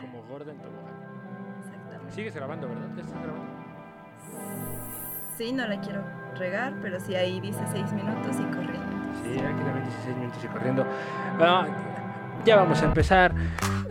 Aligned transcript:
Como 0.00 0.22
gorda 0.28 0.52
en 0.52 0.58
tobogán. 0.58 0.94
Exactamente. 1.60 2.14
Sigues 2.14 2.34
grabando, 2.34 2.68
¿verdad? 2.68 2.88
¿Ya 2.96 3.02
estás 3.02 3.22
grabando? 3.22 3.60
Sí, 5.36 5.52
no 5.52 5.66
la 5.66 5.80
quiero 5.80 6.04
regar, 6.36 6.74
pero 6.82 7.00
sí 7.00 7.14
ahí 7.14 7.40
dice 7.40 7.60
seis 7.72 7.92
minutos 7.92 8.36
y 8.38 8.54
corriendo. 8.54 9.00
Sí, 9.22 9.38
aquí 9.38 9.62
también 9.64 9.84
16 9.84 10.16
minutos 10.16 10.44
y 10.44 10.46
corriendo. 10.48 10.86
Bueno, 11.38 11.66
ya 12.44 12.56
vamos 12.56 12.82
a 12.82 12.84
empezar. 12.86 13.34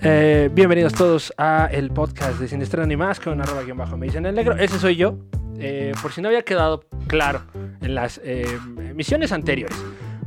Eh, 0.01 0.49
bienvenidos 0.53 0.93
todos 0.93 1.33
a 1.37 1.67
el 1.71 1.91
podcast 1.91 2.39
de 2.39 2.47
Sin 2.47 2.61
Estreno 2.61 2.87
ni 2.87 2.95
más 2.95 3.19
con 3.19 3.41
arroba 3.41 3.63
guion 3.63 3.77
bajo 3.77 3.97
me 3.97 4.05
dicen 4.05 4.25
el 4.25 4.35
negro. 4.35 4.55
Ese 4.55 4.79
soy 4.79 4.95
yo. 4.95 5.17
Eh, 5.57 5.91
por 6.01 6.13
si 6.13 6.21
no 6.21 6.29
había 6.29 6.43
quedado 6.43 6.85
claro 7.07 7.41
en 7.81 7.95
las 7.95 8.21
eh, 8.23 8.45
emisiones 8.89 9.31
anteriores. 9.31 9.77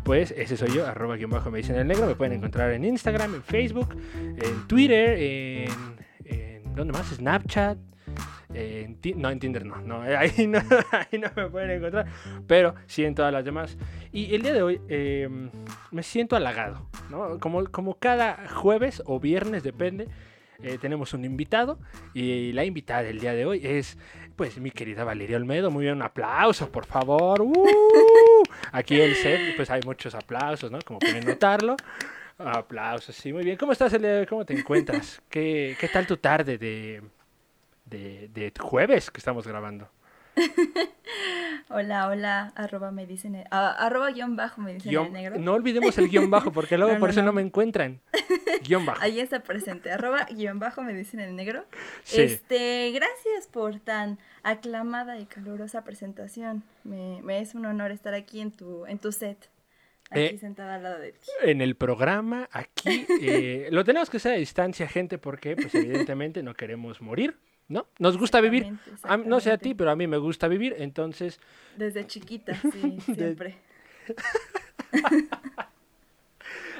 Pues 0.05 0.32
ese 0.37 0.57
soy 0.57 0.75
yo, 0.75 0.86
arroba 0.86 1.17
guion 1.17 1.31
bajo 1.31 1.50
me 1.50 1.58
dicen 1.58 1.76
el 1.76 1.86
negro. 1.86 2.07
Me 2.07 2.14
pueden 2.14 2.35
encontrar 2.35 2.72
en 2.72 2.85
Instagram, 2.85 3.35
en 3.36 3.43
Facebook, 3.43 3.96
en 4.14 4.67
Twitter, 4.67 5.17
en, 5.18 5.68
en 6.25 6.75
¿dónde 6.75 6.93
más? 6.93 7.07
Snapchat. 7.09 7.79
En 8.54 8.99
no, 9.17 9.31
en 9.31 9.39
Tinder 9.39 9.64
no, 9.64 9.81
no, 9.81 10.03
ahí 10.18 10.46
no, 10.46 10.59
ahí 10.90 11.18
no 11.18 11.29
me 11.35 11.49
pueden 11.49 11.71
encontrar, 11.71 12.07
pero 12.46 12.75
sí 12.86 13.04
en 13.04 13.14
todas 13.14 13.32
las 13.32 13.45
demás. 13.45 13.79
Y 14.12 14.35
el 14.35 14.43
día 14.43 14.53
de 14.53 14.62
hoy 14.62 14.81
eh, 14.89 15.29
me 15.90 16.03
siento 16.03 16.37
halagado, 16.37 16.87
¿no? 17.09 17.39
Como, 17.39 17.64
como 17.67 17.95
cada 17.95 18.48
jueves 18.48 19.03
o 19.07 19.21
viernes, 19.21 19.62
depende, 19.62 20.09
eh, 20.62 20.79
tenemos 20.81 21.12
un 21.12 21.25
invitado 21.25 21.79
y 22.14 22.53
la 22.53 22.64
invitada 22.64 23.03
del 23.03 23.18
día 23.18 23.32
de 23.32 23.46
hoy 23.46 23.61
es, 23.64 23.98
pues, 24.36 24.59
mi 24.59 24.71
querida 24.71 25.04
Valeria 25.04 25.36
Olmedo. 25.36 25.71
Muy 25.71 25.85
bien, 25.85 25.96
un 25.96 26.03
aplauso, 26.03 26.71
por 26.71 26.86
favor. 26.86 27.40
¡Uh! 27.43 28.43
Aquí 28.73 29.00
el 29.00 29.14
set, 29.14 29.57
pues 29.57 29.71
hay 29.71 29.81
muchos 29.85 30.14
aplausos, 30.14 30.71
¿no? 30.71 30.79
Como 30.85 30.99
pueden 30.99 31.25
notarlo. 31.25 31.77
Aplausos, 32.39 33.15
sí, 33.15 33.33
muy 33.33 33.45
bien. 33.45 33.56
¿Cómo 33.56 33.73
estás, 33.73 33.93
el 33.93 34.03
día 34.03 34.12
de 34.12 34.21
hoy? 34.21 34.27
¿Cómo 34.27 34.45
te 34.45 34.59
encuentras? 34.59 35.23
¿Qué, 35.29 35.77
qué 35.79 35.89
tal 35.89 36.06
tu 36.06 36.17
tarde 36.17 36.59
de, 36.59 37.03
de, 37.84 38.29
de 38.29 38.53
jueves 38.59 39.11
que 39.11 39.19
estamos 39.19 39.47
grabando? 39.47 39.89
Hola, 41.69 42.08
hola, 42.08 42.52
arroba 42.56 42.91
me 42.91 43.06
dicen 43.06 43.34
el, 43.34 43.44
ah, 43.50 43.70
arroba 43.78 44.11
guion 44.11 44.36
bajo 44.36 44.61
me 44.61 44.75
dicen 44.75 44.91
Guión- 44.92 45.06
el 45.06 45.12
negro. 45.12 45.38
no 45.38 45.52
olvidemos 45.55 45.97
el 45.98 46.08
guion 46.08 46.30
bajo, 46.30 46.52
porque 46.52 46.77
luego 46.77 46.92
No, 46.94 47.00
por 47.00 47.08
no, 47.08 47.12
eso 47.12 47.20
no. 47.20 47.27
no. 47.27 47.33
me 47.34 47.42
encuentran. 47.42 48.00
Guión 48.66 48.84
bajo. 48.86 49.00
Ahí 49.03 49.20
está 49.20 49.41
presente, 49.41 49.91
arroba 49.91 50.27
guion 50.30 50.58
bajo 50.58 50.83
me 50.83 50.92
dicen 50.94 51.20
el 51.20 51.36
negro. 51.36 51.64
Sí. 52.05 52.22
Este, 52.22 52.91
gracias 52.92 53.47
por 53.50 53.78
tan 53.80 54.19
aclamada 54.42 55.19
y 55.19 55.27
calurosa 55.27 55.84
presentación. 55.84 56.62
Me, 56.84 57.20
me 57.22 57.41
es 57.41 57.55
un 57.55 57.66
honor 57.66 57.91
estar 57.91 58.14
aquí 58.14 58.41
en 58.41 58.53
tu, 58.53 58.86
en 58.86 58.98
tu 58.98 59.12
set. 59.12 59.50
Aquí 60.10 60.20
Eh, 60.20 60.38
sentada 60.38 60.75
al 60.75 60.83
lado 60.83 60.98
de 60.98 61.12
ti. 61.12 61.27
en 61.42 61.62
el 61.62 61.75
programa 61.75 62.48
aquí. 62.53 63.06
eh, 63.22 63.69
lo 63.70 63.83
tenemos 63.84 64.10
que 64.10 64.19
hacer 64.19 64.33
a 64.33 64.36
distancia, 64.36 64.86
gente, 64.88 65.16
porque 65.19 65.56
pues 65.56 65.75
evidentemente 65.75 66.42
no 66.42 66.55
queremos 66.55 67.00
morir, 67.00 67.38
¿no? 67.69 67.87
Nos 67.99 68.19
gusta 68.19 68.41
vivir. 68.41 68.73
A- 69.03 69.17
no 69.17 69.41
sé 69.41 69.51
a 69.53 69.59
ti, 69.59 69.75
pero 69.75 69.91
a 69.91 69.97
mí 69.97 70.07
me 70.07 70.19
gusta 70.19 70.49
vivir, 70.49 70.75
entonces 70.79 71.41
Desde 71.77 72.07
chiquita, 72.07 72.55
sí, 72.73 72.99
siempre. 73.15 73.59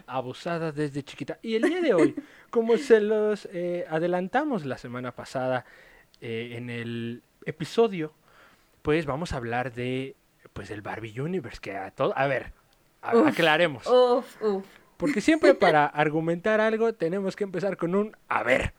abusada 0.07 0.73
desde 0.73 1.03
chiquita. 1.03 1.39
Y 1.43 1.55
el 1.57 1.63
día 1.63 1.81
de 1.81 1.95
hoy, 1.95 2.15
como 2.51 2.77
se 2.77 3.01
los 3.01 3.49
eh, 3.53 3.87
adelantamos 3.89 4.65
la 4.65 4.79
semana 4.79 5.13
pasada 5.13 5.65
eh, 6.21 6.55
en 6.57 6.71
el 6.71 7.23
episodio, 7.45 8.13
pues 8.83 9.07
vamos 9.07 9.33
a 9.33 9.37
hablar 9.37 9.73
de 9.73 10.17
pues 10.53 10.71
el 10.71 10.83
Barbie 10.83 11.19
Universe, 11.21 11.61
que 11.61 11.77
a 11.77 11.91
todo, 11.93 12.13
a 12.17 12.27
ver, 12.27 12.53
a- 13.01 13.17
Uf. 13.17 13.29
aclaremos. 13.29 13.87
Uf, 13.87 14.43
uf. 14.43 14.65
Porque 14.97 15.21
siempre 15.21 15.55
para 15.55 15.87
argumentar 15.87 16.61
algo 16.61 16.93
tenemos 16.95 17.37
que 17.37 17.45
empezar 17.45 17.77
con 17.77 17.95
un 17.95 18.17
a 18.29 18.43
ver. 18.43 18.75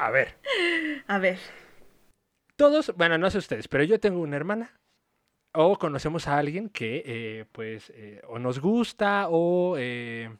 A 0.00 0.10
ver. 0.10 0.36
A 1.06 1.18
ver, 1.18 1.38
Todos, 2.56 2.94
bueno, 2.96 3.18
no 3.18 3.30
sé 3.30 3.38
ustedes, 3.38 3.68
pero 3.68 3.84
yo 3.84 3.98
tengo 4.00 4.20
una 4.20 4.36
hermana. 4.36 4.72
O 5.54 5.78
conocemos 5.78 6.28
a 6.28 6.38
alguien 6.38 6.70
que, 6.70 7.02
eh, 7.04 7.44
pues, 7.52 7.92
eh, 7.94 8.22
o 8.26 8.38
nos 8.38 8.58
gusta 8.58 9.26
o 9.28 9.76
eh, 9.78 10.34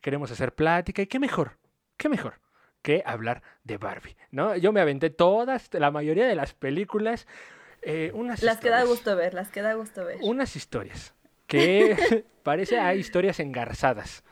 queremos 0.00 0.30
hacer 0.30 0.54
plática. 0.54 1.02
¿Y 1.02 1.06
qué 1.08 1.18
mejor? 1.18 1.58
¿Qué 1.96 2.08
mejor? 2.08 2.40
Que 2.80 3.02
hablar 3.04 3.42
de 3.64 3.78
Barbie, 3.78 4.16
¿no? 4.30 4.56
Yo 4.56 4.72
me 4.72 4.80
aventé 4.80 5.10
todas, 5.10 5.68
la 5.72 5.90
mayoría 5.90 6.26
de 6.26 6.36
las 6.36 6.54
películas. 6.54 7.26
unas 8.12 8.42
las 8.42 8.58
que 8.58 8.70
da 8.70 8.82
historias. 8.82 8.88
gusto 8.88 9.16
ver, 9.16 9.34
las 9.34 9.50
que 9.50 9.62
da 9.62 9.74
gusto 9.74 10.04
ver. 10.04 10.18
unas 10.22 10.54
historias 10.54 11.14
que 11.48 12.24
parece 12.42 12.78
hay 12.78 12.98
historias 13.00 13.40
engarzadas. 13.40 14.24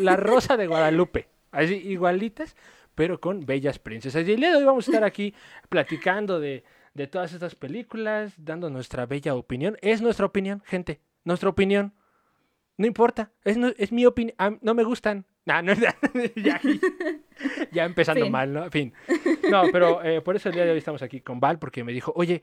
La 0.00 0.16
Rosa 0.16 0.56
de 0.56 0.66
Guadalupe, 0.66 1.28
así 1.52 1.74
igualitas, 1.74 2.56
pero 2.96 3.20
con 3.20 3.46
bellas 3.46 3.78
princesas. 3.78 4.26
Y 4.26 4.32
el 4.32 4.40
día 4.40 4.50
de 4.50 4.56
hoy 4.56 4.64
vamos 4.64 4.88
a 4.88 4.90
estar 4.90 5.04
aquí 5.04 5.32
platicando 5.68 6.40
de, 6.40 6.64
de 6.94 7.06
todas 7.06 7.32
estas 7.32 7.54
películas, 7.54 8.34
dando 8.36 8.68
nuestra 8.70 9.06
bella 9.06 9.34
opinión. 9.36 9.76
Es 9.82 10.02
nuestra 10.02 10.26
opinión, 10.26 10.62
gente, 10.66 11.00
nuestra 11.22 11.48
opinión. 11.48 11.94
No 12.78 12.86
importa, 12.86 13.30
es, 13.44 13.56
nu- 13.56 13.72
es 13.78 13.92
mi 13.92 14.04
opinión. 14.04 14.36
no 14.60 14.74
me 14.74 14.82
gustan. 14.82 15.24
Nah, 15.46 15.62
no, 15.62 15.72
ya, 15.74 15.94
ya, 16.36 16.60
ya 17.70 17.84
empezando 17.84 18.24
Fin. 18.24 18.32
mal, 18.32 18.52
¿no? 18.52 18.70
Fin. 18.70 18.92
No, 19.50 19.62
pero 19.70 20.02
eh, 20.02 20.20
por 20.20 20.34
eso 20.36 20.48
el 20.48 20.56
día 20.56 20.64
de 20.64 20.72
hoy 20.72 20.78
estamos 20.78 21.02
aquí 21.02 21.20
con 21.20 21.38
Val, 21.38 21.58
porque 21.58 21.84
me 21.84 21.92
dijo, 21.92 22.12
oye, 22.16 22.42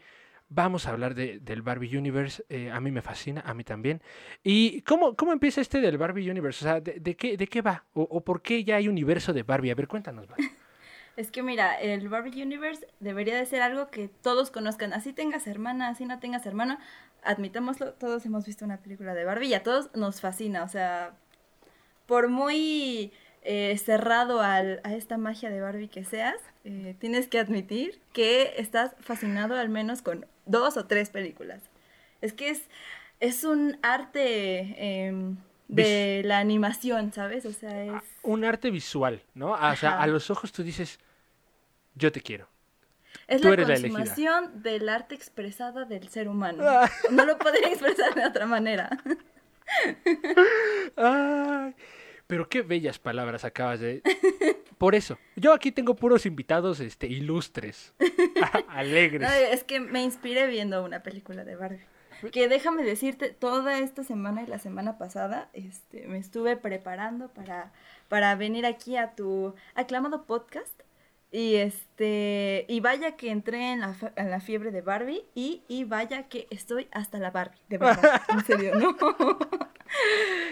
vamos 0.50 0.88
a 0.88 0.92
hablar 0.92 1.16
de, 1.16 1.40
del 1.40 1.62
Barbie 1.62 1.98
Universe. 1.98 2.46
eh, 2.50 2.72
a 2.72 2.80
mí 2.80 2.92
me 2.92 3.02
fascina, 3.02 3.42
a 3.46 3.54
mí 3.54 3.64
también. 3.64 4.02
¿Y 4.44 4.82
cómo, 4.82 5.16
cómo 5.16 5.34
empieza 5.34 5.62
este 5.62 5.82
del 5.82 5.98
Barbie 5.98 6.30
Universe? 6.30 6.66
O 6.66 6.68
sea, 6.68 6.82
¿de, 6.82 7.16
qué, 7.16 7.38
de 7.38 7.48
qué 7.48 7.62
va? 7.62 7.86
O, 7.94 8.24
por 8.24 8.42
qué 8.42 8.64
ya 8.64 8.78
hay 8.78 8.88
universo 8.88 9.34
de 9.34 9.44
Barbie? 9.44 9.72
A 9.72 9.76
ver, 9.76 9.88
cuéntanos, 9.88 10.28
Val. 10.28 10.38
Es 11.16 11.30
que 11.30 11.44
mira, 11.44 11.80
el 11.80 12.10
Barbie 12.10 12.42
Universe 12.42 12.88
debería 13.00 13.38
de 13.38 13.46
ser 13.46 13.62
algo 13.62 13.92
que 13.92 14.08
todos 14.08 14.50
conozcan. 14.50 14.94
Así 14.94 15.14
tengas 15.14 15.46
hermana, 15.46 15.90
así 15.90 16.06
no 16.06 16.18
tengas 16.18 16.44
hermano, 16.48 16.80
admitámoslo, 17.24 17.94
todos 17.94 18.26
hemos 18.26 18.48
visto 18.48 18.66
una 18.66 18.78
película 18.78 19.14
de 19.14 19.24
Barbie 19.24 19.50
y 19.50 19.54
a 19.54 19.62
todos 19.62 19.96
nos 19.96 20.22
fascina. 20.22 20.64
O 20.64 20.68
sea, 20.68 21.14
por 22.08 22.30
muy 22.30 23.12
eh, 23.44 23.78
cerrado 23.78 24.42
a 24.42 24.62
esta 24.62 25.18
magia 25.18 25.52
de 25.52 25.62
Barbie 25.62 25.88
que 25.88 26.04
seas, 26.04 26.38
eh, 26.66 26.96
tienes 26.98 27.28
que 27.28 27.40
admitir 27.40 28.00
que 28.14 28.54
estás 28.58 28.96
fascinado 29.02 29.56
al 29.58 29.68
menos 29.68 30.02
con 30.02 30.26
dos 30.46 30.78
o 30.78 30.86
tres 30.86 31.10
películas. 31.10 31.62
Es 32.22 32.34
que 32.34 32.50
es, 32.50 32.70
es 33.20 33.44
un 33.44 33.78
arte 33.82 34.76
em, 34.78 35.38
de 35.68 36.22
la 36.26 36.40
animación, 36.40 37.12
¿sabes? 37.14 37.46
O 37.46 37.54
sea, 37.54 37.84
es... 37.86 38.04
Un 38.22 38.46
arte 38.46 38.72
visual, 38.72 39.22
¿no? 39.34 39.56
Ah, 39.56 39.72
O 39.72 39.76
sea, 39.76 40.02
a 40.02 40.08
los 40.08 40.30
ojos 40.30 40.52
tú 40.52 40.64
dices, 40.64 41.00
yo 41.96 42.12
te 42.12 42.22
quiero. 42.22 42.48
Es 43.28 43.42
Tú 43.42 43.48
la 43.48 43.54
eres 43.54 43.68
la 43.68 43.76
consumación 43.76 44.64
del 44.64 44.90
arte 44.90 45.16
expresada 45.16 45.86
del 45.86 46.10
ser 46.10 46.28
humano. 46.28 46.64
Ah. 46.66 46.90
No 47.12 47.26
lo 47.26 47.38
podría 47.38 47.70
expresar 47.70 48.14
de 48.16 48.26
otra 48.26 48.46
manera. 48.46 48.90
Ay, 50.98 51.76
pero 52.28 52.50
qué 52.50 52.62
bellas 52.62 53.00
palabras 53.00 53.46
acabas 53.46 53.80
de... 53.80 54.02
Por 54.78 54.96
eso, 54.96 55.18
yo 55.36 55.54
aquí 55.54 55.72
tengo 55.72 55.96
puros 55.96 56.26
invitados 56.26 56.80
este, 56.80 57.08
ilustres, 57.08 57.94
alegres. 58.70 59.30
No, 59.30 59.34
es 59.34 59.64
que 59.64 59.80
me 59.80 60.04
inspiré 60.04 60.48
viendo 60.48 60.84
una 60.84 61.04
película 61.04 61.44
de 61.44 61.56
Barbie. 61.56 61.86
Que 62.32 62.48
déjame 62.48 62.84
decirte, 62.84 63.30
toda 63.30 63.80
esta 63.80 64.04
semana 64.04 64.44
y 64.44 64.48
la 64.48 64.58
semana 64.58 64.98
pasada 64.98 65.50
este, 65.52 66.08
me 66.08 66.18
estuve 66.18 66.56
preparando 66.56 67.28
para, 67.28 67.74
para 68.08 68.36
venir 68.36 68.66
aquí 68.66 68.96
a 68.96 69.14
tu 69.14 69.56
aclamado 69.76 70.24
podcast. 70.24 70.83
Y 71.36 71.56
este 71.56 72.66
y 72.70 72.80
vaya 72.80 73.16
que 73.18 73.32
entré 73.32 73.72
en 73.74 73.80
la, 73.80 73.96
en 74.18 74.30
la 74.30 74.40
fiebre 74.40 74.70
de 74.70 74.82
Barbie 74.82 75.24
y, 75.34 75.64
y 75.68 75.84
vaya 75.84 76.30
que 76.30 76.46
estoy 76.52 76.88
hasta 76.92 77.18
la 77.18 77.32
Barbie, 77.32 77.58
de 77.70 77.80
verdad, 77.80 78.22
en 78.30 78.46
serio, 78.46 78.76
no. 78.76 78.96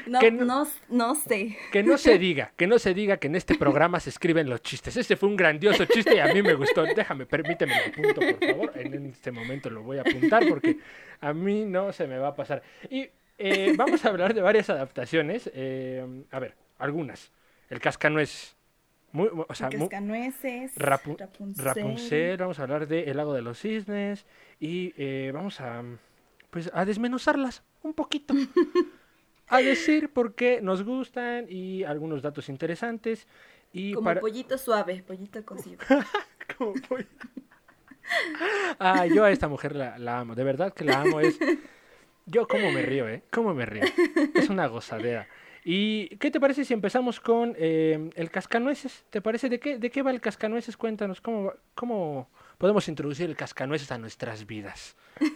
No, 0.06 0.20
Que 0.20 0.32
no- 0.32 0.46
no, 0.46 0.68
no 0.90 1.16
sé. 1.16 1.58
Que 1.72 1.82
no 1.84 1.98
se 1.98 2.18
diga, 2.20 2.52
que 2.58 2.68
no 2.68 2.78
se 2.78 2.94
diga 2.94 3.18
que 3.18 3.26
en 3.28 3.36
este 3.36 3.56
programa 3.56 4.00
se 4.00 4.10
escriben 4.12 4.50
los 4.50 4.62
chistes. 4.62 4.96
Este 4.98 5.16
fue 5.16 5.30
un 5.30 5.36
grandioso 5.36 5.86
chiste 5.86 6.16
y 6.16 6.20
a 6.20 6.28
mí 6.34 6.42
me 6.44 6.54
gustó. 6.54 6.84
Déjame, 6.84 7.26
permíteme 7.26 7.74
lo 7.76 7.86
apunto, 7.92 8.22
por 8.22 8.48
favor. 8.50 8.72
En 8.76 9.06
este 9.08 9.32
momento 9.32 9.70
lo 9.72 9.82
voy 9.84 9.98
a 9.98 10.02
apuntar 10.02 10.48
porque 10.48 10.78
a 11.22 11.34
mí 11.34 11.66
no 11.66 11.92
se 11.92 12.06
me 12.08 12.20
va 12.20 12.30
a 12.30 12.36
pasar. 12.36 12.62
Y 12.90 13.10
eh, 13.40 13.74
vamos 13.76 14.06
a 14.06 14.10
hablar 14.10 14.34
de 14.36 14.42
varias 14.42 14.70
adaptaciones. 14.70 15.50
eh, 15.56 16.06
a 16.30 16.40
ver, 16.40 16.56
algunas. 16.78 17.32
El 17.70 17.80
cascanueces. 17.80 18.56
Muy, 19.14 19.30
o 19.48 19.54
sea, 19.56 19.68
muy- 19.78 19.90
Rapu- 20.78 21.18
Rapunzel. 21.18 21.66
Rapunzel, 21.66 22.38
vamos 22.38 22.60
a 22.60 22.64
hablar 22.64 22.88
de 22.88 23.04
El 23.04 23.18
lago 23.18 23.34
de 23.34 23.42
los 23.42 23.60
cisnes 23.60 24.26
y 24.60 24.94
eh, 24.98 25.32
vamos 25.34 25.60
a 25.62 25.84
pues 26.50 26.70
a 26.74 26.86
desmenuzarlas 26.86 27.64
un 27.84 27.94
poquito. 27.94 28.34
a 29.48 29.58
decir 29.62 30.10
por 30.14 30.34
qué 30.36 30.62
nos 30.62 30.84
gustan 30.84 31.46
y 31.50 31.84
algunos 31.84 32.22
datos 32.22 32.48
interesantes 32.50 33.28
y 33.74 33.94
Como 33.94 34.06
para 34.06 34.22
pollito 34.22 34.58
suave, 34.58 35.04
pollito 35.06 35.44
cocido. 35.46 35.80
como 36.58 36.74
pollo. 36.88 37.06
Ah, 38.80 39.06
yo 39.06 39.24
a 39.24 39.32
esta 39.32 39.48
mujer 39.48 39.76
la, 39.76 39.98
la 39.98 40.20
amo, 40.20 40.36
de 40.36 40.44
verdad 40.44 40.74
que 40.74 40.84
la 40.84 41.02
amo 41.02 41.20
es 41.22 41.38
yo 42.26 42.48
cómo 42.48 42.72
me 42.72 42.82
río, 42.82 43.08
¿eh? 43.08 43.24
Cómo 43.32 43.54
me 43.54 43.66
río. 43.66 43.84
Es 44.36 44.50
una 44.50 44.68
gozadera. 44.68 45.28
¿Y 45.64 46.16
qué 46.18 46.32
te 46.32 46.40
parece 46.40 46.66
si 46.66 46.74
empezamos 46.74 47.20
con 47.20 47.56
eh, 47.58 48.10
el 48.16 48.32
cascanueces? 48.32 49.04
¿Te 49.10 49.22
parece 49.22 49.48
de 49.50 49.60
qué, 49.60 49.78
de 49.78 49.92
qué 49.92 50.02
va 50.02 50.12
el 50.12 50.20
cascanueces? 50.22 50.76
Cuéntanos, 50.78 51.22
¿cómo, 51.22 51.54
¿cómo 51.76 52.30
podemos 52.58 52.88
introducir 52.88 53.30
el 53.30 53.36
cascanueces 53.36 53.92
a 53.92 53.98
nuestras 53.98 54.46
vidas? 54.48 54.96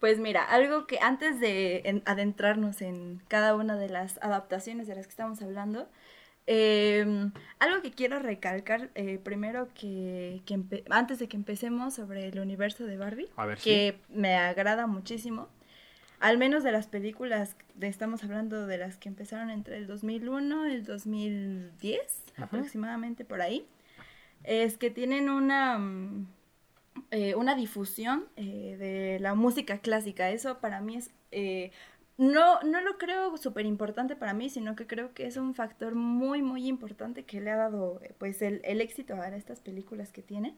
Pues 0.00 0.20
mira, 0.20 0.44
algo 0.44 0.86
que 0.86 1.00
antes 1.00 1.40
de 1.40 1.82
en- 1.84 2.02
adentrarnos 2.06 2.82
en 2.82 3.20
cada 3.26 3.56
una 3.56 3.74
de 3.76 3.88
las 3.88 4.16
adaptaciones 4.22 4.86
de 4.86 4.94
las 4.94 5.06
que 5.08 5.10
estamos 5.10 5.42
hablando, 5.42 5.88
eh, 6.46 7.04
algo 7.58 7.82
que 7.82 7.90
quiero 7.90 8.20
recalcar 8.20 8.90
eh, 8.94 9.18
primero 9.20 9.66
que, 9.74 10.40
que 10.46 10.60
antes 10.90 11.18
de 11.18 11.26
que 11.28 11.36
empecemos 11.36 11.94
sobre 11.94 12.28
el 12.28 12.38
universo 12.38 12.84
de 12.86 12.96
Barbie, 12.96 13.28
A 13.36 13.44
ver, 13.44 13.58
sí. 13.58 13.70
que 13.70 13.98
me 14.08 14.36
agrada 14.36 14.86
muchísimo, 14.86 15.48
al 16.20 16.38
menos 16.38 16.62
de 16.64 16.72
las 16.72 16.86
películas, 16.86 17.56
de, 17.74 17.88
estamos 17.88 18.22
hablando 18.24 18.66
de 18.66 18.78
las 18.78 18.96
que 18.96 19.08
empezaron 19.08 19.50
entre 19.50 19.76
el 19.76 19.86
2001 19.86 20.68
y 20.68 20.72
el 20.72 20.84
2010, 20.84 22.00
Ajá. 22.34 22.44
aproximadamente 22.44 23.24
por 23.24 23.40
ahí, 23.40 23.66
es 24.44 24.76
que 24.78 24.90
tienen 24.90 25.28
una... 25.30 25.78
mm, 25.78 26.26
eh, 27.10 27.34
una 27.36 27.54
difusión 27.54 28.26
eh, 28.36 28.76
de 28.78 29.18
la 29.20 29.34
música 29.34 29.78
clásica. 29.78 30.30
Eso 30.30 30.58
para 30.60 30.80
mí 30.80 30.96
es... 30.96 31.10
eh, 31.30 31.70
no, 32.16 32.60
no 32.62 32.80
lo 32.80 32.98
creo 32.98 33.36
súper 33.36 33.64
importante 33.64 34.16
para 34.16 34.34
mí, 34.34 34.50
sino 34.50 34.74
que 34.74 34.86
creo 34.88 35.14
que 35.14 35.26
es 35.26 35.36
un 35.36 35.54
factor 35.54 35.94
muy, 35.94 36.42
muy 36.42 36.66
importante 36.66 37.24
que 37.24 37.40
le 37.40 37.50
ha 37.52 37.56
dado 37.56 38.00
eh, 38.02 38.12
pues 38.18 38.42
el, 38.42 38.60
el 38.64 38.80
éxito 38.80 39.14
a 39.14 39.28
estas 39.36 39.60
películas 39.60 40.10
que 40.12 40.22
tienen. 40.22 40.56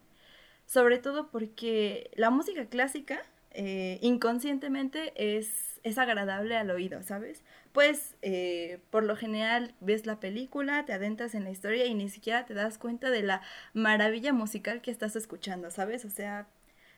Sobre 0.65 0.99
todo 0.99 1.31
porque 1.31 2.11
la 2.15 2.31
música 2.31 2.65
clásica 2.67 3.23
eh, 3.53 3.99
inconscientemente 4.03 5.13
es, 5.17 5.81
es 5.83 5.99
agradable 5.99 6.57
al 6.57 6.71
oído, 6.71 7.03
¿sabes? 7.03 7.43
Pues 7.73 8.17
eh, 8.23 8.79
por 8.91 9.05
lo 9.05 9.17
general 9.17 9.75
ves 9.81 10.07
la 10.07 10.19
película, 10.21 10.85
te 10.85 10.93
adentras 10.93 11.35
en 11.35 11.45
la 11.45 11.51
historia 11.51 11.87
y 11.87 11.95
ni 11.95 12.09
siquiera 12.09 12.45
te 12.47 12.55
das 12.55 12.79
cuenta 12.79 13.11
de 13.11 13.23
la 13.23 13.43
maravilla 13.75 14.33
musical 14.33 14.81
que 14.81 14.91
estás 14.91 15.17
escuchando, 15.17 15.71
¿sabes? 15.71 16.05
O 16.05 16.11
sea, 16.11 16.47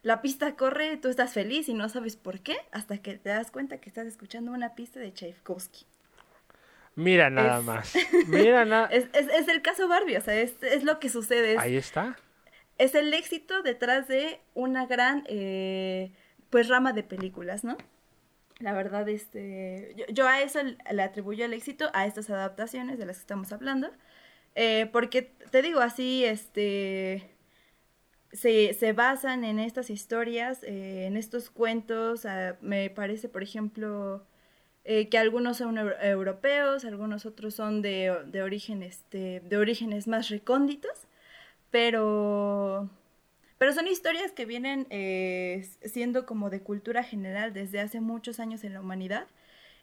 la 0.02 0.20
pista 0.22 0.56
corre, 0.56 0.96
tú 0.96 1.08
estás 1.08 1.32
feliz 1.32 1.68
y 1.68 1.74
no 1.74 1.88
sabes 1.88 2.16
por 2.16 2.40
qué 2.40 2.56
hasta 2.72 2.98
que 2.98 3.14
te 3.18 3.28
das 3.30 3.50
cuenta 3.50 3.78
que 3.78 3.88
estás 3.88 4.06
escuchando 4.06 4.50
una 4.52 4.74
pista 4.74 4.98
de 5.00 5.12
Tchaikovsky. 5.12 5.86
Mira 6.94 7.30
nada 7.30 7.58
Es- 7.58 7.64
más. 7.64 7.94
Mira 8.28 8.64
nada. 8.64 8.86
Es, 8.88 9.06
es, 9.12 9.28
es 9.28 9.48
el 9.48 9.62
caso 9.62 9.88
Barbie, 9.88 10.16
o 10.16 10.20
sea, 10.20 10.34
es, 10.40 10.54
es 10.62 10.84
lo 10.84 10.98
que 11.00 11.08
sucede. 11.08 11.56
Ahí 11.58 11.76
está. 11.76 12.16
es 12.78 12.94
el 12.94 13.12
éxito 13.14 13.62
detrás 13.62 14.08
de 14.08 14.40
una 14.54 14.86
gran 14.86 15.24
eh, 15.26 16.10
pues 16.52 16.68
rama 16.68 16.92
de 16.92 17.02
películas, 17.02 17.64
¿no? 17.64 17.76
La 18.60 18.74
verdad, 18.74 19.08
este, 19.08 19.94
yo, 19.96 20.04
yo 20.12 20.28
a 20.28 20.42
eso 20.42 20.60
le 20.62 21.02
atribuyo 21.02 21.46
el 21.46 21.54
éxito 21.54 21.90
a 21.94 22.06
estas 22.06 22.28
adaptaciones 22.30 22.98
de 22.98 23.06
las 23.06 23.16
que 23.16 23.22
estamos 23.22 23.52
hablando, 23.52 23.90
eh, 24.54 24.88
porque 24.92 25.22
te 25.50 25.62
digo 25.62 25.80
así, 25.80 26.24
este, 26.24 27.30
se, 28.32 28.74
se 28.74 28.92
basan 28.92 29.44
en 29.44 29.58
estas 29.58 29.88
historias, 29.90 30.62
eh, 30.62 31.06
en 31.06 31.16
estos 31.16 31.48
cuentos, 31.50 32.26
me 32.60 32.90
parece, 32.90 33.30
por 33.30 33.42
ejemplo, 33.42 34.26
eh, 34.84 35.08
que 35.08 35.16
algunos 35.18 35.56
son 35.56 35.76
eu- 35.78 35.96
europeos, 36.02 36.84
algunos 36.84 37.24
otros 37.24 37.54
son 37.54 37.80
de, 37.80 38.14
de, 38.26 38.42
origen, 38.42 38.82
este, 38.82 39.40
de 39.40 39.56
orígenes 39.56 40.06
más 40.06 40.28
recónditos, 40.28 41.08
pero, 41.70 42.90
pero 43.62 43.74
son 43.74 43.86
historias 43.86 44.32
que 44.32 44.44
vienen 44.44 44.88
eh, 44.90 45.64
siendo 45.84 46.26
como 46.26 46.50
de 46.50 46.62
cultura 46.62 47.04
general 47.04 47.52
desde 47.52 47.78
hace 47.78 48.00
muchos 48.00 48.40
años 48.40 48.64
en 48.64 48.74
la 48.74 48.80
humanidad 48.80 49.28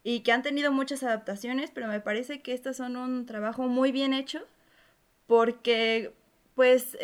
y 0.03 0.19
que 0.19 0.33
han 0.33 0.43
tenido 0.43 0.73
muchas 0.73 1.01
adaptaciones, 1.01 1.71
pero 1.71 1.87
me 1.87 2.01
parece 2.01 2.41
que 2.41 2.53
estas 2.53 2.75
son 2.75 2.97
un 2.97 3.25
trabajo 3.25 3.69
muy 3.69 3.93
bien 3.93 4.11
hecho 4.11 4.45
porque, 5.27 6.11
pues, 6.55 6.97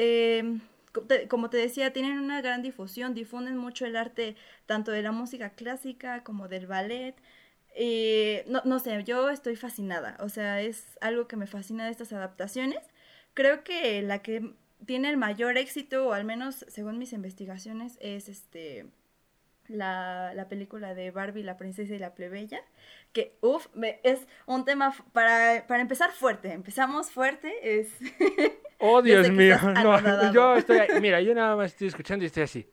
te- 1.07 1.30
como 1.30 1.50
te 1.50 1.56
decía, 1.56 1.94
tienen 1.94 2.19
una 2.19 2.42
gran 2.42 2.62
difusión, 2.62 3.13
difunden 3.13 3.56
mucho 3.56 3.86
el 3.86 3.95
arte 3.95 4.36
tanto 4.66 4.92
de 4.92 5.01
la 5.01 5.13
música 5.13 5.51
clásica 5.51 6.25
como 6.25 6.50
del 6.50 6.68
ballet. 6.68 7.16
Eh, 7.74 8.44
no, 8.50 8.62
no 8.66 8.80
sé, 8.80 9.01
yo 9.06 9.30
estoy 9.30 9.56
fascinada, 9.56 10.18
o 10.19 10.27
sea, 10.27 10.60
es 10.62 10.98
algo 11.00 11.30
que 11.30 11.38
me 11.38 11.48
fascina 11.48 11.86
de 11.86 11.92
estas 11.92 12.12
adaptaciones. 12.12 12.81
Creo 13.33 13.63
que 13.63 14.01
la 14.01 14.22
que 14.22 14.54
tiene 14.86 15.10
el 15.10 15.18
mayor 15.18 15.57
éxito, 15.57 16.07
o 16.07 16.13
al 16.13 16.25
menos 16.25 16.66
según 16.68 16.98
mis 16.98 17.13
investigaciones, 17.13 17.98
es 18.01 18.30
este 18.30 18.86
la, 19.68 20.33
la 20.36 20.48
película 20.48 20.94
de 20.94 21.10
Barbie, 21.12 21.42
la 21.44 21.57
princesa 21.57 21.95
y 21.95 21.98
la 22.00 22.13
plebeya, 22.13 22.60
que, 23.13 23.36
uff, 23.42 23.68
es 24.04 24.27
un 24.45 24.63
tema 24.63 24.94
para, 25.12 25.66
para 25.66 25.81
empezar 25.81 26.12
fuerte, 26.12 26.51
empezamos 26.51 27.10
fuerte, 27.12 27.80
es... 27.80 27.89
Oh, 28.77 29.01
Dios 29.01 29.31
mío. 29.31 29.56
No, 29.83 30.33
yo 30.33 30.56
estoy 30.57 30.80
ahí- 30.80 31.00
Mira, 31.00 31.22
yo 31.22 31.33
nada 31.33 31.56
más 31.56 31.72
estoy 31.72 31.88
escuchando 31.88 32.24
y 32.24 32.27
estoy 32.27 32.44
así. 32.44 32.69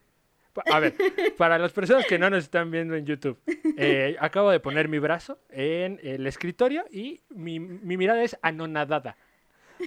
A 0.71 0.81
ver, 0.81 0.95
para 1.39 1.59
las 1.59 1.73
personas 1.73 2.05
que 2.07 2.19
no 2.19 2.29
nos 2.29 2.43
están 2.45 2.73
viendo 2.73 2.97
en 2.97 3.07
YouTube, 3.07 3.39
eh, 3.79 4.17
acabo 4.19 4.51
de 4.51 4.59
poner 4.59 4.89
mi 4.89 4.99
brazo 4.99 5.39
en 5.49 6.01
el 6.03 6.27
escritorio 6.27 6.85
y 6.91 7.21
mi, 7.31 7.61
mi 7.61 7.97
mirada 7.97 8.21
es 8.23 8.37
anonadada. 8.43 9.17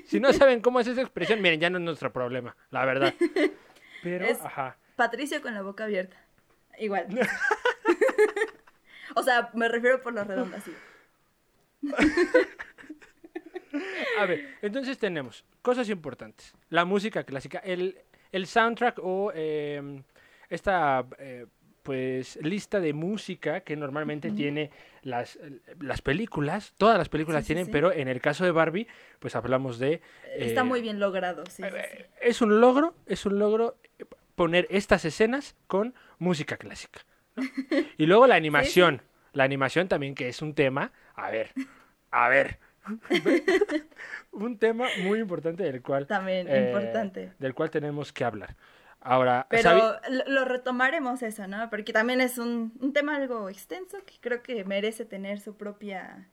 Si 0.06 0.20
no 0.20 0.34
saben 0.34 0.62
cómo 0.62 0.80
es 0.80 0.88
esa 0.88 1.02
expresión, 1.02 1.42
miren, 1.42 1.60
ya 1.60 1.70
no 1.70 1.78
es 1.78 1.84
nuestro 1.84 2.12
problema, 2.12 2.56
la 2.72 2.86
verdad. 2.86 3.14
Pero, 4.04 4.26
Es- 4.26 4.42
ajá. 4.42 4.78
Patricio 4.96 5.42
con 5.42 5.54
la 5.54 5.62
boca 5.62 5.84
abierta, 5.86 6.16
igual. 6.80 7.08
o 9.16 9.24
sea, 9.24 9.50
me 9.54 9.68
refiero 9.68 10.02
por 10.02 10.14
lo 10.14 10.24
redondo, 10.24 10.56
así. 10.58 10.74
A 14.20 14.26
ver, 14.26 14.56
entonces 14.62 14.98
tenemos 14.98 15.44
cosas 15.62 15.90
importantes. 15.90 16.54
La 16.70 16.86
música 16.86 17.24
clásica, 17.24 17.60
el, 17.60 17.98
el 18.32 18.48
soundtrack 18.48 19.00
o 19.02 19.32
eh, 19.36 20.02
esta 20.50 21.06
eh, 21.20 21.46
pues 21.86 22.38
lista 22.42 22.80
de 22.80 22.94
música 22.94 23.60
que 23.62 23.76
normalmente 23.76 24.32
tiene 24.32 24.72
las, 25.04 25.38
las 25.80 26.02
películas, 26.02 26.74
todas 26.78 26.98
las 26.98 27.10
películas 27.10 27.44
Sí, 27.44 27.50
tienen, 27.50 27.66
sí. 27.68 27.72
pero 27.72 27.94
en 27.94 28.08
el 28.08 28.20
caso 28.22 28.44
de 28.44 28.50
Barbie, 28.50 28.88
pues 29.20 29.36
hablamos 29.36 29.78
de... 29.78 30.02
Está 30.36 30.62
eh, 30.62 30.64
muy 30.64 30.82
bien 30.82 31.00
logrado, 31.00 31.44
sí. 31.46 31.62
sí, 31.62 31.70
sí. 31.70 31.76
eh, 31.78 32.10
Es 32.22 32.42
un 32.42 32.60
logro, 32.60 32.96
es 33.06 33.28
un 33.28 33.38
logro 33.38 33.78
poner 34.34 34.66
estas 34.72 35.06
escenas 35.06 35.56
con 35.68 35.94
música 36.18 36.58
clásica. 36.58 37.02
¿no? 37.36 37.44
Y 38.00 38.08
luego 38.08 38.26
la 38.26 38.34
animación, 38.36 39.04
la 39.34 39.44
animación 39.44 39.88
también 39.88 40.16
que 40.16 40.28
es 40.28 40.42
un 40.42 40.56
tema, 40.56 40.92
a 41.14 41.30
ver, 41.30 41.52
a 42.10 42.30
ver, 42.30 42.58
un 44.32 44.58
tema 44.58 44.88
muy 45.04 45.20
importante 45.20 45.62
del 45.64 45.84
cual 45.84 46.08
También 46.08 46.48
eh, 46.50 46.66
importante. 46.68 47.32
del 47.38 47.54
cual 47.54 47.70
tenemos 47.70 48.12
que 48.12 48.24
hablar. 48.24 48.56
Ahora, 49.06 49.46
Pero 49.50 49.64
¿sabi- 49.64 49.82
lo, 50.28 50.46
retomaremos 50.46 51.22
eso, 51.22 51.48
¿no? 51.48 51.70
Porque 51.70 51.94
también 51.94 52.22
es 52.22 52.38
un, 52.40 52.74
un 52.82 52.92
tema 52.92 53.16
algo 53.16 53.50
extenso 53.50 53.98
que 54.06 54.16
creo 54.20 54.42
que 54.42 54.66
merece 54.66 55.06
tener 55.06 55.40
su 55.40 55.56
propia, 55.56 56.28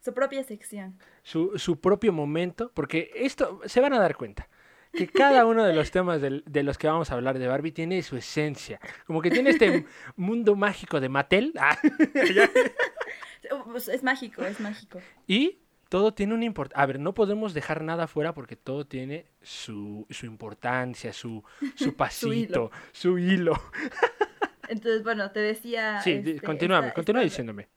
su 0.00 0.12
propia 0.12 0.44
sección. 0.44 0.98
su, 1.22 1.52
su 1.58 1.80
propio 1.80 2.12
momento, 2.12 2.70
porque 2.74 3.10
esto 3.14 3.60
se 3.64 3.80
van 3.80 3.94
a 3.94 3.98
dar 3.98 4.14
cuenta. 4.16 4.48
Que 4.92 5.06
cada 5.06 5.44
uno 5.46 5.64
de 5.64 5.74
los 5.74 5.90
temas 5.96 6.20
del- 6.20 6.44
de 6.46 6.62
los 6.62 6.76
que 6.78 6.86
vamos 6.86 7.10
a 7.10 7.14
hablar 7.14 7.38
de 7.38 7.46
Barbie 7.46 7.72
tiene 7.72 8.02
su 8.02 8.16
esencia. 8.16 8.78
Como 9.06 9.22
que 9.22 9.30
tiene 9.30 9.50
este 9.50 9.86
mundo 10.16 10.54
mágico 10.54 11.00
de 11.00 11.08
Mattel. 11.08 11.52
ah, 11.58 11.78
es 13.92 14.02
mágico, 14.02 14.42
es 14.44 14.60
mágico. 14.60 15.00
Y 15.26 15.58
todo 15.88 16.12
tiene 16.14 16.34
una 16.34 16.44
importancia. 16.44 16.82
A 16.82 16.86
ver, 16.86 17.00
no 17.00 17.14
podemos 17.14 17.54
dejar 17.54 17.82
nada 17.82 18.06
fuera 18.06 18.34
porque 18.34 18.56
todo 18.56 18.86
tiene 18.86 19.26
su, 19.42 20.06
su 20.10 20.26
importancia, 20.26 21.12
su, 21.12 21.42
su 21.76 21.94
pasito, 21.96 22.70
su 22.92 23.18
hilo. 23.18 23.54
Entonces, 24.68 25.02
bueno, 25.02 25.30
te 25.30 25.40
decía... 25.40 26.00
Sí, 26.02 26.12
este, 26.12 26.40
continúame, 26.40 26.88
esta- 26.88 26.94
continúa 26.94 27.22
esta- 27.22 27.30
diciéndome. 27.30 27.68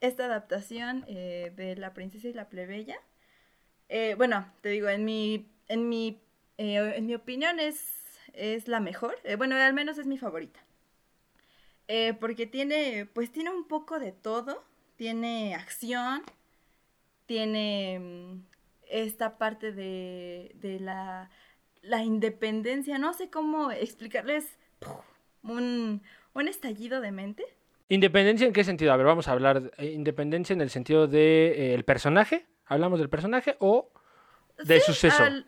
esta 0.00 0.24
adaptación 0.26 1.04
eh, 1.08 1.52
de 1.56 1.76
La 1.76 1.92
princesa 1.92 2.28
y 2.28 2.32
la 2.32 2.48
plebeya. 2.48 2.96
eh, 3.88 4.14
bueno, 4.16 4.50
te 4.62 4.70
digo, 4.70 4.88
en 4.88 5.04
mi, 5.04 5.46
en 5.68 5.88
mi, 5.90 6.20
eh, 6.58 6.94
en 6.96 7.06
mi 7.06 7.14
opinión 7.14 7.60
es, 7.60 7.92
es 8.32 8.66
la 8.66 8.80
mejor. 8.80 9.14
eh, 9.24 9.36
bueno, 9.36 9.56
al 9.56 9.74
menos 9.74 9.98
es 9.98 10.06
mi 10.06 10.16
favorita. 10.18 10.60
Porque 12.18 12.46
tiene, 12.46 13.06
pues 13.12 13.30
tiene 13.30 13.50
un 13.50 13.68
poco 13.68 13.98
de 14.00 14.10
todo. 14.12 14.64
Tiene 14.96 15.54
acción, 15.54 16.22
tiene 17.26 17.98
mm, 18.00 18.44
esta 18.88 19.38
parte 19.38 19.72
de, 19.72 20.52
de 20.56 20.80
la, 20.80 21.30
la 21.82 22.02
independencia. 22.02 22.98
No 22.98 23.12
sé 23.12 23.30
cómo 23.30 23.70
explicarles 23.70 24.58
un, 25.42 26.02
un 26.34 26.48
estallido 26.48 27.00
de 27.00 27.12
mente. 27.12 27.44
¿Independencia 27.88 28.46
en 28.46 28.52
qué 28.52 28.64
sentido? 28.64 28.92
A 28.92 28.96
ver, 28.96 29.06
vamos 29.06 29.28
a 29.28 29.32
hablar. 29.32 29.70
eh, 29.78 29.86
¿Independencia 29.92 30.54
en 30.54 30.60
el 30.60 30.70
sentido 30.70 31.06
de 31.06 31.48
eh, 31.70 31.74
el 31.74 31.84
personaje? 31.84 32.46
¿Hablamos 32.66 32.98
del 32.98 33.08
personaje 33.08 33.56
o 33.60 33.90
de 34.64 34.80
Sí, 34.80 34.86
suceso? 34.86 35.22
al- 35.22 35.46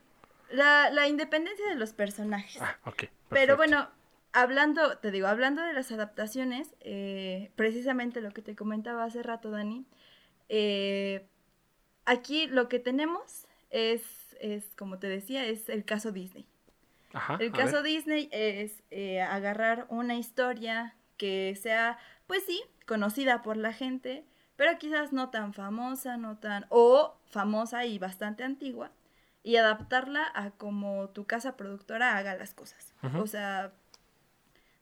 la, 0.50 0.90
la 0.90 1.08
independencia 1.08 1.66
de 1.68 1.75
los 1.75 1.92
personajes. 1.92 2.62
Ah, 2.62 2.76
ok. 2.85 3.04
Pero 3.30 3.56
bueno, 3.56 3.88
hablando, 4.32 4.99
te 4.99 5.11
digo, 5.11 5.26
hablando 5.26 5.62
de 5.62 5.73
las 5.73 5.90
adaptaciones, 5.92 6.75
eh, 6.80 7.50
precisamente 7.56 8.20
lo 8.20 8.30
que 8.30 8.40
te 8.40 8.54
comentaba 8.54 9.04
hace 9.04 9.23
rato, 9.23 9.50
Dani, 9.50 9.85
eh, 10.49 11.26
aquí 12.08 12.46
lo 12.46 12.68
que 12.68 12.78
tenemos 12.78 13.46
es, 13.70 14.02
es, 14.40 14.64
como 14.76 14.98
te 14.98 15.08
decía, 15.08 15.44
es 15.46 15.68
el 15.68 15.84
caso 15.84 16.10
Disney. 16.10 16.46
Ajá, 17.12 17.38
El 17.40 17.52
caso. 17.52 17.82
Disney 17.82 18.28
es 18.32 18.82
eh, 18.90 19.22
agarrar 19.22 19.86
una 19.88 20.16
historia 20.16 20.94
que 21.16 21.56
sea, 21.60 21.98
pues 22.26 22.44
sí, 22.44 22.62
conocida 22.86 23.42
por 23.42 23.56
la 23.56 23.72
gente, 23.72 24.24
pero 24.56 24.76
quizás 24.78 25.12
no 25.12 25.30
tan 25.30 25.54
famosa, 25.54 26.16
no 26.16 26.36
tan, 26.36 26.66
o 26.68 27.16
famosa 27.30 27.86
y 27.86 27.98
bastante 27.98 28.44
antigua, 28.44 28.90
y 29.42 29.56
adaptarla 29.56 30.30
a 30.34 30.50
como 30.50 31.08
tu 31.10 31.24
casa 31.24 31.56
productora 31.56 32.16
haga 32.16 32.36
las 32.36 32.54
cosas. 32.54 32.94
O 33.14 33.26
sea, 33.26 33.72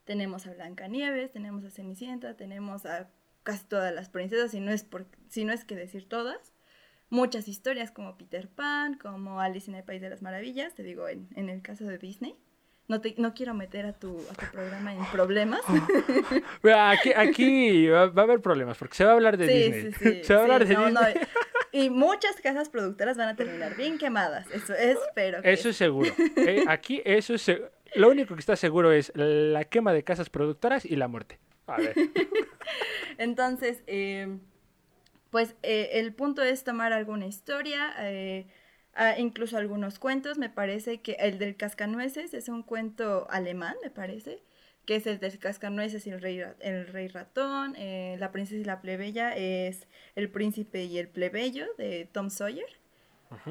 tenemos 0.05 0.47
a 0.47 0.55
Blancanieves, 0.55 1.31
tenemos 1.31 1.65
a 1.65 1.71
Cenicienta, 1.71 2.37
tenemos 2.37 2.87
a 2.87 3.09
casi 3.45 3.65
todas 3.67 3.95
las 3.95 4.09
princesas, 4.09 4.51
si 4.51 4.61
no 4.61 4.73
es, 4.73 4.83
por, 4.83 5.07
si 5.29 5.45
no 5.45 5.53
es 5.53 5.65
que 5.65 5.77
decir 5.77 6.09
todas. 6.09 6.56
Muchas 7.09 7.47
historias 7.49 7.91
como 7.93 8.17
Peter 8.19 8.49
Pan, 8.49 8.95
como 8.99 9.41
Alice 9.41 9.71
en 9.71 9.77
el 9.77 9.85
País 9.85 10.01
de 10.01 10.11
las 10.11 10.23
Maravillas, 10.23 10.75
te 10.75 10.83
digo, 10.83 11.09
en, 11.09 11.29
en 11.37 11.49
el 11.49 11.63
caso 11.63 11.85
de 11.85 11.99
Disney. 11.99 12.35
No, 12.89 13.01
te, 13.01 13.15
no 13.19 13.35
quiero 13.35 13.53
meter 13.55 13.85
a 13.87 13.93
tu, 13.93 14.17
a 14.31 14.35
tu 14.35 14.47
programa 14.53 14.95
en 14.95 15.05
problemas. 15.07 15.61
Aquí, 16.63 17.13
aquí 17.15 17.89
va, 17.89 18.07
va 18.07 18.23
a 18.23 18.25
haber 18.25 18.41
problemas 18.41 18.79
porque 18.79 18.95
se 18.97 19.05
va 19.05 19.11
a 19.11 19.15
hablar 19.15 19.37
de 19.37 19.49
sí, 19.49 19.73
Disney. 19.73 19.93
sí, 19.93 19.99
sí. 20.21 20.21
se 20.25 20.35
va 20.35 20.41
a 20.41 20.43
hablar 20.45 20.67
de 20.67 20.75
no, 20.75 20.91
no, 20.91 21.01
Disney. 21.05 21.27
Y 21.73 21.91
muchas 21.91 22.41
casas 22.41 22.69
productoras 22.69 23.17
van 23.17 23.29
a 23.29 23.37
terminar 23.37 23.77
bien 23.77 23.99
quemadas. 23.99 24.47
Eso 24.53 24.73
espero. 24.75 25.43
que- 25.43 25.53
Eso 25.53 25.69
es 25.71 25.77
seguro. 25.77 26.11
Eh, 26.37 26.65
aquí 26.69 27.03
eso 27.05 27.35
es 27.35 27.51
lo 27.97 28.09
único 28.11 28.35
que 28.35 28.41
está 28.41 28.57
seguro 28.57 28.93
es 28.93 29.11
la 29.15 29.65
quema 29.65 29.93
de 29.93 30.05
casas 30.05 30.31
productoras 30.31 30.85
y 30.85 30.95
la 30.97 31.09
muerte. 31.09 31.39
A 31.67 31.79
ver. 31.79 31.95
Entonces, 33.19 33.83
eh, 33.87 34.39
pues 35.37 35.55
eh, 35.63 35.91
el 36.01 36.15
punto 36.15 36.43
es 36.43 36.65
tomar 36.65 36.95
alguna 36.95 37.27
historia, 37.27 37.95
eh, 37.99 38.47
ah, 38.95 39.19
incluso 39.19 39.59
algunos 39.59 39.99
cuentos. 39.99 40.39
Me 40.39 40.49
parece 40.49 41.03
que 41.03 41.13
el 41.21 41.39
del 41.39 41.57
Cascanueces 41.57 42.33
es 42.33 42.49
un 42.49 42.63
cuento 42.63 43.27
alemán, 43.29 43.77
me 43.83 43.91
parece, 43.91 44.43
que 44.87 44.97
es 44.97 45.07
el 45.07 45.19
del 45.19 45.39
Cascanueces 45.39 46.07
y 46.07 46.11
el 46.11 46.23
rey, 46.23 46.43
el 46.61 46.87
rey 46.87 47.09
ratón. 47.09 47.75
eh, 47.77 48.17
la 48.19 48.33
princesa 48.33 48.63
y 48.63 48.65
la 48.65 48.81
plebeya 48.81 49.37
es 49.37 49.89
el 50.15 50.31
príncipe 50.31 50.85
y 50.85 50.97
el 50.99 51.09
plebeyo 51.09 51.67
de 51.77 52.09
Tom 52.11 52.31
Sawyer. 52.31 52.81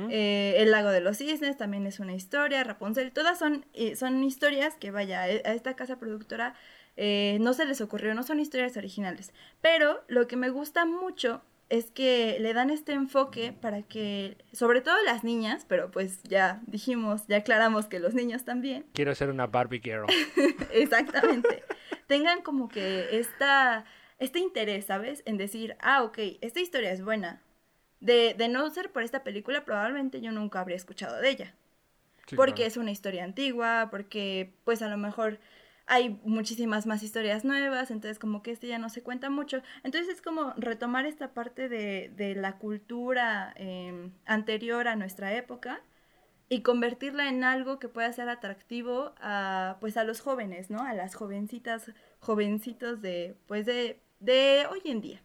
Eh, 0.09 0.55
el 0.57 0.71
lago 0.71 0.89
de 0.89 1.01
los 1.01 1.17
cisnes 1.17 1.55
también 1.55 1.85
es 1.85 1.99
una 1.99 2.15
historia, 2.15 2.63
Rapunzel, 2.63 3.11
todas 3.11 3.37
son, 3.37 3.63
son 3.95 4.23
historias 4.23 4.73
que 4.73 4.89
vaya, 4.89 5.21
a 5.21 5.25
a 5.25 5.53
esta 5.53 5.75
casa 5.75 5.99
productora 5.99 6.55
eh, 6.97 7.37
no 7.41 7.53
se 7.53 7.65
les 7.65 7.81
ocurrió, 7.81 8.15
no 8.15 8.23
son 8.23 8.39
historias 8.39 8.75
originales. 8.77 9.33
Pero 9.61 10.03
lo 10.07 10.27
que 10.27 10.37
me 10.37 10.49
gusta 10.49 10.85
mucho 10.85 11.43
es 11.69 11.91
que 11.91 12.37
le 12.39 12.53
dan 12.53 12.69
este 12.69 12.93
enfoque 12.93 13.53
para 13.53 13.81
que, 13.81 14.37
sobre 14.51 14.81
todo 14.81 14.95
las 15.03 15.23
niñas, 15.23 15.65
pero 15.67 15.91
pues 15.91 16.21
ya 16.23 16.61
dijimos, 16.67 17.27
ya 17.27 17.37
aclaramos 17.37 17.87
que 17.87 17.99
los 17.99 18.13
niños 18.13 18.45
también, 18.45 18.85
Quiero 18.93 19.15
ser 19.15 19.29
una 19.29 19.47
Barbie 19.47 19.81
girl. 19.81 20.05
exactamente, 20.71 21.63
tengan 22.07 22.41
como 22.41 22.69
que 22.69 23.17
esta, 23.19 23.85
este 24.19 24.39
interés, 24.39 24.85
¿sabes? 24.85 25.23
En 25.25 25.37
decir, 25.37 25.75
ah, 25.79 26.03
ok, 26.03 26.19
esta 26.41 26.59
historia 26.59 26.91
es 26.91 27.03
buena. 27.03 27.41
De, 28.01 28.35
de 28.37 28.49
no 28.49 28.69
ser 28.69 28.91
por 28.91 29.03
esta 29.03 29.23
película, 29.23 29.65
probablemente 29.65 30.21
yo 30.21 30.31
nunca 30.31 30.59
habría 30.59 30.75
escuchado 30.75 31.19
de 31.19 31.29
ella 31.29 31.55
Sí, 32.27 32.35
porque 32.35 32.55
claro. 32.55 32.67
es 32.67 32.77
una 32.77 32.91
historia 32.91 33.23
antigua, 33.23 33.89
porque 33.91 34.53
pues 34.63 34.81
a 34.81 34.89
lo 34.89 34.97
mejor 34.97 35.39
hay 35.87 36.19
muchísimas 36.23 36.85
más 36.85 37.03
historias 37.03 37.45
nuevas, 37.45 37.91
entonces 37.91 38.19
como 38.19 38.41
que 38.41 38.51
este 38.51 38.67
ya 38.67 38.79
no 38.79 38.89
se 38.89 39.03
cuenta 39.03 39.29
mucho. 39.29 39.61
Entonces 39.83 40.15
es 40.15 40.21
como 40.21 40.53
retomar 40.57 41.05
esta 41.05 41.33
parte 41.33 41.69
de, 41.69 42.11
de 42.15 42.35
la 42.35 42.57
cultura 42.57 43.53
eh, 43.57 44.09
anterior 44.25 44.87
a 44.87 44.95
nuestra 44.95 45.33
época 45.35 45.81
y 46.49 46.61
convertirla 46.61 47.29
en 47.29 47.43
algo 47.43 47.79
que 47.79 47.89
pueda 47.89 48.11
ser 48.13 48.29
atractivo 48.29 49.13
a 49.19 49.77
pues 49.79 49.97
a 49.97 50.03
los 50.03 50.21
jóvenes, 50.21 50.69
¿no? 50.69 50.81
A 50.81 50.93
las 50.93 51.15
jovencitas, 51.15 51.91
jovencitos 52.19 53.01
de 53.01 53.35
pues 53.47 53.65
de, 53.65 54.01
de 54.19 54.65
hoy 54.71 54.81
en 54.85 55.01
día. 55.01 55.24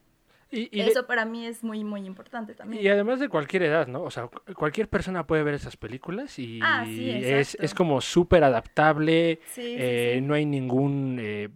Y, 0.53 0.69
y 0.77 0.83
de- 0.83 0.91
Eso 0.91 1.07
para 1.07 1.25
mí 1.25 1.47
es 1.47 1.63
muy 1.63 1.85
muy 1.85 2.05
importante 2.07 2.55
también. 2.55 2.83
y 2.83 2.89
además 2.89 3.21
de 3.21 3.29
cualquier 3.29 3.63
edad, 3.63 3.87
¿no? 3.87 4.03
O 4.03 4.11
sea, 4.11 4.27
cu- 4.27 4.53
cualquier 4.55 4.89
persona 4.89 5.27
puede 5.27 5.43
ver 5.45 5.55
esas 5.55 5.77
películas 5.77 6.39
y 6.41 6.59
Ah, 6.63 6.85
sí, 6.87 7.11
es, 7.11 7.55
es 7.61 7.73
como 7.75 8.01
súper 8.01 8.43
adaptable. 8.43 9.39
Sí, 9.47 9.77
eh, 9.79 10.15
sí. 10.17 10.21
No 10.23 10.35
hay 10.35 10.47
ningún, 10.47 11.19
eh, 11.21 11.49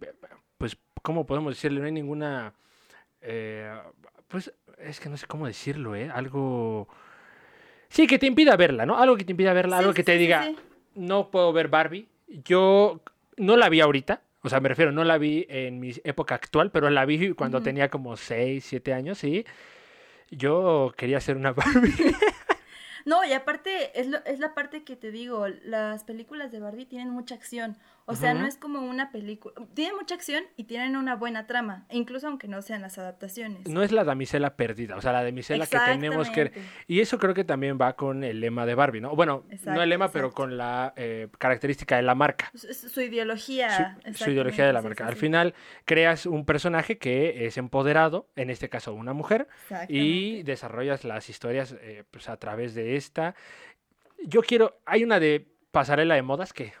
pues, 0.57 0.77
¿cómo 1.01 1.25
podemos 1.25 1.53
decirle? 1.55 1.79
No 1.81 1.85
hay 1.87 1.91
ninguna, 1.91 2.53
eh, 3.21 3.69
pues, 4.29 4.53
es 4.79 4.99
que 4.99 5.09
no 5.09 5.17
sé 5.17 5.27
cómo 5.27 5.45
decirlo, 5.47 5.95
¿eh? 5.95 6.09
Algo... 6.13 6.87
Sí, 7.89 8.07
que 8.07 8.17
te 8.19 8.25
impida 8.27 8.55
verla, 8.57 8.85
¿no? 8.85 8.97
Algo 8.97 9.15
que 9.15 9.23
te 9.23 9.31
impida 9.31 9.53
verla, 9.53 9.77
algo 9.77 9.93
que 9.93 10.03
te 10.03 10.17
diga, 10.17 10.51
no 10.95 11.29
puedo 11.31 11.53
ver 11.53 11.67
Barbie. 11.69 12.07
Yo 12.27 12.99
no 13.37 13.55
la 13.57 13.69
vi 13.69 13.79
ahorita, 13.81 14.21
o 14.45 14.49
sea, 14.49 14.59
me 14.59 14.69
refiero, 14.69 14.91
no 14.91 15.03
la 15.03 15.17
vi 15.17 15.45
en 15.49 15.79
mi 15.79 15.91
época 16.03 16.35
actual, 16.35 16.71
pero 16.71 16.89
la 16.89 17.05
vi 17.05 17.31
cuando 17.33 17.57
Ujú. 17.57 17.65
tenía 17.65 17.89
como 17.89 18.15
6, 18.15 18.63
7 18.65 18.93
años 18.93 19.23
y 19.23 19.45
yo 20.31 20.93
quería 20.97 21.19
ser 21.19 21.37
una 21.37 21.51
Barbie. 21.53 21.93
No, 23.05 23.23
y 23.23 23.33
aparte 23.33 23.99
es, 23.99 24.07
lo- 24.07 24.23
es 24.25 24.39
la 24.39 24.53
parte 24.55 24.83
que 24.83 24.95
te 24.95 25.11
digo, 25.11 25.47
las 25.63 26.03
películas 26.03 26.51
de 26.51 26.59
Barbie 26.59 26.85
tienen 26.87 27.09
mucha 27.09 27.35
acción. 27.35 27.77
O 28.07 28.15
sea, 28.15 28.35
no 28.35 28.45
es 28.45 28.57
como 28.57 28.81
una 28.81 29.11
película. 29.11 29.55
Tienen 29.73 29.95
mucha 29.95 30.13
acción 30.13 30.43
y 30.55 30.65
tienen 30.65 30.95
una 30.95 31.15
buena 31.15 31.47
trama, 31.47 31.87
incluso 31.89 32.27
aunque 32.27 32.47
no 32.47 32.61
sean 32.61 32.81
las 32.81 32.99
adaptaciones. 32.99 33.67
No 33.67 33.81
es 33.81 33.91
la 33.91 34.03
damisela 34.03 34.55
perdida, 34.55 34.95
o 34.95 35.01
sea, 35.01 35.11
la 35.11 35.23
damisela 35.23 35.65
que 35.65 35.77
tenemos 35.79 36.29
que... 36.29 36.51
Y 36.87 36.99
eso 36.99 37.17
creo 37.17 37.33
que 37.33 37.43
también 37.43 37.79
va 37.81 37.95
con 37.95 38.23
el 38.23 38.41
lema 38.41 38.67
de 38.67 38.75
Barbie, 38.75 39.01
¿no? 39.01 39.15
Bueno, 39.15 39.43
no 39.65 39.81
el 39.81 39.89
lema, 39.89 40.11
pero 40.11 40.31
con 40.31 40.55
la 40.55 40.93
eh, 40.95 41.29
característica 41.39 41.95
de 41.95 42.03
la 42.03 42.13
marca. 42.13 42.51
Su, 42.53 43.01
ideología. 43.01 43.97
Su, 44.05 44.25
su 44.25 44.29
ideología 44.29 44.67
de 44.67 44.73
la 44.73 44.83
marca. 44.83 45.05
sí, 45.05 45.07
Al 45.09 45.15
sí, 45.15 45.21
final 45.21 45.55
creas 45.85 46.27
un 46.27 46.45
personaje 46.45 46.99
que 46.99 47.47
es 47.47 47.57
empoderado, 47.57 48.29
en 48.35 48.51
este 48.51 48.69
caso 48.69 48.93
una 48.93 49.13
mujer, 49.13 49.47
y 49.89 50.43
desarrollas 50.43 51.05
las 51.05 51.27
historias 51.29 51.75
eh, 51.81 52.03
pues, 52.11 52.29
a 52.29 52.37
través 52.37 52.75
de 52.75 52.97
esta. 52.97 53.33
Yo 54.23 54.43
quiero, 54.43 54.79
hay 54.85 55.03
una 55.03 55.19
de 55.19 55.47
pasarela 55.71 56.13
de 56.13 56.21
modas 56.21 56.53
que... 56.53 56.73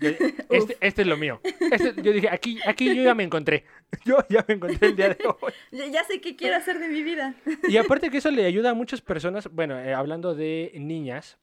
yo- 0.00 0.10
este, 0.50 0.76
este 0.80 1.02
es 1.02 1.08
lo 1.08 1.16
mío. 1.16 1.40
Este- 1.70 1.94
yo 2.02 2.12
dije, 2.12 2.28
aquí, 2.30 2.58
aquí 2.66 2.94
yo 2.94 3.02
ya 3.02 3.14
me 3.14 3.24
encontré. 3.24 3.64
Yo 4.04 4.18
ya 4.28 4.44
me 4.46 4.54
encontré 4.54 4.88
el 4.88 4.96
día 4.96 5.08
de 5.08 5.18
hoy. 5.26 5.52
Ya, 5.72 5.86
ya 5.86 6.04
sé 6.04 6.20
qué 6.20 6.36
quiero 6.36 6.56
hacer 6.56 6.78
de 6.78 6.88
mi 6.88 7.02
vida. 7.02 7.34
Y 7.68 7.76
aparte 7.76 8.08
que 8.08 8.18
eso 8.18 8.30
le 8.30 8.46
ayuda 8.46 8.70
a 8.70 8.74
muchas 8.74 9.00
personas, 9.00 9.48
bueno, 9.52 9.78
eh, 9.80 9.92
hablando 9.94 10.34
de 10.34 10.72
niñas, 10.76 11.38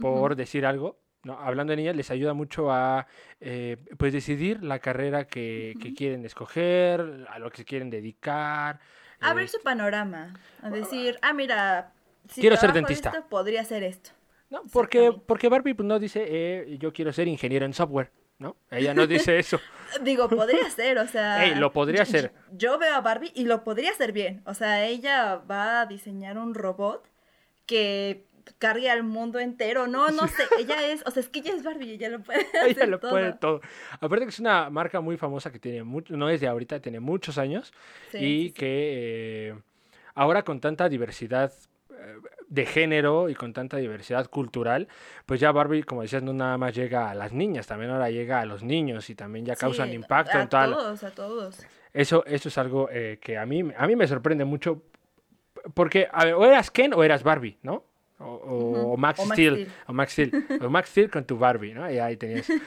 por 0.00 0.34
decir 0.34 0.64
algo, 0.64 0.98
¿no? 1.22 1.38
Hablando 1.38 1.72
de 1.72 1.76
niñas, 1.76 1.94
les 1.94 2.10
ayuda 2.10 2.32
mucho 2.32 2.72
a, 2.72 3.06
eh, 3.40 3.76
pues, 3.98 4.12
decidir 4.12 4.62
la 4.62 4.78
carrera 4.78 5.26
que, 5.26 5.74
que 5.82 5.92
quieren 5.94 6.24
escoger, 6.24 7.26
a 7.28 7.38
lo 7.38 7.50
que 7.50 7.58
se 7.58 7.64
quieren 7.66 7.90
dedicar. 7.90 8.80
A 9.20 9.30
eh, 9.30 9.34
ver 9.34 9.48
su 9.48 9.60
panorama. 9.62 10.34
A 10.62 10.70
decir, 10.70 11.18
ah, 11.22 11.32
mira. 11.34 11.92
Si 12.28 12.40
Quiero 12.40 12.56
ser 12.56 12.72
dentista. 12.72 13.10
esto, 13.10 13.28
podría 13.28 13.64
ser 13.64 13.82
esto. 13.82 14.10
¿No? 14.52 14.62
Porque, 14.70 15.12
porque 15.26 15.48
Barbie 15.48 15.72
pues, 15.72 15.86
no 15.86 15.98
dice, 15.98 16.26
eh, 16.28 16.76
yo 16.78 16.92
quiero 16.92 17.10
ser 17.10 17.26
ingeniero 17.26 17.64
en 17.64 17.72
software, 17.72 18.10
¿no? 18.38 18.56
Ella 18.70 18.92
no 18.92 19.06
dice 19.06 19.38
eso. 19.38 19.58
Digo, 20.02 20.28
podría 20.28 20.68
ser, 20.68 20.98
o 20.98 21.08
sea. 21.08 21.42
Ey, 21.42 21.54
lo 21.54 21.72
podría 21.72 22.04
ser. 22.04 22.32
Yo 22.52 22.78
veo 22.78 22.94
a 22.94 23.00
Barbie 23.00 23.32
y 23.34 23.46
lo 23.46 23.64
podría 23.64 23.90
hacer 23.90 24.12
bien. 24.12 24.42
O 24.44 24.52
sea, 24.52 24.84
ella 24.84 25.36
va 25.36 25.80
a 25.80 25.86
diseñar 25.86 26.36
un 26.36 26.54
robot 26.54 27.08
que 27.64 28.26
cargue 28.58 28.90
al 28.90 29.04
mundo 29.04 29.38
entero. 29.38 29.86
No, 29.86 30.10
no 30.10 30.28
sé. 30.28 30.42
Ella 30.58 30.86
es, 30.86 31.02
o 31.06 31.10
sea, 31.10 31.22
es 31.22 31.30
que 31.30 31.38
ella 31.38 31.54
es 31.54 31.62
Barbie, 31.62 31.92
ella 31.94 32.10
lo 32.10 32.20
puede 32.20 32.40
hacer 32.40 32.68
Ella 32.68 32.86
lo 32.86 32.98
todo. 32.98 33.12
puede 33.12 33.32
todo. 33.32 33.60
Aparte 34.00 34.26
que 34.26 34.30
es 34.30 34.40
una 34.40 34.68
marca 34.68 35.00
muy 35.00 35.16
famosa 35.16 35.50
que 35.50 35.58
tiene 35.58 35.82
mucho, 35.82 36.14
no 36.14 36.28
es 36.28 36.40
de 36.40 36.48
ahorita, 36.48 36.80
tiene 36.80 37.00
muchos 37.00 37.38
años. 37.38 37.72
Sí, 38.10 38.18
y 38.18 38.20
sí, 38.20 38.48
sí. 38.48 38.52
que 38.52 39.48
eh, 39.48 39.54
ahora 40.14 40.42
con 40.42 40.60
tanta 40.60 40.90
diversidad 40.90 41.52
de 42.48 42.66
género 42.66 43.28
y 43.28 43.34
con 43.34 43.52
tanta 43.52 43.78
diversidad 43.78 44.28
cultural, 44.28 44.88
pues 45.26 45.40
ya 45.40 45.52
Barbie, 45.52 45.82
como 45.84 46.02
decías, 46.02 46.22
no 46.22 46.32
nada 46.32 46.58
más 46.58 46.74
llega 46.74 47.10
a 47.10 47.14
las 47.14 47.32
niñas, 47.32 47.66
también 47.66 47.90
ahora 47.90 48.10
llega 48.10 48.40
a 48.40 48.44
los 48.46 48.62
niños 48.62 49.08
y 49.10 49.14
también 49.14 49.44
ya 49.46 49.56
causan 49.56 49.88
Sí, 49.88 49.94
impacto 49.94 50.36
a 50.38 50.42
en 50.42 50.48
tal. 50.48 50.70
todos, 50.72 51.04
a 51.04 51.10
todos. 51.10 51.66
Eso, 51.94 52.24
eso 52.26 52.48
es 52.48 52.58
algo 52.58 52.88
eh, 52.90 53.18
que 53.20 53.38
a 53.38 53.46
mí, 53.46 53.62
a 53.76 53.86
mí 53.86 53.96
me 53.96 54.06
sorprende 54.06 54.44
mucho, 54.44 54.82
porque 55.74 56.08
a 56.10 56.24
ver, 56.24 56.34
o 56.34 56.44
eras 56.44 56.70
Ken 56.70 56.92
o 56.94 57.02
eras 57.04 57.22
Barbie, 57.22 57.58
¿no? 57.62 57.84
O, 58.18 58.24
o- 58.26 58.70
Ujú. 58.70 58.92
o 58.92 58.96
Max 58.96 59.20
O 59.20 59.26
Steel. 59.26 59.68
o 59.86 59.92
Max 59.92 60.12
Steel, 60.12 60.46
o 60.60 60.70
Max 60.70 60.88
Steel 60.90 61.10
con 61.10 61.24
tu 61.24 61.38
Barbie, 61.38 61.74
¿no? 61.74 61.90
Y 61.90 61.98
ahí 61.98 62.16
tenías. 62.16 62.46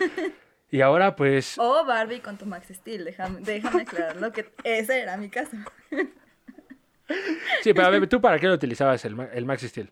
Y 0.72 0.82
ahora 0.82 1.16
pues... 1.16 1.58
O 1.60 1.86
Barbie 1.86 2.20
con 2.20 2.38
tu 2.38 2.46
Max 2.48 2.68
Steel, 2.74 3.06
déjame, 3.06 3.40
déjame 3.42 3.84
aclararlo, 3.84 4.32
que 4.34 4.50
ese 4.64 5.00
era 5.00 5.16
mi 5.16 5.30
caso. 5.30 5.56
Sí, 7.62 7.74
pero 7.74 7.88
a 7.88 7.90
ver, 7.90 8.08
¿tú 8.08 8.20
para 8.22 8.40
qué 8.40 8.48
lo 8.48 8.54
utilizabas 8.54 9.04
el, 9.06 9.20
el 9.34 9.46
Max 9.46 9.62
Steel? 9.64 9.92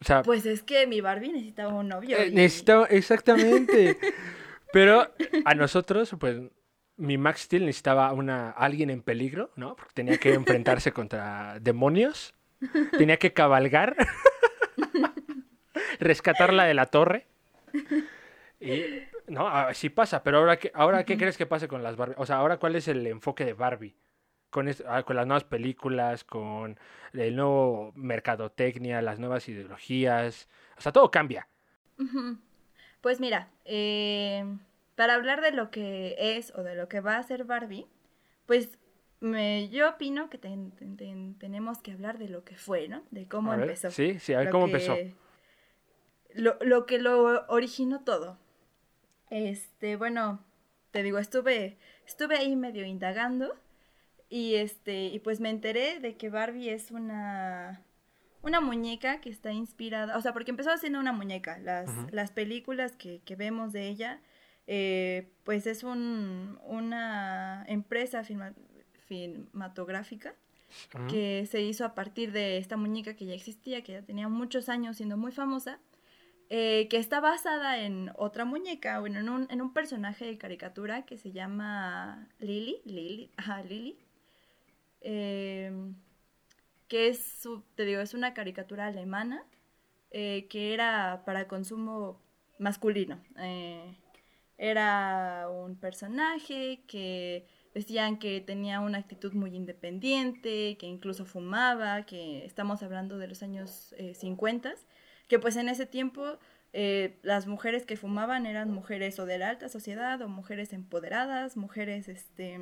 O 0.00 0.04
sea, 0.04 0.22
Pues 0.22 0.44
es 0.46 0.62
que 0.62 0.86
mi 0.86 1.00
Barbie 1.00 1.32
necesitaba 1.32 1.72
un 1.74 1.88
novio. 1.88 2.16
Eh, 2.18 2.28
y- 2.28 2.34
necesitaba, 2.34 2.86
exactamente. 2.86 3.96
Pero 4.72 5.10
a 5.44 5.54
nosotros, 5.54 6.14
pues, 6.18 6.38
mi 6.96 7.16
Max 7.18 7.42
Steel 7.42 7.64
necesitaba 7.66 8.12
una, 8.12 8.50
alguien 8.50 8.90
en 8.90 9.02
peligro, 9.02 9.50
¿no? 9.56 9.76
Porque 9.76 9.92
tenía 9.94 10.18
que 10.18 10.34
enfrentarse 10.34 10.92
contra 10.92 11.58
demonios. 11.60 12.34
Tenía 12.98 13.18
que 13.18 13.32
cabalgar, 13.34 13.96
rescatarla 16.00 16.64
de 16.64 16.74
la 16.74 16.86
torre. 16.86 17.26
Y, 18.60 18.82
no, 19.28 19.48
así 19.48 19.90
pasa, 19.90 20.22
pero 20.22 20.38
ahora, 20.38 20.56
¿qué, 20.58 20.70
ahora 20.74 21.04
¿qué 21.04 21.16
crees 21.18 21.36
que 21.36 21.46
pase 21.46 21.68
con 21.68 21.82
las 21.82 21.96
Barbie? 21.96 22.14
O 22.18 22.26
sea, 22.26 22.36
ahora 22.36 22.56
¿cuál 22.58 22.76
es 22.76 22.88
el 22.88 23.06
enfoque 23.06 23.44
de 23.44 23.52
Barbie? 23.52 23.94
Con, 24.56 24.70
ah, 24.88 25.02
con 25.02 25.16
las 25.16 25.26
nuevas 25.26 25.44
películas, 25.44 26.24
con 26.24 26.78
el 27.12 27.36
nuevo 27.36 27.92
mercadotecnia, 27.94 29.02
las 29.02 29.18
nuevas 29.18 29.46
ideologías. 29.50 30.48
O 30.78 30.80
sea, 30.80 30.92
todo 30.92 31.10
cambia. 31.10 31.46
Pues 33.02 33.20
mira, 33.20 33.50
eh, 33.66 34.46
para 34.94 35.14
hablar 35.14 35.42
de 35.42 35.52
lo 35.52 35.70
que 35.70 36.16
es 36.18 36.54
o 36.56 36.62
de 36.62 36.74
lo 36.74 36.88
que 36.88 37.00
va 37.00 37.18
a 37.18 37.22
ser 37.22 37.44
Barbie, 37.44 37.86
pues 38.46 38.78
me, 39.20 39.68
yo 39.68 39.90
opino 39.90 40.30
que 40.30 40.38
ten- 40.38 40.70
ten- 40.70 40.96
ten- 40.96 41.34
tenemos 41.38 41.76
que 41.82 41.92
hablar 41.92 42.16
de 42.16 42.30
lo 42.30 42.42
que 42.42 42.56
fue, 42.56 42.88
¿no? 42.88 43.02
De 43.10 43.28
cómo 43.28 43.52
A 43.52 43.56
ver, 43.56 43.64
empezó. 43.68 43.90
Sí, 43.90 44.18
sí, 44.20 44.32
a 44.32 44.38
ver 44.38 44.46
Lo 44.46 44.52
cómo 44.52 44.66
que- 44.68 44.72
empezó. 44.72 44.96
Lo, 46.32 46.56
lo 46.62 46.86
que 46.86 46.98
lo 46.98 47.44
originó 47.48 48.00
todo. 48.04 48.38
Este, 49.28 49.96
bueno, 49.96 50.42
te 50.92 51.02
digo, 51.02 51.18
estuve, 51.18 51.76
estuve 52.06 52.38
ahí 52.38 52.56
medio 52.56 52.86
indagando 52.86 53.54
y 54.28 54.54
este, 54.54 55.06
y 55.06 55.18
pues 55.20 55.40
me 55.40 55.50
enteré 55.50 56.00
de 56.00 56.16
que 56.16 56.30
Barbie 56.30 56.70
es 56.70 56.90
una, 56.90 57.82
una 58.42 58.60
muñeca 58.60 59.20
que 59.20 59.30
está 59.30 59.52
inspirada, 59.52 60.16
o 60.16 60.20
sea, 60.20 60.32
porque 60.32 60.50
empezó 60.50 60.76
siendo 60.78 60.98
una 61.00 61.12
muñeca. 61.12 61.58
Las, 61.58 61.88
las 62.12 62.30
películas 62.30 62.92
que, 62.96 63.20
que 63.24 63.36
vemos 63.36 63.72
de 63.72 63.88
ella, 63.88 64.20
eh, 64.66 65.28
pues 65.44 65.66
es 65.66 65.84
un, 65.84 66.58
una 66.64 67.64
empresa 67.68 68.24
filma- 68.24 68.54
cinematográfica 69.08 70.34
Ujú. 70.94 71.06
que 71.06 71.46
se 71.50 71.62
hizo 71.62 71.84
a 71.84 71.94
partir 71.94 72.32
de 72.32 72.58
esta 72.58 72.76
muñeca 72.76 73.14
que 73.14 73.26
ya 73.26 73.34
existía, 73.34 73.82
que 73.82 73.92
ya 73.92 74.02
tenía 74.02 74.28
muchos 74.28 74.68
años 74.68 74.96
siendo 74.96 75.16
muy 75.16 75.30
famosa, 75.32 75.78
eh, 76.48 76.88
que 76.88 76.98
está 76.98 77.20
basada 77.20 77.78
en 77.80 78.10
otra 78.16 78.44
muñeca, 78.44 79.00
bueno, 79.00 79.20
en 79.20 79.28
un, 79.28 79.46
en 79.50 79.62
un 79.62 79.72
personaje 79.72 80.24
de 80.26 80.38
caricatura 80.38 81.02
que 81.06 81.16
se 81.18 81.32
llama 81.32 82.28
Lily, 82.40 82.82
Lily, 82.84 83.30
ajá, 83.36 83.62
Lily, 83.62 83.96
eh, 85.00 85.72
que 86.88 87.08
es, 87.08 87.48
te 87.74 87.84
digo, 87.84 88.00
es 88.00 88.14
una 88.14 88.34
caricatura 88.34 88.86
alemana 88.86 89.44
eh, 90.10 90.46
que 90.48 90.74
era 90.74 91.22
para 91.24 91.48
consumo 91.48 92.20
masculino. 92.58 93.20
eh, 93.38 93.96
era 94.58 95.48
un 95.50 95.76
personaje 95.76 96.82
que 96.86 97.46
decían 97.74 98.18
que 98.18 98.40
tenía 98.40 98.80
una 98.80 98.98
actitud 98.98 99.34
muy 99.34 99.54
independiente, 99.54 100.76
que 100.78 100.86
incluso 100.86 101.26
fumaba, 101.26 102.06
que 102.06 102.44
estamos 102.46 102.82
hablando 102.82 103.18
de 103.18 103.28
los 103.28 103.42
años 103.42 103.94
eh, 103.98 104.14
50, 104.14 104.74
que 105.28 105.38
pues 105.38 105.56
en 105.56 105.68
ese 105.68 105.84
tiempo 105.84 106.38
eh, 106.72 107.18
las 107.22 107.46
mujeres 107.46 107.84
que 107.84 107.96
fumaban 107.96 108.46
eran 108.46 108.70
mujeres 108.70 109.18
o 109.18 109.26
de 109.26 109.38
la 109.38 109.50
alta 109.50 109.68
sociedad 109.68 110.20
o 110.22 110.28
mujeres 110.28 110.72
empoderadas, 110.72 111.56
mujeres 111.56 112.08
este 112.08 112.58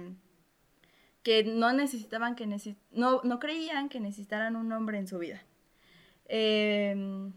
que 1.24 1.42
no 1.42 1.72
necesitaban 1.72 2.36
que 2.36 2.46
no, 2.92 3.22
no 3.24 3.40
creían 3.40 3.88
que 3.88 3.98
necesitaran 3.98 4.56
un 4.56 4.70
hombre 4.72 4.98
en 4.98 5.08
su 5.08 5.18
vida. 5.18 5.42
Em, 6.26 7.32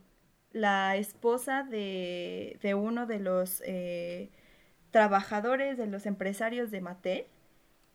la 0.52 0.98
esposa 0.98 1.64
de, 1.64 2.60
de 2.62 2.76
uno 2.76 3.06
de 3.08 3.20
los 3.20 3.64
eh, 3.66 4.30
trabajadores, 4.92 5.78
de 5.78 5.88
los 5.88 6.06
empresarios 6.06 6.70
de 6.70 6.82
Mattel, 6.82 7.26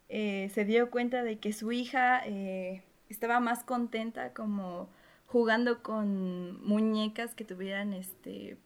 eh, 0.08 0.50
se 0.54 0.64
dio 0.64 0.90
cuenta 0.90 1.22
de 1.22 1.38
que 1.38 1.52
su 1.52 1.72
hija 1.72 2.22
eh, 2.24 2.82
estaba 3.10 3.38
más 3.40 3.62
contenta 3.62 4.32
como 4.32 4.88
jugando 5.26 5.82
con 5.82 6.62
muñecas 6.66 7.34
que 7.34 7.44
tuvieran 7.44 7.92
este 7.92 8.56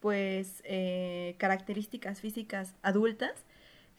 pues 0.00 0.62
características 1.38 2.20
físicas 2.20 2.74
adultas 2.82 3.44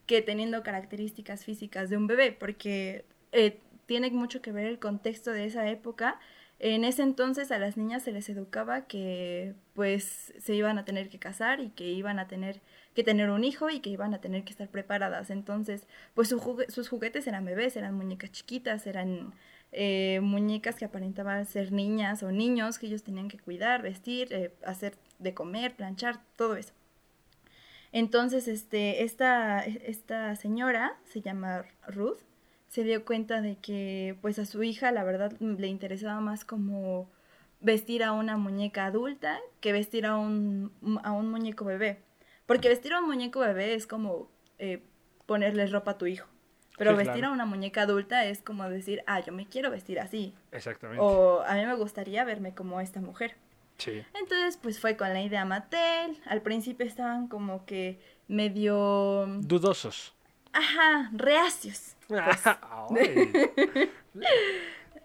que 0.08 0.24
teniendo 0.24 0.64
características 0.64 1.46
físicas 1.46 1.90
de 1.92 1.98
un 1.98 2.08
bebé 2.08 2.32
porque 2.32 3.06
eh, 3.32 3.60
tiene 3.86 4.10
mucho 4.10 4.42
que 4.42 4.52
ver 4.52 4.66
el 4.66 4.80
contexto 4.80 5.32
de 5.32 5.46
esa 5.46 5.70
época 5.70 6.20
en 6.60 6.86
ese 6.86 7.04
entonces 7.04 7.52
a 7.52 7.60
las 7.60 7.78
niñas 7.78 8.04
se 8.04 8.12
les 8.12 8.30
educaba 8.30 8.88
que 8.88 9.54
pues 9.74 10.34
se 10.40 10.56
iban 10.56 10.80
a 10.80 10.86
tener 10.86 11.08
que 11.08 11.20
casar 11.20 11.60
y 11.60 11.70
que 11.70 11.92
iban 11.92 12.18
a 12.18 12.28
tener 12.28 12.62
que 12.96 13.04
tener 13.04 13.30
un 13.30 13.44
hijo 13.44 13.70
y 13.70 13.80
que 13.80 13.92
iban 13.92 14.16
a 14.16 14.22
tener 14.22 14.44
que 14.44 14.52
estar 14.52 14.68
preparadas. 14.70 15.30
Entonces, 15.30 15.86
pues 16.16 16.30
sus 16.30 16.90
juguetes 16.90 17.28
eran 17.28 17.46
bebés, 17.46 17.76
eran 17.78 17.94
muñecas 17.94 18.32
chiquitas, 18.32 18.88
eran 18.88 19.36
eh, 19.72 20.20
muñecas 20.24 20.76
que 20.78 20.86
aparentaban 20.86 21.46
ser 21.46 21.72
niñas 21.72 22.24
o 22.24 22.32
niños 22.32 22.80
que 22.80 22.88
ellos 22.88 23.04
tenían 23.04 23.28
que 23.28 23.38
cuidar, 23.38 23.84
vestir, 23.84 24.34
eh, 24.34 24.52
hacer 24.66 24.98
de 25.20 25.36
comer, 25.36 25.76
planchar, 25.76 26.20
todo 26.38 26.56
eso. 26.56 26.74
Entonces, 27.92 28.48
este, 28.48 29.04
esta, 29.04 29.64
esta 29.64 30.36
señora 30.36 30.98
se 31.06 31.22
llama 31.22 31.66
Ruth, 31.88 32.20
se 32.68 32.84
dio 32.84 33.06
cuenta 33.06 33.42
de 33.42 33.56
que 33.56 34.18
pues 34.22 34.40
a 34.40 34.46
su 34.46 34.62
hija 34.64 34.92
la 34.92 35.04
verdad 35.04 35.32
le 35.40 35.68
interesaba 35.68 36.20
más 36.20 36.44
como 36.46 37.10
vestir 37.62 38.04
a 38.04 38.12
una 38.12 38.38
muñeca 38.38 38.86
adulta 38.86 39.40
que 39.62 39.72
vestir 39.72 40.06
a 40.06 40.18
un, 40.18 40.72
a 41.04 41.12
un 41.12 41.32
muñeco 41.32 41.66
bebé. 41.66 42.00
Porque 42.46 42.70
vestir 42.70 42.94
a 42.94 43.00
un 43.00 43.08
muñeco 43.08 43.40
bebé 43.40 43.74
es 43.74 43.88
como 43.88 44.30
eh, 44.60 44.82
ponerle 45.26 45.66
ropa 45.68 45.92
a 45.92 45.98
tu 45.98 46.06
hijo. 46.06 46.28
Pero 46.78 46.92
Sí, 46.92 46.98
vestir 46.98 47.16
claro. 47.16 47.30
a 47.30 47.32
una 47.34 47.46
muñeca 47.46 47.82
adulta 47.82 48.26
es 48.26 48.42
como 48.42 48.70
decir, 48.70 49.02
ah, 49.08 49.20
yo 49.20 49.34
me 49.34 49.48
quiero 49.48 49.72
vestir 49.72 50.00
así. 50.00 50.34
Exactamente. 50.52 51.02
O 51.04 51.42
a 51.42 51.56
mí 51.56 51.66
me 51.66 51.74
gustaría 51.76 52.24
verme 52.24 52.54
como 52.54 52.80
esta 52.80 53.02
mujer. 53.02 53.36
Sí. 53.78 54.04
Entonces, 54.14 54.58
pues 54.62 54.80
fue 54.80 54.98
con 54.98 55.14
la 55.14 55.22
idea 55.22 55.46
Mattel. 55.46 56.18
Al 56.26 56.42
principio 56.42 56.86
estaban 56.86 57.28
como 57.28 57.66
que 57.66 58.00
medio... 58.28 59.26
Dudosos. 59.42 60.14
Ajá, 60.54 61.10
reacios. 61.14 61.96
Pues. 62.08 62.26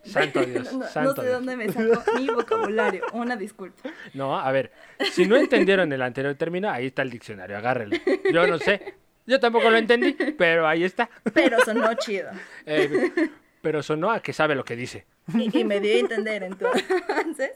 Santo 0.04 0.40
Dios, 0.46 0.72
no, 0.72 0.86
sé 0.86 1.00
Dios. 1.00 1.16
dónde 1.16 1.56
me 1.56 1.70
sacó 1.70 2.12
mi 2.14 2.28
vocabulario. 2.28 3.04
Una 3.12 3.36
disculpa. 3.36 3.90
No, 4.14 4.38
a 4.38 4.50
ver, 4.52 4.72
si 5.10 5.26
no 5.26 5.36
entendieron 5.36 5.92
el 5.92 6.02
anterior 6.02 6.34
término, 6.34 6.70
ahí 6.70 6.86
está 6.86 7.02
el 7.02 7.10
diccionario, 7.10 7.56
agárrenlo. 7.56 7.96
Yo 8.32 8.46
no 8.46 8.58
sé, 8.58 8.94
yo 9.26 9.40
tampoco 9.40 9.70
lo 9.70 9.76
entendí, 9.76 10.12
pero 10.36 10.66
ahí 10.66 10.84
está. 10.84 11.08
Pero 11.32 11.60
sonó 11.64 11.94
chido. 11.94 12.30
Eh, 12.66 13.10
pero 13.62 13.82
sonó 13.82 14.10
a 14.10 14.20
que 14.20 14.32
sabe 14.32 14.54
lo 14.54 14.64
que 14.64 14.76
dice. 14.76 15.06
Y, 15.34 15.60
y 15.60 15.64
me 15.64 15.80
dio 15.80 15.94
a 15.94 15.98
entender 16.00 16.42
entonces. 16.42 17.52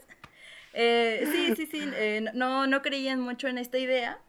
Eh, 0.79 1.27
sí, 1.33 1.57
sí, 1.57 1.67
sí. 1.67 1.91
eh, 1.95 2.31
no, 2.35 2.67
no 2.67 2.83
creían 2.83 3.21
mucho 3.21 3.49
en 3.49 3.57
esta 3.57 3.79
idea. 3.79 4.21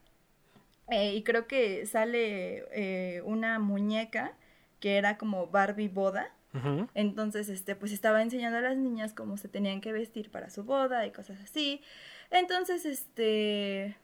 Eh, 0.89 1.15
y 1.15 1.23
creo 1.23 1.45
que 1.45 1.85
sale 1.85 2.63
eh, 2.71 3.21
una 3.25 3.59
muñeca 3.59 4.33
que 4.79 4.95
era 4.97 5.17
como 5.17 5.47
Barbie 5.47 5.89
boda. 5.89 6.33
Entonces, 6.95 7.49
este, 7.49 7.75
pues 7.75 7.91
estaba 7.91 8.23
enseñando 8.23 8.57
a 8.57 8.61
las 8.61 8.77
niñas 8.77 9.13
cómo 9.13 9.37
se 9.37 9.47
tenían 9.47 9.79
que 9.79 9.91
vestir 9.91 10.31
para 10.31 10.49
su 10.49 10.63
boda 10.63 11.05
y 11.05 11.11
cosas 11.11 11.39
así. 11.41 11.83
Entonces, 12.31 12.83
este, 12.83 13.95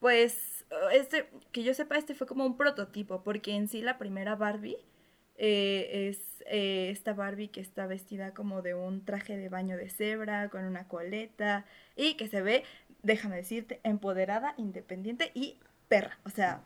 pues, 0.00 0.64
este, 0.92 1.30
que 1.52 1.62
yo 1.62 1.72
sepa, 1.72 1.98
este 1.98 2.14
fue 2.14 2.26
como 2.26 2.44
un 2.44 2.56
prototipo, 2.56 3.22
porque 3.22 3.54
en 3.54 3.68
sí 3.68 3.80
la 3.80 3.96
primera 3.96 4.34
Barbie 4.34 4.78
eh, 5.42 6.10
es 6.10 6.44
eh, 6.44 6.90
esta 6.90 7.14
Barbie 7.14 7.48
que 7.48 7.62
está 7.62 7.86
vestida 7.86 8.34
como 8.34 8.60
de 8.60 8.74
un 8.74 9.06
traje 9.06 9.38
de 9.38 9.48
baño 9.48 9.78
de 9.78 9.88
cebra, 9.88 10.50
con 10.50 10.64
una 10.64 10.86
coleta, 10.86 11.64
y 11.96 12.14
que 12.18 12.28
se 12.28 12.42
ve, 12.42 12.62
déjame 13.02 13.36
decirte, 13.36 13.80
empoderada, 13.82 14.52
independiente 14.58 15.32
y 15.34 15.58
perra. 15.88 16.18
O 16.24 16.30
sea, 16.30 16.60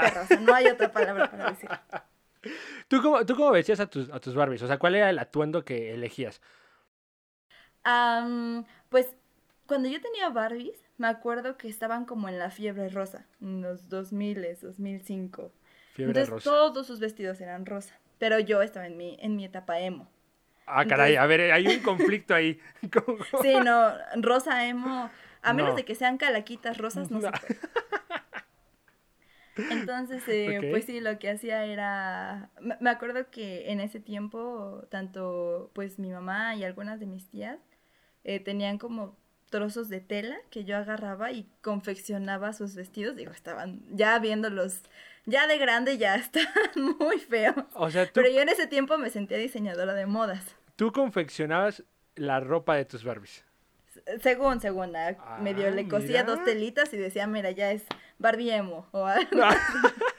perra, 0.00 0.22
o 0.22 0.26
sea, 0.26 0.40
no 0.40 0.54
hay 0.54 0.68
otra 0.68 0.90
palabra 0.90 1.30
para 1.30 1.50
decir. 1.50 1.68
¿tú 2.88 3.02
cómo, 3.02 3.26
¿tú 3.26 3.36
cómo 3.36 3.50
vestías 3.50 3.80
a 3.80 3.86
tus, 3.88 4.10
a 4.10 4.20
tus 4.20 4.34
Barbies? 4.34 4.62
O 4.62 4.66
sea, 4.66 4.78
¿cuál 4.78 4.94
era 4.94 5.10
el 5.10 5.18
atuendo 5.18 5.64
que 5.66 5.92
elegías? 5.92 6.40
Am, 7.84 8.64
pues 8.88 9.14
cuando 9.66 9.88
yo 9.88 10.00
tenía 10.00 10.30
Barbies, 10.30 10.78
me 10.96 11.08
acuerdo 11.08 11.58
que 11.58 11.68
estaban 11.68 12.06
como 12.06 12.28
en 12.30 12.38
la 12.38 12.50
fiebre 12.50 12.88
rosa, 12.88 13.26
en 13.42 13.60
los 13.60 13.88
2000, 13.90 14.58
2005. 14.62 15.52
Fiebre 15.92 16.22
Entonces 16.22 16.30
rosa. 16.30 16.50
todos 16.50 16.86
sus 16.86 17.00
vestidos 17.00 17.40
eran 17.40 17.66
rosa, 17.66 17.98
pero 18.18 18.38
yo 18.38 18.62
estaba 18.62 18.86
en 18.86 18.96
mi, 18.96 19.16
en 19.20 19.36
mi 19.36 19.44
etapa 19.44 19.78
emo. 19.80 20.10
Ah, 20.66 20.84
caray, 20.86 21.12
entonces- 21.14 21.18
a 21.18 21.26
ver, 21.26 21.52
hay 21.52 21.66
un 21.66 21.80
conflicto 21.82 22.34
ahí. 22.34 22.58
¿Cómo? 22.92 23.18
Sí, 23.42 23.54
no, 23.64 23.92
rosa 24.16 24.66
emo, 24.66 25.10
a 25.42 25.52
menos 25.52 25.70
No. 25.72 25.76
de 25.76 25.84
que 25.84 25.94
sean 25.94 26.16
calaquitas 26.18 26.78
rosas, 26.78 27.10
no, 27.10 27.20
No. 27.20 27.30
se 27.30 27.38
puede. 27.38 27.58
Entonces, 29.70 30.22
eh, 30.26 30.66
pues 30.70 30.84
sí, 30.84 30.98
lo 31.00 31.18
que 31.20 31.30
hacía 31.30 31.64
era, 31.64 32.50
me 32.60 32.76
me 32.80 32.90
acuerdo 32.90 33.30
que 33.30 33.70
en 33.70 33.78
ese 33.80 34.00
tiempo, 34.00 34.84
tanto 34.90 35.70
pues 35.74 35.98
mi 36.00 36.10
mamá 36.10 36.56
y 36.56 36.64
algunas 36.64 36.98
de 36.98 37.06
mis 37.06 37.28
tías 37.28 37.58
eh, 38.24 38.40
tenían 38.40 38.78
como 38.78 39.16
trozos 39.50 39.88
de 39.88 40.00
tela 40.00 40.36
que 40.50 40.64
yo 40.64 40.76
agarraba 40.76 41.30
y 41.30 41.48
confeccionaba 41.62 42.52
sus 42.52 42.74
vestidos, 42.74 43.14
digo, 43.14 43.30
estaban 43.30 43.82
ya 43.96 44.18
viéndolos, 44.18 44.80
ya 45.26 45.46
de 45.46 45.58
grande 45.58 45.98
ya 45.98 46.14
estaban 46.16 46.96
muy 46.98 47.18
feos. 47.18 47.54
O 47.74 47.90
sea, 47.90 48.06
tú, 48.06 48.12
Pero 48.14 48.30
yo 48.30 48.40
en 48.42 48.48
ese 48.48 48.66
tiempo 48.66 48.98
me 48.98 49.10
sentía 49.10 49.38
diseñadora 49.38 49.94
de 49.94 50.06
modas. 50.06 50.56
tú 50.76 50.92
confeccionabas 50.92 51.82
la 52.16 52.40
ropa 52.40 52.76
de 52.76 52.84
tus 52.84 53.04
Barbies? 53.04 53.44
Según, 54.22 54.60
según, 54.60 54.94
ah, 54.96 55.16
Ah, 55.20 55.38
medio 55.40 55.70
le 55.70 55.88
cosía 55.88 56.22
mira. 56.22 56.24
dos 56.24 56.44
telitas 56.44 56.92
y 56.92 56.96
decía, 56.96 57.26
mira, 57.26 57.50
ya 57.52 57.70
es 57.72 57.84
Barbie 58.18 58.50
emo 58.52 58.86
o 58.92 59.06
algo. 59.06 59.28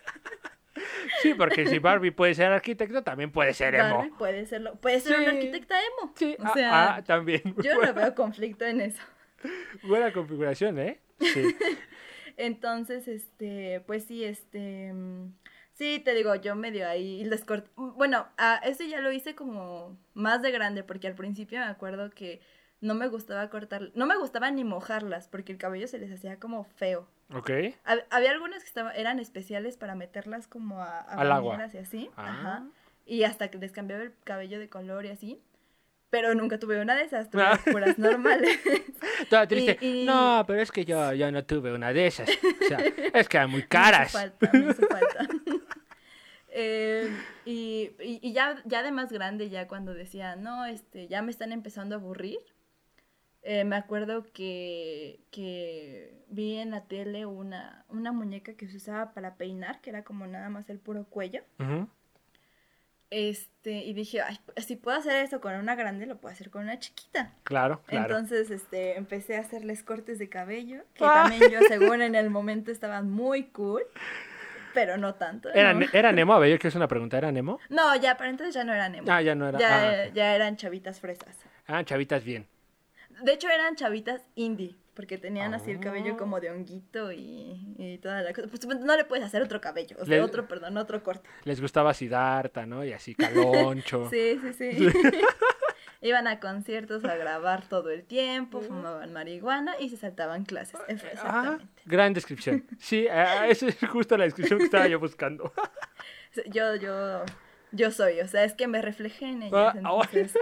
Sí, 1.21 1.33
porque 1.33 1.65
si 1.67 1.79
Barbie 1.79 2.11
puede 2.11 2.33
ser 2.35 2.51
arquitecto, 2.51 3.01
también 3.03 3.31
puede 3.31 3.53
ser 3.53 3.75
emo. 3.75 3.97
Barbie 3.97 4.11
puede 4.17 4.45
serlo, 4.45 4.75
puede 4.75 4.99
ser 4.99 5.17
una 5.19 5.31
Sí. 5.31 5.35
arquitecta 5.37 5.75
emo. 5.79 6.13
Sí, 6.15 6.35
o 6.39 6.43
ah, 6.45 6.51
sea, 6.53 6.95
ah, 6.95 7.03
también. 7.03 7.41
yo 7.63 7.81
no 7.81 7.93
veo 7.93 8.13
conflicto 8.15 8.65
en 8.65 8.81
eso. 8.81 9.01
Buena 9.83 10.11
configuración, 10.11 10.77
¿eh? 10.79 10.99
Sí. 11.19 11.55
Entonces, 12.37 13.07
este, 13.07 13.81
pues 13.87 14.05
sí, 14.05 14.23
este, 14.23 14.91
mm, 14.93 15.33
sí, 15.73 15.99
te 15.99 16.13
digo, 16.13 16.35
yo 16.35 16.55
medio 16.55 16.87
ahí 16.87 17.23
les 17.25 17.45
cort- 17.45 17.69
Bueno, 17.75 18.27
a 18.37 18.55
eso 18.57 18.83
ya 18.83 19.01
lo 19.01 19.11
hice 19.11 19.35
como 19.35 19.97
más 20.13 20.41
de 20.41 20.51
grande, 20.51 20.83
porque 20.83 21.07
al 21.07 21.15
principio 21.15 21.59
me 21.59 21.65
acuerdo 21.65 22.09
que 22.11 22.41
no 22.81 22.93
me 22.93 23.07
gustaba 23.07 23.49
cortar, 23.49 23.91
no 23.95 24.05
me 24.05 24.17
gustaba 24.17 24.51
ni 24.51 24.63
mojarlas, 24.63 25.27
porque 25.27 25.51
el 25.53 25.57
cabello 25.57 25.87
se 25.87 25.97
les 25.97 26.11
hacía 26.11 26.39
como 26.39 26.63
feo. 26.65 27.07
Ok. 27.33 27.49
Hab- 27.85 28.05
Había 28.11 28.31
algunas 28.31 28.61
que 28.63 28.67
estaban, 28.67 28.95
eran 28.95 29.19
especiales 29.19 29.77
para 29.77 29.95
meterlas 29.95 30.47
como 30.47 30.81
a, 30.81 30.99
a 30.99 31.15
Al 31.21 31.31
agua. 31.31 31.57
y 31.73 31.77
así, 31.77 32.09
Ah. 32.17 32.29
ajá, 32.31 32.67
y 33.05 33.23
hasta 33.23 33.49
que 33.49 33.57
les 33.57 33.71
cambiaba 33.71 34.03
el 34.03 34.13
cabello 34.23 34.59
de 34.59 34.69
color 34.69 35.05
y 35.05 35.09
así. 35.09 35.41
Pero 36.15 36.33
nunca 36.33 36.57
tuve 36.57 36.79
una 36.79 36.95
de 36.95 37.03
esas, 37.03 37.29
tuve 37.29 37.41
Ah. 37.43 37.59
puras 37.69 37.97
normales. 37.99 38.57
Toda 39.29 39.45
triste. 39.49 39.77
Y- 39.81 40.03
y- 40.03 40.05
No, 40.05 40.45
pero 40.47 40.61
es 40.61 40.71
que 40.71 40.85
yo, 40.85 41.11
yo 41.11 41.29
no 41.29 41.43
tuve 41.43 41.73
una 41.73 41.91
de 41.91 42.07
esas. 42.07 42.29
O 42.29 42.67
sea, 42.69 42.77
es 43.13 43.27
que 43.27 43.35
eran 43.35 43.51
muy 43.51 43.61
Me 43.63 43.67
caras. 43.67 44.09
hizo 44.11 44.17
falta, 44.19 44.49
me 44.53 44.71
hizo 44.71 44.87
falta. 44.87 45.27
Eh, 46.49 47.13
y, 47.43 48.31
ya, 48.31 48.61
ya 48.63 48.81
de 48.81 48.91
más 48.93 49.11
grande, 49.11 49.49
ya 49.49 49.67
cuando 49.67 49.93
decía, 49.93 50.37
no, 50.37 50.65
este, 50.65 51.09
ya 51.09 51.21
me 51.21 51.31
están 51.31 51.51
empezando 51.51 51.95
a 51.95 51.97
aburrir, 51.97 52.39
eh, 53.41 53.65
me 53.65 53.75
acuerdo 53.75 54.23
que, 54.31 55.19
que 55.31 56.23
vi 56.29 56.55
en 56.55 56.71
la 56.71 56.85
tele 56.85 57.25
una, 57.25 57.83
una 57.89 58.13
muñeca 58.13 58.53
que 58.53 58.69
se 58.69 58.77
usaba 58.77 59.13
para 59.13 59.35
peinar, 59.35 59.81
que 59.81 59.89
era 59.89 60.05
como 60.05 60.25
nada 60.27 60.47
más 60.47 60.69
el 60.69 60.79
puro 60.79 61.03
cuello. 61.09 61.41
Este, 63.17 63.71
y 63.71 63.93
dije, 63.93 64.19
Ay, 64.21 64.37
si 64.57 64.75
puedo 64.75 64.97
hacer 64.97 65.23
eso 65.23 65.39
con 65.39 65.55
una 65.55 65.75
grande, 65.75 66.05
lo 66.05 66.17
puedo 66.17 66.33
hacer 66.33 66.49
con 66.49 66.63
una 66.63 66.79
chiquita. 66.79 67.31
Claro, 67.43 67.81
claro. 67.85 68.05
Entonces, 68.17 68.51
este, 68.51 68.97
empecé 68.97 69.37
a 69.37 69.39
hacerles 69.39 69.83
cortes 69.83 70.19
de 70.19 70.27
cabello, 70.27 70.83
que 70.95 71.05
Ah. 71.05 71.23
también 71.29 71.49
yo, 71.49 71.59
según 71.69 72.01
en 72.01 72.13
el 72.15 72.29
momento, 72.29 72.71
estaban 72.71 73.09
muy 73.09 73.43
cool, 73.45 73.83
pero 74.73 74.97
no 74.97 75.15
tanto. 75.15 75.47
¿Era, 75.53 75.73
¿Era 75.93 76.11
Nemo? 76.11 76.33
A 76.33 76.39
ver, 76.39 76.49
yo 76.51 76.59
que 76.59 76.67
es 76.67 76.75
una 76.75 76.89
pregunta. 76.89 77.17
¿Era 77.17 77.31
Nemo? 77.31 77.57
No, 77.69 77.95
ya, 77.95 78.17
para 78.17 78.29
entonces 78.31 78.53
ya 78.53 78.65
no 78.65 78.73
eran 78.73 78.93
emo. 78.95 79.09
Ah, 79.09 79.21
ya 79.21 79.33
no 79.33 79.47
era. 79.47 79.59
ya, 79.59 79.89
ah, 79.91 80.07
ya 80.13 80.35
eran 80.35 80.57
chavitas 80.57 80.99
fresas. 80.99 81.37
Ah, 81.67 81.85
chavitas 81.85 82.25
bien. 82.25 82.45
De 83.23 83.31
hecho, 83.31 83.47
eran 83.49 83.77
chavitas 83.77 84.23
indie, 84.35 84.75
porque 84.95 85.17
tenían 85.17 85.53
así 85.53 85.71
el 85.71 85.79
cabello 85.79 86.17
como 86.17 86.39
de 86.39 86.49
honguito 86.49 87.11
y, 87.11 87.75
y 87.77 87.97
toda 87.97 88.21
la 88.21 88.33
cosa. 88.33 88.47
Pues 88.47 88.65
no 88.65 88.95
le 88.95 89.03
puedes 89.03 89.25
hacer 89.25 89.41
otro 89.41 89.59
cabello, 89.59 89.97
o 89.99 90.05
sea, 90.05 90.23
otro, 90.23 90.47
perdón, 90.47 90.77
otro 90.77 91.03
corte. 91.03 91.29
Les 91.43 91.59
gustaba 91.59 91.93
Siddhartha, 91.93 92.65
¿no? 92.65 92.83
Y 92.83 92.93
así, 92.93 93.13
Caloncho. 93.13 94.09
Sí, 94.15 94.39
sí, 94.41 94.53
sí. 94.53 94.87
Iban 96.01 96.27
a 96.27 96.39
conciertos 96.39 97.03
a 97.03 97.15
grabar 97.15 97.67
todo 97.67 97.89
el 97.89 98.03
tiempo, 98.03 98.61
fumaban 98.61 99.11
marihuana 99.11 99.73
y 99.79 99.89
se 99.89 99.97
saltaban 99.97 100.45
clases. 100.45 100.79
Ah, 100.79 100.85
Exactamente. 100.87 101.65
gran 101.85 102.13
descripción. 102.13 102.63
Sí, 102.79 103.07
ah, 103.11 103.47
esa 103.47 103.67
es 103.67 103.77
justo 103.89 104.15
la 104.15 104.25
descripción 104.25 104.59
que 104.59 104.65
estaba 104.65 104.87
yo 104.87 104.99
buscando. 104.99 105.51
Yo, 106.47 106.75
yo, 106.75 107.23
yo 107.71 107.91
soy, 107.91 108.19
o 108.21 108.27
sea, 108.27 108.43
es 108.43 108.53
que 108.53 108.67
me 108.67 108.81
reflejé 108.81 109.25
en 109.25 109.43
ellas. 109.43 109.75
Ah, 109.75 109.81
ah, 109.83 110.09
entonces... 110.11 110.37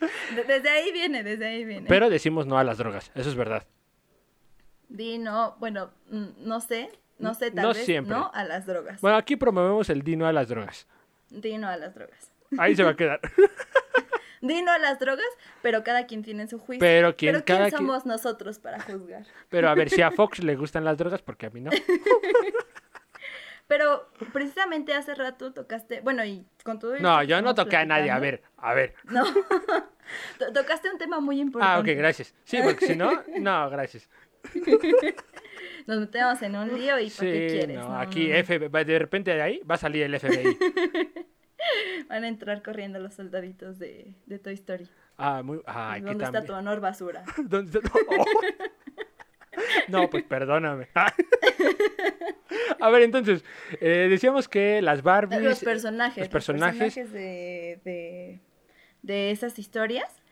De- 0.00 0.44
Desde 0.44 0.68
ahí 0.68 0.92
viene, 0.92 1.22
desde 1.22 1.46
ahí 1.46 1.64
viene. 1.64 1.88
Pero 1.88 2.10
decimos 2.10 2.46
no 2.46 2.58
a 2.58 2.64
las 2.64 2.78
drogas, 2.78 3.10
eso 3.14 3.28
es 3.30 3.34
verdad. 3.34 3.66
Di 4.88 5.18
no, 5.18 5.56
bueno, 5.58 5.90
mm, 6.10 6.26
no 6.38 6.60
sé, 6.60 6.90
no 7.18 7.34
sé, 7.34 7.50
tal 7.50 7.62
No 7.68 7.74
vez 7.74 7.84
siempre. 7.84 8.14
no 8.14 8.30
a 8.34 8.44
las 8.44 8.66
drogas. 8.66 9.00
Bueno, 9.00 9.16
aquí 9.16 9.36
promovemos 9.36 9.88
el 9.90 10.02
di 10.02 10.16
no 10.16 10.26
a 10.26 10.32
las 10.32 10.48
drogas. 10.48 10.86
Di 11.30 11.56
no 11.58 11.68
a 11.68 11.76
las 11.76 11.94
drogas. 11.94 12.30
Ahí 12.58 12.76
se 12.76 12.84
va 12.84 12.90
a 12.90 12.96
quedar. 12.96 13.20
Di 14.42 14.60
no 14.62 14.70
a 14.70 14.78
las 14.78 14.98
drogas, 15.00 15.24
pero 15.62 15.82
cada 15.82 16.06
quien 16.06 16.22
tiene 16.22 16.46
su 16.46 16.58
juicio. 16.58 16.78
Pero 16.78 17.16
quién- 17.16 17.32
Pero 17.32 17.44
cada 17.44 17.58
¿quién 17.64 17.70
quien- 17.70 17.88
somos 17.88 18.06
nosotros 18.06 18.58
para 18.58 18.78
juzgar? 18.80 19.24
Pero 19.48 19.68
a 19.70 19.74
ver, 19.74 19.88
si 19.90 20.02
a 20.02 20.10
Fox 20.12 20.44
le 20.44 20.54
gustan 20.56 20.84
las 20.84 20.98
drogas, 20.98 21.22
porque 21.22 21.46
a 21.46 21.50
mí 21.50 21.60
no. 21.62 21.70
Pero 23.66 24.08
precisamente 24.32 24.94
hace 24.94 25.14
rato 25.14 25.52
tocaste, 25.52 26.00
bueno, 26.00 26.24
y 26.24 26.46
con 26.64 26.78
todo 26.78 26.98
No, 27.00 27.22
yo 27.24 27.42
no 27.42 27.54
toqué 27.54 27.76
a 27.76 27.84
nadie. 27.84 28.10
A 28.10 28.18
ver, 28.18 28.42
a 28.56 28.74
ver. 28.74 28.94
No. 29.04 29.24
To- 30.38 30.52
tocaste 30.52 30.88
un 30.88 30.98
tema 30.98 31.18
muy 31.18 31.40
importante. 31.40 31.74
Ah, 31.74 31.80
ok, 31.80 31.98
gracias. 31.98 32.32
Sí, 32.44 32.58
porque 32.62 32.86
si 32.86 32.94
no, 32.94 33.24
no, 33.40 33.68
gracias. 33.70 34.08
Nos 35.86 35.98
metemos 35.98 36.40
en 36.42 36.54
un 36.54 36.68
lío 36.78 36.98
y 37.00 37.10
¿para 37.10 37.30
qué 37.30 37.46
quieres? 37.48 37.76
no, 37.78 37.88
No, 37.88 37.98
aquí 37.98 38.28
no. 38.28 38.44
FBI, 38.44 38.84
de 38.84 38.98
repente 39.00 39.34
de 39.34 39.42
ahí 39.42 39.60
va 39.68 39.74
a 39.74 39.78
salir 39.78 40.04
el 40.04 40.18
FBI. 40.18 40.56
Van 42.08 42.22
a 42.22 42.28
entrar 42.28 42.62
corriendo 42.62 43.00
los 43.00 43.14
soldaditos 43.14 43.78
de, 43.80 44.14
de 44.26 44.38
Toy 44.38 44.54
Story. 44.54 44.88
Ah, 45.18 45.42
muy, 45.42 45.60
ay, 45.66 46.02
qué 46.02 46.06
¿Dónde 46.08 46.24
está 46.24 46.44
tu 46.44 46.52
honor 46.52 46.80
basura? 46.80 47.24
¿Dónde 47.38 47.78
está? 47.78 47.90
Oh. 47.98 48.24
No, 49.88 50.08
pues 50.10 50.24
perdóname. 50.24 50.88
A 52.80 52.90
ver, 52.90 53.02
entonces, 53.02 53.44
eh, 53.80 54.06
decíamos 54.10 54.48
que 54.48 54.80
las 54.82 55.02
Barbies... 55.02 55.42
Los 55.42 55.60
personajes. 55.64 56.18
los 56.18 56.28
personajes. 56.28 56.94
de, 57.12 57.80
de, 57.84 58.40
de 59.02 59.30
esas 59.30 59.58
historias. 59.58 60.22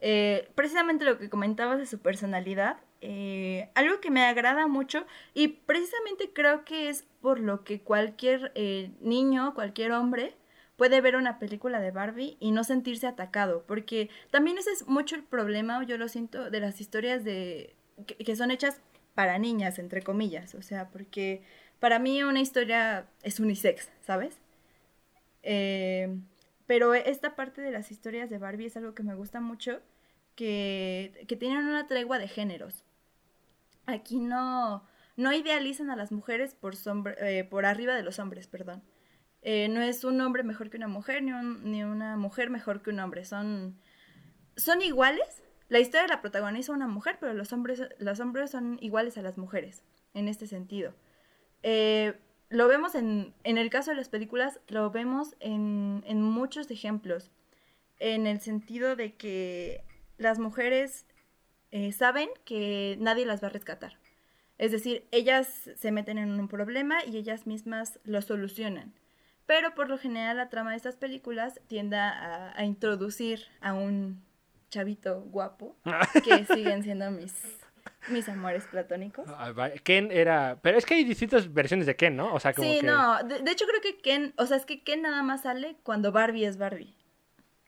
eh, 0.00 0.48
precisamente 0.54 1.04
lo 1.04 1.18
que 1.18 1.28
comentabas 1.30 1.78
de 1.78 1.86
su 1.86 1.98
personalidad. 2.00 2.76
eh, 3.00 3.68
algo 3.74 4.00
que 4.00 4.10
me 4.10 4.22
agrada 4.24 4.66
mucho 4.68 5.04
y 5.34 5.48
precisamente 5.48 6.30
creo 6.32 6.64
que 6.64 6.88
es 6.88 7.04
por 7.20 7.40
lo 7.40 7.64
que 7.64 7.80
cualquier 7.80 8.52
niño, 9.00 9.54
cualquier 9.54 9.90
hombre 9.92 10.36
puede 10.76 11.00
ver 11.00 11.16
una 11.16 11.38
película 11.40 11.80
de 11.80 11.90
Barbie 11.90 12.36
y 12.40 12.50
no 12.52 12.62
sentirse 12.64 13.06
atacado, 13.08 13.64
porque 13.66 14.08
también 14.30 14.56
ese 14.58 14.70
es 14.72 14.86
mucho 14.88 15.16
el 15.16 15.22
problema, 15.24 15.84
yo 15.84 15.98
lo 15.98 16.08
siento, 16.08 16.48
de 16.50 16.60
las 16.60 16.80
historias 16.80 17.24
de 17.24 17.74
que, 18.06 18.16
que 18.16 18.36
son 18.36 18.50
hechas 18.50 18.80
para 19.14 19.38
niñas, 19.38 19.78
entre 19.78 20.02
comillas, 20.02 20.54
o 20.54 20.62
sea, 20.62 20.88
porque 20.88 21.42
para 21.80 21.98
mí 21.98 22.22
una 22.22 22.40
historia 22.40 23.06
es 23.22 23.40
unisex, 23.40 23.90
¿sabes? 24.00 24.38
Eh, 25.42 26.16
pero 26.66 26.94
esta 26.94 27.34
parte 27.36 27.60
de 27.60 27.70
las 27.72 27.90
historias 27.90 28.30
de 28.30 28.38
Barbie 28.38 28.66
es 28.66 28.76
algo 28.76 28.94
que 28.94 29.02
me 29.02 29.14
gusta 29.14 29.40
mucho, 29.40 29.80
que, 30.36 31.24
que 31.28 31.36
tienen 31.36 31.66
una 31.66 31.86
tregua 31.86 32.18
de 32.18 32.28
géneros. 32.28 32.84
Aquí 33.86 34.18
no, 34.20 34.84
no 35.16 35.32
idealizan 35.32 35.90
a 35.90 35.96
las 35.96 36.12
mujeres 36.12 36.54
por, 36.54 36.76
sombra- 36.76 37.16
eh, 37.18 37.44
por 37.44 37.66
arriba 37.66 37.94
de 37.94 38.02
los 38.02 38.18
hombres, 38.18 38.46
perdón. 38.46 38.82
Eh, 39.42 39.68
no 39.68 39.82
es 39.82 40.04
un 40.04 40.20
hombre 40.20 40.44
mejor 40.44 40.70
que 40.70 40.76
una 40.76 40.88
mujer, 40.88 41.22
ni, 41.22 41.32
un- 41.32 41.70
ni 41.70 41.82
una 41.82 42.16
mujer 42.16 42.48
mejor 42.48 42.80
que 42.82 42.90
un 42.90 43.00
hombre. 43.00 43.24
Son, 43.24 43.76
son 44.56 44.82
iguales. 44.82 45.42
La 45.72 45.80
historia 45.80 46.06
la 46.06 46.20
protagoniza 46.20 46.70
una 46.74 46.86
mujer, 46.86 47.16
pero 47.18 47.32
los 47.32 47.50
hombres, 47.54 47.82
los 47.98 48.20
hombres 48.20 48.50
son 48.50 48.76
iguales 48.82 49.16
a 49.16 49.22
las 49.22 49.38
mujeres, 49.38 49.82
en 50.12 50.28
este 50.28 50.46
sentido. 50.46 50.92
Eh, 51.62 52.12
lo 52.50 52.68
vemos 52.68 52.94
en, 52.94 53.32
en 53.42 53.56
el 53.56 53.70
caso 53.70 53.90
de 53.90 53.96
las 53.96 54.10
películas, 54.10 54.60
lo 54.68 54.90
vemos 54.90 55.34
en, 55.40 56.04
en 56.06 56.20
muchos 56.20 56.70
ejemplos, 56.70 57.30
en 58.00 58.26
el 58.26 58.40
sentido 58.40 58.96
de 58.96 59.14
que 59.14 59.82
las 60.18 60.38
mujeres 60.38 61.06
eh, 61.70 61.90
saben 61.92 62.28
que 62.44 62.98
nadie 63.00 63.24
las 63.24 63.42
va 63.42 63.46
a 63.46 63.52
rescatar. 63.52 63.96
Es 64.58 64.72
decir, 64.72 65.06
ellas 65.10 65.70
se 65.74 65.90
meten 65.90 66.18
en 66.18 66.38
un 66.38 66.48
problema 66.48 67.02
y 67.02 67.16
ellas 67.16 67.46
mismas 67.46 67.98
lo 68.04 68.20
solucionan. 68.20 68.92
Pero 69.46 69.74
por 69.74 69.88
lo 69.88 69.96
general 69.96 70.36
la 70.36 70.50
trama 70.50 70.72
de 70.72 70.76
estas 70.76 70.96
películas 70.96 71.62
tiende 71.66 71.96
a, 71.96 72.52
a 72.54 72.64
introducir 72.66 73.46
a 73.62 73.72
un 73.72 74.22
chavito 74.72 75.20
guapo, 75.20 75.76
que 76.24 76.44
siguen 76.46 76.82
siendo 76.82 77.10
mis, 77.10 77.34
mis 78.08 78.28
amores 78.28 78.64
platónicos. 78.64 79.28
Ah, 79.28 79.52
Ken 79.84 80.10
era... 80.10 80.58
Pero 80.62 80.78
es 80.78 80.86
que 80.86 80.94
hay 80.94 81.04
distintas 81.04 81.52
versiones 81.52 81.86
de 81.86 81.94
Ken, 81.94 82.16
¿no? 82.16 82.34
O 82.34 82.40
sea, 82.40 82.54
como 82.54 82.66
Sí, 82.66 82.80
que... 82.80 82.86
no, 82.86 83.22
de, 83.22 83.40
de 83.40 83.50
hecho 83.50 83.66
creo 83.66 83.80
que 83.82 83.98
Ken, 83.98 84.32
o 84.38 84.46
sea, 84.46 84.56
es 84.56 84.64
que 84.64 84.82
Ken 84.82 85.02
nada 85.02 85.22
más 85.22 85.42
sale 85.42 85.76
cuando 85.82 86.10
Barbie 86.10 86.46
es 86.46 86.56
Barbie. 86.56 86.96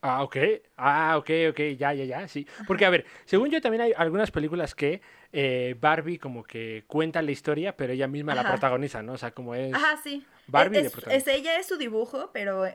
Ah, 0.00 0.22
ok. 0.22 0.36
Ah, 0.76 1.16
ok, 1.16 1.30
ok. 1.50 1.60
Ya, 1.78 1.94
ya, 1.94 2.04
ya. 2.04 2.28
Sí. 2.28 2.46
Porque, 2.66 2.84
a 2.84 2.90
ver, 2.90 3.06
según 3.24 3.50
yo 3.50 3.62
también 3.62 3.80
hay 3.82 3.92
algunas 3.96 4.30
películas 4.30 4.74
que 4.74 5.00
eh, 5.32 5.76
Barbie 5.80 6.18
como 6.18 6.44
que 6.44 6.84
cuenta 6.86 7.22
la 7.22 7.30
historia, 7.30 7.74
pero 7.74 7.94
ella 7.94 8.06
misma 8.06 8.34
la 8.34 8.46
protagoniza, 8.46 9.02
¿no? 9.02 9.12
O 9.14 9.18
sea, 9.18 9.30
como 9.30 9.54
es... 9.54 9.72
Ajá, 9.72 9.96
sí. 10.02 10.26
Barbie 10.46 10.80
de 10.82 10.86
es, 10.88 10.92
protagonista. 10.92 11.32
es 11.32 11.38
ella 11.38 11.58
es 11.58 11.66
su 11.66 11.78
dibujo, 11.78 12.30
pero 12.34 12.66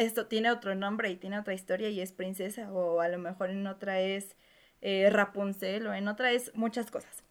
esto 0.00 0.26
tiene 0.26 0.50
otro 0.50 0.74
nombre 0.74 1.10
y 1.10 1.16
tiene 1.16 1.38
otra 1.38 1.54
historia 1.54 1.88
y 1.90 2.00
es 2.00 2.12
princesa 2.12 2.72
o 2.72 3.00
a 3.00 3.08
lo 3.08 3.18
mejor 3.18 3.50
en 3.50 3.66
otra 3.66 4.00
es 4.00 4.36
eh, 4.82 5.08
Rapunzel 5.10 5.86
o 5.86 5.94
en 5.94 6.08
otra 6.08 6.32
es 6.32 6.54
muchas 6.54 6.90
cosas. 6.90 7.22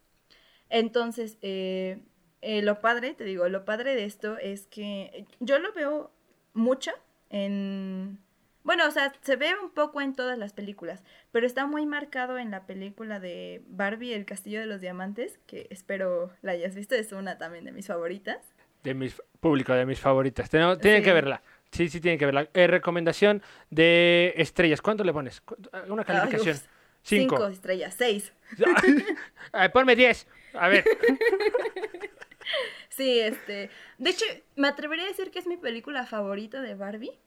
Entonces, 0.70 1.38
eh, 1.42 2.00
eh, 2.42 2.62
lo 2.62 2.80
padre, 2.80 3.14
te 3.14 3.24
digo, 3.24 3.48
lo 3.50 3.66
padre 3.66 3.96
de 3.96 4.06
esto 4.06 4.38
es 4.38 4.68
que 4.68 5.26
yo 5.40 5.60
lo 5.60 5.74
veo 5.74 6.12
mucho 6.54 6.92
en, 7.30 8.20
Bueno, 8.64 8.88
o 8.88 8.92
sea, 8.92 9.14
se 9.22 9.36
ve 9.36 9.52
un 9.62 9.72
poco 9.72 10.00
en 10.02 10.14
todas 10.14 10.38
las 10.38 10.54
películas, 10.54 11.02
pero 11.32 11.48
está 11.48 11.66
muy 11.66 11.86
marcado 11.86 12.38
en 12.38 12.52
la 12.52 12.66
película 12.68 13.20
de 13.20 13.64
Barbie, 13.68 14.14
El 14.14 14.26
Castillo 14.26 14.60
de 14.60 14.68
los 14.68 14.82
Diamantes, 14.82 15.40
que 15.48 15.68
espero 15.72 16.32
la 16.42 16.52
hayas 16.52 16.76
visto, 16.76 16.94
es 16.96 17.12
una 17.12 17.38
también 17.38 17.66
de 17.66 17.72
mis 17.72 17.88
favoritas. 17.88 18.38
De 18.84 18.94
mis 18.94 19.22
público, 19.40 19.74
de 19.74 19.86
mis 19.86 20.00
favoritas. 20.00 20.50
Tienen, 20.50 20.80
tienen 20.80 21.02
Sí. 21.02 21.06
que 21.06 21.14
verla. 21.14 21.42
Sí, 21.72 21.88
sí, 21.90 22.02
tienen 22.02 22.18
que 22.20 22.26
verla. 22.26 22.50
Eh, 22.54 22.68
recomendación 22.68 23.42
de 23.70 24.34
estrellas. 24.38 24.82
¿Cuánto 24.82 25.04
le 25.04 25.14
pones? 25.14 25.42
¿Cu- 25.42 25.56
Una 25.88 26.04
calificación. 26.04 26.58
Cinco. 27.04 27.38
Cinco 27.38 27.48
estrellas, 27.48 27.96
seis. 27.98 28.34
Eh, 29.54 29.70
ponme 29.70 29.96
diez. 29.96 30.28
A 30.54 30.68
ver. 30.68 30.84
Sí, 32.90 33.20
este. 33.20 33.70
De 33.98 34.10
hecho, 34.10 34.26
me 34.56 34.68
atrevería 34.68 35.06
a 35.06 35.08
decir 35.08 35.32
que 35.32 35.40
es 35.40 35.48
mi 35.48 35.56
película 35.58 36.06
favorita 36.06 36.62
de 36.62 36.76
Barbie. 36.76 37.18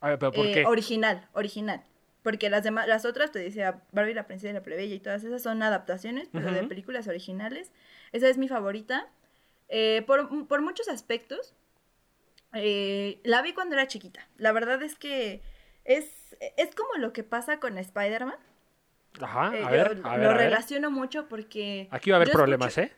A 0.00 0.08
ver, 0.10 0.18
pero 0.18 0.32
¿por 0.32 0.46
Eh, 0.46 0.52
qué? 0.52 0.66
Original, 0.66 1.28
original. 1.32 1.84
Porque 2.22 2.50
las 2.50 2.64
demás, 2.64 2.88
las 2.88 3.04
otras, 3.04 3.30
te 3.32 3.38
decía, 3.38 3.82
Barbie, 3.92 4.14
la 4.14 4.26
princesa 4.26 4.50
y 4.50 4.52
la 4.54 4.62
plebeya 4.62 4.94
y 4.94 5.00
todas 5.00 5.22
esas 5.24 5.42
son 5.42 5.62
adaptaciones, 5.62 6.28
pero 6.32 6.50
de 6.52 6.62
películas 6.64 7.06
originales. 7.08 7.72
Esa 8.12 8.28
es 8.28 8.38
mi 8.38 8.48
favorita. 8.48 9.08
Eh, 9.68 10.02
por, 10.06 10.46
por 10.48 10.62
muchos 10.62 10.88
aspectos. 10.88 11.54
Eh, 12.54 13.20
la 13.24 13.42
vi 13.42 13.52
cuando 13.52 13.74
era 13.74 13.86
chiquita. 13.86 14.26
La 14.36 14.52
verdad 14.52 14.82
es 14.82 14.94
que 14.96 15.42
es, 15.84 16.36
es 16.56 16.74
como 16.74 16.94
lo 16.98 17.12
que 17.12 17.24
pasa 17.24 17.58
con 17.60 17.78
Spider-Man. 17.78 18.36
Ajá, 19.20 19.54
Eh, 19.56 19.62
a 19.62 19.70
ver, 19.70 19.86
a 19.86 19.88
ver, 19.90 19.98
lo 19.98 20.08
a 20.08 20.16
ver. 20.16 20.36
relaciono 20.36 20.90
mucho 20.90 21.28
porque... 21.28 21.86
Aquí 21.90 22.10
va 22.10 22.16
a 22.16 22.20
haber 22.22 22.32
problemas, 22.32 22.76
escucho- 22.78 22.92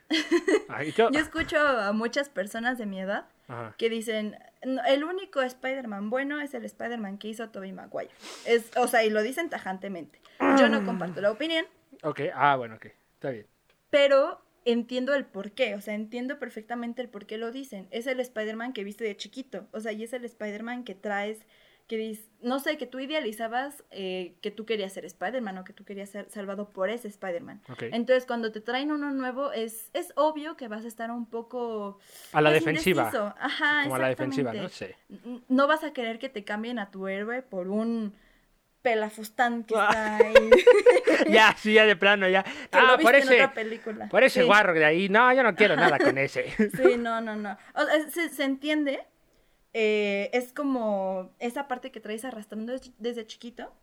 ¿eh? 0.79 0.93
Yo- 0.97 1.11
Yo 1.13 1.19
escucho 1.21 1.59
a 1.59 1.93
muchas 1.93 2.29
personas 2.29 2.79
de 2.79 2.87
mi 2.87 3.01
edad 3.01 3.27
Ajá. 3.49 3.75
que 3.79 3.91
dicen, 3.91 4.39
"No, 4.65 4.81
el 4.85 5.03
único 5.03 5.43
Spider-Man 5.43 6.11
bueno 6.11 6.41
es 6.41 6.55
el 6.55 6.65
Spider-Man 6.65 7.19
que 7.19 7.29
hizo 7.29 7.51
Tobey 7.51 7.73
Maguire. 7.73 8.11
Es, 8.47 8.71
o 8.77 8.87
sea, 8.87 9.05
y 9.05 9.11
lo 9.11 9.23
dicen 9.23 9.51
tajantemente. 9.51 10.21
Yo 10.59 10.69
no 10.69 10.85
comparto 10.87 11.21
la 11.21 11.31
opinión, 11.33 11.67
Ok, 12.03 12.21
ah, 12.35 12.55
bueno, 12.57 12.77
ok. 12.77 12.87
Está 13.15 13.31
bien. 13.31 13.47
pero 13.91 14.41
entiendo 14.65 15.15
el 15.15 15.25
por 15.25 15.53
qué, 15.53 15.75
o 15.75 15.81
sea, 15.81 15.95
entiendo 15.95 16.39
perfectamente 16.39 17.03
el 17.03 17.09
por 17.09 17.27
qué 17.27 17.39
lo 17.39 17.51
dicen. 17.51 17.89
Es 17.91 18.07
el 18.07 18.21
Spider-Man 18.21 18.73
que 18.73 18.85
viste 18.85 19.05
de 19.05 19.17
chiquito, 19.17 19.67
o 19.73 19.81
sea, 19.81 19.93
y 19.93 20.03
es 20.03 20.13
el 20.13 20.25
Spider-Man 20.25 20.85
que 20.85 20.95
traes, 20.95 21.47
que 21.87 21.99
dices, 21.99 22.31
no 22.41 22.61
sé, 22.61 22.79
que 22.79 22.87
tú 22.87 22.99
idealizabas 22.99 23.85
eh, 23.91 24.37
que 24.41 24.51
tú 24.51 24.65
querías 24.65 24.93
ser 24.93 25.05
Spider-Man 25.05 25.59
o 25.59 25.65
que 25.65 25.75
tú 25.75 25.85
querías 25.85 26.09
ser 26.09 26.31
salvado 26.31 26.71
por 26.71 26.89
ese 26.89 27.09
Spider-Man. 27.09 27.61
Entonces, 27.93 28.25
cuando 28.25 28.53
te 28.53 28.61
traen 28.61 28.91
uno 28.91 29.11
nuevo, 29.11 29.53
es, 29.53 29.91
es 29.93 30.13
obvio 30.17 30.57
que 30.57 30.69
vas 30.69 30.85
a 30.87 30.89
estar 30.89 31.11
un 31.11 31.27
poco... 31.27 31.99
A 32.33 32.41
la 32.41 32.51
defensiva. 32.51 33.03
indeciso. 33.03 33.35
Ajá, 33.39 33.83
Como 33.83 33.97
a 33.97 33.99
la 33.99 34.09
defensiva, 34.09 34.55
¿no? 34.55 34.69
Sí. 34.71 34.87
No 35.49 35.67
vas 35.67 35.85
a 35.85 35.93
querer 35.93 36.19
que 36.19 36.31
te 36.31 36.43
cambien 36.43 36.79
a 36.79 36.91
tu 36.91 37.07
héroe 37.07 37.43
por 37.43 37.69
un 37.69 38.15
pelafustán 38.85 39.65
que 39.65 39.75
Ah. 39.77 39.89
está 39.91 40.17
ahí. 40.19 40.51
ya, 41.33 41.57
sí, 41.59 41.73
ya 41.73 41.87
de 41.87 41.97
plano, 41.97 42.29
ya. 42.29 42.43
que 42.45 42.51
Ah, 42.71 42.83
lo 42.83 42.97
viste 42.99 43.03
por 43.03 43.15
en 43.17 43.23
ese, 43.23 43.35
otra 43.35 43.55
película. 43.55 44.09
por 44.09 44.23
ese 44.23 44.41
Sí. 44.43 44.47
guarro 44.47 44.75
de 44.75 44.85
ahí. 44.85 45.09
No, 45.09 45.33
yo 45.33 45.43
no 45.43 45.57
quiero 45.57 45.75
nada 45.75 45.99
con 45.99 46.17
ese. 46.19 46.51
Sí, 46.77 46.97
no, 46.99 47.21
no, 47.21 47.35
no. 47.35 47.57
O 47.75 47.85
sea, 47.85 48.09
se, 48.11 48.29
se 48.29 48.45
entiende. 48.45 49.01
eh, 49.73 50.31
es 50.33 50.53
como 50.53 51.33
esa 51.41 51.67
parte 51.67 51.91
que 51.91 51.99
traes 51.99 52.25
arrastrando 52.25 52.71
des- 52.73 52.93
desde 52.99 53.27
chiquito. 53.27 53.75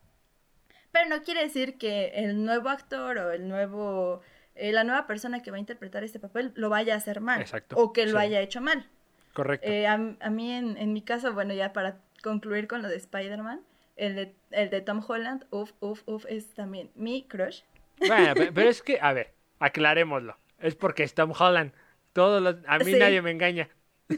Pero 0.94 1.10
no 1.10 1.22
quiere 1.24 1.42
decir 1.42 1.78
que 1.78 2.12
el 2.16 2.46
nuevo 2.46 2.70
actor 2.70 3.18
o 3.18 3.32
el 3.32 3.48
nuevo. 3.50 4.22
eh, 4.56 4.72
la 4.72 4.84
nueva 4.84 5.08
persona 5.08 5.42
que 5.42 5.50
va 5.52 5.58
a 5.58 5.60
interpretar 5.60 6.04
este 6.04 6.20
papel 6.20 6.52
lo 6.56 6.70
vaya 6.70 6.94
a 6.94 6.98
hacer 6.98 7.20
mal. 7.22 7.42
Exacto, 7.42 7.76
O 7.78 7.92
que 7.92 8.06
lo 8.06 8.20
sí. 8.20 8.26
haya 8.26 8.40
hecho 8.42 8.62
mal. 8.62 8.86
Correcto. 9.34 9.66
Eh, 9.68 9.88
a, 9.88 9.94
a 9.94 10.30
mí, 10.30 10.52
en, 10.54 10.78
en 10.78 10.94
mi 10.94 11.02
caso, 11.02 11.34
bueno, 11.34 11.54
ya 11.54 11.72
para 11.74 11.98
concluir 12.22 12.68
con 12.68 12.82
lo 12.82 12.88
de 12.90 12.98
Spider-Man, 12.98 13.62
el 13.96 14.16
de, 14.16 14.36
el 14.52 14.70
de 14.70 14.82
Tom 14.82 15.04
Holland, 15.08 15.46
uff, 15.52 15.72
uff, 15.80 16.04
uff, 16.08 16.26
es 16.30 16.54
también 16.54 16.92
mi 16.96 17.24
crush. 17.24 17.62
Bueno, 18.00 18.34
pe- 18.36 18.52
pero 18.52 18.70
es 18.70 18.82
que, 18.84 19.00
a 19.02 19.14
ver, 19.14 19.34
aclarémoslo. 19.60 20.38
Es 20.60 20.76
porque 20.76 21.04
es 21.04 21.14
Tom 21.14 21.34
Holland. 21.38 21.74
Todos 22.14 22.42
los, 22.42 22.56
a 22.68 22.78
mí 22.80 22.86
Sí. 22.86 22.98
nadie 23.00 23.22
me 23.22 23.32
engaña. 23.32 23.70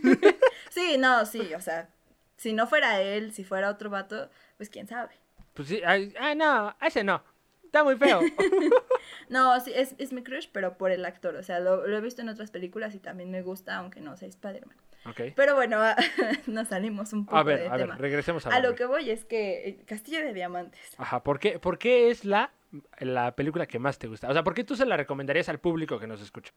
Sí, 0.69 0.97
no, 0.97 1.23
sí, 1.27 1.53
o 1.53 1.61
sea, 1.61 1.87
si 2.35 2.51
no 2.53 2.65
fuera 2.65 2.99
él, 2.99 3.31
si 3.31 3.43
fuera 3.43 3.69
otro 3.69 3.91
vato, 3.91 4.31
pues 4.57 4.69
quién 4.69 4.87
sabe. 4.87 5.11
Pues 5.53 5.67
sí, 5.67 5.81
ah, 5.85 6.33
no, 6.35 6.75
ese 6.81 7.03
no. 7.03 7.23
Está 7.63 7.83
muy 7.83 7.95
feo. 7.95 8.21
No, 9.29 9.59
sí, 9.59 9.71
es, 9.75 9.95
es 9.99 10.11
mi 10.13 10.23
crush, 10.23 10.47
pero 10.51 10.77
por 10.77 10.91
el 10.91 11.05
actor, 11.05 11.35
o 11.35 11.43
sea, 11.43 11.59
lo, 11.59 11.85
lo 11.87 11.97
he 11.97 12.01
visto 12.01 12.21
en 12.21 12.29
otras 12.29 12.51
películas 12.51 12.93
y 12.95 12.99
también 12.99 13.29
me 13.31 13.41
gusta, 13.41 13.75
aunque 13.77 14.01
no 14.01 14.17
sea 14.17 14.27
Spider-Man. 14.27 14.75
Ok. 15.05 15.21
Pero 15.35 15.55
bueno, 15.55 15.79
nos 16.47 16.67
salimos 16.69 17.13
un 17.13 17.25
poco 17.25 17.37
A 17.37 17.43
ver, 17.43 17.59
del 17.59 17.67
a 17.71 17.77
ver, 17.77 17.85
tema. 17.87 17.97
regresemos 17.97 18.45
a, 18.45 18.49
A 18.55 18.59
lo 18.59 18.75
que 18.75 18.85
voy 18.85 19.09
es 19.09 19.25
que 19.25 19.67
eh, 19.69 19.83
Castillo 19.85 20.19
de 20.19 20.33
Diamantes. 20.33 20.79
Ajá, 20.97 21.23
¿por 21.23 21.39
qué, 21.39 21.59
por 21.59 21.77
qué 21.77 22.09
es 22.09 22.25
la, 22.25 22.51
la 22.99 23.35
película 23.35 23.65
que 23.67 23.79
más 23.79 23.97
te 23.99 24.07
gusta? 24.07 24.29
O 24.29 24.33
sea, 24.33 24.43
¿por 24.43 24.53
qué 24.53 24.63
tú 24.63 24.75
se 24.75 24.85
la 24.85 24.97
recomendarías 24.97 25.49
al 25.49 25.59
público 25.59 25.99
que 25.99 26.07
nos 26.07 26.21
escucha? 26.21 26.53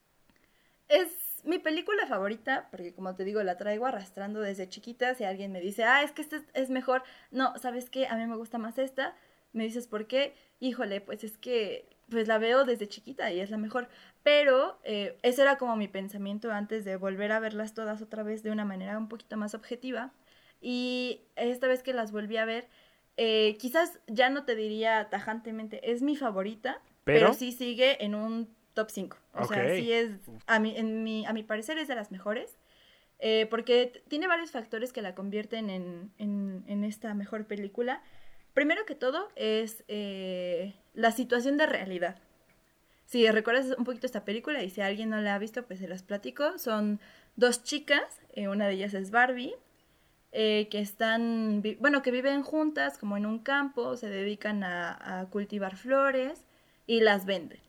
Es 0.88 1.42
mi 1.44 1.58
película 1.58 2.06
favorita, 2.06 2.68
porque 2.70 2.94
como 2.94 3.14
te 3.14 3.24
digo, 3.24 3.42
la 3.42 3.56
traigo 3.56 3.86
arrastrando 3.86 4.40
desde 4.40 4.68
chiquita. 4.68 5.14
Si 5.14 5.24
alguien 5.24 5.52
me 5.52 5.60
dice, 5.60 5.84
ah, 5.84 6.02
es 6.02 6.12
que 6.12 6.22
esta 6.22 6.36
es- 6.36 6.46
es 6.54 6.70
mejor, 6.70 7.02
no, 7.30 7.56
¿sabes 7.58 7.90
qué? 7.90 8.06
A 8.06 8.16
mí 8.16 8.26
me 8.26 8.36
gusta 8.36 8.58
más 8.58 8.78
esta. 8.78 9.14
Me 9.52 9.64
dices, 9.64 9.86
¿por 9.88 10.06
qué? 10.06 10.34
Híjole, 10.60 11.00
pues 11.00 11.24
es 11.24 11.38
que 11.38 11.95
pues 12.10 12.28
la 12.28 12.38
veo 12.38 12.64
desde 12.64 12.86
chiquita 12.88 13.32
y 13.32 13.40
es 13.40 13.50
la 13.50 13.56
mejor. 13.56 13.88
Pero 14.22 14.78
eh, 14.84 15.16
ese 15.22 15.42
era 15.42 15.56
como 15.58 15.76
mi 15.76 15.88
pensamiento 15.88 16.50
antes 16.52 16.84
de 16.84 16.96
volver 16.96 17.32
a 17.32 17.40
verlas 17.40 17.74
todas 17.74 18.02
otra 18.02 18.22
vez 18.22 18.42
de 18.42 18.50
una 18.50 18.64
manera 18.64 18.96
un 18.98 19.08
poquito 19.08 19.36
más 19.36 19.54
objetiva. 19.54 20.12
Y 20.60 21.20
esta 21.36 21.66
vez 21.68 21.82
que 21.82 21.92
las 21.92 22.12
volví 22.12 22.36
a 22.36 22.44
ver, 22.44 22.68
eh, 23.16 23.56
quizás 23.58 23.98
ya 24.06 24.30
no 24.30 24.44
te 24.44 24.54
diría 24.56 25.08
tajantemente, 25.10 25.90
es 25.92 26.02
mi 26.02 26.16
favorita, 26.16 26.80
Pero- 27.04 27.20
pero, 27.20 27.34
sí 27.34 27.52
sigue 27.52 28.04
en 28.04 28.14
un 28.14 28.48
top 28.74 28.90
5. 28.90 29.16
O 29.34 29.44
sea, 29.46 29.64
Ok. 29.64 29.70
sí 29.76 29.92
es, 29.92 30.10
a 30.46 30.58
mi, 30.58 30.76
en 30.76 31.02
mi, 31.02 31.24
a 31.26 31.32
mi 31.32 31.42
parecer 31.42 31.78
es 31.78 31.88
de 31.88 31.94
las 31.94 32.10
mejores. 32.10 32.56
eh, 33.18 33.46
porque 33.48 34.02
tiene 34.08 34.26
varios 34.26 34.50
factores 34.50 34.92
que 34.92 35.00
la 35.00 35.14
convierten 35.14 35.70
en, 35.70 36.12
en, 36.18 36.64
en 36.66 36.84
esta 36.84 37.14
mejor 37.14 37.46
película. 37.46 38.02
Primero 38.56 38.86
que 38.86 38.94
todo 38.94 39.28
es 39.36 39.84
eh, 39.86 40.72
la 40.94 41.12
situación 41.12 41.58
de 41.58 41.66
realidad. 41.66 42.16
Si 43.04 43.30
recuerdas 43.30 43.76
un 43.76 43.84
poquito 43.84 44.06
esta 44.06 44.24
película 44.24 44.62
y 44.62 44.70
si 44.70 44.80
alguien 44.80 45.10
no 45.10 45.20
la 45.20 45.34
ha 45.34 45.38
visto, 45.38 45.66
pues 45.66 45.78
se 45.78 45.86
las 45.86 46.02
platico. 46.02 46.58
Son 46.58 46.98
dos 47.36 47.64
chicas, 47.64 48.18
eh, 48.32 48.48
una 48.48 48.66
de 48.66 48.72
ellas 48.72 48.94
es 48.94 49.10
Barbie, 49.10 49.52
eh, 50.32 50.68
que 50.70 50.80
están, 50.80 51.62
bueno, 51.80 52.00
que 52.00 52.10
viven 52.10 52.42
juntas 52.42 52.96
como 52.96 53.18
en 53.18 53.26
un 53.26 53.40
campo, 53.40 53.94
se 53.98 54.08
dedican 54.08 54.64
a, 54.64 55.28
cultivar 55.30 55.76
flores 55.76 56.42
y 56.86 57.00
las 57.00 57.26
venden. 57.26 57.60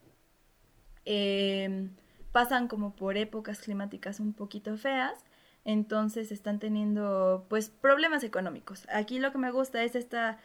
Eh, 1.04 1.90
pasan 2.32 2.66
como 2.66 2.96
por 2.96 3.18
épocas 3.18 3.60
climáticas 3.60 4.20
un 4.20 4.32
poquito 4.32 4.78
feas, 4.78 5.22
entonces 5.66 6.32
están 6.32 6.58
teniendo 6.58 7.44
pues 7.50 7.68
problemas 7.68 8.24
económicos. 8.24 8.86
Aquí 8.90 9.18
lo 9.18 9.32
que 9.32 9.38
me 9.38 9.50
gusta 9.50 9.84
es 9.84 9.94
esta, 9.94 10.38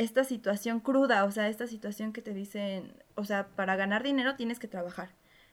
esta 0.00 0.24
situación 0.24 0.80
cruda, 0.80 1.24
o 1.24 1.30
sea, 1.30 1.48
esta 1.48 1.66
situación 1.66 2.14
que 2.14 2.22
te 2.22 2.32
dicen, 2.32 2.94
o 3.16 3.24
sea, 3.24 3.48
para 3.48 3.76
ganar 3.76 4.02
dinero 4.02 4.34
tienes 4.34 4.58
que 4.58 4.66
trabajar. 4.66 5.10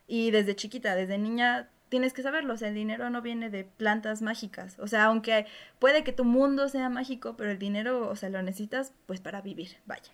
Y 0.07 0.31
desde 0.31 0.55
chiquita, 0.55 0.95
desde 0.95 1.17
niña, 1.17 1.69
tienes 1.89 2.13
que 2.13 2.21
saberlo, 2.21 2.53
o 2.53 2.57
sea, 2.57 2.69
el 2.69 2.75
dinero 2.75 3.09
no 3.09 3.21
viene 3.21 3.49
de 3.49 3.65
plantas 3.65 4.21
mágicas, 4.21 4.79
o 4.79 4.87
sea, 4.87 5.05
aunque 5.05 5.47
puede 5.79 6.05
que 6.05 6.13
tu 6.13 6.23
mundo 6.23 6.69
sea 6.69 6.87
mágico, 6.87 7.35
pero 7.35 7.51
el 7.51 7.59
dinero, 7.59 8.07
o 8.07 8.15
sea, 8.15 8.29
lo 8.29 8.41
necesitas 8.41 8.93
pues 9.05 9.19
para 9.19 9.41
vivir, 9.41 9.75
vaya. 9.85 10.13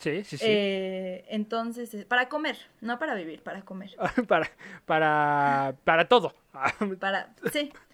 Sí, 0.00 0.24
sí, 0.24 0.38
sí. 0.38 0.44
Eh, 0.44 1.24
entonces, 1.28 1.94
eh, 1.94 2.04
para 2.04 2.28
comer, 2.28 2.58
no 2.80 2.98
para 2.98 3.14
vivir, 3.14 3.42
para 3.44 3.62
comer. 3.62 3.96
para, 4.26 4.50
para, 4.86 5.76
para 5.84 6.08
todo. 6.08 6.34
Para, 6.98 7.32
sí. 7.52 7.72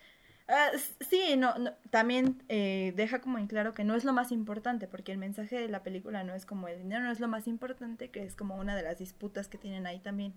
Ah, 0.47 0.71
sí, 1.01 1.37
no, 1.39 1.57
no, 1.59 1.73
también 1.91 2.43
eh, 2.49 2.93
deja 2.97 3.21
como 3.21 3.39
en 3.39 3.47
claro 3.47 3.73
que 3.73 3.83
no 3.85 3.95
es 3.95 4.05
lo 4.05 4.13
más 4.13 4.31
importante, 4.31 4.87
porque 4.87 5.13
el 5.13 5.19
mensaje 5.19 5.59
de 5.59 5.69
la 5.69 5.83
película 5.83 6.23
no 6.23 6.35
es 6.35 6.45
como 6.45 6.69
el 6.69 6.79
dinero 6.79 7.03
no 7.03 7.11
es 7.11 7.21
lo 7.21 7.29
más 7.29 7.49
importante, 7.49 8.11
que 8.11 8.25
es 8.25 8.37
como 8.37 8.57
una 8.57 8.77
de 8.77 8.83
las 8.83 8.99
disputas 8.99 9.49
que 9.49 9.57
tienen 9.57 9.87
ahí 9.87 10.01
también 10.01 10.35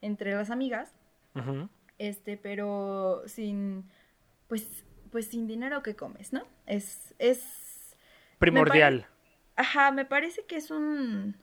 entre 0.00 0.34
las 0.34 0.50
amigas, 0.50 0.94
Ujú. 1.34 1.68
este, 1.98 2.38
pero 2.38 3.22
sin, 3.26 3.84
pues, 4.48 4.66
pues 5.10 5.26
sin 5.26 5.46
dinero 5.46 5.82
que 5.82 5.94
comes, 5.94 6.32
¿no? 6.32 6.42
Es, 6.66 7.14
es, 7.18 7.96
Primordial. 8.38 9.06
Ajá, 9.56 9.90
me 9.92 10.06
parece 10.06 10.46
que 10.46 10.56
es 10.56 10.70
un, 10.70 11.36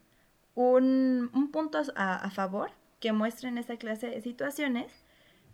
un, 0.56 1.30
un 1.34 1.52
punto 1.52 1.80
a, 1.96 2.16
a 2.16 2.32
favor 2.32 2.72
que 3.00 3.12
muestren 3.12 3.60
esta 3.60 3.78
clase 3.78 4.08
de 4.08 4.22
situaciones, 4.22 4.92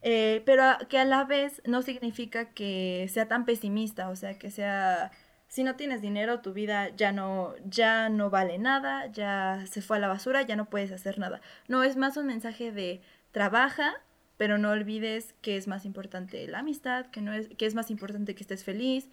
eh, 0.03 0.43
pero 0.45 0.63
que 0.89 0.99
a 0.99 1.05
la 1.05 1.23
vez 1.23 1.61
no 1.65 1.81
significa 1.81 2.49
que 2.49 3.09
sea 3.09 3.29
tan 3.29 3.45
pesimista, 3.45 4.09
o 4.09 4.17
sea, 4.17 4.37
que 4.37 4.51
sea, 4.51 5.11
si 5.47 5.63
no 5.63 5.77
tienes 5.77 6.01
dinero, 6.01 6.41
tu 6.41 6.51
vida 6.51 6.89
ya 6.89 7.13
no, 7.13 7.55
ya 7.65 8.09
no 8.09 8.29
vale 8.29 8.57
nada, 8.57 9.07
ya 9.07 9.63
se 9.65 9.81
fue 9.81 9.97
a 9.97 9.99
la 10.01 10.09
basura, 10.09 10.41
ya 10.41 10.57
no 10.57 10.69
puedes 10.69 10.91
hacer 10.91 11.19
nada. 11.19 11.39
No, 11.69 11.83
es 11.83 11.95
más 11.95 12.17
un 12.17 12.27
mensaje 12.27 12.73
de 12.73 13.01
trabaja, 13.31 13.93
pero 14.35 14.57
no 14.57 14.71
olvides 14.71 15.35
que 15.41 15.55
es 15.55 15.67
más 15.67 15.85
importante 15.85 16.47
la 16.47 16.59
amistad, 16.59 17.05
que, 17.07 17.21
no 17.21 17.31
es, 17.33 17.47
que 17.57 17.65
es 17.65 17.73
más 17.73 17.89
importante 17.89 18.35
que 18.35 18.43
estés 18.43 18.65
feliz, 18.65 19.07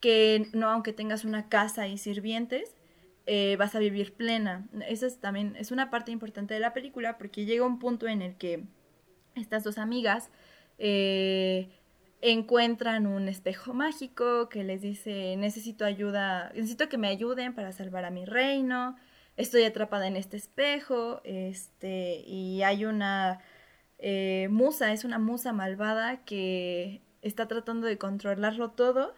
que 0.00 0.48
no 0.52 0.70
aunque 0.70 0.92
tengas 0.92 1.24
una 1.24 1.48
casa 1.48 1.88
y 1.88 1.98
sirvientes, 1.98 2.76
eh, 3.26 3.56
vas 3.58 3.74
a 3.74 3.80
vivir 3.80 4.14
plena. 4.14 4.68
Esa 4.86 5.06
es 5.06 5.18
también, 5.18 5.56
es 5.56 5.72
una 5.72 5.90
parte 5.90 6.12
importante 6.12 6.54
de 6.54 6.60
la 6.60 6.72
película 6.72 7.18
porque 7.18 7.44
llega 7.44 7.66
un 7.66 7.80
punto 7.80 8.06
en 8.06 8.22
el 8.22 8.36
que 8.36 8.64
estas 9.38 9.64
dos 9.64 9.78
amigas 9.78 10.30
eh, 10.78 11.68
encuentran 12.20 13.06
un 13.06 13.28
espejo 13.28 13.74
mágico 13.74 14.48
que 14.48 14.64
les 14.64 14.80
dice, 14.82 15.36
necesito 15.36 15.84
ayuda, 15.84 16.50
necesito 16.54 16.88
que 16.88 16.98
me 16.98 17.08
ayuden 17.08 17.54
para 17.54 17.72
salvar 17.72 18.04
a 18.04 18.10
mi 18.10 18.24
reino, 18.24 18.96
estoy 19.36 19.64
atrapada 19.64 20.06
en 20.08 20.16
este 20.16 20.36
espejo, 20.36 21.20
este, 21.24 22.22
y 22.26 22.62
hay 22.62 22.84
una 22.84 23.40
eh, 23.98 24.48
musa, 24.50 24.92
es 24.92 25.04
una 25.04 25.18
musa 25.18 25.52
malvada 25.52 26.24
que 26.24 27.02
está 27.22 27.46
tratando 27.46 27.86
de 27.86 27.98
controlarlo 27.98 28.70
todo 28.70 29.14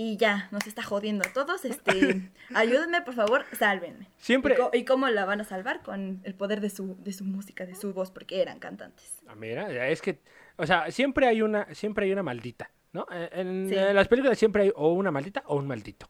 y 0.00 0.16
ya, 0.16 0.46
nos 0.52 0.68
está 0.68 0.84
jodiendo 0.84 1.26
a 1.26 1.32
todos, 1.32 1.64
este, 1.64 2.30
ayúdenme, 2.54 3.02
por 3.02 3.14
favor, 3.14 3.44
sálvenme. 3.58 4.06
Siempre... 4.16 4.56
¿Y, 4.72 4.84
cómo 4.84 5.08
la 5.08 5.24
van 5.24 5.40
a 5.40 5.44
salvar? 5.44 5.82
Con 5.82 6.20
el 6.22 6.34
poder 6.36 6.60
de 6.60 6.70
su, 6.70 6.96
de 7.02 7.12
su 7.12 7.24
música, 7.24 7.66
de 7.66 7.74
su 7.74 7.92
voz, 7.92 8.12
porque 8.12 8.40
eran 8.40 8.60
cantantes. 8.60 9.20
Ah, 9.26 9.34
mira, 9.34 9.88
es 9.88 10.00
que, 10.00 10.20
o 10.54 10.64
sea, 10.66 10.88
siempre 10.92 11.26
hay 11.26 11.42
una, 11.42 11.74
siempre 11.74 12.06
hay 12.06 12.12
una 12.12 12.22
maldita, 12.22 12.70
¿no? 12.92 13.08
En, 13.10 13.74
las 13.92 14.06
películas 14.06 14.38
siempre 14.38 14.62
hay 14.62 14.72
o 14.76 14.92
una 14.92 15.10
maldita 15.10 15.42
o 15.46 15.56
un 15.56 15.66
maldito. 15.66 16.08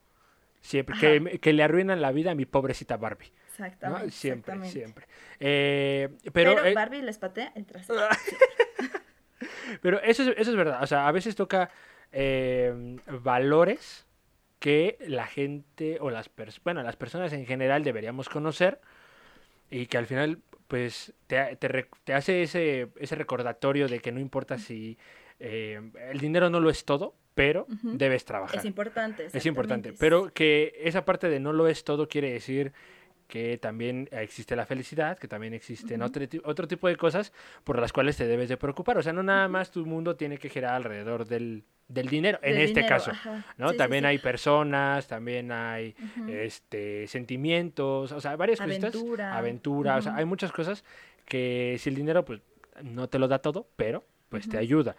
Siempre, 0.61 0.95
que, 1.01 1.39
que, 1.41 1.55
le 1.55 1.63
arruinan 1.63 2.03
la 2.03 2.13
vida 2.13 2.33
a 2.33 2.35
mi 2.35 2.45
pobrecita 2.45 2.99
Barbie. 2.99 3.33
Exactamente. 3.47 4.11
Siempre, 4.11 4.69
siempre. 4.69 5.07
Eh, 5.41 6.11
pero, 6.35 6.63
eh, 6.63 6.75
Barbie 6.75 7.01
les 7.01 7.17
patea 7.17 7.53
el 7.55 7.65
trasero. 7.65 8.01
pero 9.81 9.99
eso 10.03 10.25
es, 10.25 10.29
eso 10.37 10.51
es 10.51 10.57
verdad. 10.59 10.83
O 10.83 10.87
sea, 10.87 11.09
a 11.09 11.13
veces 11.13 11.35
toca 11.35 11.71
eh, 12.13 12.97
valores 13.23 14.07
que 14.59 14.99
la 15.07 15.27
gente 15.27 15.99
o 16.01 16.11
las 16.11 16.29
personas, 16.29 16.65
bueno, 16.65 16.83
las 16.83 16.97
personas 16.97 17.33
en 17.33 17.47
general 17.47 17.85
deberíamos 17.85 18.29
conocer 18.29 18.81
y 19.71 19.87
que 19.87 19.99
al 19.99 20.07
final 20.07 20.41
pues 20.67 21.15
te, 21.27 21.57
te, 21.57 22.13
hace 22.13 22.43
ese, 22.43 22.89
ese 22.97 23.15
recordatorio 23.15 23.89
de 23.89 24.01
que 24.01 24.13
no 24.13 24.21
importa 24.21 24.59
si 24.59 24.99
eh, 25.39 25.81
el 26.11 26.19
dinero 26.19 26.51
no 26.51 26.61
lo 26.61 26.71
es 26.71 26.85
todo, 26.85 27.15
pero 27.35 27.67
debes 27.83 28.25
trabajar. 28.25 28.59
Es 28.59 28.65
importante. 28.65 29.29
Es 29.33 29.47
importante, 29.47 29.95
pero 29.99 30.33
que 30.33 30.75
esa 30.83 31.05
parte 31.05 31.29
de 31.29 31.39
no 31.39 31.53
lo 31.53 31.69
es 31.69 31.85
todo 31.85 32.09
quiere 32.09 32.33
decir 32.33 32.73
que 33.29 33.59
también 33.59 34.09
existe 34.11 34.57
la 34.57 34.65
felicidad, 34.65 35.19
que 35.19 35.29
también 35.29 35.53
existen 35.53 36.01
otro, 36.01 36.25
otro, 36.45 36.67
tipo 36.67 36.89
de 36.89 36.97
cosas 36.97 37.33
por 37.63 37.79
las 37.79 37.93
cuales 37.93 38.17
te 38.17 38.27
debes 38.27 38.49
de 38.49 38.57
preocupar. 38.57 38.97
O 38.97 39.03
sea, 39.03 39.13
no 39.13 39.23
nada 39.23 39.47
más 39.49 39.71
tu 39.71 39.85
mundo 39.85 40.17
tiene 40.17 40.39
que 40.39 40.49
girar 40.49 40.75
alrededor 40.75 41.27
del, 41.27 41.63
del 41.89 42.09
dinero, 42.09 42.39
en 42.43 42.59
este 42.59 42.87
caso, 42.87 43.13
¿no? 43.59 43.75
también 43.75 44.07
hay 44.07 44.19
personas, 44.19 45.07
también 45.07 45.53
hay 45.53 45.95
este 46.27 47.07
sentimientos, 47.07 48.13
o 48.13 48.21
sea, 48.21 48.35
varias 48.37 48.61
cosas. 48.61 48.95
Aventura. 49.21 49.97
o 49.97 50.03
sea, 50.03 50.17
hay 50.17 50.25
muchas 50.25 50.51
cosas 50.51 50.83
que 51.27 51.77
si 51.79 51.91
el 51.91 51.97
dinero 51.97 52.25
pues 52.25 52.41
no 52.83 53.09
te 53.09 53.19
lo 53.19 53.29
da 53.29 53.41
todo, 53.41 53.69
pero 53.77 54.05
pues 54.31 54.49
te 54.49 54.57
ayuda. 54.57 54.97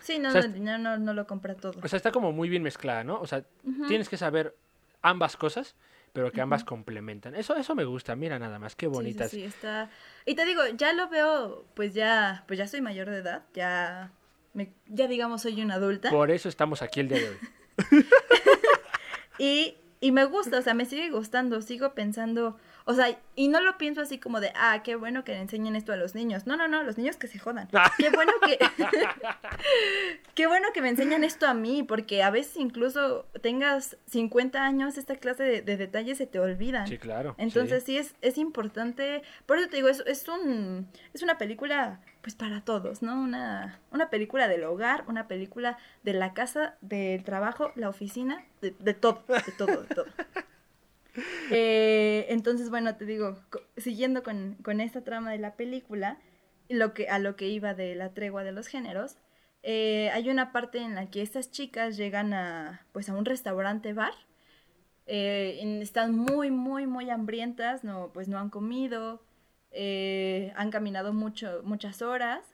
Sí, 0.00 0.18
no, 0.18 0.32
el 0.32 0.52
dinero 0.52 0.78
no, 0.98 1.12
lo 1.12 1.26
compra 1.26 1.54
todo. 1.54 1.74
O 1.82 1.86
sea, 1.86 1.96
está 1.96 2.10
como 2.10 2.32
muy 2.32 2.48
bien 2.48 2.64
mezclada, 2.64 3.04
¿no? 3.04 3.20
O 3.20 3.26
sea, 3.26 3.44
tienes 3.86 4.08
que 4.08 4.16
saber 4.16 4.56
ambas 5.02 5.36
cosas 5.36 5.76
pero 6.12 6.32
que 6.32 6.40
ambas 6.40 6.64
complementan. 6.64 7.34
Eso, 7.34 7.56
eso 7.56 7.74
me 7.74 7.84
gusta, 7.84 8.16
mira 8.16 8.38
nada 8.38 8.58
más, 8.58 8.76
qué 8.76 8.86
bonitas. 8.86 9.30
Sí, 9.30 9.38
sí, 9.38 9.44
está. 9.44 9.90
Y 10.26 10.34
te 10.34 10.44
digo, 10.44 10.62
ya 10.76 10.92
lo 10.92 11.08
veo, 11.08 11.64
pues 11.74 11.94
ya, 11.94 12.44
pues 12.46 12.58
ya 12.58 12.66
soy 12.66 12.80
mayor 12.80 13.10
de 13.10 13.18
edad, 13.18 13.44
ya, 13.54 14.12
me, 14.52 14.72
ya 14.86 15.06
digamos 15.06 15.42
soy 15.42 15.62
una 15.62 15.74
adulta. 15.74 16.10
Por 16.10 16.30
eso 16.30 16.48
estamos 16.48 16.82
aquí 16.82 17.00
el 17.00 17.08
día 17.08 17.18
de 17.18 17.28
hoy. 17.28 17.36
y, 19.38 19.76
y 20.00 20.12
me 20.12 20.24
gusta, 20.24 20.58
o 20.58 20.62
sea, 20.62 20.74
me 20.74 20.84
sigue 20.84 21.10
gustando, 21.10 21.62
sigo 21.62 21.94
pensando, 21.94 22.58
o 22.90 22.94
sea, 22.94 23.16
y 23.36 23.46
no 23.46 23.60
lo 23.60 23.78
pienso 23.78 24.00
así 24.00 24.18
como 24.18 24.40
de, 24.40 24.50
ah, 24.56 24.82
qué 24.82 24.96
bueno 24.96 25.22
que 25.22 25.30
le 25.30 25.38
enseñen 25.38 25.76
esto 25.76 25.92
a 25.92 25.96
los 25.96 26.16
niños. 26.16 26.48
No, 26.48 26.56
no, 26.56 26.66
no, 26.66 26.82
los 26.82 26.98
niños 26.98 27.16
que 27.16 27.28
se 27.28 27.38
jodan. 27.38 27.68
Ah. 27.72 27.92
Qué 27.96 28.10
bueno 28.10 28.32
que. 28.44 28.58
qué 30.34 30.48
bueno 30.48 30.66
que 30.74 30.82
me 30.82 30.88
enseñan 30.88 31.22
esto 31.22 31.46
a 31.46 31.54
mí, 31.54 31.84
porque 31.84 32.24
a 32.24 32.30
veces 32.30 32.56
incluso 32.56 33.26
tengas 33.42 33.96
50 34.08 34.60
años, 34.60 34.98
esta 34.98 35.14
clase 35.14 35.62
de, 35.62 35.76
detalles 35.76 36.18
se 36.18 36.26
te 36.26 36.40
olvidan. 36.40 36.88
Sí, 36.88 36.98
claro. 36.98 37.36
Entonces 37.38 37.84
sí, 37.84 37.96
es, 37.96 38.16
es 38.22 38.38
importante. 38.38 39.22
Por 39.46 39.58
eso 39.58 39.68
te 39.68 39.76
digo, 39.76 39.88
es, 39.88 40.02
es, 40.06 40.26
un, 40.26 40.88
es 41.14 41.22
una 41.22 41.38
película, 41.38 42.00
pues 42.22 42.34
para 42.34 42.62
todos, 42.62 43.02
¿no? 43.02 43.20
Una, 43.20 43.78
una 43.92 44.10
película 44.10 44.48
del 44.48 44.64
hogar, 44.64 45.04
una 45.06 45.28
película 45.28 45.78
de 46.02 46.14
la 46.14 46.34
casa, 46.34 46.74
del 46.80 47.22
trabajo, 47.22 47.70
la 47.76 47.88
oficina, 47.88 48.44
de, 48.60 48.74
de 48.80 48.94
todo, 48.94 49.22
de 49.28 49.52
todo, 49.52 49.82
de 49.82 49.94
todo. 49.94 50.06
Eh, 51.52 52.26
entonces, 52.28 52.70
bueno, 52.70 52.96
te 52.96 53.04
digo, 53.04 53.36
siguiendo 53.76 54.22
con, 54.22 54.80
esta 54.80 55.02
trama 55.02 55.32
de 55.32 55.38
la 55.38 55.56
película, 55.56 56.18
lo 56.68 56.94
que, 56.94 57.08
a 57.08 57.18
lo 57.18 57.34
que 57.36 57.48
iba 57.48 57.74
de 57.74 57.94
la 57.96 58.14
tregua 58.14 58.44
de 58.44 58.52
los 58.52 58.68
géneros, 58.68 59.16
eh, 59.62 60.10
hay 60.12 60.30
una 60.30 60.52
parte 60.52 60.78
en 60.78 60.94
la 60.94 61.10
que 61.10 61.22
estas 61.22 61.50
chicas 61.50 61.96
llegan 61.96 62.32
a, 62.32 62.86
pues, 62.92 63.08
a 63.08 63.14
un 63.14 63.24
restaurante 63.24 63.92
bar, 63.92 64.14
eh, 65.06 65.58
están 65.82 66.14
muy, 66.14 66.50
muy, 66.50 66.86
muy 66.86 67.10
hambrientas, 67.10 67.82
no, 67.82 68.10
pues 68.12 68.28
no 68.28 68.38
han 68.38 68.50
comido, 68.50 69.22
han 69.72 70.70
caminado 70.70 71.12
mucho, 71.12 71.62
muchas 71.64 72.00
horas, 72.02 72.44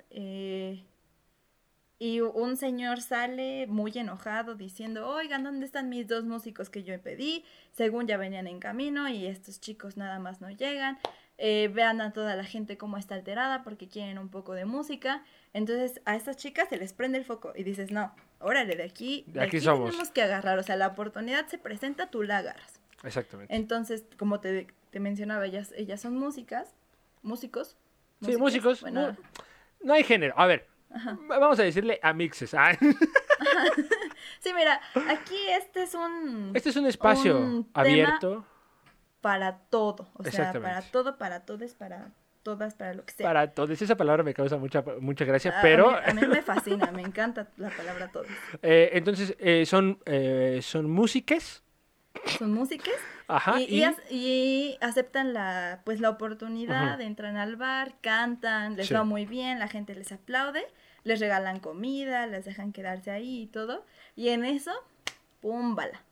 y 1.99 2.21
un 2.21 2.57
señor 2.57 3.01
sale 3.01 3.67
muy 3.69 3.93
enojado 3.95 4.55
diciendo, 4.55 5.09
oigan, 5.09 5.45
¿dónde 5.45 5.65
están 5.65 5.89
mis 5.89 6.07
dos 6.07 6.25
músicos 6.25 6.69
que 6.69 6.83
yo 6.83 7.01
pedí? 7.01 7.45
Según 7.73 8.07
ya 8.07 8.19
venían 8.19 8.47
en 8.47 8.61
camino 8.61 9.09
y 9.09 9.27
estos 9.27 9.61
chicos 9.61 9.97
nada 9.97 10.19
más 10.19 10.41
no 10.41 10.51
llegan. 10.51 10.99
Eh, 11.39 11.71
vean 11.73 12.01
a 12.01 12.13
toda 12.13 12.35
la 12.37 12.45
gente 12.45 12.79
cómo 12.79 12.97
está 12.97 13.15
alterada 13.15 13.63
porque 13.63 13.89
quieren 13.89 14.19
un 14.19 14.29
poco 14.29 14.53
de 14.53 14.67
música. 14.67 15.25
Entonces 15.55 16.03
a 16.05 16.17
estas 16.17 16.37
chicas 16.37 16.69
se 16.69 16.77
les 16.77 16.93
prende 16.93 17.17
el 17.17 17.25
foco 17.25 17.53
y 17.57 17.63
dices, 17.63 17.91
no, 17.91 18.15
órale, 18.41 18.77
de 18.77 18.83
aquí, 18.83 19.25
de 19.29 19.43
aquí, 19.43 19.61
somos. 19.61 19.91
tenemos 19.91 20.11
que 20.11 20.21
agarrar. 20.21 20.59
O 20.59 20.63
sea, 20.63 20.77
la 20.77 20.89
oportunidad 20.89 21.47
se 21.47 21.57
presenta, 21.57 22.11
tú 22.11 22.23
la 22.23 22.39
agarras. 22.39 22.79
Exactamente. 23.05 23.55
Entonces, 23.55 24.05
como 24.19 24.41
te, 24.41 24.67
te 24.91 25.01
mencionaba, 25.01 25.47
ellas, 25.47 25.73
ellas 25.77 26.01
son 26.01 26.15
músicas, 26.17 26.75
músicos. 27.23 27.79
Sí, 28.23 28.37
músicos. 28.37 28.83
Bueno, 28.83 29.17
no 29.83 29.95
hay 29.95 30.05
género. 30.05 30.35
A 30.37 30.47
ver, 30.47 30.67
Vamos 31.29 31.59
a 31.59 31.63
decirle 31.63 31.99
a 32.03 32.13
mixes. 32.13 32.55
Ah. 32.55 32.73
sí, 34.41 34.53
mira, 34.55 34.81
aquí 35.09 35.37
este 35.51 35.83
es 35.83 35.95
un. 35.95 36.53
Este 36.55 36.71
es 36.71 36.77
un 36.77 36.87
espacio 36.87 37.67
abierto. 37.73 38.45
Para 39.21 39.59
todo. 39.59 40.09
O 40.15 40.25
sea, 40.25 40.53
para 40.53 40.83
todo, 40.83 41.19
para 41.19 41.41
todos, 41.41 41.75
para 41.75 42.13
todas, 42.43 42.75
para 42.75 42.95
lo 42.95 43.05
que 43.05 43.13
sea. 43.13 43.27
Para 43.27 43.51
todos. 43.51 43.83
Esa 43.83 43.97
palabra 43.97 44.23
me 44.23 44.33
causa 44.35 44.57
mucha, 44.57 44.85
mucha 45.01 45.25
gracia, 45.25 45.59
pero. 45.63 45.91
A 45.91 46.13
mí, 46.15 46.23
me 46.27 46.43
fascina, 46.43 46.93
me 46.93 47.03
encanta 47.03 47.49
la 47.57 47.71
palabra 47.71 48.09
todos. 48.09 48.29
Eh, 48.63 48.91
entonces, 48.93 49.35
eh, 49.41 49.67
son, 49.67 49.99
eh, 50.07 50.61
son 50.63 50.89
músiques. 50.91 51.65
Son 52.39 52.53
músiques. 52.53 52.95
Ajá. 53.29 53.61
Y, 53.61 53.85
y... 54.11 54.79
aceptan 54.81 55.33
la, 55.35 55.83
pues, 55.85 56.01
la 56.01 56.11
oportunidad, 56.11 57.01
entran 57.01 57.37
al 57.37 57.57
bar, 57.57 57.95
cantan, 58.01 58.77
les 58.77 58.95
va 58.95 59.03
muy 59.03 59.27
bien, 59.27 59.59
la 59.59 59.69
gente 59.69 59.95
les 59.95 60.13
aplaude 60.13 60.65
les 61.07 61.21
regalan 61.21 61.61
comida, 61.61 62.27
les 62.27 62.45
dejan 62.45 62.73
quedarse 62.73 63.13
ahí 63.13 63.43
y 63.43 63.47
todo. 63.47 63.85
Y 64.17 64.31
en 64.31 64.45
eso, 64.45 64.73
púmbala, 65.41 66.03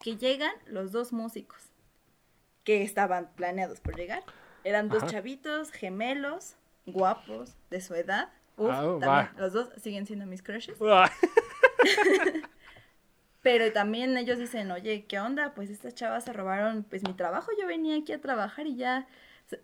que 0.00 0.16
llegan 0.16 0.52
los 0.66 0.90
dos 0.90 1.12
músicos 1.12 1.70
que 2.64 2.82
estaban 2.82 3.30
planeados 3.36 3.80
por 3.80 3.96
llegar. 3.96 4.24
Eran 4.64 4.88
dos 4.88 5.06
chavitos, 5.06 5.70
gemelos, 5.70 6.56
guapos, 6.84 7.56
de 7.70 7.80
su 7.80 7.94
edad. 7.94 8.28
Uf, 8.56 8.70
ah, 8.72 8.98
también, 9.00 9.30
los 9.38 9.52
dos 9.52 9.70
siguen 9.80 10.06
siendo 10.06 10.26
mis 10.26 10.42
crushes. 10.42 10.76
Pero 13.42 13.72
también 13.72 14.16
ellos 14.18 14.38
dicen, 14.38 14.72
oye, 14.72 15.04
¿qué 15.06 15.20
onda? 15.20 15.54
Pues 15.54 15.70
estas 15.70 15.94
chavas 15.94 16.24
se 16.24 16.32
robaron 16.32 16.82
pues 16.82 17.04
mi 17.04 17.14
trabajo, 17.14 17.52
yo 17.58 17.68
venía 17.68 17.96
aquí 17.96 18.12
a 18.12 18.20
trabajar 18.20 18.66
y 18.66 18.74
ya 18.74 19.06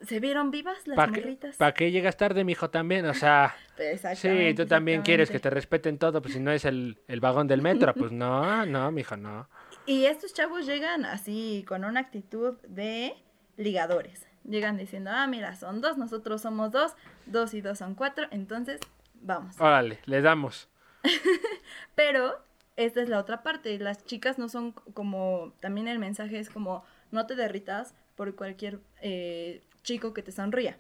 ¿Se 0.01 0.21
vieron 0.21 0.51
vivas 0.51 0.87
las 0.87 0.97
¿Para 0.97 1.13
morritas? 1.13 1.57
¿Para 1.57 1.75
qué 1.75 1.91
llegas 1.91 2.17
tarde, 2.17 2.45
mijo, 2.45 2.71
también? 2.71 3.07
O 3.07 3.15
sea, 3.15 3.57
sí, 4.15 4.55
tú 4.55 4.67
también 4.67 5.03
quieres 5.03 5.31
que 5.31 5.39
te 5.39 5.51
respeten 5.51 5.99
todo, 5.99 6.21
pues 6.23 6.35
si 6.35 6.41
no 6.41 6.51
es 6.51 6.65
el, 6.65 6.99
vagón 7.21 7.47
del 7.47 7.63
metro, 7.63 7.95
pues 7.95 8.11
no, 8.13 8.67
no, 8.67 8.91
mijo, 8.91 9.17
no. 9.17 9.49
Y 9.87 10.07
estos 10.07 10.35
chavos 10.35 10.67
llegan 10.67 11.05
así, 11.05 11.65
con 11.69 11.85
una 11.85 12.01
actitud 12.01 12.59
de 12.67 13.15
ligadores. 13.57 14.27
Llegan 14.45 14.77
diciendo, 14.77 15.11
ah, 15.13 15.27
mira, 15.27 15.55
son 15.55 15.81
dos, 15.81 15.97
nosotros 15.99 16.43
somos 16.43 16.73
dos, 16.73 16.95
dos 17.27 17.55
y 17.55 17.61
dos 17.61 17.79
son 17.79 17.95
cuatro, 17.95 18.27
entonces, 18.31 18.81
vamos. 19.15 19.61
Órale, 19.61 20.01
le 20.07 20.21
damos. 20.21 20.69
Pero, 21.95 22.45
esta 22.77 23.03
es 23.03 23.09
la 23.09 23.19
otra 23.19 23.43
parte, 23.43 23.79
las 23.79 24.05
chicas 24.05 24.39
no 24.39 24.49
son 24.49 24.73
como, 24.73 25.53
también 25.61 25.89
el 25.89 25.99
mensaje 25.99 26.39
es 26.39 26.51
como, 26.51 26.85
no 27.11 27.27
te 27.27 27.35
derritas 27.35 27.95
por 28.17 28.35
cualquier 28.35 28.81
eh, 29.03 29.63
chico 29.87 30.13
que 30.13 30.23
te 30.23 30.33
sonría. 30.33 30.77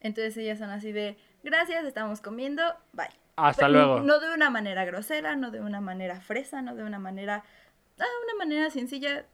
Entonces 0.00 0.36
ellas 0.38 0.58
son 0.58 0.70
así 0.70 0.92
de, 0.92 1.18
gracias, 1.42 1.84
estamos 1.84 2.20
comiendo, 2.20 2.62
bye. 2.92 3.06
Hasta 3.36 3.68
luego. 3.68 4.00
No, 4.00 4.20
de 4.20 4.32
una 4.32 4.50
manera 4.50 4.84
grosera, 4.84 5.36
no 5.36 5.50
de 5.50 5.60
una 5.60 5.80
manera 5.80 6.20
fresa, 6.20 6.62
no 6.62 6.74
de 6.74 6.84
una 6.84 6.98
manera, 6.98 7.44
ah, 7.98 8.04
una 8.24 8.38
manera 8.38 8.70
sencilla. 8.70 9.26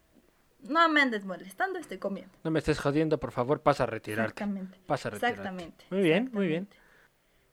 no 0.62 0.88
me 0.88 1.00
andes 1.00 1.24
molestando, 1.24 1.78
estoy 1.78 1.98
comiendo. 1.98 2.32
No 2.42 2.50
me 2.50 2.58
estés 2.58 2.78
jodiendo, 2.80 3.18
por 3.18 3.32
favor, 3.32 3.60
pasa 3.60 3.84
a 3.84 3.86
retirarte. 3.86 4.30
Exactamente. 4.32 4.78
Pasa 4.86 5.08
a 5.08 5.10
retirarte. 5.12 5.40
Exactamente. 5.40 5.84
Muy 5.90 6.02
bien, 6.02 6.30
muy 6.32 6.46
bien. 6.48 6.68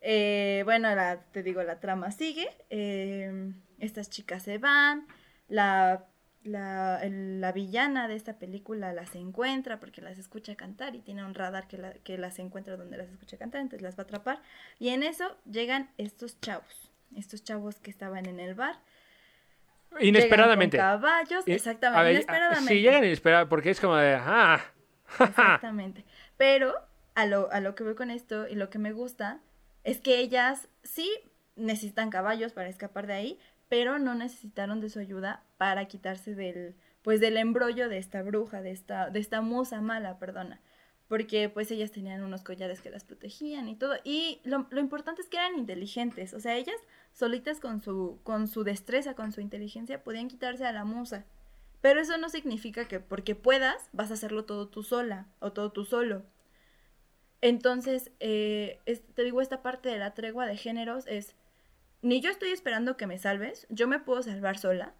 Eh, 0.01 0.61
bueno, 0.65 0.93
la, 0.95 1.21
te 1.31 1.43
digo, 1.43 1.61
la 1.63 1.79
trama 1.79 2.11
sigue. 2.11 2.47
eh, 2.69 3.51
estas 3.79 4.09
chicas 4.09 4.43
se 4.43 4.57
van. 4.57 5.07
La, 5.49 6.05
la, 6.45 7.01
la 7.03 7.51
villana 7.51 8.07
de 8.07 8.15
esta 8.15 8.37
película 8.39 8.93
las 8.93 9.15
encuentra 9.15 9.79
porque 9.79 10.01
las 10.01 10.17
escucha 10.17 10.55
cantar 10.55 10.95
y 10.95 10.99
tiene 11.01 11.25
un 11.25 11.33
radar 11.33 11.67
que, 11.67 11.77
la- 11.77 11.93
que 11.93 12.17
las 12.17 12.39
encuentra 12.39 12.77
donde 12.77 12.97
las 12.97 13.09
escucha 13.09 13.37
cantar, 13.37 13.61
entonces 13.61 13.81
las 13.81 13.97
va 13.97 14.01
a 14.01 14.05
atrapar. 14.05 14.41
Y 14.79 14.89
en 14.89 15.03
eso 15.03 15.35
llegan 15.49 15.89
estos 15.97 16.39
chavos. 16.41 16.91
Estos 17.15 17.43
chavos 17.43 17.79
que 17.79 17.89
estaban 17.91 18.25
en 18.27 18.39
el 18.39 18.55
bar. 18.55 18.75
Inesperadamente. 19.99 20.77
Llegan 20.77 20.99
con 20.99 21.01
caballos, 21.09 21.47
Y- 21.47 21.51
exactamente. 21.53 22.03
ver, 22.03 22.13
inesperadamente. 22.13 22.73
Sí, 22.73 22.81
llegan 22.81 23.03
inesperadamente, 23.05 23.49
porque 23.49 23.69
es 23.71 23.79
como 23.79 23.95
de, 23.95 24.15
ah, 24.15 24.61
Exactamente. 25.19 26.03
Pero 26.37 26.73
a 27.15 27.25
lo, 27.25 27.51
a 27.51 27.59
lo 27.61 27.75
que 27.75 27.83
voy 27.83 27.95
con 27.95 28.11
esto 28.11 28.47
y 28.47 28.55
lo 28.55 28.69
que 28.69 28.79
me 28.79 28.91
gusta 28.91 29.39
es 29.83 30.01
que 30.01 30.19
ellas 30.19 30.67
sí 30.83 31.09
necesitan 31.55 32.09
caballos 32.09 32.51
para 32.51 32.67
escapar 32.67 33.07
de 33.07 33.13
ahí, 33.13 33.39
pero 33.69 33.99
no 33.99 34.15
necesitaron 34.15 34.79
de 34.81 34.89
su 34.89 34.99
ayuda 34.99 35.43
para 35.57 35.85
quitarse 35.85 36.35
del, 36.35 36.75
pues 37.01 37.19
del 37.19 37.37
embrollo 37.37 37.89
de 37.89 37.97
esta 37.97 38.21
bruja, 38.21 38.61
de 38.61 38.71
esta, 38.71 39.09
de 39.09 39.19
esta 39.19 39.41
musa 39.41 39.81
mala, 39.81 40.19
perdona. 40.19 40.61
Porque 41.07 41.49
pues 41.49 41.69
ellas 41.69 41.91
tenían 41.91 42.23
unos 42.23 42.43
collares 42.43 42.81
que 42.81 42.89
las 42.89 43.03
protegían 43.03 43.69
y 43.69 43.75
todo. 43.75 43.95
Y 44.03 44.41
lo, 44.43 44.65
lo 44.71 44.79
importante 44.79 45.21
es 45.21 45.29
que 45.29 45.37
eran 45.37 45.57
inteligentes. 45.57 46.33
O 46.33 46.39
sea, 46.39 46.55
ellas 46.55 46.77
solitas 47.13 47.59
con 47.59 47.79
su, 47.79 48.19
con 48.23 48.47
su 48.47 48.63
destreza, 48.63 49.13
con 49.13 49.31
su 49.31 49.39
inteligencia, 49.41 50.03
podían 50.03 50.27
quitarse 50.27 50.65
a 50.65 50.71
la 50.71 50.83
musa. 50.83 51.25
Pero 51.81 52.01
eso 52.01 52.17
no 52.17 52.29
significa 52.29 52.87
que 52.87 52.99
porque 52.99 53.35
puedas 53.35 53.89
vas 53.93 54.09
a 54.09 54.15
hacerlo 54.15 54.45
todo 54.45 54.67
tú 54.67 54.81
sola 54.81 55.27
o 55.39 55.53
todo 55.53 55.71
tú 55.71 55.85
solo. 55.85 56.23
Entonces, 57.41 58.11
eh, 58.19 58.79
te 59.13 59.23
digo, 59.23 59.39
esta 59.39 59.61
parte 59.61 59.89
de 59.89 59.99
la 59.99 60.15
tregua 60.15 60.47
de 60.47 60.57
géneros 60.57 61.05
es, 61.05 61.35
ni 62.05 62.21
yo 62.21 62.29
estoy 62.29 62.49
esperando 62.49 62.97
que 62.97 63.07
me 63.07 63.17
salves, 63.17 63.65
yo 63.71 63.87
me 63.87 63.97
puedo 63.97 64.21
salvar 64.21 64.59
sola, 64.59 64.93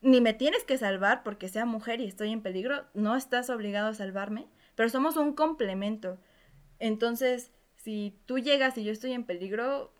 ni 0.00 0.20
me 0.20 0.34
tienes 0.34 0.62
que 0.62 0.78
salvar 0.78 1.24
porque 1.24 1.48
sea 1.48 1.64
mujer 1.64 2.00
y 2.00 2.06
estoy 2.06 2.30
en 2.30 2.42
peligro, 2.42 2.84
no 2.94 3.16
estás 3.16 3.50
obligado 3.50 3.88
a 3.88 3.94
salvarme, 3.94 4.46
pero 4.76 4.88
somos 4.88 5.16
un 5.16 5.34
complemento. 5.34 6.18
Entonces, 6.78 7.50
si 7.74 8.16
tú 8.26 8.38
llegas 8.38 8.78
y 8.78 8.84
yo 8.84 8.92
estoy 8.92 9.14
en 9.14 9.24
peligro, 9.24 9.92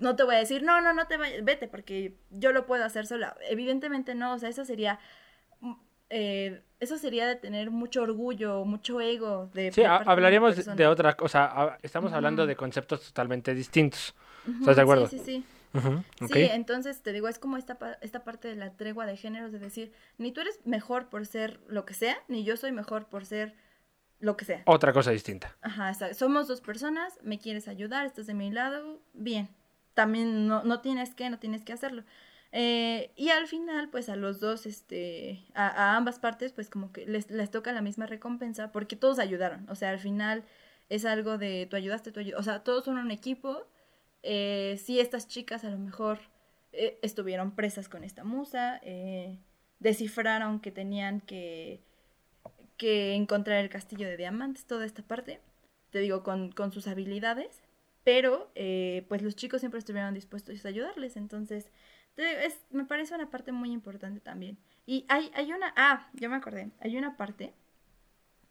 no 0.00 0.16
te 0.16 0.24
voy 0.24 0.34
a 0.34 0.38
decir, 0.38 0.64
no, 0.64 0.80
no, 0.80 0.92
no 0.92 1.06
te 1.06 1.16
vayas, 1.16 1.44
vete, 1.44 1.68
porque 1.68 2.16
yo 2.30 2.50
lo 2.50 2.66
puedo 2.66 2.84
hacer 2.84 3.06
sola. 3.06 3.36
Evidentemente 3.48 4.16
no, 4.16 4.34
o 4.34 4.38
sea, 4.40 4.48
eso 4.48 4.64
sería, 4.64 4.98
mm, 5.60 5.74
eh, 6.10 6.62
eso 6.80 6.98
sería 6.98 7.28
de 7.28 7.36
tener 7.36 7.70
mucho 7.70 8.02
orgullo, 8.02 8.64
mucho 8.64 9.00
ego. 9.00 9.48
De, 9.54 9.70
sí, 9.70 9.84
hablaríamos 9.84 10.74
de, 10.74 10.86
otra 10.88 11.16
cosa. 11.16 11.78
Estamos 11.82 12.12
hablando 12.12 12.48
de 12.48 12.56
conceptos 12.56 13.06
totalmente 13.06 13.54
distintos. 13.54 14.12
¿Estás 14.60 14.76
de 14.76 14.82
acuerdo? 14.82 15.06
Sí, 15.08 15.18
sí, 15.18 15.24
sí. 15.24 15.44
Sí, 16.32 16.42
entonces 16.52 17.02
te 17.02 17.12
digo, 17.12 17.28
es 17.28 17.38
como 17.38 17.56
esta, 17.56 17.78
esta 18.00 18.24
parte 18.24 18.48
de 18.48 18.56
la 18.56 18.72
tregua 18.72 19.06
de 19.06 19.16
géneros, 19.16 19.52
de 19.52 19.58
decir, 19.58 19.92
ni 20.16 20.32
tú 20.32 20.40
eres 20.40 20.58
mejor 20.64 21.08
por 21.08 21.26
ser 21.26 21.60
lo 21.68 21.84
que 21.84 21.94
sea, 21.94 22.16
ni 22.28 22.42
yo 22.42 22.56
soy 22.56 22.72
mejor 22.72 23.06
por 23.06 23.26
ser 23.26 23.54
lo 24.18 24.36
que 24.36 24.44
sea. 24.44 24.62
Otra 24.64 24.92
cosa 24.92 25.10
distinta. 25.10 25.56
Ajá, 25.60 25.90
o 25.90 25.94
sea, 25.94 26.14
somos 26.14 26.48
dos 26.48 26.60
personas, 26.60 27.18
me 27.22 27.38
quieres 27.38 27.68
ayudar, 27.68 28.06
estás 28.06 28.26
de 28.26 28.34
mi 28.34 28.50
lado, 28.50 29.00
bien. 29.12 29.48
También 29.94 30.48
no, 30.48 30.64
no 30.64 30.80
tienes 30.80 31.14
que, 31.14 31.28
no 31.30 31.38
tienes 31.38 31.64
que 31.64 31.72
hacerlo. 31.72 32.02
Eh, 32.50 33.12
y 33.14 33.28
al 33.28 33.46
final, 33.46 33.90
pues 33.90 34.08
a 34.08 34.16
los 34.16 34.40
dos, 34.40 34.64
este, 34.64 35.44
a, 35.54 35.68
a 35.68 35.96
ambas 35.96 36.18
partes, 36.18 36.52
pues 36.52 36.70
como 36.70 36.92
que 36.92 37.06
les, 37.06 37.30
les 37.30 37.50
toca 37.50 37.72
la 37.72 37.82
misma 37.82 38.06
recompensa 38.06 38.72
porque 38.72 38.96
todos 38.96 39.18
ayudaron. 39.18 39.68
O 39.68 39.74
sea, 39.74 39.90
al 39.90 39.98
final 39.98 40.44
es 40.88 41.04
algo 41.04 41.36
de 41.36 41.66
tú 41.70 41.76
ayudaste, 41.76 42.10
tú 42.10 42.20
ayudaste. 42.20 42.40
O 42.40 42.42
sea, 42.42 42.64
todos 42.64 42.84
son 42.84 42.96
un 42.98 43.10
equipo. 43.10 43.66
Eh, 44.22 44.80
sí, 44.84 45.00
estas 45.00 45.28
chicas 45.28 45.64
a 45.64 45.70
lo 45.70 45.78
mejor 45.78 46.18
eh, 46.72 46.98
estuvieron 47.02 47.52
presas 47.54 47.88
con 47.88 48.04
esta 48.04 48.24
musa, 48.24 48.80
eh, 48.82 49.38
descifraron 49.78 50.60
que 50.60 50.70
tenían 50.72 51.20
que, 51.20 51.80
que 52.76 53.14
encontrar 53.14 53.58
el 53.58 53.68
castillo 53.68 54.06
de 54.08 54.16
diamantes, 54.16 54.66
toda 54.66 54.84
esta 54.84 55.02
parte, 55.02 55.40
te 55.90 56.00
digo, 56.00 56.22
con, 56.22 56.52
con 56.52 56.72
sus 56.72 56.86
habilidades, 56.88 57.62
pero 58.04 58.50
eh, 58.54 59.04
pues 59.08 59.22
los 59.22 59.36
chicos 59.36 59.60
siempre 59.60 59.78
estuvieron 59.78 60.14
dispuestos 60.14 60.64
a 60.64 60.68
ayudarles, 60.68 61.16
entonces 61.16 61.70
te- 62.14 62.46
es, 62.46 62.60
me 62.70 62.84
parece 62.84 63.14
una 63.14 63.30
parte 63.30 63.52
muy 63.52 63.70
importante 63.72 64.20
también. 64.20 64.58
Y 64.86 65.04
hay, 65.08 65.30
hay 65.34 65.52
una, 65.52 65.72
ah, 65.76 66.08
ya 66.14 66.28
me 66.28 66.36
acordé, 66.36 66.70
hay 66.80 66.96
una 66.96 67.16
parte 67.16 67.52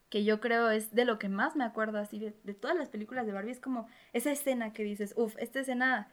que 0.10 0.24
yo 0.24 0.40
creo 0.40 0.70
es 0.70 0.94
de 0.94 1.06
lo 1.06 1.20
que 1.20 1.30
más 1.30 1.56
me 1.56 1.64
acuerdo 1.64 1.98
así 2.00 2.20
de, 2.20 2.32
todas 2.54 2.78
las 2.78 2.90
películas 2.90 3.26
de 3.26 3.34
Barbie, 3.34 3.52
es 3.52 3.60
como 3.60 3.88
esa 4.14 4.32
escena 4.32 4.74
que 4.74 4.84
dices, 4.84 5.14
uff, 5.18 5.36
esta 5.38 5.60
escena 5.60 6.10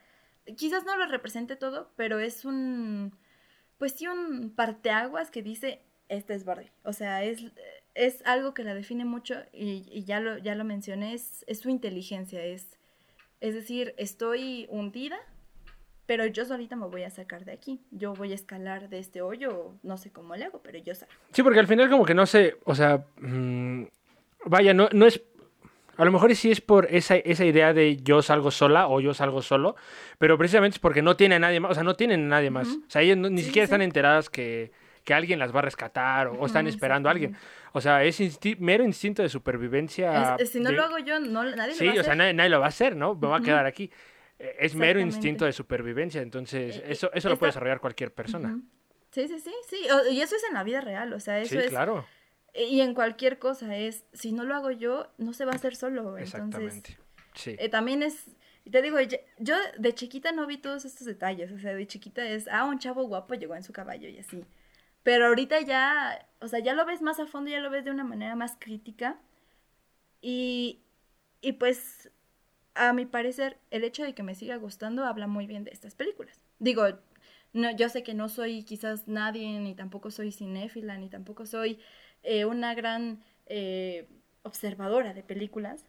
quizás 0.57 0.85
no 0.85 0.97
lo 0.97 1.07
represente 1.07 1.57
todo, 1.57 1.93
pero 1.97 2.19
es 2.19 2.45
un, 2.45 3.17
pues 3.79 3.93
sí, 3.93 4.07
un 4.07 4.53
parteaguas 4.55 5.31
que 5.31 5.43
dice, 5.43 5.83
esta 6.09 6.35
es 6.35 6.45
Barbie. 6.45 6.73
O 6.83 6.93
sea, 6.93 7.23
es, 7.25 7.41
es 7.95 8.23
algo 8.27 8.53
que 8.53 8.65
la 8.65 8.75
define 8.75 9.05
mucho 9.05 9.37
y, 9.53 9.89
y 9.91 10.05
ya, 10.05 10.21
lo, 10.21 10.39
ya 10.39 10.55
lo 10.55 10.65
mencioné, 10.65 11.15
es, 11.15 11.45
es 11.47 11.61
su 11.61 11.71
inteligencia, 11.71 12.45
es, 12.45 12.79
es 13.41 13.55
decir, 13.55 13.95
estoy 13.97 14.67
hundida, 14.71 15.19
pero 16.07 16.27
yo 16.27 16.45
solita 16.45 16.77
me 16.77 16.87
voy 16.87 17.03
a 17.05 17.11
sacar 17.11 17.45
de 17.45 17.53
aquí. 17.53 17.81
Yo 17.91 18.15
voy 18.15 18.33
a 18.33 18.35
escalar 18.35 18.89
de 18.89 18.99
este 18.99 19.23
hoyo, 19.23 19.73
no 19.83 19.97
sé 19.97 20.11
cómo 20.13 20.37
le 20.37 20.45
hago, 20.45 20.61
pero 20.63 20.79
yo 20.79 20.95
salgo. 20.95 21.15
Sí, 21.33 21.43
porque 21.43 21.61
al 21.61 21.67
final 21.67 21.89
como 21.91 22.05
que 22.05 22.15
no 22.15 22.27
sé, 22.27 22.57
o 22.65 22.75
sea, 22.75 23.05
mm, 23.21 23.85
vaya, 24.47 24.75
no, 24.75 24.89
no 24.93 25.07
es, 25.07 25.23
a 25.97 26.05
lo 26.05 26.13
mejor 26.13 26.35
sí 26.35 26.51
es 26.51 26.61
por 26.61 26.87
esa, 26.91 27.17
esa 27.17 27.45
idea 27.45 27.73
de 27.73 27.97
yo 27.99 28.21
salgo 28.23 28.51
sola 28.51 28.89
o 28.89 29.01
yo 29.01 29.15
salgo 29.15 29.41
solo, 29.43 29.77
pero 30.19 30.37
precisamente 30.37 30.75
es 30.77 30.81
porque 30.81 31.03
no 31.03 31.17
tiene 31.17 31.37
a 31.37 31.39
nadie 31.39 31.61
más, 31.61 31.71
o 31.71 31.75
sea, 31.75 31.83
no 31.85 31.95
tienen 31.95 32.25
a 32.27 32.29
nadie 32.37 32.51
más. 32.51 32.69
Ujú. 32.69 32.85
O 32.87 32.91
sea, 32.91 33.03
ellas 33.03 33.17
no- 33.17 33.31
ni 33.31 33.39
Sí, 33.41 33.47
siquiera 33.47 33.65
sí, 33.67 33.69
están 33.69 33.81
sí. 33.81 33.85
enteradas 33.85 34.29
que, 34.29 34.73
que 35.05 35.15
alguien 35.15 35.39
las 35.39 35.55
va 35.55 35.59
a 35.61 35.63
rescatar 35.63 36.29
o, 36.29 36.35
o 36.41 36.47
están 36.47 36.67
esperando 36.67 37.09
a 37.09 37.13
alguien. 37.13 37.37
O 37.73 37.81
sea, 37.81 38.05
es 38.05 38.21
insti- 38.21 38.57
mero 38.59 38.85
instinto 38.85 39.23
de 39.23 39.29
supervivencia. 39.29 40.35
Es- 40.37 40.43
es- 40.43 40.51
si 40.53 40.61
no 40.61 40.71
de- 40.71 40.77
lo 40.77 40.85
hago 40.85 40.99
yo, 40.99 41.21
no, 41.21 41.45
nadie 41.45 41.75
Sí, 41.75 41.85
lo 41.85 41.93
va 41.93 41.99
a 41.99 42.01
o 42.01 42.05
sea, 42.05 42.13
hacer. 42.13 42.17
nadie, 42.17 42.35
nadie 42.35 42.51
lo 42.51 42.61
va 42.61 42.67
a 42.67 42.69
hacer, 42.69 42.97
¿no? 42.97 43.15
Me 43.15 43.29
va 43.29 43.37
a 43.39 43.41
quedar 43.43 43.67
aquí. 43.67 43.91
Eh, 44.39 44.57
Es 44.61 44.75
mero 44.75 45.01
instinto 45.01 45.45
de 45.45 45.53
supervivencia, 45.53 46.21
entonces 46.23 46.77
Eh, 46.79 46.85
eso, 46.89 47.13
eso 47.13 47.29
lo 47.29 47.39
puede 47.39 47.51
desarrollar 47.51 47.81
cualquier 47.81 48.13
persona. 48.13 48.61
Sí, 49.13 49.29
sí, 49.29 49.39
sí, 49.39 49.53
sí. 49.69 49.87
o- 49.91 50.11
Y 50.11 50.21
eso 50.21 50.35
es 50.37 50.45
en 50.45 50.55
la 50.55 50.65
vida 50.65 50.81
real, 50.81 51.13
o 51.13 51.21
sea, 51.21 51.39
eso 51.41 51.51
Sí, 51.55 51.59
es... 51.59 51.69
claro, 51.69 52.05
Y 52.57 52.81
en 52.83 52.95
cualquier 52.95 53.39
cosa 53.41 53.77
es, 53.77 54.05
si 54.13 54.31
no 54.33 54.45
lo 54.45 54.55
hago 54.55 54.71
yo, 54.71 55.13
no 55.19 55.33
se 55.33 55.45
va 55.45 55.53
a 55.53 55.57
hacer 55.57 55.75
solo. 55.75 56.17
Entonces, 56.19 56.35
exactamente. 56.35 56.99
Sí. 57.35 57.57
eh, 57.59 57.69
también 57.69 58.03
es, 58.05 58.27
te 58.71 58.81
digo, 58.81 59.01
yo, 59.01 59.19
yo 59.39 59.57
de 59.77 59.93
chiquita 59.93 60.31
no 60.31 60.47
vi 60.47 60.59
todos 60.59 60.85
estos 60.85 61.05
detalles, 61.07 61.51
o 61.51 61.59
sea, 61.59 61.75
de 61.75 61.85
chiquita 61.87 62.25
es, 62.29 62.47
ah, 62.49 62.65
un 62.65 62.79
chavo 62.79 63.03
guapo 63.09 63.35
llegó 63.35 63.57
en 63.57 63.65
su 63.65 63.73
caballo 63.73 64.09
y 64.09 64.19
así. 64.19 64.45
Pero 65.03 65.27
ahorita 65.27 65.61
ya, 65.63 66.27
o 66.41 66.47
sea, 66.49 66.61
ya 66.61 66.75
lo 66.75 66.85
ves 66.87 67.03
más 67.03 67.19
a 67.19 67.27
fondo, 67.27 67.51
ya 67.51 67.59
lo 67.61 67.71
ves 67.71 67.85
de 67.85 67.91
una 67.91 68.05
manera 68.05 68.37
más 68.37 68.57
crítica. 68.59 69.19
Y, 70.21 70.81
y 71.41 71.53
pues, 71.55 72.11
a 72.75 72.93
mi 72.93 73.07
parecer, 73.07 73.59
el 73.71 73.85
hecho 73.85 74.03
de 74.03 74.15
que 74.15 74.23
me 74.23 74.35
siga 74.35 74.57
gustando 74.57 75.05
habla 75.05 75.27
muy 75.27 75.47
bien 75.47 75.65
de 75.65 75.71
estas 75.71 75.95
películas. 75.95 76.41
Digo, 76.59 76.85
no, 77.53 77.71
yo 77.77 77.89
sé 77.89 78.03
que 78.03 78.15
no 78.15 78.29
soy 78.29 78.65
quizás 78.65 79.07
nadie, 79.07 79.61
ni 79.61 79.75
tampoco 79.75 80.11
soy 80.11 80.33
cinéfila, 80.33 80.99
ni 80.99 81.09
tampoco 81.09 81.47
soy 81.47 81.79
eh, 82.23 82.45
una 82.45 82.75
gran 82.75 83.23
eh, 83.47 84.09
observadora 84.43 85.15
de 85.15 85.23
películas, 85.23 85.85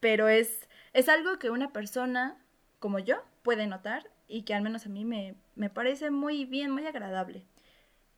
pero 0.00 0.28
es, 0.28 0.68
es 0.94 1.08
algo 1.08 1.38
que 1.38 1.50
una 1.50 1.72
persona 1.72 2.38
como 2.78 2.98
yo 2.98 3.22
puede 3.42 3.66
notar 3.66 4.10
y 4.28 4.42
que 4.42 4.54
al 4.54 4.62
menos 4.62 4.86
a 4.86 4.88
mí 4.88 5.04
me, 5.04 5.34
me 5.56 5.68
parece 5.68 6.10
muy 6.10 6.46
bien, 6.46 6.70
muy 6.70 6.86
agradable. 6.86 7.44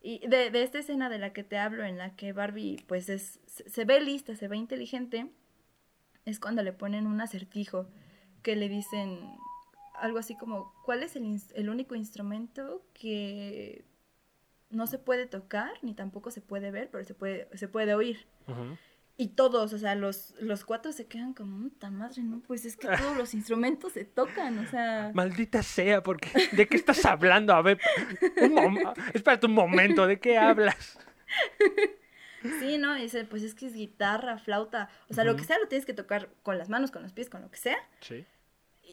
Y 0.00 0.26
de, 0.26 0.50
de 0.50 0.62
esta 0.62 0.78
escena 0.78 1.08
de 1.08 1.18
la 1.18 1.32
que 1.32 1.44
te 1.44 1.58
hablo, 1.58 1.84
en 1.84 1.98
la 1.98 2.14
que 2.14 2.32
Barbie 2.32 2.84
pues 2.86 3.08
es, 3.08 3.40
se, 3.46 3.68
se 3.68 3.84
ve 3.84 4.00
lista, 4.00 4.36
se 4.36 4.48
ve 4.48 4.56
inteligente, 4.56 5.28
es 6.24 6.38
cuando 6.38 6.62
le 6.62 6.72
ponen 6.72 7.06
un 7.06 7.20
acertijo 7.20 7.88
que 8.42 8.56
le 8.56 8.68
dicen 8.68 9.36
algo 9.94 10.18
así 10.18 10.36
como, 10.36 10.72
¿cuál 10.84 11.02
es 11.02 11.16
el, 11.16 11.40
el 11.54 11.68
único 11.68 11.94
instrumento 11.94 12.84
que 12.92 13.84
no 14.70 14.86
se 14.86 14.98
puede 14.98 15.26
tocar 15.26 15.72
ni 15.82 15.94
tampoco 15.94 16.30
se 16.30 16.40
puede 16.40 16.70
ver, 16.70 16.90
pero 16.90 17.04
se 17.04 17.14
puede, 17.14 17.48
se 17.56 17.68
puede 17.68 17.94
oír? 17.94 18.26
Y 19.16 19.28
todos, 19.28 19.72
o 19.72 19.78
sea, 19.78 19.94
los, 19.94 20.34
los 20.40 20.64
cuatro 20.64 20.90
se 20.90 21.06
quedan 21.06 21.34
como, 21.34 21.68
puta 21.68 21.90
madre, 21.90 22.22
¿no? 22.22 22.40
Pues 22.40 22.64
es 22.64 22.76
que 22.76 22.88
todos 22.98 23.16
los 23.16 23.34
instrumentos 23.34 23.92
se 23.92 24.04
tocan, 24.04 24.58
o 24.58 24.66
sea... 24.66 25.12
Maldita 25.14 25.62
sea, 25.62 26.02
porque 26.02 26.30
¿de 26.52 26.66
qué 26.66 26.76
estás 26.76 27.04
hablando? 27.04 27.54
A 27.54 27.62
ver, 27.62 27.78
un 28.40 28.78
espérate 29.14 29.46
un 29.46 29.54
momento, 29.54 30.06
¿de 30.06 30.18
qué 30.18 30.38
hablas? 30.38 30.98
Sí, 32.60 32.78
¿no? 32.78 32.96
Y 32.98 33.02
dice, 33.02 33.24
pues 33.24 33.42
es 33.42 33.54
que 33.54 33.66
es 33.66 33.74
guitarra, 33.74 34.38
flauta, 34.38 34.88
o 35.08 35.14
sea, 35.14 35.24
lo 35.24 35.36
que 35.36 35.44
sea 35.44 35.58
lo 35.58 35.68
tienes 35.68 35.86
que 35.86 35.94
tocar 35.94 36.28
con 36.42 36.58
las 36.58 36.68
manos, 36.68 36.90
con 36.90 37.02
los 37.02 37.12
pies, 37.12 37.28
con 37.30 37.42
lo 37.42 37.50
que 37.50 37.58
sea, 37.58 37.76
Sí. 38.00 38.24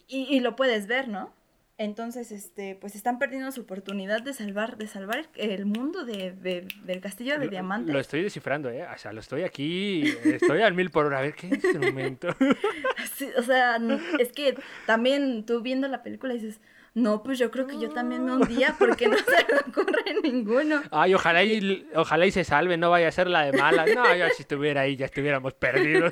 y, 0.07 0.23
y 0.35 0.39
lo 0.39 0.55
puedes 0.55 0.87
ver, 0.87 1.07
¿no? 1.07 1.33
Entonces, 1.77 2.33
este, 2.33 2.75
pues 2.75 2.93
están 2.93 3.19
perdiendo 3.19 3.49
su 3.53 3.61
oportunidad 3.61 4.21
de 4.21 4.33
salvar, 4.33 4.75
de 4.77 4.85
salvar 4.87 5.29
el 5.35 5.65
mundo 5.65 6.03
de, 6.03 6.33
de- 6.33 6.67
del 6.83 6.99
castillo 6.99 7.39
de 7.39 7.45
Lo- 7.45 7.51
diamantes. 7.51 7.93
Lo 7.93 8.01
estoy 8.01 8.21
descifrando, 8.21 8.69
¿eh? 8.69 8.85
O 8.93 8.97
sea, 8.97 9.13
lo 9.13 9.21
estoy 9.21 9.43
aquí, 9.43 10.03
estoy 10.25 10.61
al 10.61 10.73
mil 10.73 10.91
por 10.91 11.05
hora. 11.05 11.19
A 11.19 11.21
ver, 11.21 11.33
¿qué 11.35 11.47
instrumento? 11.47 12.27
Sí, 13.15 13.29
o 13.37 13.43
sea, 13.43 13.77
es 14.19 14.31
que 14.33 14.55
también 14.85 15.45
tú 15.45 15.61
viendo 15.61 15.87
la 15.87 16.03
película 16.03 16.33
dices, 16.33 16.59
no, 16.93 17.23
pues 17.23 17.37
yo 17.39 17.51
creo 17.51 17.67
que 17.67 17.79
yo 17.79 17.89
también 17.89 18.25
me 18.25 18.33
hundía 18.33 18.75
porque 18.77 19.07
no 19.07 19.17
se 19.17 19.53
me 19.53 19.59
ocurre 19.59 20.21
ninguno. 20.23 20.81
Ay, 20.91 21.13
ojalá 21.13 21.43
y, 21.43 21.87
ojalá 21.95 22.25
y 22.25 22.31
se 22.31 22.43
salve, 22.43 22.77
no 22.77 22.89
vaya 22.89 23.07
a 23.07 23.11
ser 23.11 23.27
la 23.27 23.45
de 23.45 23.57
mala. 23.57 23.85
No, 23.85 24.15
yo 24.15 24.25
si 24.35 24.41
estuviera 24.43 24.81
ahí 24.81 24.95
ya 24.95 25.05
estuviéramos 25.05 25.53
perdidos. 25.53 26.11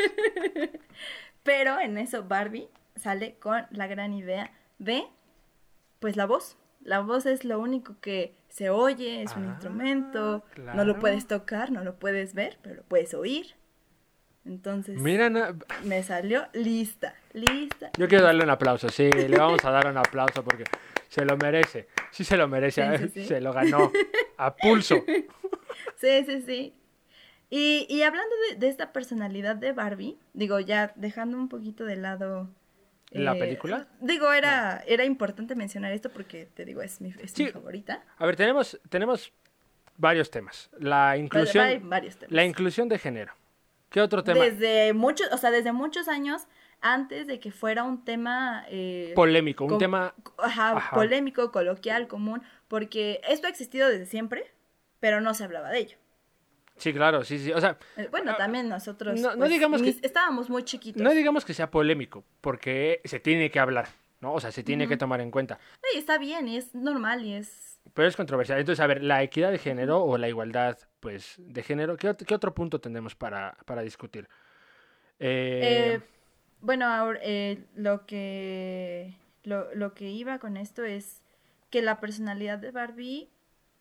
Pero 1.43 1.79
en 1.79 1.97
eso 1.97 2.23
Barbie 2.23 2.67
sale 2.95 3.35
con 3.39 3.65
la 3.71 3.87
gran 3.87 4.13
idea 4.13 4.51
de, 4.79 5.03
pues 5.99 6.15
la 6.15 6.25
voz. 6.25 6.57
La 6.81 6.99
voz 7.01 7.25
es 7.25 7.43
lo 7.43 7.59
único 7.59 7.95
que 7.99 8.35
se 8.49 8.69
oye, 8.69 9.21
es 9.23 9.35
un 9.35 9.43
Ah, 9.45 9.47
instrumento, 9.49 10.43
no 10.57 10.85
lo 10.85 10.99
puedes 10.99 11.27
tocar, 11.27 11.71
no 11.71 11.83
lo 11.83 11.99
puedes 11.99 12.33
ver, 12.33 12.57
pero 12.61 12.75
lo 12.75 12.83
puedes 12.83 13.13
oír. 13.13 13.55
Entonces 14.45 14.97
Mira, 14.99 15.29
me 15.83 16.03
salió 16.03 16.47
lista, 16.53 17.13
lista. 17.37 17.91
yo 17.97 18.07
quiero 18.07 18.23
darle 18.25 18.43
un 18.43 18.49
aplauso, 18.49 18.89
sí, 18.89 19.09
le 19.09 19.37
vamos 19.37 19.63
a 19.63 19.71
dar 19.71 19.87
un 19.87 19.97
aplauso 19.97 20.43
porque 20.43 20.65
se 21.07 21.25
lo 21.25 21.37
merece. 21.37 21.87
Sí 22.11 22.23
se 22.23 22.37
lo 22.37 22.47
merece, 22.47 22.97
Sí, 22.97 23.03
sí, 23.03 23.09
sí. 23.21 23.25
se 23.25 23.41
lo 23.41 23.53
ganó 23.53 23.91
a 24.37 24.55
pulso. 24.55 25.03
Sí, 25.97 26.23
sí, 26.25 26.43
sí. 26.45 26.73
Y, 27.49 27.87
y 27.89 28.03
hablando 28.03 28.35
de, 28.49 28.57
de 28.57 28.67
esta 28.67 28.91
personalidad 28.91 29.55
de 29.55 29.71
Barbie, 29.71 30.17
digo, 30.33 30.59
ya 30.59 30.91
dejando 30.95 31.37
un 31.37 31.49
poquito 31.49 31.85
de 31.85 31.95
lado... 31.95 32.49
¿La 33.11 33.35
eh, 33.35 33.39
película? 33.39 33.87
Digo, 33.99 34.31
era, 34.33 34.83
era 34.85 35.05
importante 35.05 35.55
mencionar 35.55 35.91
esto 35.93 36.11
porque, 36.11 36.47
te 36.53 36.65
digo, 36.65 36.81
es 36.81 36.99
mi, 36.99 37.13
es 37.19 37.37
mi 37.39 37.47
favorita. 37.47 38.03
A 38.17 38.25
ver, 38.25 38.35
tenemos, 38.35 38.79
tenemos 38.89 39.31
varios 39.97 40.29
temas. 40.29 40.69
La 40.79 41.17
inclusión, 41.17 41.89
varios 41.89 42.17
temas. 42.17 42.31
la 42.31 42.43
inclusión 42.43 42.89
de 42.89 42.99
género. 42.99 43.33
¿Qué 43.89 44.01
otro 44.01 44.23
tema? 44.23 44.43
Desde 44.43 44.93
muchos, 44.93 45.31
o 45.31 45.37
sea, 45.37 45.49
desde 45.51 45.71
muchos 45.71 46.07
años 46.07 46.47
antes 46.81 47.27
de 47.27 47.39
que 47.39 47.51
fuera 47.51 47.83
un 47.83 48.03
tema... 48.05 48.65
eh, 48.69 49.13
Polémico, 49.15 49.65
un 49.65 49.77
tema... 49.77 50.13
ajá, 50.37 50.71
Ajá. 50.77 50.95
polémico, 50.95 51.51
coloquial, 51.51 52.07
común, 52.07 52.41
porque 52.67 53.19
esto 53.27 53.47
ha 53.47 53.49
existido 53.49 53.89
desde 53.89 54.05
siempre, 54.05 54.51
pero 54.99 55.21
no 55.21 55.33
se 55.33 55.43
hablaba 55.43 55.69
de 55.69 55.79
ello. 55.79 55.97
Sí, 56.77 56.93
claro, 56.93 57.23
sí, 57.23 57.39
sí. 57.39 57.51
O 57.51 57.59
sea, 57.59 57.77
Eh, 57.97 58.07
Bueno, 58.11 58.35
también 58.35 58.69
nosotros 58.69 59.19
no- 59.19 59.31
no 59.31 59.37
pues, 59.39 59.49
digamos 59.49 59.81
que- 59.81 59.95
estábamos 60.03 60.49
muy 60.49 60.63
chiquitos. 60.63 61.01
no 61.01 61.09
digamos 61.11 61.43
que 61.43 61.53
sea 61.55 61.71
polémico, 61.71 62.23
porque 62.41 63.01
se 63.03 63.19
tiene 63.19 63.49
que 63.49 63.59
hablar, 63.59 63.87
¿no? 64.21 64.33
O 64.33 64.39
sea, 64.39 64.51
se 64.51 64.61
tiene 64.63 64.87
que 64.87 64.95
tomar 64.97 65.19
en 65.21 65.31
cuenta. 65.31 65.57
Está 65.95 66.19
bien 66.19 66.47
y 66.47 66.57
es 66.57 66.75
normal 66.75 67.25
y 67.25 67.33
es... 67.33 67.79
Pero 67.95 68.07
es 68.07 68.15
controversial. 68.15 68.59
Entonces, 68.59 68.79
a 68.83 68.85
ver, 68.87 69.01
la 69.03 69.23
equidad 69.23 69.49
de 69.51 69.57
género 69.57 70.03
o 70.03 70.17
la 70.19 70.27
igualdad, 70.29 70.77
pues, 70.99 71.35
de 71.39 71.63
género, 71.63 71.97
¿qué, 71.97 72.13
qué 72.27 72.35
otro 72.35 72.53
punto 72.53 72.79
tendremos 72.79 73.15
para, 73.15 73.57
para 73.65 73.81
discutir? 73.81 74.27
Eh, 75.19 75.95
Eh, 75.95 76.01
bueno, 76.61 76.85
ahora, 76.85 77.19
eh, 77.23 77.63
lo 77.75 78.05
que 78.05 79.15
lo, 79.43 79.73
lo 79.75 79.93
que 79.93 80.09
iba 80.09 80.39
con 80.39 80.57
esto 80.57 80.83
es 80.83 81.21
que 81.69 81.81
la 81.81 81.99
personalidad 81.99 82.57
de 82.57 82.71
Barbie 82.71 83.29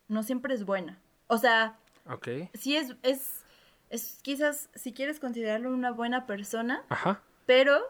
no 0.09 0.23
siempre 0.23 0.55
es 0.55 0.65
buena. 0.65 0.99
O 1.27 1.39
sea, 1.39 1.79
ok. 2.09 2.29
sí 2.55 2.77
es, 2.77 2.95
es, 3.03 3.45
es 3.91 4.19
quizás 4.23 4.69
si 4.75 4.93
quieres 4.93 5.21
considerarlo 5.21 5.73
una 5.73 5.91
buena 5.91 6.27
persona, 6.27 6.85
Ajá. 6.89 7.21
pero 7.47 7.81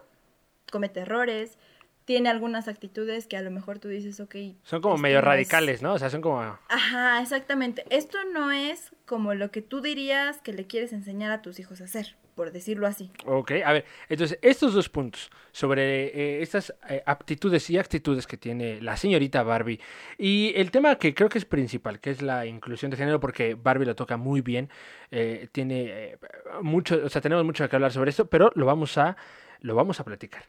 comete 0.71 1.01
errores, 1.01 1.57
tiene 2.05 2.29
algunas 2.29 2.67
actitudes 2.67 3.27
que 3.27 3.37
a 3.37 3.41
lo 3.41 3.51
mejor 3.51 3.79
tú 3.79 3.89
dices, 3.89 4.19
ok. 4.19 4.35
Son 4.63 4.81
como 4.81 4.97
medio 4.97 5.21
radicales, 5.21 5.81
¿no? 5.81 5.93
O 5.93 5.99
sea, 5.99 6.09
son 6.09 6.21
como... 6.21 6.39
Ajá, 6.41 7.21
exactamente. 7.21 7.85
Esto 7.89 8.17
no 8.33 8.51
es 8.51 8.91
como 9.05 9.33
lo 9.33 9.51
que 9.51 9.61
tú 9.61 9.81
dirías 9.81 10.41
que 10.41 10.53
le 10.53 10.65
quieres 10.67 10.93
enseñar 10.93 11.31
a 11.31 11.41
tus 11.41 11.59
hijos 11.59 11.81
a 11.81 11.83
hacer, 11.83 12.15
por 12.37 12.51
decirlo 12.51 12.85
así. 12.85 13.11
Ok, 13.25 13.51
a 13.65 13.73
ver, 13.73 13.85
entonces 14.07 14.37
estos 14.43 14.75
dos 14.75 14.89
puntos 14.89 15.31
sobre 15.51 16.05
eh, 16.05 16.41
estas 16.43 16.71
eh, 16.87 17.01
aptitudes 17.03 17.67
y 17.71 17.79
actitudes 17.79 18.27
que 18.27 18.37
tiene 18.37 18.79
la 18.79 18.95
señorita 18.95 19.41
Barbie 19.41 19.81
y 20.19 20.53
el 20.55 20.69
tema 20.69 20.97
que 20.97 21.15
creo 21.15 21.29
que 21.29 21.39
es 21.39 21.45
principal, 21.45 21.99
que 21.99 22.11
es 22.11 22.21
la 22.21 22.45
inclusión 22.45 22.91
de 22.91 22.97
género, 22.97 23.19
porque 23.19 23.55
Barbie 23.55 23.87
lo 23.87 23.95
toca 23.95 24.17
muy 24.17 24.41
bien, 24.41 24.69
eh, 25.09 25.49
tiene 25.51 26.19
mucho, 26.61 27.01
o 27.03 27.09
sea, 27.09 27.21
tenemos 27.21 27.43
mucho 27.43 27.67
que 27.67 27.75
hablar 27.75 27.91
sobre 27.91 28.11
esto, 28.11 28.27
pero 28.27 28.51
lo 28.53 28.67
vamos 28.67 28.99
a, 28.99 29.17
lo 29.61 29.73
vamos 29.73 29.99
a 29.99 30.05
platicar. 30.05 30.43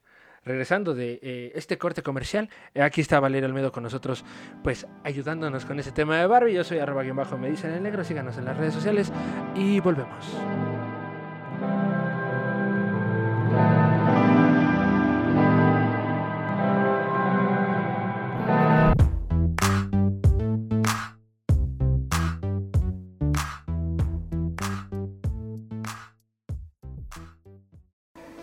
Regresando 0.44 0.94
de 0.94 1.52
este 1.54 1.78
corte 1.78 2.02
comercial, 2.02 2.48
aquí 2.80 3.00
está 3.00 3.18
Valeria 3.18 3.48
Olmedo 3.48 3.72
con 3.72 3.82
nosotros, 3.82 4.24
pues 4.62 4.86
ayudándonos 5.04 5.64
con 5.64 5.80
ese 5.80 5.92
tema 5.92 6.18
de 6.18 6.26
Barbie. 6.26 6.54
Yo 6.54 6.64
soy 6.64 6.78
arroba 6.78 7.02
guion 7.02 7.16
bajo 7.16 7.36
me 7.36 7.50
dicen 7.50 7.72
el 7.72 7.82
negro, 7.82 8.04
síganos 8.04 8.38
en 8.38 8.44
las 8.44 8.56
redes 8.56 8.74
sociales 8.74 9.12
y 9.56 9.80
volvemos. 9.80 10.36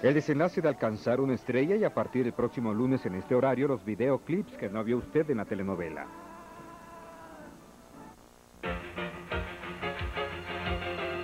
El 0.06 0.14
desenlace 0.14 0.62
de 0.62 0.70
alcanzar 0.70 1.20
una 1.20 1.34
estrella 1.34 1.76
y 1.76 1.84
a 1.84 1.92
partir 1.92 2.26
del 2.26 2.34
próximo 2.34 2.72
lunes 2.72 3.04
en 3.08 3.16
este 3.16 3.34
horario 3.34 3.68
los 3.68 3.84
videoclips 3.84 4.56
que 4.56 4.70
no 4.70 4.84
vio 4.84 4.98
usted 4.98 5.28
en 5.32 5.38
la 5.38 5.46
telenovela. 5.46 6.06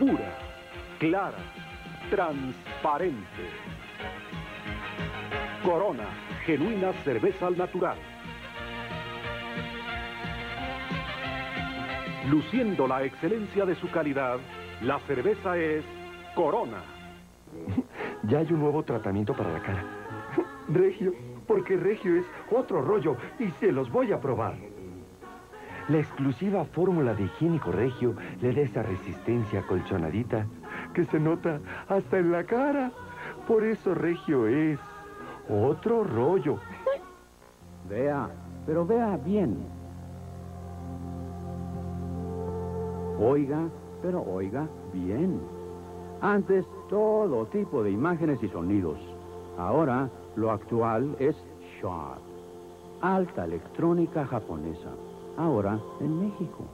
pura, 0.02 0.36
clara, 0.98 1.38
transparente. 2.10 3.44
Corona, 5.64 6.08
genuina 6.44 6.92
cerveza 7.04 7.46
al 7.46 7.56
natural. 7.56 8.00
Luciendo 12.32 12.88
la 12.88 13.04
excelencia 13.04 13.64
de 13.64 13.76
su 13.76 13.92
calidad, 13.92 14.40
la 14.82 14.98
cerveza 15.02 15.56
es 15.56 15.86
Corona. 16.34 16.82
Ya 18.24 18.40
hay 18.40 18.52
un 18.52 18.60
nuevo 18.60 18.84
tratamiento 18.84 19.34
para 19.34 19.52
la 19.52 19.62
cara. 19.62 19.84
Regio, 20.70 21.14
porque 21.48 21.76
Regio 21.78 22.16
es 22.16 22.26
otro 22.52 22.82
rollo 22.82 23.18
y 23.40 23.50
se 23.60 23.72
los 23.72 23.92
voy 23.92 24.12
a 24.12 24.20
probar. 24.20 24.56
La 25.90 26.00
exclusiva 26.00 26.64
fórmula 26.66 27.14
de 27.16 27.24
higiénico 27.24 27.72
Regio 27.72 28.16
le 28.40 28.54
da 28.54 28.62
esa 28.62 28.84
resistencia 28.84 29.62
colchonadita 29.64 30.46
que 30.94 31.06
se 31.06 31.20
nota 31.20 31.60
hasta 31.88 32.20
en 32.20 32.32
la 32.32 32.44
cara. 32.44 32.92
Por 33.48 33.64
eso 33.64 33.96
Regio 33.96 34.48
es 34.48 34.80
otro 35.50 36.04
rollo. 36.04 36.60
Vea, 37.90 38.30
pero 38.66 38.86
vea 38.86 39.18
bien. 39.18 39.58
Oiga, 43.20 43.68
pero 44.02 44.24
oiga 44.24 44.68
bien. 44.94 45.42
Antes 46.22 46.66
todo 46.92 47.46
tipo 47.46 47.82
de 47.82 47.90
imágenes 47.90 48.44
y 48.44 48.50
sonidos. 48.50 49.00
Ahora 49.58 50.10
lo 50.36 50.52
actual 50.52 51.16
es 51.20 51.36
Sharp. 51.82 52.22
Alta 53.02 53.46
electrónica 53.46 54.28
japonesa. 54.28 54.90
Ahora 55.38 55.80
en 56.02 56.20
México. 56.20 56.66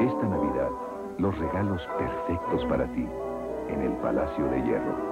Esta 0.00 0.26
Navidad, 0.26 0.68
los 1.18 1.38
regalos 1.38 1.80
perfectos 1.98 2.64
para 2.66 2.84
ti 2.92 3.06
en 3.68 3.80
el 3.80 3.92
Palacio 4.02 4.44
de 4.46 4.62
Hierro. 4.62 5.09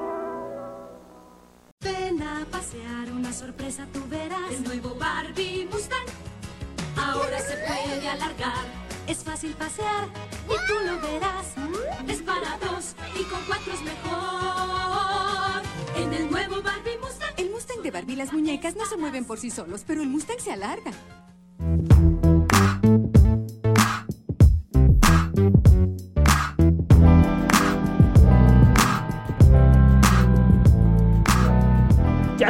Sorpresa 3.71 3.87
tú 3.93 4.09
verás. 4.09 4.51
El 4.51 4.65
nuevo 4.65 4.95
Barbie 4.95 5.69
Mustang 5.71 6.07
ahora 6.97 7.39
se 7.39 7.57
puede 7.57 8.09
alargar. 8.09 8.65
Es 9.07 9.19
fácil 9.19 9.53
pasear 9.55 10.09
y 10.47 10.67
tú 10.67 10.75
lo 10.87 11.01
verás. 11.01 11.55
Es 12.09 12.23
para 12.23 12.59
dos 12.59 12.95
y 13.19 13.25
con 13.25 13.41
cuatro 13.47 13.73
es 13.73 13.81
mejor. 13.83 15.63
En 15.97 16.13
el 16.13 16.31
nuevo 16.31 16.63
Barbie 16.63 16.99
Mustang. 17.01 17.35
El 17.37 17.51
Mustang 17.51 17.83
de 17.83 17.91
Barbie 17.91 18.13
y 18.15 18.17
las 18.17 18.33
muñecas 18.33 18.77
no 18.77 18.87
se 18.87 18.97
mueven 18.97 19.25
por 19.25 19.39
sí 19.39 19.51
solos, 19.51 19.85
pero 19.87 20.03
el 20.03 20.09
Mustang 20.09 20.41
se 20.41 20.53
alarga. 20.53 20.93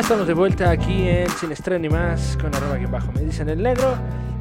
Estamos 0.08 0.26
de 0.26 0.32
vuelta 0.32 0.70
aquí 0.70 1.06
en 1.06 1.28
Sin 1.28 1.52
Estreno 1.52 1.80
ni 1.80 1.90
más 1.90 2.38
con 2.38 2.54
arroba 2.54 2.78
quien 2.78 2.90
bajo 2.90 3.12
me 3.12 3.20
dicen 3.20 3.46
el 3.50 3.62
negro. 3.62 3.94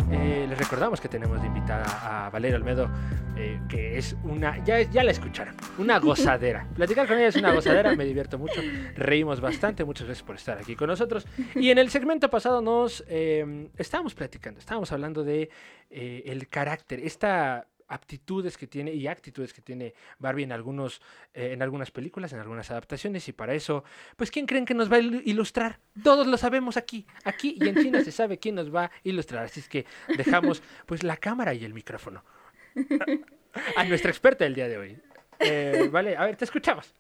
eh, 0.10 0.46
les 0.48 0.58
recordamos 0.58 1.02
que 1.02 1.10
tenemos 1.10 1.42
de 1.42 1.48
invitada 1.48 2.26
a 2.26 2.30
Valeria 2.30 2.56
Olmedo, 2.56 2.90
eh, 3.36 3.60
que 3.68 3.98
es 3.98 4.16
una, 4.24 4.64
ya, 4.64 4.80
ya 4.84 5.04
la 5.04 5.12
escucharon, 5.12 5.54
una 5.78 6.00
gozadera. 6.00 6.66
Platicar 6.74 7.06
con 7.06 7.18
ella 7.18 7.28
es 7.28 7.36
una 7.36 7.54
gozadera, 7.54 7.94
me 7.98 8.06
divierto 8.06 8.40
mucho, 8.40 8.62
reímos 8.96 9.42
bastante, 9.42 9.84
muchas 9.84 10.08
gracias 10.08 10.26
por 10.26 10.38
estar 10.38 10.58
aquí 10.58 10.74
con 10.78 10.88
nosotros. 10.88 11.28
Y 11.54 11.70
en 11.70 11.80
el 11.80 11.90
segmento 11.90 12.30
pasado 12.30 12.62
nos 12.62 13.04
eh, 13.10 13.68
estábamos 13.76 14.16
platicando, 14.16 14.62
estábamos 14.62 14.94
hablando 14.94 15.26
de 15.26 15.50
el 15.90 16.48
carácter, 16.48 17.02
esta 17.02 17.68
aptitudes 17.88 18.58
que 18.58 18.68
tiene 18.68 18.94
y 18.94 19.08
actitudes 19.08 19.54
que 19.54 19.62
tiene 19.62 19.94
Barbie 20.20 20.44
en 20.44 20.52
algunos 20.52 21.02
eh, 21.34 21.52
en 21.54 21.62
algunas 21.62 21.92
películas, 21.92 22.34
en 22.34 22.40
algunas 22.40 22.70
adaptaciones 22.72 23.28
y 23.28 23.34
para 23.34 23.54
eso, 23.54 23.84
pues 24.16 24.30
quién 24.32 24.46
creen 24.46 24.66
que 24.66 24.74
nos 24.74 24.92
va 24.92 24.98
a 24.98 25.00
il- 25.00 25.22
ilustrar? 25.26 25.80
Todos 26.04 26.28
lo 26.28 26.38
sabemos 26.38 26.78
aquí, 26.78 27.06
aquí 27.24 27.58
y 27.60 27.68
en 27.68 27.76
China 27.76 28.04
se 28.04 28.12
sabe 28.12 28.38
quién 28.40 28.56
nos 28.56 28.74
va 28.74 28.86
a 28.86 28.92
ilustrar, 29.04 29.46
así 29.46 29.60
es 29.60 29.70
que 29.70 29.86
dejamos 30.18 30.62
pues 30.86 31.04
la 31.04 31.18
cámara 31.18 31.54
y 31.54 31.64
el 31.66 31.74
micrófono 31.74 32.24
a 33.76 33.84
nuestra 33.86 34.12
experta 34.12 34.44
del 34.44 34.54
día 34.56 34.68
de 34.68 34.78
hoy. 34.78 35.00
Eh, 35.40 35.88
vale, 35.92 36.18
a 36.18 36.26
ver, 36.26 36.36
te 36.36 36.46
escuchamos. 36.46 36.94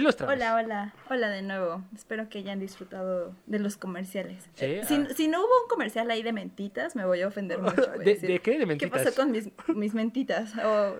Hola, 0.00 0.54
hola, 0.56 0.94
hola 1.08 1.28
de 1.30 1.40
nuevo. 1.40 1.82
Espero 1.94 2.28
que 2.28 2.38
hayan 2.38 2.60
disfrutado 2.60 3.34
de 3.46 3.58
los 3.58 3.78
comerciales. 3.78 4.42
Sí, 4.54 4.64
Eh, 4.66 4.82
si, 4.86 4.94
ah. 4.94 5.08
si 5.16 5.26
no 5.28 5.38
hubo 5.40 5.62
un 5.62 5.68
comercial 5.70 6.10
ahí 6.10 6.22
de 6.22 6.32
mentitas, 6.34 6.94
me 6.96 7.06
voy 7.06 7.22
a 7.22 7.28
ofender 7.28 7.58
mucho. 7.62 7.86
¿De, 7.92 8.04
decir, 8.04 8.28
de 8.28 8.38
qué? 8.40 8.52
¿De 8.52 8.58
¿Qué 8.58 8.66
mentitas? 8.66 9.04
pasó 9.04 9.16
con 9.16 9.30
mis, 9.30 9.48
mis 9.68 9.94
mentitas? 9.94 10.52
O- 10.58 10.96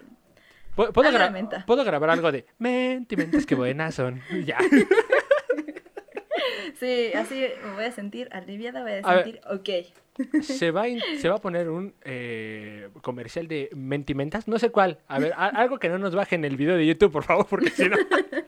¿Puedo, 0.75 0.93
puedo 0.95 1.09
Algo 1.09 1.19
de 1.19 1.25
gra- 1.27 1.33
menta. 1.33 1.65
puedo 1.67 1.85
grabar 1.85 2.09
algo 2.11 2.33
de 2.33 2.47
mentimentas 2.59 3.45
que 3.45 3.55
buenas 3.55 3.95
son. 3.95 4.23
Ya. 4.47 4.59
sí, 6.81 7.13
así 7.15 7.45
me 7.67 7.75
voy 7.75 7.85
a 7.85 7.93
sentir 7.93 8.29
aliviada, 8.33 8.81
voy 8.83 8.93
a 8.93 8.99
A 9.01 9.15
ver. 9.15 9.25
sentir 9.25 9.41
ok. 9.51 10.43
se 10.43 10.71
va, 10.71 10.83
a 10.83 10.89
in- 10.89 11.03
se 11.21 11.29
va 11.29 11.37
a 11.37 11.41
poner 11.41 11.69
un 11.69 11.95
eh, 12.03 12.89
comercial 13.03 13.47
de 13.49 13.69
mentimentas, 13.75 14.49
no 14.49 14.59
sé 14.59 14.71
cuál. 14.71 15.01
A 15.07 15.19
ver, 15.19 15.35
a- 15.37 15.49
algo 15.49 15.79
que 15.79 15.91
no 15.91 15.99
nos 15.99 16.15
baje 16.15 16.35
en 16.37 16.47
el 16.47 16.57
video 16.57 16.77
de 16.77 16.87
YouTube, 16.87 17.13
por 17.13 17.25
favor, 17.25 17.47
porque 17.47 17.71
si 17.71 17.89
no, 17.89 17.97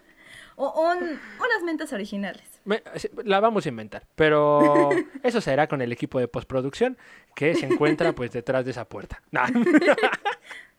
O 0.60 0.90
un- 0.90 0.98
unas 1.04 1.62
mentas 1.64 1.92
originales. 1.92 2.42
la 3.24 3.38
vamos 3.40 3.64
a 3.64 3.68
inventar. 3.68 4.02
Pero 4.16 4.90
eso 5.22 5.40
se 5.40 5.52
hará 5.52 5.68
con 5.68 5.80
el 5.82 5.92
equipo 5.92 6.18
de 6.18 6.26
postproducción 6.28 6.98
que 7.34 7.54
se 7.54 7.66
encuentra 7.66 8.12
pues 8.12 8.32
detrás 8.32 8.64
de 8.64 8.72
esa 8.72 8.88
puerta. 8.88 9.22
Nah. 9.30 9.46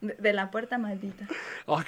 De, 0.02 0.14
de 0.14 0.32
la 0.34 0.50
puerta 0.50 0.78
maldita. 0.78 1.26
No. 1.68 1.78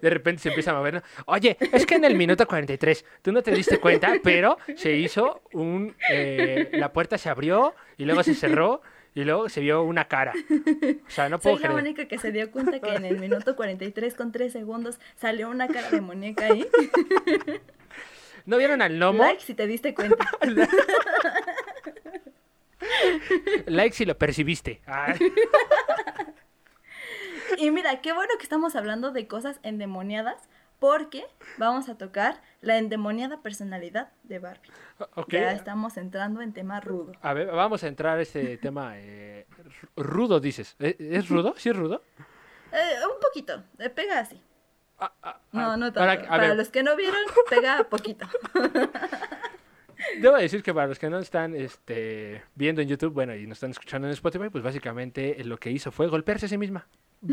De 0.00 0.10
repente 0.10 0.42
se 0.42 0.48
empieza 0.50 0.72
a 0.72 0.74
mover. 0.74 0.94
¿no? 0.94 1.02
Oye, 1.26 1.56
es 1.72 1.86
que 1.86 1.94
en 1.94 2.04
el 2.04 2.14
minuto 2.14 2.46
43 2.46 3.04
tú 3.22 3.32
no 3.32 3.42
te 3.42 3.52
diste 3.52 3.78
cuenta, 3.80 4.12
pero 4.22 4.58
se 4.76 4.92
hizo 4.92 5.42
un... 5.52 5.94
eh, 6.10 6.68
la 6.74 6.92
puerta 6.92 7.16
se 7.16 7.30
abrió 7.30 7.74
y 7.96 8.04
luego 8.04 8.22
se 8.22 8.34
cerró 8.34 8.82
y 9.14 9.22
luego 9.24 9.48
se 9.48 9.60
vio 9.60 9.82
una 9.82 10.06
cara. 10.06 10.32
O 11.06 11.10
sea, 11.10 11.28
no 11.28 11.38
puedo 11.40 11.56
Soy 11.56 11.68
la 11.68 11.74
única 11.74 12.06
que 12.06 12.18
se 12.18 12.32
dio 12.32 12.50
cuenta 12.50 12.80
que 12.80 12.94
en 12.94 13.04
el 13.04 13.18
minuto 13.18 13.54
43 13.56 14.14
con 14.14 14.32
3 14.32 14.52
segundos 14.52 14.98
salió 15.16 15.48
una 15.48 15.68
cara 15.68 15.90
de 15.90 16.00
muñeca 16.00 16.46
ahí. 16.46 16.66
¿No 18.46 18.58
vieron 18.58 18.82
al 18.82 18.98
gnomo? 18.98 19.22
Like 19.22 19.42
si 19.42 19.54
te 19.54 19.66
diste 19.66 19.94
cuenta. 19.94 20.28
Like 23.66 23.96
si 23.96 24.04
lo 24.04 24.18
percibiste. 24.18 24.82
Ay. 24.84 25.18
Y 27.56 27.70
mira, 27.70 28.02
qué 28.02 28.12
bueno 28.12 28.30
que 28.36 28.42
estamos 28.42 28.76
hablando 28.76 29.12
de 29.12 29.26
cosas 29.26 29.60
endemoniadas 29.62 30.36
porque 30.84 31.24
vamos 31.56 31.88
a 31.88 31.96
tocar 31.96 32.42
la 32.60 32.76
endemoniada 32.76 33.40
personalidad 33.40 34.12
de 34.22 34.38
Barbie. 34.38 34.70
Ok. 35.14 35.30
Ya 35.32 35.52
estamos 35.52 35.96
entrando 35.96 36.42
en 36.42 36.52
tema 36.52 36.78
rudo. 36.78 37.12
A 37.22 37.32
ver, 37.32 37.46
vamos 37.46 37.82
a 37.84 37.88
entrar 37.88 38.20
este 38.20 38.58
tema 38.64 38.98
eh, 38.98 39.46
rudo, 39.96 40.40
dices. 40.40 40.76
¿Eh, 40.78 40.94
¿Es 40.98 41.30
rudo? 41.30 41.54
¿Sí 41.56 41.70
es 41.70 41.76
rudo? 41.76 42.02
Eh, 42.76 42.96
un 43.04 43.20
poquito, 43.20 43.62
eh, 43.78 43.88
pega 43.88 44.18
así. 44.18 44.42
Ah, 44.98 45.12
ah, 45.22 45.40
No, 45.52 45.70
ah, 45.70 45.76
no 45.76 45.92
tanto. 45.92 46.26
para- 46.28 46.54
los 46.56 46.70
que 46.70 46.82
no 46.82 46.96
vieron, 46.96 47.20
pega 47.48 47.84
poquito. 47.88 48.26
Debo 50.20 50.36
decir 50.36 50.60
que 50.60 50.74
para 50.74 50.88
los 50.88 50.98
que 50.98 51.08
no 51.08 51.20
están 51.20 51.54
este, 51.54 52.42
viendo 52.56 52.82
en 52.82 52.88
YouTube, 52.88 53.12
bueno, 53.12 53.32
y 53.36 53.46
nos 53.46 53.58
están 53.58 53.70
escuchando 53.70 54.08
en 54.08 54.12
Spotify, 54.14 54.48
pues 54.50 54.64
básicamente 54.64 55.36
lo 55.44 55.56
que 55.56 55.70
hizo 55.70 55.92
fue 55.92 56.08
golpearse 56.08 56.46
a 56.46 56.48
sí 56.48 56.58
misma. 56.58 56.88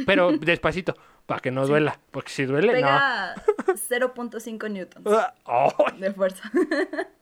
Pero 0.06 0.32
despacito, 0.38 0.96
para 1.26 1.40
que 1.42 1.52
no 1.52 1.66
duela. 1.68 2.00
Porque 2.12 2.30
si 2.32 2.46
duele, 2.46 2.72
Pega 2.74 3.36
0.5 3.68 4.70
newtons 4.70 5.06
no. 5.06 5.18
Ah, 5.18 5.34
oh, 5.46 5.74
de 5.98 6.12
fuerza. 6.14 6.50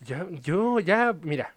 yo, 0.00 0.30
yo 0.30 0.80
ya, 0.80 1.14
mira, 1.22 1.54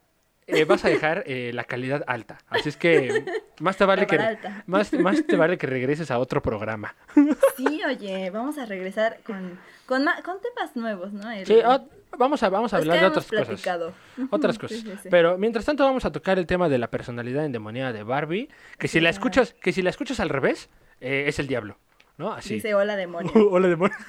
eh, 0.47 0.65
vas 0.65 0.83
a 0.85 0.89
dejar 0.89 1.23
eh, 1.25 1.51
la 1.53 1.63
calidad 1.63 2.03
alta. 2.07 2.39
Así 2.49 2.69
es 2.69 2.77
que 2.77 3.25
más 3.59 3.77
te 3.77 3.85
vale 3.85 4.07
que 4.07 4.17
más, 4.65 4.93
más 4.93 5.25
te 5.25 5.35
vale 5.35 5.57
que 5.57 5.67
regreses 5.67 6.11
a 6.11 6.19
otro 6.19 6.41
programa. 6.41 6.95
Sí, 7.57 7.81
oye, 7.87 8.29
vamos 8.29 8.57
a 8.57 8.65
regresar 8.65 9.19
con, 9.25 9.59
con, 9.85 10.05
con 10.23 10.37
temas 10.41 10.75
nuevos, 10.75 11.13
¿no? 11.13 11.29
El- 11.31 11.45
Sí, 11.45 11.53
ot- 11.55 11.87
vamos 12.17 12.43
a, 12.43 12.49
vamos 12.49 12.73
a 12.73 12.77
hablar 12.77 12.99
de 12.99 13.05
otras 13.07 13.27
cosas. 13.27 13.63
Otras 14.29 14.59
cosas. 14.59 14.79
sí, 14.79 14.93
sí. 15.01 15.09
Pero 15.09 15.37
mientras 15.37 15.65
tanto 15.65 15.83
vamos 15.83 16.05
a 16.05 16.11
tocar 16.11 16.37
el 16.39 16.45
tema 16.45 16.69
de 16.69 16.77
la 16.77 16.89
personalidad 16.89 17.45
endemoniada 17.45 17.93
de 17.93 18.03
Barbie, 18.03 18.49
que 18.77 18.87
si 18.87 18.99
la 18.99 19.09
escuchas, 19.09 19.53
que 19.53 19.71
si 19.71 19.81
la 19.81 19.89
escuchas 19.89 20.19
al 20.19 20.29
revés, 20.29 20.69
eh, 20.99 21.25
es 21.27 21.39
el 21.39 21.47
diablo, 21.47 21.77
¿no? 22.17 22.31
Así. 22.31 22.55
Dice 22.55 22.73
hola 22.75 22.95
demonio. 22.95 23.31
Hola 23.51 23.67
demonio. 23.67 23.95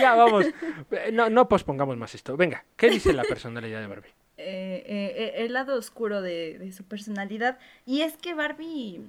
ya 0.00 0.14
vamos. 0.14 0.46
Eh, 0.90 1.10
No, 1.12 1.30
no 1.30 1.48
pospongamos 1.48 1.96
más 1.96 2.14
esto. 2.14 2.36
Venga, 2.36 2.64
¿qué 2.76 2.90
dice 2.90 3.12
la 3.12 3.24
personalidad 3.24 3.80
de 3.80 3.86
Barbie? 3.86 4.10
eh, 4.40 5.34
el 5.38 5.52
lado 5.52 5.76
oscuro 5.76 6.22
de, 6.22 6.58
de 6.58 6.72
su 6.72 6.84
personalidad. 6.84 7.58
Y 7.84 8.02
es 8.02 8.16
que 8.16 8.34
Barbie 8.34 9.00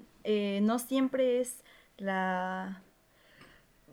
no 0.61 0.79
siempre 0.79 1.39
es 1.39 1.63
la... 1.97 2.81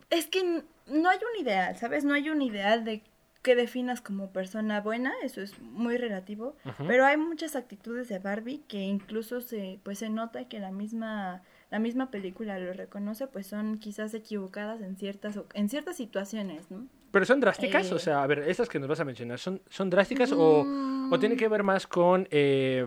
Es 0.09 0.25
que 0.27 0.63
no 0.89 1.09
hay 1.09 1.17
un 1.17 1.41
ideal, 1.41 1.77
¿sabes? 1.77 2.03
No 2.03 2.13
hay 2.13 2.29
un 2.29 2.41
ideal 2.41 2.83
de 2.83 3.03
que 3.41 3.55
definas 3.55 4.01
como 4.01 4.31
persona 4.31 4.81
buena, 4.81 5.13
eso 5.23 5.41
es 5.41 5.57
muy 5.61 5.97
relativo, 5.97 6.57
pero 6.85 7.05
hay 7.05 7.15
muchas 7.15 7.55
actitudes 7.55 8.09
de 8.09 8.19
Barbie 8.19 8.61
que 8.67 8.81
incluso 8.81 9.39
se, 9.39 9.79
pues 9.83 9.99
se 9.99 10.09
nota 10.09 10.49
que 10.49 10.59
la 10.59 10.71
misma, 10.71 11.43
la 11.71 11.79
misma 11.79 12.11
película 12.11 12.59
lo 12.59 12.73
reconoce, 12.73 13.27
pues 13.27 13.47
son 13.47 13.79
quizás 13.79 14.13
equivocadas 14.13 14.81
en 14.81 14.97
ciertas, 14.97 15.39
en 15.53 15.69
ciertas 15.69 15.95
situaciones, 15.95 16.69
¿no? 16.69 16.87
¿Pero 17.11 17.25
son 17.25 17.39
drásticas? 17.39 17.89
Eh. 17.89 17.95
O 17.95 17.99
sea, 17.99 18.21
a 18.21 18.27
ver, 18.27 18.39
estas 18.39 18.67
que 18.67 18.79
nos 18.79 18.89
vas 18.89 18.99
a 18.99 19.05
mencionar, 19.05 19.39
¿son, 19.39 19.61
son 19.69 19.89
drásticas 19.89 20.33
o, 20.33 20.65
o 21.09 21.19
tiene 21.19 21.37
que 21.37 21.47
ver 21.47 21.63
más 21.63 21.87
con 21.87 22.27
eh, 22.31 22.85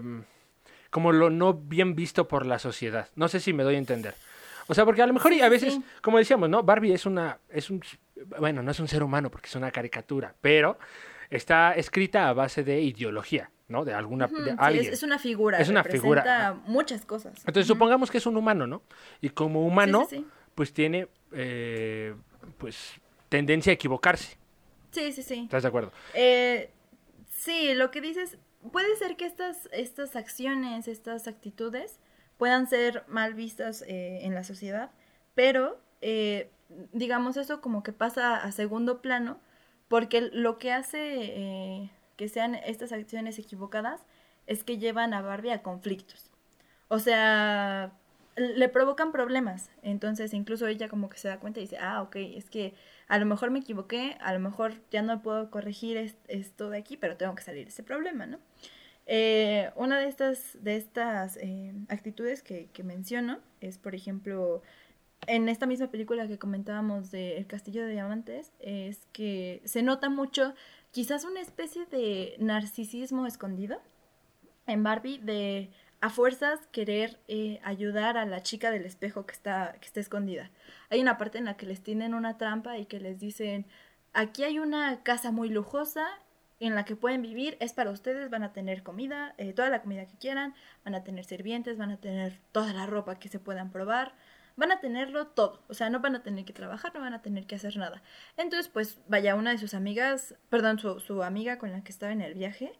como 0.91 1.13
lo 1.13 1.31
no 1.31 1.55
bien 1.55 1.95
visto 1.95 2.29
por 2.29 2.45
la 2.45 2.59
sociedad? 2.59 3.09
No 3.17 3.29
sé 3.29 3.41
si 3.41 3.53
me 3.53 3.63
doy 3.63 3.77
a 3.77 3.79
entender. 3.79 4.15
O 4.71 4.75
sea, 4.75 4.85
porque 4.85 5.03
a 5.03 5.07
lo 5.09 5.13
mejor 5.13 5.33
y 5.33 5.41
a 5.41 5.49
veces, 5.49 5.75
sí. 5.75 5.83
como 6.01 6.19
decíamos, 6.19 6.49
¿no? 6.49 6.63
Barbie 6.63 6.93
es 6.93 7.05
una, 7.05 7.41
es 7.49 7.71
un, 7.71 7.83
bueno, 8.39 8.63
no 8.63 8.71
es 8.71 8.79
un 8.79 8.87
ser 8.87 9.03
humano 9.03 9.29
porque 9.29 9.49
es 9.49 9.57
una 9.57 9.73
caricatura, 9.73 10.33
pero 10.41 10.79
está 11.29 11.73
escrita 11.73 12.29
a 12.29 12.35
base 12.35 12.63
de 12.63 12.81
ideología, 12.81 13.51
¿no? 13.67 13.85
De 13.85 13.93
alguna, 13.93 14.29
de 14.29 14.37
sí, 14.37 14.57
alguien. 14.57 14.93
es, 14.93 15.03
una 15.03 15.19
figura, 15.19 15.59
Es 15.59 15.69
una 15.69 15.83
figura, 15.83 16.55
muchas 16.67 17.05
cosas. 17.05 17.37
Entonces 17.41 17.67
supongamos 17.67 18.13
que 18.13 18.19
es 18.19 18.27
un 18.27 18.37
humano, 18.37 18.69
¿no? 18.69 18.83
Y 19.21 19.31
como 19.31 19.67
humano, 19.67 20.07
sí. 20.09 20.25
pues 20.55 20.73
tiene, 20.73 21.09
eh, 21.33 22.15
pues, 22.57 22.93
tendencia 23.29 23.73
a 23.73 23.75
equivocarse. 23.75 24.39
Sí, 24.93 25.11
sí, 25.11 25.25
sí. 25.25 25.41
¿Estás 25.43 25.65
de 25.65 25.69
acuerdo? 25.69 25.91
Eh, 26.15 26.71
sí, 27.29 27.75
lo 27.75 27.91
que 27.91 28.01
dices, 28.01 28.39
puede 28.71 28.95
ser 28.95 29.17
que 29.17 29.27
estas, 29.27 29.69
estas 29.73 30.15
acciones, 30.15 30.87
estas 30.87 31.27
actitudes 31.27 31.99
puedan 32.41 32.67
ser 32.67 33.05
mal 33.07 33.35
vistas 33.35 33.85
eh, 33.87 34.21
en 34.25 34.35
la 34.35 34.45
sociedad, 34.45 34.91
pero 35.37 35.79
eh, 36.01 36.51
digamos 36.93 37.37
eso 37.37 37.61
como 37.61 37.85
que 37.85 37.93
pasa 37.93 38.37
a 38.37 38.53
segundo 38.53 39.03
plano, 39.03 39.39
porque 39.89 40.23
lo 40.33 40.59
que 40.59 40.73
hace 40.73 41.01
eh, 41.03 41.91
que 42.17 42.29
sean 42.31 42.55
estas 42.57 42.93
acciones 42.93 43.39
equivocadas 43.39 44.01
es 44.49 44.65
que 44.65 44.79
llevan 44.79 45.15
a 45.15 45.23
Barbie 45.23 45.53
a 45.53 45.63
conflictos. 45.63 46.31
O 46.89 46.99
sea, 46.99 47.93
le 48.37 48.69
provocan 48.69 49.13
problemas. 49.13 49.71
Entonces, 49.83 50.35
incluso 50.35 50.67
ella 50.67 50.89
como 50.89 51.11
que 51.11 51.19
se 51.19 51.29
da 51.29 51.39
cuenta 51.41 51.61
y 51.61 51.65
dice, 51.65 51.79
ah, 51.79 52.03
ok, 52.03 52.17
es 52.17 52.51
que 52.51 52.75
a 53.09 53.19
lo 53.19 53.27
mejor 53.27 53.51
me 53.51 53.61
equivoqué, 53.61 54.17
a 54.21 54.33
lo 54.33 54.41
mejor 54.41 54.75
ya 54.91 55.03
no 55.03 55.23
puedo 55.23 55.51
corregir 55.51 55.99
es- 55.99 56.17
esto 56.29 56.71
de 56.71 56.79
aquí, 56.79 56.97
pero 56.97 57.17
tengo 57.19 57.35
que 57.35 57.43
salir 57.43 57.65
de 57.65 57.71
ese 57.71 57.83
problema, 57.83 58.27
¿no? 58.27 58.39
Eh, 59.13 59.73
una 59.75 59.99
de 59.99 60.07
estas, 60.07 60.57
de 60.63 60.77
estas 60.77 61.37
eh, 61.39 61.75
actitudes 61.89 62.45
que, 62.45 62.69
que 62.73 62.85
menciono 62.85 63.41
es, 63.61 63.77
por 63.77 63.97
ejemplo, 63.97 64.63
en 65.27 65.49
esta 65.49 65.67
misma 65.67 65.89
película 65.91 66.29
que 66.29 66.39
comentábamos 66.39 67.11
de 67.11 67.37
El 67.37 67.49
Castillo 67.49 67.85
de 67.85 67.91
Diamantes, 67.91 68.53
es 68.61 69.09
que 69.13 69.63
se 69.65 69.83
nota 69.83 70.11
mucho 70.11 70.55
quizás 70.93 71.25
una 71.25 71.41
especie 71.41 71.87
de 71.87 72.37
narcisismo 72.39 73.27
escondido 73.27 73.81
en 74.69 74.85
Barbie 74.85 75.19
de 75.19 75.71
a 76.01 76.09
fuerzas 76.09 76.61
querer 76.71 77.19
eh, 77.27 77.59
ayudar 77.65 78.17
a 78.17 78.27
la 78.27 78.45
chica 78.45 78.71
del 78.71 78.87
espejo 78.87 79.27
que 79.27 79.33
está, 79.33 79.77
que 79.81 79.87
está 79.87 79.99
escondida. 79.99 80.53
Hay 80.89 81.01
una 81.01 81.19
parte 81.19 81.39
en 81.39 81.47
la 81.47 81.57
que 81.57 81.67
les 81.67 81.83
tienen 81.83 82.15
una 82.15 82.39
trampa 82.39 82.79
y 82.79 82.87
que 82.87 83.01
les 83.01 83.19
dicen, 83.19 83.67
aquí 84.13 84.45
hay 84.45 84.61
una 84.61 85.03
casa 85.03 85.33
muy 85.33 85.49
lujosa 85.49 86.07
en 86.61 86.75
la 86.75 86.85
que 86.85 86.95
pueden 86.95 87.23
vivir, 87.23 87.57
es 87.59 87.73
para 87.73 87.91
ustedes, 87.91 88.29
van 88.31 88.43
a 88.43 88.53
tener 88.53 88.83
comida, 88.83 89.35
eh, 89.39 89.53
toda 89.55 89.71
la 89.71 89.81
comida 89.81 90.07
que 90.07 90.17
quieran, 90.19 90.55
van 90.85 90.95
a 90.95 91.03
tener 91.03 91.25
sirvientes, 91.25 91.79
van 91.79 91.91
a 91.91 91.97
tener 91.97 92.39
toda 92.53 92.73
la 92.75 92.87
ropa 92.87 93.19
que 93.19 93.29
se 93.29 93.39
puedan 93.39 93.71
probar, 93.73 94.15
van 94.57 94.71
a 94.71 94.81
tenerlo 94.81 95.27
todo, 95.29 95.63
o 95.69 95.75
sea, 95.75 95.89
no 95.89 96.01
van 96.01 96.17
a 96.17 96.23
tener 96.23 96.45
que 96.45 96.53
trabajar, 96.53 96.93
no 96.95 97.01
van 97.01 97.15
a 97.15 97.23
tener 97.23 97.47
que 97.47 97.55
hacer 97.55 97.79
nada. 97.79 98.03
Entonces, 98.37 98.69
pues 98.69 98.99
vaya, 99.09 99.35
una 99.35 99.53
de 99.53 99.59
sus 99.59 99.73
amigas, 99.73 100.35
perdón, 100.51 100.79
su, 100.79 101.23
amiga 101.23 101.59
con 101.59 101.73
la 101.73 101.83
que 101.83 101.93
estaba 101.93 102.13
en 102.13 102.21
el 102.21 102.35
viaje, 102.35 102.73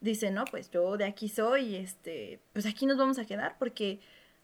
dice, 0.00 0.32
no, 0.32 0.44
pues 0.44 0.70
yo 0.70 0.96
de 0.96 1.04
aquí 1.04 1.28
soy, 1.28 1.76
este, 1.76 2.40
pues 2.52 2.66
aquí 2.66 2.86
nos 2.86 2.98
vamos 2.98 3.20
a 3.20 3.24
quedar 3.24 3.56
porque 3.58 4.00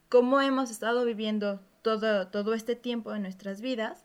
como 0.09 0.41
hemos 0.41 0.71
estado 0.71 1.05
viviendo 1.05 1.61
todo, 1.83 2.29
todo 2.29 2.55
este 2.55 2.77
tiempo 2.77 3.13
en 3.13 3.23
nuestras 3.23 3.61
vidas 3.61 4.05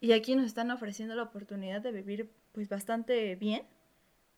y 0.00 0.12
aquí 0.12 0.34
nos 0.34 0.46
están 0.46 0.72
ofreciendo 0.72 1.14
la 1.14 1.22
oportunidad 1.22 1.80
de 1.80 1.92
vivir 1.92 2.30
pues 2.52 2.68
bastante 2.68 3.36
bien, 3.36 3.62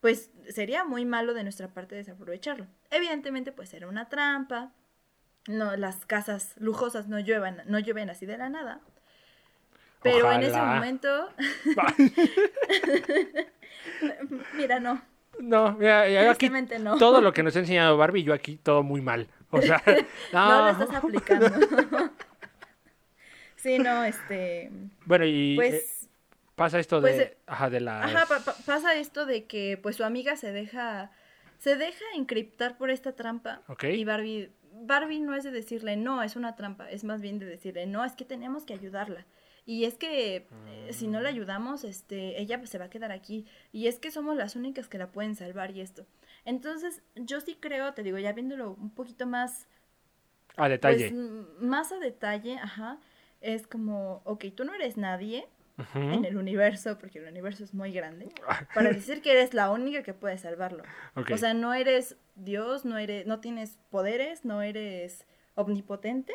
pues 0.07 0.31
sería 0.47 0.85
muy 0.85 1.03
malo 1.03 1.33
de 1.33 1.43
nuestra 1.43 1.67
parte 1.67 1.95
desaprovecharlo. 1.95 2.65
Evidentemente 2.91 3.51
pues 3.51 3.73
era 3.73 3.89
una 3.89 4.07
trampa, 4.07 4.71
no 5.49 5.75
las 5.75 6.05
casas 6.05 6.53
lujosas 6.55 7.09
no 7.09 7.19
lluevan, 7.19 7.61
no 7.65 7.77
llueven 7.77 8.09
así 8.09 8.25
de 8.25 8.37
la 8.37 8.47
nada. 8.47 8.79
Pero 10.01 10.31
en 10.31 10.43
ese 10.43 10.61
momento 10.61 11.27
mira, 14.53 14.79
no, 14.79 15.01
No, 15.39 15.73
mira, 15.73 16.07
yo 16.07 16.31
aquí 16.31 16.49
no. 16.79 16.97
todo 16.97 17.19
lo 17.19 17.33
que 17.33 17.43
nos 17.43 17.57
ha 17.57 17.59
enseñado 17.59 17.97
Barbie, 17.97 18.23
yo 18.23 18.33
aquí 18.33 18.55
todo 18.55 18.83
muy 18.83 19.01
mal. 19.01 19.27
O 19.49 19.61
sea, 19.61 19.83
no 20.31 20.47
no. 20.47 20.65
lo 20.67 20.69
estás 20.69 21.03
aplicando. 21.03 21.49
sí, 23.57 23.77
no, 23.77 24.05
este, 24.05 24.71
Bueno, 25.03 25.25
y 25.25 25.51
eh, 25.51 25.55
pues 25.57 25.96
pasa 26.57 26.79
esto 26.79 26.99
pues, 26.99 27.15
de, 27.17 27.23
eh, 27.23 27.37
ajá, 27.45 27.69
de 27.69 27.79
la... 27.79 28.03
Ajá, 28.03 28.25
pa- 28.27 28.39
pa- 28.43 28.55
pasa 28.65 28.95
esto 28.95 29.25
de 29.25 29.45
que 29.45 29.79
pues 29.81 29.95
su 29.95 30.03
amiga 30.03 30.35
se 30.35 30.51
deja 30.51 31.11
se 31.59 31.75
deja 31.75 32.03
encriptar 32.15 32.77
por 32.77 32.89
esta 32.91 33.13
trampa 33.13 33.61
Ok. 33.67 33.85
y 33.85 34.03
Barbie 34.03 34.51
Barbie 34.73 35.19
no 35.19 35.33
es 35.35 35.43
de 35.43 35.51
decirle 35.51 35.95
no, 35.97 36.21
es 36.21 36.35
una 36.35 36.55
trampa, 36.55 36.89
es 36.91 37.03
más 37.03 37.21
bien 37.21 37.39
de 37.39 37.45
decirle 37.45 37.85
no, 37.87 38.03
es 38.03 38.13
que 38.13 38.25
tenemos 38.25 38.65
que 38.65 38.73
ayudarla. 38.73 39.25
Y 39.65 39.83
es 39.83 39.95
que 39.95 40.47
eh, 40.67 40.93
si 40.93 41.07
no 41.07 41.19
la 41.19 41.27
ayudamos, 41.27 41.83
este, 41.83 42.39
ella 42.41 42.65
se 42.65 42.77
va 42.77 42.85
a 42.85 42.89
quedar 42.89 43.11
aquí. 43.11 43.45
Y 43.73 43.87
es 43.87 43.99
que 43.99 44.11
somos 44.11 44.37
las 44.37 44.55
únicas 44.55 44.87
que 44.87 44.97
la 44.97 45.07
pueden 45.11 45.35
salvar 45.35 45.71
y 45.71 45.81
esto. 45.81 46.05
Entonces, 46.45 47.01
yo 47.15 47.41
sí 47.41 47.57
creo, 47.59 47.93
te 47.93 48.01
digo, 48.01 48.17
ya 48.17 48.31
viéndolo 48.31 48.71
un 48.71 48.91
poquito 48.91 49.25
más 49.27 49.67
a 50.55 50.69
detalle. 50.69 51.09
pues, 51.11 51.59
más 51.59 51.91
a 51.91 51.99
detalle, 51.99 52.57
ajá, 52.57 52.99
es 53.41 53.67
como, 53.67 54.21
ok, 54.23 54.45
tú 54.55 54.63
no 54.63 54.73
eres 54.73 54.95
nadie 54.95 55.45
En 55.93 56.25
el 56.25 56.37
universo, 56.37 56.97
porque 56.97 57.19
el 57.19 57.27
universo 57.27 57.63
es 57.63 57.73
muy 57.73 57.91
grande, 57.91 58.29
para 58.73 58.91
decir 58.91 59.21
que 59.21 59.31
eres 59.31 59.53
la 59.53 59.69
única 59.69 60.01
que 60.01 60.13
puede 60.13 60.37
salvarlo. 60.37 60.83
O 61.31 61.37
sea, 61.37 61.53
no 61.53 61.73
eres 61.73 62.15
Dios, 62.35 62.83
no 62.83 62.97
eres, 62.97 63.27
no 63.27 63.39
tienes 63.39 63.77
poderes, 63.91 64.43
no 64.43 64.61
eres 64.63 65.25
omnipotente 65.55 66.33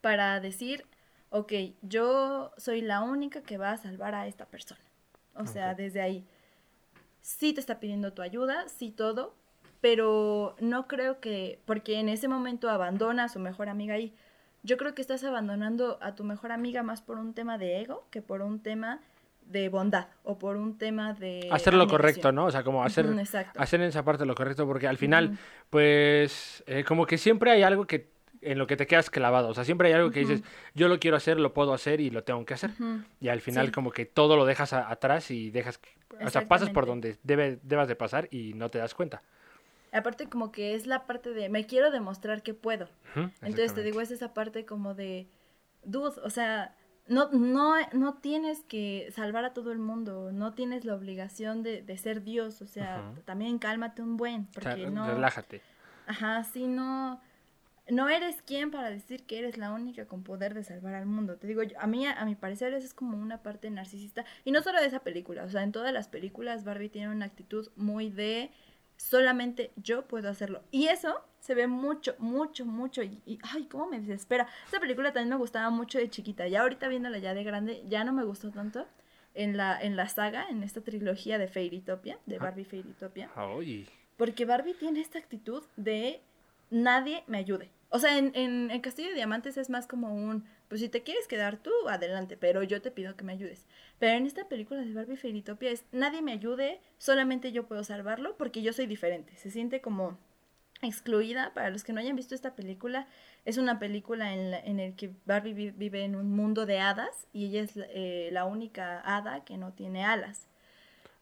para 0.00 0.40
decir, 0.40 0.86
ok, 1.30 1.52
yo 1.82 2.52
soy 2.56 2.80
la 2.80 3.02
única 3.02 3.42
que 3.42 3.58
va 3.58 3.72
a 3.72 3.76
salvar 3.76 4.14
a 4.14 4.26
esta 4.26 4.46
persona. 4.46 4.80
O 5.34 5.46
sea, 5.46 5.74
desde 5.74 6.00
ahí. 6.00 6.24
Sí 7.20 7.52
te 7.52 7.60
está 7.60 7.80
pidiendo 7.80 8.12
tu 8.12 8.22
ayuda, 8.22 8.68
sí 8.68 8.90
todo, 8.90 9.34
pero 9.80 10.56
no 10.60 10.86
creo 10.86 11.20
que, 11.20 11.60
porque 11.64 11.98
en 11.98 12.08
ese 12.08 12.28
momento 12.28 12.70
abandona 12.70 13.24
a 13.24 13.28
su 13.28 13.38
mejor 13.40 13.68
amiga 13.68 13.94
ahí. 13.94 14.14
Yo 14.66 14.76
creo 14.76 14.94
que 14.96 15.00
estás 15.00 15.22
abandonando 15.22 15.96
a 16.02 16.16
tu 16.16 16.24
mejor 16.24 16.50
amiga 16.50 16.82
más 16.82 17.00
por 17.00 17.18
un 17.18 17.34
tema 17.34 17.56
de 17.56 17.80
ego 17.82 18.04
que 18.10 18.20
por 18.20 18.42
un 18.42 18.60
tema 18.60 18.98
de 19.46 19.68
bondad 19.68 20.08
o 20.24 20.38
por 20.38 20.56
un 20.56 20.76
tema 20.76 21.14
de... 21.14 21.48
hacer 21.52 21.72
lo 21.74 21.86
correcto, 21.86 22.32
¿no? 22.32 22.46
O 22.46 22.50
sea, 22.50 22.64
como 22.64 22.82
hacer, 22.82 23.06
exacto. 23.06 23.60
hacer 23.60 23.80
en 23.80 23.86
esa 23.86 24.04
parte 24.04 24.26
lo 24.26 24.34
correcto, 24.34 24.66
porque 24.66 24.88
al 24.88 24.98
final, 24.98 25.38
pues, 25.70 26.64
eh, 26.66 26.82
como 26.82 27.06
que 27.06 27.16
siempre 27.16 27.52
hay 27.52 27.62
algo 27.62 27.86
que 27.86 28.10
en 28.42 28.58
lo 28.58 28.66
que 28.66 28.76
te 28.76 28.88
quedas 28.88 29.08
clavado. 29.08 29.48
O 29.48 29.54
sea, 29.54 29.64
siempre 29.64 29.86
hay 29.88 29.94
algo 29.94 30.10
que 30.10 30.20
dices, 30.20 30.42
yo 30.74 30.88
lo 30.88 30.98
quiero 30.98 31.16
hacer, 31.16 31.38
lo 31.38 31.54
puedo 31.54 31.72
hacer 31.72 32.00
y 32.00 32.10
lo 32.10 32.24
tengo 32.24 32.44
que 32.44 32.54
hacer. 32.54 32.70
Y 33.20 33.28
al 33.28 33.40
final, 33.40 33.66
Sí. 33.66 33.72
como 33.72 33.92
que 33.92 34.04
todo 34.04 34.36
lo 34.36 34.44
dejas 34.46 34.72
a- 34.72 34.90
atrás 34.90 35.30
y 35.30 35.50
dejas. 35.50 35.80
O 36.24 36.28
sea, 36.28 36.48
pasas 36.48 36.70
por 36.70 36.86
donde 36.86 37.16
debe, 37.22 37.60
debas 37.62 37.86
de 37.86 37.94
pasar 37.94 38.26
y 38.32 38.52
no 38.54 38.68
te 38.68 38.78
das 38.78 38.94
cuenta. 38.94 39.22
Aparte 39.92 40.28
como 40.28 40.52
que 40.52 40.74
es 40.74 40.86
la 40.86 41.06
parte 41.06 41.30
de 41.32 41.48
me 41.48 41.66
quiero 41.66 41.90
demostrar 41.90 42.42
que 42.42 42.54
puedo. 42.54 42.88
Entonces 43.42 43.74
te 43.74 43.82
digo, 43.82 44.00
es 44.00 44.10
esa 44.10 44.34
parte 44.34 44.64
como 44.66 44.94
de, 44.94 45.28
dude, 45.84 46.20
o 46.22 46.30
sea, 46.30 46.74
no, 47.08 47.30
no, 47.30 47.74
no 47.92 48.14
tienes 48.18 48.62
que 48.64 49.08
salvar 49.14 49.44
a 49.44 49.54
todo 49.54 49.70
el 49.72 49.78
mundo, 49.78 50.32
no 50.32 50.52
tienes 50.54 50.84
la 50.84 50.94
obligación 50.94 51.62
de, 51.62 51.82
de 51.82 51.96
ser 51.98 52.22
Dios, 52.24 52.60
o 52.62 52.66
sea, 52.66 53.12
también 53.24 53.58
cálmate 53.58 54.02
un 54.02 54.16
buen, 54.16 54.48
O 54.56 54.60
sea, 54.60 54.72
porque 54.72 54.86
no... 54.90 55.06
relájate. 55.06 55.62
Ajá, 56.06 56.42
sí, 56.44 56.66
no... 56.66 57.20
No 57.88 58.08
eres 58.08 58.42
quien 58.42 58.72
para 58.72 58.90
decir 58.90 59.24
que 59.26 59.38
eres 59.38 59.58
la 59.58 59.70
única 59.70 60.06
con 60.06 60.24
poder 60.24 60.54
de 60.54 60.64
salvar 60.64 60.94
al 60.96 61.06
mundo. 61.06 61.36
Te 61.36 61.46
digo, 61.46 61.62
yo- 61.62 61.78
a 61.78 61.86
mí, 61.86 62.04
a 62.04 62.24
mi 62.24 62.34
parecer, 62.34 62.74
eso 62.74 62.84
es 62.84 62.94
como 62.94 63.16
una 63.16 63.44
parte 63.44 63.70
narcisista. 63.70 64.24
Y 64.44 64.50
no 64.50 64.60
solo 64.60 64.80
de 64.80 64.88
esa 64.88 64.98
película, 65.04 65.44
o 65.44 65.48
sea, 65.48 65.62
en 65.62 65.70
todas 65.70 65.92
las 65.92 66.08
películas 66.08 66.64
Barbie 66.64 66.88
tiene 66.88 67.10
una 67.10 67.26
actitud 67.26 67.68
muy 67.76 68.10
de 68.10 68.50
solamente 68.96 69.72
yo 69.76 70.06
puedo 70.06 70.28
hacerlo. 70.28 70.62
Y 70.70 70.88
eso 70.88 71.24
se 71.40 71.54
ve 71.54 71.66
mucho, 71.66 72.14
mucho, 72.18 72.64
mucho. 72.64 73.02
Y, 73.02 73.20
y, 73.26 73.38
ay, 73.42 73.66
cómo 73.66 73.86
me 73.86 74.00
desespera. 74.00 74.48
Esa 74.66 74.80
película 74.80 75.12
también 75.12 75.30
me 75.30 75.36
gustaba 75.36 75.70
mucho 75.70 75.98
de 75.98 76.10
chiquita. 76.10 76.48
Ya 76.48 76.62
ahorita 76.62 76.88
viéndola 76.88 77.18
ya 77.18 77.34
de 77.34 77.44
grande, 77.44 77.82
ya 77.86 78.04
no 78.04 78.12
me 78.12 78.24
gustó 78.24 78.50
tanto. 78.50 78.86
En 79.34 79.58
la, 79.58 79.78
en 79.78 79.96
la 79.96 80.08
saga, 80.08 80.46
en 80.48 80.62
esta 80.62 80.80
trilogía 80.80 81.36
de 81.36 81.46
Fairytopia, 81.46 82.18
de 82.24 82.38
Barbie 82.38 82.64
Fairytopia. 82.64 83.30
Ay, 83.36 83.86
Porque 84.16 84.46
Barbie 84.46 84.72
tiene 84.72 85.00
esta 85.00 85.18
actitud 85.18 85.62
de 85.76 86.22
nadie 86.70 87.22
me 87.26 87.36
ayude. 87.36 87.70
O 87.90 87.98
sea, 87.98 88.16
en, 88.16 88.32
en, 88.34 88.70
en 88.70 88.80
Castillo 88.80 89.10
de 89.10 89.14
Diamantes 89.14 89.58
es 89.58 89.70
más 89.70 89.86
como 89.86 90.14
un, 90.14 90.44
pues 90.68 90.80
si 90.80 90.88
te 90.88 91.02
quieres 91.02 91.28
quedar 91.28 91.58
tú, 91.58 91.70
adelante, 91.88 92.36
pero 92.36 92.62
yo 92.62 92.82
te 92.82 92.90
pido 92.90 93.14
que 93.14 93.24
me 93.24 93.32
ayudes. 93.32 93.66
Pero 93.98 94.16
en 94.18 94.26
esta 94.26 94.46
película 94.48 94.80
de 94.82 94.92
Barbie 94.92 95.16
Fairytopia 95.16 95.70
es 95.70 95.84
nadie 95.92 96.20
me 96.22 96.32
ayude, 96.32 96.80
solamente 96.98 97.52
yo 97.52 97.66
puedo 97.66 97.82
salvarlo 97.84 98.36
porque 98.36 98.62
yo 98.62 98.72
soy 98.72 98.86
diferente. 98.86 99.34
Se 99.36 99.50
siente 99.50 99.80
como 99.80 100.18
excluida. 100.82 101.52
Para 101.54 101.70
los 101.70 101.82
que 101.84 101.92
no 101.92 102.00
hayan 102.00 102.16
visto 102.16 102.34
esta 102.34 102.54
película, 102.54 103.06
es 103.46 103.56
una 103.56 103.78
película 103.78 104.34
en 104.34 104.50
la 104.50 104.58
en 104.60 104.80
el 104.80 104.94
que 104.94 105.10
Barbie 105.24 105.54
vi- 105.54 105.70
vive 105.70 106.04
en 106.04 106.14
un 106.16 106.30
mundo 106.30 106.66
de 106.66 106.80
hadas 106.80 107.26
y 107.32 107.46
ella 107.46 107.62
es 107.62 107.76
la- 107.76 107.86
eh, 107.88 108.28
la 108.32 108.44
única 108.44 109.00
hada 109.00 109.44
que 109.44 109.56
no 109.56 109.72
tiene 109.72 110.04
alas. 110.04 110.48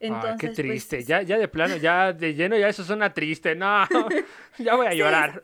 Ay, 0.00 0.36
qué 0.38 0.46
pues, 0.48 0.56
triste. 0.56 1.04
ya, 1.04 1.22
ya 1.22 1.38
de 1.38 1.48
plano, 1.48 1.76
ya 1.76 2.12
de 2.12 2.34
lleno, 2.34 2.58
ya 2.58 2.68
eso 2.68 2.84
suena 2.84 3.14
triste. 3.14 3.54
No, 3.54 3.86
ya 4.58 4.74
voy 4.74 4.86
a 4.86 4.90
Sí, 4.90 4.98
llorar. 4.98 5.40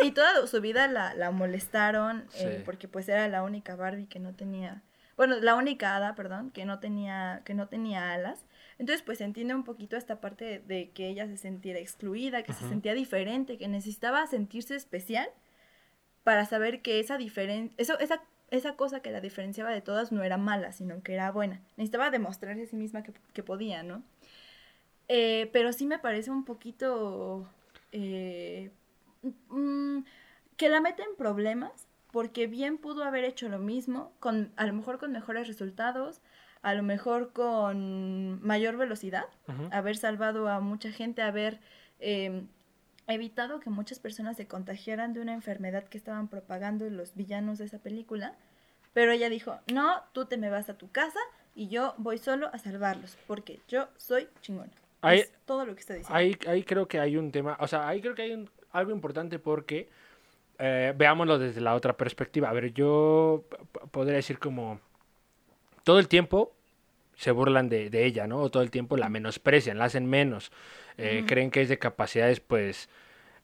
Y, 0.00 0.06
y 0.08 0.10
toda 0.10 0.46
su 0.46 0.60
vida 0.60 0.88
la, 0.88 1.14
la 1.14 1.30
molestaron 1.30 2.26
eh, 2.34 2.60
porque 2.66 2.88
pues 2.88 3.08
era 3.08 3.28
la 3.28 3.42
única 3.44 3.76
Barbie 3.76 4.06
que 4.06 4.18
no 4.18 4.34
tenía, 4.34 4.82
bueno, 5.16 5.36
la 5.40 5.54
única 5.54 5.96
hada, 5.96 6.14
perdón, 6.14 6.50
que 6.50 6.64
no 6.64 6.80
tenía, 6.80 7.42
que 7.44 7.54
no 7.54 7.68
tenía 7.68 8.12
alas. 8.12 8.44
Entonces 8.78 9.02
pues 9.02 9.20
entiende 9.20 9.54
un 9.54 9.64
poquito 9.64 9.96
esta 9.96 10.20
parte 10.20 10.44
de, 10.44 10.58
de 10.60 10.90
que 10.90 11.08
ella 11.08 11.26
se 11.26 11.36
sintiera 11.36 11.78
excluida, 11.78 12.42
que 12.42 12.52
se 12.52 12.68
sentía 12.68 12.94
diferente, 12.94 13.56
que 13.56 13.68
necesitaba 13.68 14.26
sentirse 14.26 14.74
especial 14.74 15.28
para 16.24 16.46
saber 16.46 16.82
que 16.82 16.98
esa 16.98 17.18
diferencia, 17.18 17.74
eso, 17.78 17.98
esa, 18.00 18.22
esa 18.50 18.76
cosa 18.76 19.00
que 19.00 19.10
la 19.10 19.20
diferenciaba 19.20 19.70
de 19.70 19.80
todas 19.82 20.10
no 20.10 20.24
era 20.24 20.38
mala, 20.38 20.72
sino 20.72 21.02
que 21.02 21.14
era 21.14 21.30
buena. 21.30 21.60
Necesitaba 21.76 22.10
demostrarse 22.10 22.62
a 22.62 22.66
sí 22.66 22.76
misma 22.76 23.02
que, 23.02 23.12
que 23.32 23.42
podía, 23.42 23.82
¿no? 23.82 24.02
Eh, 25.08 25.50
pero 25.52 25.72
sí 25.72 25.86
me 25.86 25.98
parece 25.98 26.30
un 26.30 26.44
poquito 26.44 27.46
eh, 27.92 28.70
mm, 29.48 29.98
que 30.56 30.68
la 30.68 30.80
mete 30.80 31.02
en 31.02 31.14
problemas 31.16 31.86
porque 32.14 32.46
bien 32.46 32.78
pudo 32.78 33.02
haber 33.02 33.24
hecho 33.24 33.48
lo 33.48 33.58
mismo, 33.58 34.12
con, 34.20 34.52
a 34.54 34.66
lo 34.66 34.72
mejor 34.72 35.00
con 35.00 35.10
mejores 35.10 35.48
resultados, 35.48 36.20
a 36.62 36.72
lo 36.72 36.84
mejor 36.84 37.32
con 37.32 38.40
mayor 38.40 38.76
velocidad, 38.76 39.24
Ujú. 39.48 39.66
haber 39.72 39.96
salvado 39.96 40.48
a 40.48 40.60
mucha 40.60 40.92
gente, 40.92 41.22
haber 41.22 41.58
eh, 41.98 42.44
evitado 43.08 43.58
que 43.58 43.68
muchas 43.68 43.98
personas 43.98 44.36
se 44.36 44.46
contagiaran 44.46 45.12
de 45.12 45.22
una 45.22 45.34
enfermedad 45.34 45.82
que 45.88 45.98
estaban 45.98 46.28
propagando 46.28 46.88
los 46.88 47.16
villanos 47.16 47.58
de 47.58 47.64
esa 47.64 47.80
película. 47.80 48.36
Pero 48.92 49.10
ella 49.10 49.28
dijo, 49.28 49.58
no, 49.72 50.00
tú 50.12 50.26
te 50.26 50.36
me 50.36 50.50
vas 50.50 50.68
a 50.70 50.78
tu 50.78 50.92
casa 50.92 51.18
y 51.56 51.66
yo 51.66 51.94
voy 51.98 52.18
solo 52.18 52.48
a 52.52 52.58
salvarlos, 52.58 53.18
porque 53.26 53.58
yo 53.66 53.88
soy 53.96 54.28
chingona. 54.40 54.70
Ahí- 55.00 55.18
es 55.18 55.32
todo 55.46 55.66
lo 55.66 55.74
que 55.74 55.80
está 55.80 55.94
diciendo. 55.94 56.16
Ahí, 56.16 56.38
ahí 56.46 56.62
creo 56.62 56.86
que 56.86 57.00
hay 57.00 57.16
un 57.16 57.32
tema, 57.32 57.56
o 57.58 57.66
sea, 57.66 57.88
ahí 57.88 58.00
creo 58.00 58.14
que 58.14 58.22
hay 58.22 58.34
un- 58.34 58.48
algo 58.70 58.92
importante 58.92 59.40
porque 59.40 59.88
eh, 60.58 60.92
veámoslo 60.96 61.38
desde 61.38 61.60
la 61.60 61.74
otra 61.74 61.96
perspectiva. 61.96 62.48
A 62.50 62.52
ver, 62.52 62.72
yo 62.72 63.44
podría 63.90 64.14
decir 64.16 64.38
como 64.38 64.80
todo 65.84 65.98
el 65.98 66.08
tiempo 66.08 66.52
se 67.16 67.30
burlan 67.30 67.68
de, 67.68 67.90
de 67.90 68.04
ella, 68.06 68.26
¿no? 68.26 68.40
O 68.40 68.50
todo 68.50 68.62
el 68.62 68.70
tiempo 68.70 68.96
la 68.96 69.08
menosprecian, 69.08 69.78
la 69.78 69.84
hacen 69.84 70.06
menos, 70.06 70.50
eh, 70.98 71.24
creen 71.26 71.50
que 71.50 71.60
es 71.60 71.68
de 71.68 71.78
capacidades 71.78 72.40
pues 72.40 72.88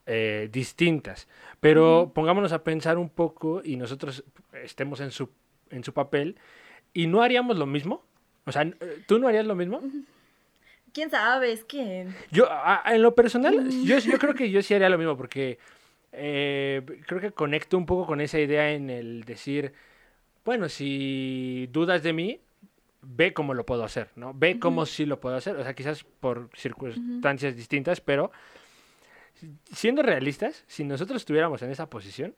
eh, 0.05 0.49
distintas. 0.51 1.27
Pero 1.59 2.11
pongámonos 2.13 2.51
a 2.51 2.63
pensar 2.63 2.97
un 2.97 3.09
poco 3.09 3.61
y 3.63 3.75
nosotros 3.77 4.23
estemos 4.63 4.99
en 4.99 5.11
su, 5.11 5.29
en 5.69 5.83
su 5.83 5.93
papel 5.93 6.37
y 6.93 7.07
no 7.07 7.21
haríamos 7.21 7.57
lo 7.57 7.65
mismo. 7.65 8.03
O 8.45 8.51
sea, 8.51 8.69
¿tú 9.07 9.19
no 9.19 9.27
harías 9.27 9.45
lo 9.45 9.55
mismo? 9.55 9.81
quién 10.93 11.09
sabe, 11.09 11.53
es 11.53 11.63
que... 11.63 12.07
Yo, 12.31 12.51
a- 12.51 12.81
a- 12.85 12.95
en 12.95 13.01
lo 13.01 13.15
personal, 13.15 13.55
Mm. 13.63 13.85
yo, 13.85 13.99
yo 13.99 14.19
creo 14.19 14.33
que 14.35 14.51
yo 14.51 14.61
sí 14.61 14.73
haría 14.73 14.89
lo 14.89 14.97
mismo 14.97 15.15
porque 15.15 15.57
eh, 16.11 16.81
creo 17.07 17.19
que 17.21 17.31
conecto 17.31 17.77
un 17.77 17.85
poco 17.85 18.05
con 18.05 18.21
esa 18.21 18.39
idea 18.39 18.71
en 18.71 18.89
el 18.89 19.23
decir, 19.23 19.73
bueno, 20.45 20.69
si 20.69 21.67
dudas 21.71 22.03
de 22.03 22.13
mí, 22.13 22.39
ve 23.01 23.33
cómo 23.33 23.53
lo 23.53 23.65
puedo 23.65 23.83
hacer, 23.83 24.09
¿no? 24.15 24.33
Ve 24.33 24.59
cómo 24.59 24.85
sí 24.85 25.05
lo 25.05 25.19
puedo 25.19 25.35
hacer, 25.35 25.55
o 25.55 25.63
sea, 25.63 25.73
quizás 25.73 26.03
por 26.03 26.49
circunstancias 26.55 27.55
distintas, 27.55 28.01
pero 28.01 28.31
siendo 29.71 30.03
realistas, 30.03 30.63
si 30.67 30.83
nosotros 30.83 31.21
estuviéramos 31.21 31.61
en 31.61 31.71
esa 31.71 31.89
posición, 31.89 32.35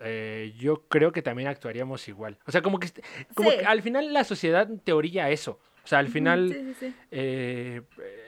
eh, 0.00 0.52
yo 0.58 0.82
creo 0.88 1.12
que 1.12 1.22
también 1.22 1.48
actuaríamos 1.48 2.08
igual. 2.08 2.38
O 2.46 2.50
sea, 2.50 2.62
como 2.62 2.80
que, 2.80 2.88
como 3.34 3.50
Sí. 3.50 3.58
que 3.58 3.64
al 3.66 3.82
final 3.82 4.12
la 4.12 4.24
sociedad 4.24 4.68
te 4.82 4.92
orilla 4.92 5.26
a 5.26 5.30
eso. 5.30 5.60
O 5.84 5.86
sea, 5.86 5.98
al 5.98 6.08
final 6.08 6.48
Sí, 6.48 6.54
sí, 6.64 6.74
sí. 6.88 6.94
eh, 7.10 7.82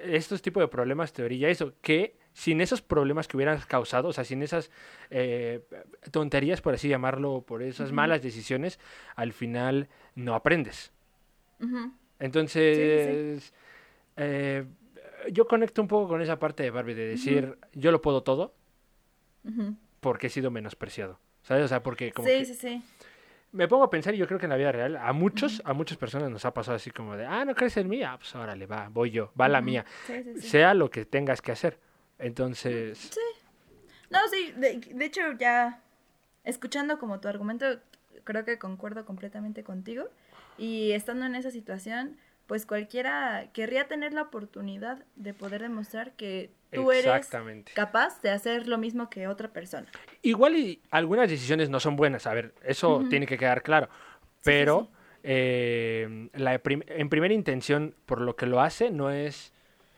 estos 0.05 0.43
tipos 0.43 0.61
de 0.63 0.69
problemas 0.69 1.13
te 1.13 1.23
orilla 1.25 1.49
eso, 1.49 1.75
que 1.81 2.17
sin 2.35 2.61
esos 2.61 2.83
problemas 2.83 3.27
que 3.29 3.37
hubieras 3.39 3.65
causado, 3.65 4.09
o 4.09 4.13
sea, 4.13 4.25
sin 4.25 4.43
esas 4.43 4.71
eh, 5.09 5.63
tonterías, 6.11 6.61
por 6.61 6.75
así 6.75 6.89
llamarlo, 6.89 7.41
por 7.47 7.63
esas 7.63 7.91
malas 7.93 8.21
decisiones, 8.23 8.79
al 9.17 9.33
final 9.33 9.89
no 10.15 10.35
aprendes. 10.35 10.93
Entonces, 12.19 13.53
eh, 14.17 14.65
yo 15.33 15.47
conecto 15.47 15.83
un 15.83 15.89
poco 15.89 16.09
con 16.09 16.23
esa 16.23 16.39
parte 16.39 16.63
de 16.63 16.71
Barbie, 16.71 16.95
de 16.95 17.07
decir, 17.07 17.59
yo 17.73 17.91
lo 17.91 18.01
puedo 18.03 18.23
todo 18.23 18.55
porque 20.01 20.27
he 20.29 20.31
sido 20.31 20.51
menospreciado. 20.51 21.19
¿Sabes? 21.43 21.65
O 21.65 21.69
sea, 21.69 21.83
porque 21.83 22.11
como 22.13 22.27
Sí, 22.27 22.39
que 22.39 22.45
sí, 22.47 22.55
sí. 22.55 22.83
me 23.53 23.69
pongo 23.69 23.85
a 23.85 23.91
pensar 23.91 24.15
y 24.15 24.19
yo 24.19 24.27
creo 24.27 24.39
que 24.39 24.47
en 24.47 24.51
la 24.51 24.57
vida 24.57 24.73
real 24.73 24.97
a 24.97 25.13
muchos, 25.13 25.61
a 25.67 25.75
muchas 25.75 25.99
personas 25.99 26.31
nos 26.31 26.45
ha 26.47 26.55
pasado 26.55 26.77
así 26.77 26.91
como 26.91 27.17
de, 27.17 27.27
ah, 27.27 27.45
no 27.45 27.55
crees 27.55 27.77
en 27.77 27.89
mí, 27.89 28.03
ah, 28.03 28.17
pues 28.19 28.35
órale, 28.35 28.65
va, 28.67 28.89
voy 28.89 29.11
yo, 29.11 29.31
va 29.39 29.49
la 29.49 29.61
mía. 29.61 29.85
Sí, 30.07 30.23
sí, 30.23 30.41
sí. 30.41 30.49
Sea 30.49 30.73
lo 30.73 30.91
que 30.91 31.05
tengas 31.05 31.43
que 31.43 31.53
hacer. 31.53 31.79
Entonces, 32.19 33.17
No, 34.11 34.19
sí, 34.31 34.53
de, 34.57 34.79
de 34.79 35.05
hecho 35.05 35.21
ya 35.39 35.81
escuchando 36.45 36.99
como 36.99 37.21
tu 37.21 37.29
argumento, 37.29 37.67
creo 38.25 38.45
que 38.45 38.59
concuerdo 38.59 39.05
completamente 39.05 39.65
contigo. 39.65 40.09
Y 40.59 40.93
estando 40.93 41.27
en 41.27 41.35
esa 41.35 41.51
situación, 41.51 42.17
pues 42.47 42.67
cualquiera 42.67 43.51
querría 43.53 43.89
tener 43.89 44.13
la 44.13 44.23
oportunidad 44.23 45.05
de 45.17 45.35
poder 45.35 45.63
demostrar 45.63 46.13
que 46.13 46.51
tú 46.73 46.93
eres 46.93 47.29
capaz 47.75 48.21
de 48.23 48.31
hacer 48.31 48.69
lo 48.69 48.79
mismo 48.79 49.11
que 49.11 49.27
otra 49.27 49.49
persona. 49.53 49.87
igual 50.23 50.57
y 50.57 50.81
algunas 50.91 51.29
decisiones 51.29 51.71
no 51.71 51.81
son 51.81 51.97
buenas, 51.97 52.27
a 52.27 52.35
ver, 52.35 52.55
eso 52.63 53.03
tiene 53.11 53.27
que 53.27 53.37
quedar 53.39 53.63
claro. 53.63 53.89
sí, 53.89 54.29
Pero 54.45 54.83
sí. 54.83 54.91
eh, 55.25 56.29
la 56.35 56.59
prim- 56.59 56.85
en 56.87 57.09
primera 57.09 57.35
intención, 57.35 57.95
por 58.07 58.21
lo 58.21 58.37
que 58.37 58.47
lo 58.47 58.61
hace, 58.61 58.91
no 58.91 59.11
es, 59.11 59.53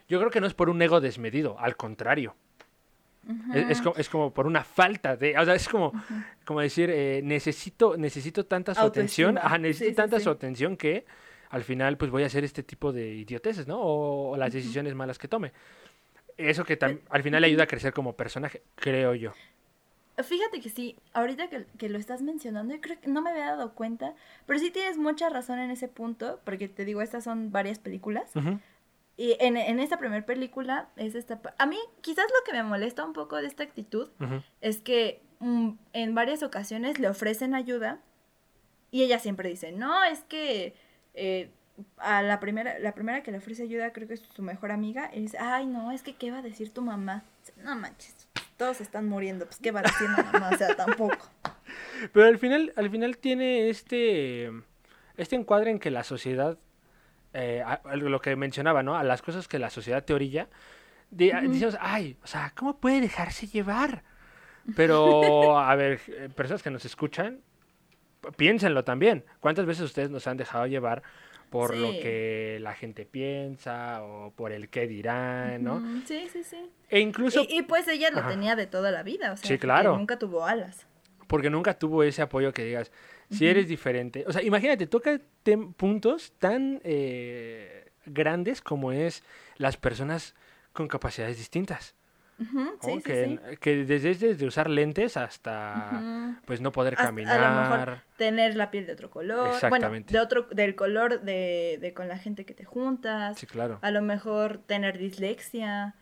yo 0.09 0.19
creo 0.19 0.31
que 0.31 0.41
no 0.41 0.47
es 0.47 0.55
por 0.55 0.69
un 0.71 0.81
ego 0.83 1.01
desmedido, 1.01 1.59
al 1.59 1.77
contrario. 1.77 2.35
Es, 3.53 3.71
es 3.71 3.83
como, 3.83 3.97
es 3.97 4.09
como 4.09 4.33
por 4.33 4.47
una 4.47 4.63
falta 4.63 5.17
de, 5.17 5.37
o 5.37 5.45
sea, 5.45 5.55
es 5.55 5.69
como, 5.69 5.93
como 6.45 6.61
decir, 6.61 6.91
eh, 6.91 7.21
necesito, 7.25 7.97
necesito 7.97 8.47
tanta 8.47 8.75
su 8.75 8.81
atención, 8.83 9.37
ajá, 9.39 9.59
necesito 9.59 9.91
Sí, 9.91 9.95
tanta 9.97 10.19
sí. 10.19 10.25
su 10.25 10.31
atención 10.31 10.77
que 10.77 11.05
al 11.51 11.65
final 11.65 11.97
pues 11.97 12.11
voy 12.11 12.23
a 12.23 12.27
hacer 12.27 12.45
este 12.45 12.63
tipo 12.63 12.93
de 12.93 13.15
idioteces, 13.15 13.67
¿no? 13.67 13.81
O, 13.81 14.31
o 14.31 14.37
las 14.37 14.53
decisiones 14.53 14.95
malas 14.95 15.19
que 15.19 15.27
tome. 15.29 15.53
Eso 16.37 16.65
que 16.65 16.79
tam- 16.79 17.01
al 17.09 17.23
final 17.23 17.41
le 17.41 17.49
ayuda 17.49 17.65
a 17.65 17.67
crecer 17.67 17.93
como 17.93 18.15
personaje, 18.15 18.63
creo 18.77 19.15
yo. 19.15 19.33
Fíjate 20.23 20.61
que 20.61 20.71
sí, 20.71 20.97
ahorita 21.13 21.49
que, 21.51 21.67
que 21.79 21.89
lo 21.89 21.99
estás 21.99 22.23
mencionando, 22.23 22.75
yo 22.75 22.81
creo 22.81 22.99
que 23.01 23.09
no 23.09 23.21
me 23.23 23.31
había 23.31 23.47
dado 23.47 23.73
cuenta, 23.75 24.15
pero 24.47 24.59
sí 24.59 24.71
tienes 24.71 24.97
mucha 24.99 25.29
razón 25.29 25.59
en 25.59 25.71
ese 25.71 25.89
punto, 25.89 26.41
porque 26.45 26.69
te 26.69 26.85
digo, 26.85 27.03
estas 27.03 27.25
son 27.25 27.53
varias 27.53 27.79
películas. 27.79 28.31
Y 29.17 29.37
en, 29.41 29.57
en 29.57 29.81
esta 29.81 29.99
primera 29.99 30.25
película 30.27 30.89
es 30.97 31.15
esta... 31.15 31.41
A 31.59 31.67
mí 31.67 31.79
quizás 32.03 32.27
lo 32.27 32.45
que 32.45 32.53
me 32.53 32.63
molesta 32.63 33.05
un 33.05 33.13
poco 33.13 33.37
de 33.37 33.47
esta 33.47 33.63
actitud 33.63 34.11
es 34.61 34.81
que 34.81 35.23
mm, 35.41 35.71
en 35.95 36.15
varias 36.15 36.43
ocasiones 36.43 36.99
le 36.99 37.09
ofrecen 37.09 37.55
ayuda 37.55 38.01
y 38.91 39.03
ella 39.03 39.19
siempre 39.19 39.49
dice, 39.49 39.73
no, 39.73 40.05
es 40.05 40.21
que 40.21 40.75
eh, 41.15 41.51
a 41.99 42.23
la 42.23 42.41
primera, 42.41 42.79
la 42.79 42.95
primera 42.95 43.23
que 43.23 43.31
le 43.31 43.39
ofrece 43.39 43.63
ayuda 43.63 43.93
creo 43.93 44.09
que 44.09 44.15
es 44.15 44.23
su 44.35 44.43
mejor 44.43 44.71
amiga 44.71 45.11
y 45.13 45.21
dice, 45.21 45.39
ay, 45.39 45.67
no, 45.67 45.93
es 45.93 46.03
que 46.03 46.15
¿qué 46.15 46.31
va 46.31 46.39
a 46.39 46.43
decir 46.43 46.71
tu 46.71 46.83
mamá? 46.83 47.25
No 47.63 47.77
manches, 47.77 48.29
todos 48.57 48.81
están 48.81 49.09
muriendo, 49.09 49.47
pues 49.47 49.59
¿qué 49.59 49.71
va 49.71 49.81
a 49.81 49.83
decir 49.83 50.09
la 50.17 50.23
mamá? 50.25 50.51
O 50.53 50.57
sea, 50.57 50.75
tampoco. 50.77 51.31
Pero 52.13 52.27
al 52.27 52.39
final, 52.39 52.73
al 52.77 52.91
final 52.91 53.19
tiene 53.19 53.69
este, 53.69 54.51
este 55.17 55.37
encuadre 55.37 55.71
en 55.71 55.79
que 55.79 55.91
la 55.91 56.05
sociedad, 56.05 56.59
eh, 57.39 57.63
a- 57.65 57.81
a 57.85 57.97
lo 57.97 58.21
que 58.21 58.35
mencionaba, 58.37 58.83
¿no? 58.83 58.97
A 58.97 59.05
las 59.05 59.21
cosas 59.21 59.47
que 59.49 59.59
la 59.59 59.69
sociedad 59.71 60.03
te 60.05 60.15
orilla, 60.15 60.49
di- 61.11 61.31
decimos, 61.31 61.77
ay, 61.81 62.17
o 62.25 62.27
sea, 62.27 62.53
¿cómo 62.57 62.79
puede 62.79 63.01
dejarse 63.03 63.47
llevar? 63.47 64.03
Pero, 64.77 65.59
a 65.59 65.75
ver, 65.77 66.01
eh, 66.09 66.29
personas 66.35 66.63
que 66.63 66.71
nos 66.71 66.85
escuchan, 66.85 67.41
piénsenlo 68.37 68.85
también. 68.85 69.25
¿Cuántas 69.41 69.67
veces 69.67 69.85
ustedes 69.85 70.11
nos 70.11 70.27
han 70.27 70.37
dejado 70.37 70.67
llevar 70.67 71.03
por 71.51 71.77
lo 71.77 71.93
Sí. 71.93 72.01
que 72.01 72.59
la 72.61 72.75
gente 72.75 73.07
piensa 73.07 74.03
o 74.03 74.33
por 74.33 74.51
el 74.51 74.69
qué 74.69 74.87
dirán, 74.89 75.63
¿no? 75.63 75.81
Sí, 76.07 76.29
sí, 76.33 76.43
sí. 76.43 76.69
E 76.89 76.99
incluso 77.01 77.43
Y, 77.49 77.59
y, 77.59 77.63
pues 77.63 77.87
ella 77.87 78.11
lo 78.11 78.19
Ajá. 78.21 78.31
tenía 78.31 78.57
de 78.57 78.67
toda 78.67 78.91
la 78.91 79.03
vida, 79.05 79.33
o 79.33 79.37
sea, 79.37 79.47
Sí, 79.49 79.59
claro. 79.59 79.97
nunca 79.97 80.19
tuvo 80.19 80.45
alas. 80.45 80.87
porque 81.29 81.51
nunca 81.51 81.75
tuvo 81.79 82.03
ese 82.05 82.23
apoyo 82.23 82.53
que 82.53 82.65
digas, 82.65 82.93
si 83.31 83.47
eres 83.47 83.69
diferente. 83.69 84.25
O 84.27 84.33
sea, 84.33 84.43
imagínate, 84.43 84.87
toca 84.87 85.21
puntos 85.77 86.33
tan 86.39 86.81
eh, 86.85 87.91
grandes 88.05 88.61
como 88.61 88.93
es 88.93 89.23
las 89.57 89.77
personas 89.77 90.35
con 90.73 90.89
capacidades 90.89 91.39
distintas. 91.39 91.95
Sí, 92.39 92.47
sí, 92.83 93.03
que, 93.03 93.25
sí. 93.25 93.57
que 93.57 93.85
desde, 93.87 94.15
desde 94.15 94.47
usar 94.47 94.69
lentes 94.69 95.17
hasta 95.17 96.39
pues 96.45 96.61
no 96.61 96.71
poder 96.71 96.93
Hasta 96.93 97.07
caminar. 97.07 97.41
A 97.43 97.49
lo 97.49 97.77
mejor 97.77 98.03
tener 98.17 98.57
la 98.57 98.71
piel 98.71 98.87
de 98.87 98.93
otro 98.93 99.11
color. 99.11 99.39
Bueno, 99.39 99.55
Exactamente. 99.55 100.13
de 100.13 100.21
otro, 100.21 100.47
del 100.51 100.75
color 100.75 101.23
de, 101.23 101.79
de 101.81 101.95
con 101.95 102.09
la 102.09 102.19
gente 102.19 102.45
que 102.45 102.53
te 102.53 102.65
juntas. 102.65 103.39
Sí, 103.39 103.47
claro. 103.47 103.79
A 103.81 103.91
lo 103.91 104.03
mejor 104.03 104.59
tener 104.59 104.99
dislexia. 104.99 105.95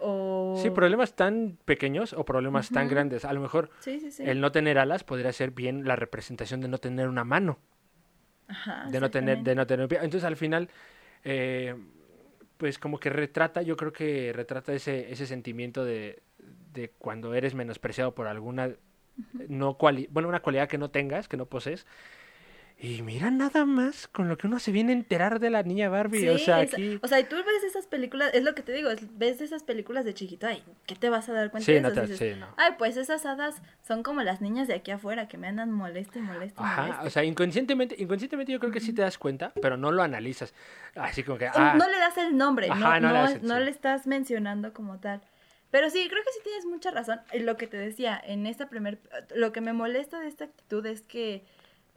O... 0.00 0.58
Sí, 0.62 0.70
problemas 0.70 1.14
tan 1.16 1.58
pequeños 1.64 2.12
o 2.12 2.24
problemas 2.24 2.70
tan 2.70 2.88
grandes. 2.88 3.24
A 3.24 3.32
lo 3.32 3.40
mejor 3.40 3.70
Sí, 3.80 3.98
sí, 4.00 4.10
sí. 4.10 4.22
el 4.24 4.40
no 4.40 4.52
tener 4.52 4.78
alas 4.78 5.04
podría 5.04 5.32
ser 5.32 5.50
bien 5.50 5.84
la 5.86 5.96
representación 5.96 6.60
de 6.60 6.68
no 6.68 6.78
tener 6.78 7.08
una 7.08 7.24
mano. 7.24 7.58
Ajá, 8.50 8.86
de 8.90 8.98
no 8.98 9.10
tener 9.10 9.42
de 9.42 9.54
no 9.54 9.66
tener 9.66 9.84
un 9.84 9.88
pie. 9.90 9.98
entonces 9.98 10.24
al 10.24 10.36
final 10.36 10.70
eh, 11.22 11.74
pues 12.56 12.78
como 12.78 12.98
que 12.98 13.10
retrata 13.10 13.60
yo 13.60 13.76
creo 13.76 13.92
que 13.92 14.32
retrata 14.32 14.72
ese 14.72 15.12
ese 15.12 15.26
sentimiento 15.26 15.84
de, 15.84 16.22
de 16.72 16.88
cuando 16.98 17.34
eres 17.34 17.54
menospreciado 17.54 18.14
por 18.14 18.26
alguna 18.26 18.70
no 19.48 19.74
cuali 19.76 20.08
bueno 20.10 20.30
una 20.30 20.40
cualidad 20.40 20.66
que 20.66 20.78
no 20.78 20.90
tengas 20.90 21.28
que 21.28 21.36
no 21.36 21.44
posees 21.44 21.86
y 22.80 23.02
mira 23.02 23.30
nada 23.32 23.64
más 23.64 24.06
con 24.06 24.28
lo 24.28 24.38
que 24.38 24.46
uno 24.46 24.60
se 24.60 24.70
viene 24.70 24.92
a 24.92 24.96
enterar 24.96 25.40
de 25.40 25.50
la 25.50 25.64
niña 25.64 25.88
Barbie 25.88 26.28
o 26.28 26.38
sea 26.38 26.58
aquí 26.58 26.98
o 27.02 27.08
sea, 27.08 27.18
y 27.18 27.24
tú 27.24 27.34
ves 27.36 27.64
esas 27.64 27.86
películas, 27.88 28.30
es 28.34 28.44
lo 28.44 28.54
que 28.54 28.62
te 28.62 28.72
digo, 28.72 28.88
es- 28.90 29.18
ves 29.18 29.40
esas 29.40 29.64
películas 29.64 30.04
de 30.04 30.14
chiquito, 30.14 30.46
ay, 30.46 30.62
¿qué 30.86 30.94
te 30.94 31.08
vas 31.10 31.28
a 31.28 31.32
dar 31.32 31.50
cuenta 31.50 31.66
Sí, 31.66 31.72
de 31.72 31.80
no 31.80 31.88
eso? 31.88 31.94
te- 32.02 32.06
Dices, 32.06 32.18
sí, 32.34 32.38
no. 32.38 32.46
Ay, 32.56 32.72
pues 32.78 32.96
esas 32.96 33.26
hadas 33.26 33.60
son 33.86 34.02
como 34.04 34.22
las 34.22 34.40
niñas 34.40 34.68
de 34.68 34.74
aquí 34.74 34.90
afuera 34.92 35.26
que 35.26 35.36
me 35.38 35.48
andan 35.48 35.72
moleste, 35.72 36.20
moleste, 36.20 36.54
Ajá, 36.62 36.82
moleste. 36.82 37.06
o 37.06 37.10
sea, 37.10 37.24
inconscientemente, 37.24 37.96
inconscientemente 37.98 38.52
yo 38.52 38.60
creo 38.60 38.70
que 38.72 38.80
sí 38.80 38.92
te 38.92 39.02
das 39.02 39.18
cuenta, 39.18 39.52
pero 39.60 39.76
no 39.76 39.90
lo 39.90 40.02
analizas. 40.02 40.54
Así 40.94 41.24
como 41.24 41.38
que, 41.38 41.48
ah, 41.52 41.74
No 41.76 41.88
le 41.88 41.98
das 41.98 42.16
el 42.18 42.36
nombre, 42.36 42.68
Ajá, 42.70 43.00
no, 43.00 43.12
no 43.12 43.26
le 43.26 43.40
no, 43.40 43.58
le 43.58 43.70
estás 43.70 44.06
mencionando 44.06 44.72
como 44.72 44.98
tal. 45.00 45.20
Pero 45.70 45.90
sí, 45.90 46.06
creo 46.08 46.22
que 46.24 46.32
sí 46.32 46.38
tienes 46.44 46.64
mucha 46.64 46.90
razón. 46.92 47.20
Lo 47.40 47.56
que 47.56 47.66
te 47.66 47.76
decía, 47.76 48.18
en 48.24 48.46
esta 48.46 48.68
primer... 48.70 48.98
Lo 49.34 49.52
que 49.52 49.60
me 49.60 49.74
molesta 49.74 50.18
de 50.20 50.28
esta 50.28 50.44
actitud 50.44 50.86
es 50.86 51.02
que 51.02 51.44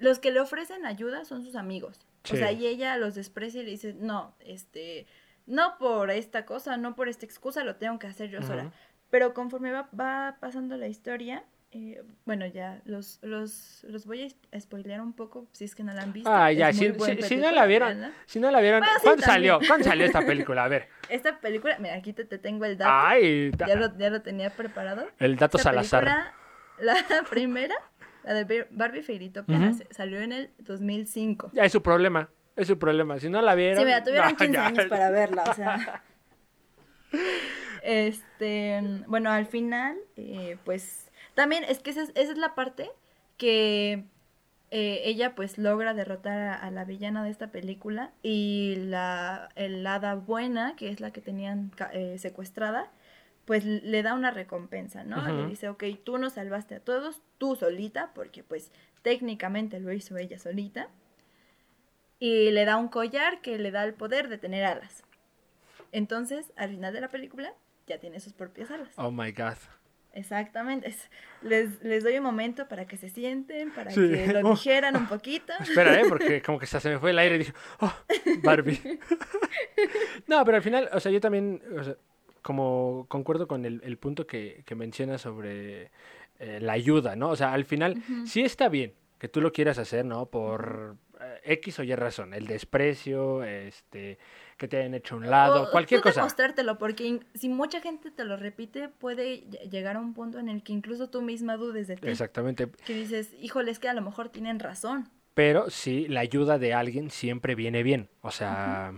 los 0.01 0.19
que 0.19 0.31
le 0.31 0.39
ofrecen 0.41 0.85
ayuda 0.85 1.23
son 1.25 1.43
sus 1.45 1.55
amigos. 1.55 1.99
Sí. 2.25 2.33
O 2.35 2.37
sea, 2.37 2.51
y 2.51 2.67
ella 2.67 2.97
los 2.97 3.15
desprecia 3.15 3.61
y 3.61 3.65
le 3.65 3.71
dice, 3.71 3.93
no, 3.97 4.35
este... 4.39 5.07
No 5.47 5.77
por 5.79 6.11
esta 6.11 6.45
cosa, 6.45 6.77
no 6.77 6.95
por 6.95 7.09
esta 7.09 7.25
excusa, 7.25 7.63
lo 7.63 7.75
tengo 7.75 7.97
que 7.97 8.05
hacer 8.07 8.29
yo 8.29 8.41
sola. 8.43 8.71
Pero 9.09 9.33
conforme 9.33 9.71
va, 9.71 9.89
va 9.99 10.37
pasando 10.39 10.77
la 10.77 10.87
historia, 10.87 11.43
eh, 11.71 12.03
bueno, 12.25 12.45
ya 12.45 12.79
los, 12.85 13.17
los, 13.23 13.83
los 13.89 14.05
voy 14.05 14.33
a 14.53 14.59
spoilear 14.59 15.01
un 15.01 15.13
poco 15.13 15.47
si 15.51 15.65
es 15.65 15.73
que 15.73 15.83
no 15.83 15.93
la 15.93 16.03
han 16.03 16.13
visto. 16.13 16.29
ah, 16.31 16.51
ya, 16.51 16.71
si, 16.71 16.89
no 16.89 17.51
la 17.51 17.65
vieron, 17.65 18.11
si 18.27 18.39
no 18.39 18.51
la 18.51 18.61
vieron, 18.61 18.81
Bueno, 18.81 18.99
¿cuándo 19.01 19.23
salió? 19.23 19.59
¿Cuándo 19.67 19.83
salió 19.89 20.05
esta 20.05 20.21
película? 20.25 20.63
A 20.63 20.67
ver. 20.67 20.87
Esta 21.09 21.39
película, 21.39 21.77
mira, 21.79 21.95
aquí 21.95 22.13
te, 22.13 22.23
te 22.23 22.37
tengo 22.37 22.63
el 22.65 22.77
dato. 22.77 22.91
Ay, 22.93 23.49
da- 23.51 23.67
ya, 23.67 23.75
lo, 23.75 23.97
ya 23.97 24.09
lo 24.11 24.21
tenía 24.21 24.51
preparado. 24.51 25.07
el 25.17 25.35
dato 25.37 25.57
Esta 25.57 25.71
Salazar. 25.71 26.03
película, 26.03 26.33
la 26.79 27.23
primera, 27.29 27.75
la 28.23 28.33
de 28.33 28.43
Bar- 28.45 28.67
Barbie 28.71 29.03
Fairytopia, 29.03 29.73
se- 29.73 29.87
salió 29.93 30.19
en 30.21 30.31
el 30.31 30.49
2005. 30.59 31.51
Ya 31.53 31.63
es 31.65 31.71
su 31.71 31.81
problema, 31.81 32.29
es 32.55 32.67
su 32.67 32.77
problema. 32.79 33.19
Si 33.19 33.29
no 33.29 33.41
la 33.41 33.55
vieron. 33.55 33.79
Sí, 33.79 33.85
mira, 33.85 34.03
tuvieron 34.03 34.29
no, 34.31 34.37
15 34.37 34.53
ya. 34.53 34.65
años 34.67 34.85
para 34.85 35.09
verla, 35.09 35.43
o 35.49 35.53
sea. 35.53 36.03
Este, 37.83 38.79
bueno, 39.07 39.31
al 39.31 39.45
final, 39.47 39.97
eh, 40.15 40.57
pues, 40.65 41.09
también 41.33 41.63
es 41.63 41.79
que 41.79 41.89
esa 41.89 42.03
es, 42.03 42.11
esa 42.15 42.31
es 42.31 42.37
la 42.37 42.53
parte 42.53 42.89
que 43.37 44.03
eh, 44.69 45.01
ella 45.05 45.33
pues 45.35 45.57
logra 45.57 45.93
derrotar 45.93 46.37
a, 46.39 46.53
a 46.55 46.69
la 46.71 46.85
villana 46.85 47.23
de 47.23 47.31
esta 47.31 47.47
película 47.47 48.11
y 48.21 48.75
la 48.77 49.49
el 49.55 49.85
hada 49.87 50.13
buena, 50.15 50.75
que 50.75 50.89
es 50.89 50.99
la 51.01 51.11
que 51.11 51.21
tenían 51.21 51.71
eh, 51.91 52.17
secuestrada, 52.19 52.91
pues 53.45 53.65
le 53.65 54.03
da 54.03 54.13
una 54.13 54.31
recompensa, 54.31 55.03
¿no? 55.03 55.21
Le 55.27 55.47
dice, 55.47 55.67
ok, 55.69 55.83
tú 56.03 56.17
nos 56.17 56.33
salvaste 56.33 56.75
a 56.75 56.79
todos, 56.79 57.21
tú 57.37 57.55
solita, 57.55 58.11
porque 58.13 58.43
pues 58.43 58.71
técnicamente 59.01 59.79
lo 59.79 59.91
hizo 59.91 60.17
ella 60.17 60.37
solita. 60.39 60.89
Y 62.19 62.51
le 62.51 62.65
da 62.65 62.77
un 62.77 62.87
collar 62.87 63.41
que 63.41 63.57
le 63.57 63.71
da 63.71 63.83
el 63.83 63.93
poder 63.95 64.29
de 64.29 64.37
tener 64.37 64.63
alas. 64.63 65.03
Entonces, 65.91 66.53
al 66.55 66.69
final 66.69 66.93
de 66.93 67.01
la 67.01 67.09
película, 67.09 67.53
ya 67.87 67.97
tiene 67.99 68.19
sus 68.19 68.33
propias 68.33 68.69
alas. 68.69 68.89
Oh 68.97 69.09
my 69.11 69.31
god. 69.31 69.55
Exactamente. 70.13 70.87
Es- 70.89 71.09
les, 71.41 71.81
les 71.83 72.03
doy 72.03 72.17
un 72.17 72.23
momento 72.23 72.67
para 72.67 72.85
que 72.85 72.95
se 72.97 73.09
sienten, 73.09 73.71
para 73.71 73.89
Sí. 73.91 74.01
que 74.11 74.27
lo 74.27 74.39
Oh. 74.49 74.51
dijeran 74.51 74.95
un 74.97 75.07
poquito. 75.07 75.51
Espera, 75.59 75.99
¿eh? 75.99 76.03
Porque 76.07 76.41
como 76.41 76.59
que 76.59 76.67
se 76.67 76.89
me 76.89 76.99
fue 76.99 77.09
el 77.09 77.19
aire 77.19 77.35
y 77.35 77.39
dije, 77.39 77.53
oh, 77.79 77.93
Barbie. 78.43 78.79
no, 80.27 80.43
pero 80.45 80.57
al 80.57 80.63
final, 80.63 80.89
o 80.93 80.99
sea, 80.99 81.11
yo 81.11 81.19
también, 81.19 81.61
o 81.77 81.83
sea, 81.83 81.95
como 82.41 83.05
concuerdo 83.07 83.47
con 83.47 83.65
el, 83.65 83.81
el 83.83 83.97
punto 83.97 84.25
que, 84.27 84.63
que 84.65 84.75
mencionas 84.75 85.21
sobre 85.21 85.91
eh, 86.39 86.59
la 86.61 86.73
ayuda, 86.73 87.15
¿no? 87.15 87.29
O 87.29 87.35
sea, 87.35 87.53
al 87.53 87.65
final, 87.65 88.01
sí 88.25 88.41
está 88.41 88.69
bien 88.69 88.93
que 89.19 89.27
tú 89.27 89.39
lo 89.39 89.51
quieras 89.51 89.77
hacer, 89.77 90.03
¿no? 90.03 90.25
Por 90.25 90.95
eh, 91.19 91.39
X 91.43 91.77
o 91.77 91.83
Y 91.83 91.93
razón, 91.93 92.33
el 92.33 92.47
desprecio, 92.47 93.43
este, 93.43 94.17
que 94.57 94.67
te 94.67 94.77
hayan 94.77 94.95
hecho 94.95 95.13
a 95.13 95.17
un 95.19 95.29
lado, 95.29 95.63
O 95.63 95.69
cualquier 95.71 96.01
tú 96.01 96.07
cosa. 96.07 96.21
demostrártelo, 96.21 96.79
porque 96.79 97.19
si 97.35 97.47
mucha 97.47 97.81
gente 97.81 98.09
te 98.09 98.23
lo 98.25 98.35
repite, 98.35 98.89
puede 98.89 99.43
ll- 99.43 99.69
llegar 99.69 99.97
a 99.97 99.99
un 99.99 100.15
punto 100.15 100.39
en 100.39 100.49
el 100.49 100.63
que 100.63 100.73
incluso 100.73 101.11
tú 101.11 101.21
misma 101.21 101.57
dudes 101.57 101.87
de 101.87 101.97
ti. 101.97 102.07
Exactamente. 102.07 102.67
Que 102.83 102.95
dices, 102.95 103.35
híjole, 103.39 103.69
es 103.69 103.77
que 103.77 103.89
a 103.89 103.93
lo 103.93 104.01
mejor 104.01 104.29
tienen 104.29 104.59
razón. 104.59 105.07
Pero 105.35 105.69
sí, 105.69 106.07
la 106.07 106.21
ayuda 106.21 106.57
de 106.57 106.73
alguien 106.73 107.11
siempre 107.11 107.53
viene 107.53 107.83
bien. 107.83 108.09
O 108.21 108.31
sea, 108.31 108.93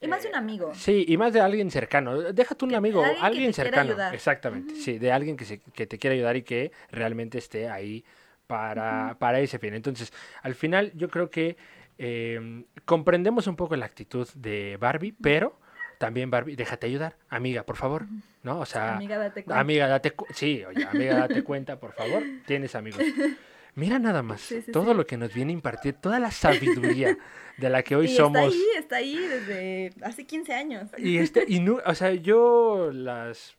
Y 0.00 0.08
más 0.08 0.22
de 0.22 0.28
un 0.30 0.34
amigo. 0.34 0.72
Sí, 0.74 1.04
y 1.06 1.16
más 1.16 1.32
de 1.32 1.40
alguien 1.40 1.70
cercano. 1.70 2.18
Déjate 2.32 2.64
un 2.64 2.70
Que- 2.70 2.76
amigo, 2.76 3.00
alguien 3.04 3.20
que 3.20 3.26
alguien, 3.26 3.50
te 3.52 3.54
quiera 3.62 3.64
cercano. 3.70 3.90
ayudar. 3.90 4.14
Exactamente, 4.14 4.74
sí, 4.76 4.98
de 4.98 5.12
alguien 5.12 5.36
que, 5.36 5.44
se, 5.44 5.58
que 5.60 5.86
te 5.86 5.98
quiera 5.98 6.14
ayudar 6.14 6.36
y 6.36 6.42
que 6.42 6.72
realmente 6.90 7.38
esté 7.38 7.68
ahí 7.68 8.04
para, 8.46 9.16
para 9.18 9.40
ese 9.40 9.58
fin. 9.58 9.74
Entonces, 9.74 10.12
al 10.42 10.54
final 10.54 10.90
yo 10.94 11.08
creo 11.08 11.30
que 11.30 11.56
eh, 11.98 12.64
comprendemos 12.86 13.46
un 13.46 13.56
poco 13.56 13.76
la 13.76 13.84
actitud 13.86 14.26
de 14.34 14.78
Barbie, 14.80 15.12
pero 15.20 15.58
también 15.98 16.30
Barbie, 16.30 16.56
déjate 16.56 16.86
ayudar, 16.86 17.16
amiga, 17.28 17.64
por 17.64 17.76
favor, 17.76 18.06
¿no? 18.42 18.60
O 18.60 18.64
sea, 18.66 18.94
Amiga, 18.96 19.18
date 19.18 19.44
cuenta. 19.44 19.60
amiga, 19.60 19.86
date 19.86 20.12
cu- 20.12 20.26
sí, 20.32 20.64
oye, 20.66 20.82
amiga, 20.86 21.14
date 21.18 21.42
cuenta, 21.44 21.78
por 21.78 21.92
favor, 21.92 22.22
tienes 22.46 22.74
amigos. 22.74 23.02
Mira 23.74 23.98
nada 23.98 24.22
más, 24.22 24.40
Sí, 24.40 24.62
sí, 24.62 24.72
todo 24.72 24.90
sí. 24.90 24.94
lo 24.96 25.06
que 25.06 25.16
nos 25.16 25.32
viene 25.32 25.52
a 25.52 25.54
impartir, 25.54 25.94
toda 25.94 26.18
la 26.18 26.30
sabiduría 26.30 27.16
de 27.56 27.70
la 27.70 27.82
que 27.82 27.96
hoy 27.96 28.06
y 28.06 28.16
somos. 28.16 28.54
está 28.54 28.56
ahí, 28.56 28.64
está 28.78 28.96
ahí 28.96 29.16
desde 29.16 29.92
hace 30.04 30.26
15 30.26 30.52
años. 30.54 30.90
Y 30.98 31.18
este, 31.18 31.44
y 31.46 31.60
no, 31.60 31.78
o 31.84 31.94
sea, 31.94 32.12
yo 32.12 32.90
las, 32.92 33.56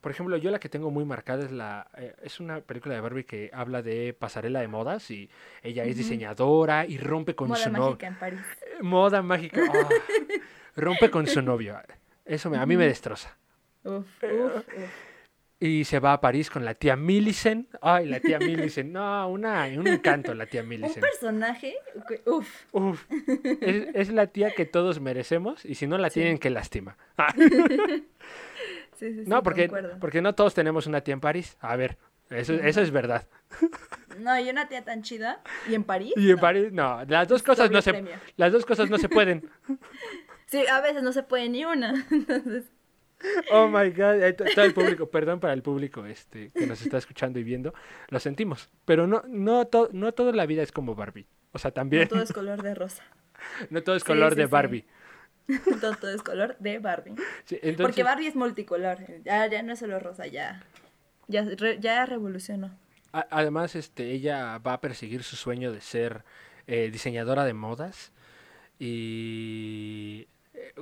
por 0.00 0.10
ejemplo, 0.10 0.36
yo 0.36 0.50
la 0.50 0.58
que 0.58 0.68
tengo 0.68 0.90
muy 0.90 1.04
marcada 1.04 1.44
es 1.44 1.52
la, 1.52 1.88
eh, 1.96 2.14
es 2.22 2.40
una 2.40 2.60
película 2.60 2.94
de 2.94 3.00
Barbie 3.00 3.24
que 3.24 3.50
habla 3.52 3.82
de 3.82 4.12
pasarela 4.18 4.60
de 4.60 4.68
modas 4.68 5.10
y 5.12 5.30
ella 5.62 5.84
es 5.84 5.96
diseñadora 5.96 6.84
y 6.86 6.98
rompe 6.98 7.34
con 7.36 7.48
Moda 7.48 7.60
su 7.62 7.70
novio. 7.70 7.84
mágica 7.90 8.06
en 8.08 8.18
París. 8.18 8.40
Moda 8.80 9.22
mágica. 9.22 9.60
ah, 9.72 9.88
rompe 10.74 11.10
con 11.10 11.26
su 11.26 11.40
novio. 11.40 11.78
Eso 12.24 12.50
me, 12.50 12.56
a 12.58 12.66
mí 12.66 12.76
me 12.76 12.86
destroza. 12.86 13.36
Uf, 13.84 14.06
Eh, 14.24 14.42
uf, 14.44 14.56
uf. 14.56 14.90
Y 15.64 15.84
se 15.84 16.00
va 16.00 16.14
a 16.14 16.20
París 16.20 16.50
con 16.50 16.64
la 16.64 16.74
tía 16.74 16.96
Millicent. 16.96 17.68
Ay, 17.80 18.06
la 18.08 18.18
tía 18.18 18.40
Millicent. 18.40 18.90
No, 18.90 19.28
una, 19.28 19.66
un 19.78 19.86
encanto 19.86 20.34
la 20.34 20.46
tía 20.46 20.62
Un 20.62 20.68
Millicent. 20.70 21.00
personaje, 21.00 21.76
que- 22.08 22.20
uf, 22.28 22.48
Uf, 22.72 23.04
es, 23.60 23.86
es 23.94 24.08
la 24.12 24.26
tía 24.26 24.50
que 24.50 24.64
todos 24.64 25.00
merecemos 25.00 25.64
y 25.64 25.76
si 25.76 25.86
no 25.86 25.98
la 25.98 26.10
Sí. 26.10 26.14
tienen 26.20 26.38
que 26.38 26.50
lástima. 26.50 26.96
Ah. 27.16 27.32
sí, 27.36 28.02
sí, 28.98 29.14
sí, 29.14 29.24
No, 29.26 29.42
porque, 29.44 29.68
concuerdo. 29.68 29.98
porque 30.00 30.20
no 30.20 30.34
todos 30.34 30.52
tenemos 30.54 30.88
una 30.88 31.00
tía 31.02 31.14
en 31.14 31.20
París. 31.20 31.56
A 31.60 31.76
ver, 31.76 31.96
eso, 32.30 32.54
eso 32.54 32.80
es 32.80 32.90
verdad. 32.90 33.28
No, 34.18 34.36
y 34.40 34.50
una 34.50 34.66
tía 34.68 34.82
tan 34.84 35.02
chida. 35.02 35.42
¿Y 35.70 35.74
en 35.76 35.84
París? 35.84 36.12
Y 36.16 36.30
en 36.30 36.36
No. 36.36 36.40
París, 36.40 36.72
no, 36.72 37.04
las 37.04 37.28
dos 37.28 37.42
cosas 37.44 37.70
no 37.70 37.80
se, 37.82 38.04
las 38.36 38.50
dos 38.52 38.66
cosas 38.66 38.90
no 38.90 38.98
se 38.98 39.08
pueden. 39.08 39.48
Sí, 40.46 40.66
a 40.66 40.82
veces 40.82 41.02
no 41.02 41.12
se 41.14 41.22
puede 41.22 41.48
ni 41.48 41.64
una. 41.64 42.04
Entonces, 42.10 42.64
Oh 43.52 43.68
my 43.68 43.90
god, 43.90 44.34
todo 44.54 44.64
el 44.64 44.74
público, 44.74 45.06
perdón 45.10 45.38
para 45.40 45.52
el 45.52 45.62
público 45.62 46.04
este 46.06 46.50
que 46.50 46.66
nos 46.66 46.80
está 46.82 46.98
escuchando 46.98 47.38
y 47.38 47.42
viendo, 47.44 47.72
lo 48.08 48.18
sentimos, 48.20 48.68
pero 48.84 49.06
no 49.06 49.22
no 49.28 49.66
to- 49.66 49.90
no 49.92 50.12
toda 50.12 50.32
la 50.32 50.46
vida 50.46 50.62
es 50.62 50.72
como 50.72 50.94
Barbie. 50.94 51.26
O 51.52 51.58
sea, 51.58 51.70
también 51.70 52.02
no 52.04 52.08
todo 52.08 52.22
es 52.22 52.32
color 52.32 52.62
de 52.62 52.74
rosa. 52.74 53.02
no 53.70 53.82
todo 53.82 53.94
es 53.96 54.04
color 54.04 54.32
sí, 54.32 54.36
de 54.38 54.44
sí. 54.44 54.50
Barbie. 54.50 54.84
todo, 55.80 55.94
todo 55.96 56.10
es 56.10 56.22
color 56.22 56.56
de 56.58 56.78
Barbie. 56.78 57.14
Entonces, 57.50 57.76
Porque 57.80 58.02
Barbie 58.02 58.28
es 58.28 58.36
multicolor. 58.36 58.98
Ya, 59.24 59.46
ya 59.46 59.62
no 59.62 59.72
es 59.72 59.78
solo 59.80 59.98
rosa, 60.00 60.26
ya. 60.26 60.64
Ya, 61.28 61.44
ya 61.78 62.06
revolucionó. 62.06 62.70
a- 63.12 63.26
además 63.30 63.74
este 63.76 64.10
ella 64.12 64.58
va 64.58 64.74
a 64.74 64.80
perseguir 64.80 65.22
su 65.22 65.36
sueño 65.36 65.72
de 65.72 65.80
ser 65.80 66.24
eh, 66.66 66.90
diseñadora 66.92 67.44
de 67.44 67.52
modas 67.54 68.12
y 68.78 70.26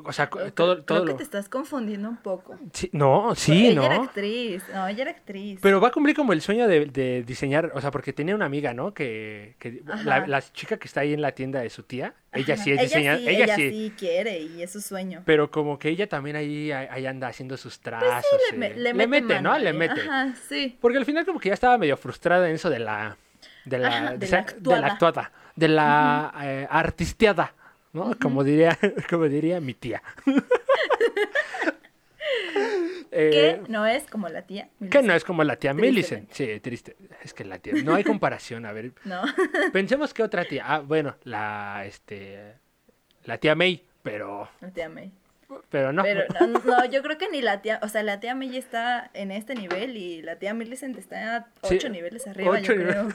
o 0.05 0.13
sea, 0.13 0.29
Creo- 0.31 0.53
todo 0.53 0.75
creo 0.75 0.85
todo 0.85 1.05
que 1.05 1.11
lo- 1.13 1.17
te 1.17 1.23
estás 1.23 1.49
confundiendo 1.49 2.09
un 2.09 2.17
poco. 2.19 2.59
Sí, 2.73 2.89
no, 2.93 3.35
sí, 3.35 3.69
ella 3.69 3.75
¿no? 3.75 3.85
era 3.87 3.97
actriz. 3.97 4.63
No, 4.75 4.87
ella 4.89 5.03
era 5.03 5.11
actriz. 5.11 5.59
Pero 5.63 5.81
va 5.81 5.89
a 5.89 5.91
cumplir 5.91 6.15
como 6.17 6.33
el 6.33 6.41
sueño 6.43 6.67
de, 6.69 6.87
de 6.87 7.23
diseñar, 7.23 7.73
o 7.75 7.81
sea, 7.81 7.91
porque 7.91 8.13
tenía 8.13 8.35
una 8.35 8.45
amiga, 8.47 8.73
¿no? 8.75 8.93
Que, 8.95 9.57
que 9.59 9.83
la, 10.05 10.27
la 10.27 10.43
chica 10.43 10.77
que 10.79 10.87
está 10.89 11.01
ahí 11.01 11.13
en 11.13 11.23
la 11.23 11.33
tienda 11.33 11.61
de 11.61 11.71
su 11.71 11.83
tía, 11.83 12.15
ella 12.33 12.55
Ajá. 12.55 12.63
sí 12.65 12.71
es 12.73 12.77
ella 12.79 12.83
diseñadora, 12.85 13.19
sí, 13.23 13.29
ella, 13.29 13.45
ella 13.45 13.57
sí, 13.57 13.71
sí 13.71 13.95
quiere 13.99 14.39
y 14.41 14.63
es 14.63 14.71
su 14.73 14.81
sueño. 14.81 15.23
pero 15.25 15.51
como 15.51 15.79
que 15.79 15.89
ella 15.89 16.09
también 16.09 16.37
ahí, 16.37 16.71
ahí 16.73 17.07
anda 17.07 17.29
haciendo 17.29 17.57
sus 17.57 17.81
trazos. 17.81 18.25
Pues 18.31 18.53
Le, 18.53 18.59
me- 18.59 18.67
eh. 18.69 18.75
le 18.77 18.83
le 18.95 19.07
mete, 19.07 19.23
mete, 19.27 19.43
¿no? 19.43 19.59
Le 19.59 19.73
mete. 19.73 20.01
Ajá, 20.01 20.35
sí. 20.49 20.79
Porque 20.81 20.99
al 20.99 21.05
final 21.05 21.25
como 21.27 21.41
que 21.41 21.49
ya 21.49 21.55
estaba 21.55 21.77
medio 21.79 21.97
frustrada 21.97 22.49
en 22.49 22.55
eso 22.55 22.71
de 22.71 22.79
la 22.79 23.17
de 23.65 23.79
la, 23.79 23.89
Ajá, 23.89 24.11
de 24.13 24.19
de 24.19 24.29
la 24.31 24.39
esa- 24.41 24.55
de 24.59 24.71
la 24.81 24.87
actuada. 24.87 24.87
actuada, 24.87 25.33
de 25.57 25.69
la 25.69 26.33
eh, 26.43 26.67
artisteada, 26.71 27.55
¿no? 27.93 28.17
Como 28.21 28.45
diría 28.45 28.79
como 29.11 29.25
diría 29.29 29.61
mi 29.61 29.75
tía. 29.75 30.03
Que 33.11 33.51
Eh, 33.51 33.63
no 33.69 33.87
es 33.87 34.05
como 34.05 34.29
la 34.29 34.43
tía. 34.43 34.69
que 34.91 35.03
no 35.03 35.13
es 35.15 35.25
como 35.25 35.43
la 35.43 35.57
tía. 35.57 35.75
Millicent. 35.75 36.31
Sí, 36.33 36.61
triste. 36.61 36.95
Es 37.25 37.35
que 37.35 37.45
la 37.45 37.59
tía. 37.59 37.75
No 37.83 37.95
hay 37.97 38.05
comparación. 38.05 38.65
A 38.67 38.73
ver, 38.73 38.93
No. 39.05 39.23
pensemos 39.73 40.15
que 40.15 40.23
otra 40.23 40.45
tía. 40.45 40.65
Ah, 40.67 40.79
bueno, 40.81 41.17
la 41.25 41.85
este. 41.87 42.55
La 43.25 43.39
tía 43.39 43.55
May, 43.57 43.85
pero. 44.03 44.49
La 44.61 44.71
tía 44.71 44.89
May. 44.89 45.11
Pero 45.71 45.93
no. 45.93 46.05
Pero 46.05 46.23
no, 46.41 46.47
no, 46.61 46.85
yo 46.85 47.03
creo 47.03 47.19
que 47.19 47.29
ni 47.31 47.43
la 47.43 47.61
tía, 47.63 47.81
o 47.83 47.89
sea, 47.89 48.05
la 48.05 48.21
tía 48.21 48.37
May 48.37 48.57
está 48.57 49.11
en 49.15 49.33
este 49.33 49.57
nivel 49.57 49.97
y 49.97 50.23
la 50.23 50.37
tía 50.37 50.55
Millicent 50.55 50.97
está 50.97 51.37
a 51.37 51.47
Sí, 51.65 51.75
ocho 51.75 51.89
niveles 51.89 52.29
arriba, 52.29 52.51
ocho 52.53 52.73
yo 52.75 52.83
creo. 52.85 53.09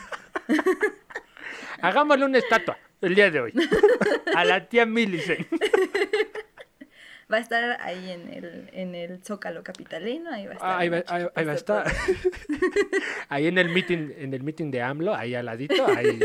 Hagámosle 1.82 2.26
una 2.26 2.38
estatua 2.40 2.78
el 3.06 3.16
día 3.16 3.32
de 3.32 3.40
hoy. 3.40 3.54
A 4.36 4.44
la 4.46 4.68
tía 4.68 4.86
Millicent. 4.86 5.48
Va 7.32 7.38
a 7.38 7.40
estar 7.40 7.82
ahí 7.82 8.12
en 8.12 8.32
el, 8.32 8.70
en 8.72 8.94
el 8.94 9.24
Zócalo 9.24 9.64
capitalino, 9.64 10.30
ahí 10.32 10.46
va 10.46 10.52
a 10.52 10.54
estar. 10.54 10.70
Ah, 10.70 10.78
ahí 10.78 10.90
va, 10.90 10.98
ahí- 11.08 11.44
va 11.46 11.52
a 11.54 11.56
estar. 11.56 11.92
Ahí 13.30 13.48
en 13.48 13.58
el 13.58 13.70
meeting, 13.70 14.12
en 14.16 14.32
el 14.36 14.44
meeting 14.44 14.70
de 14.70 14.84
AMLO, 14.84 15.16
ahí 15.16 15.34
al 15.34 15.48
ladito, 15.48 15.88
ahí, 15.88 16.20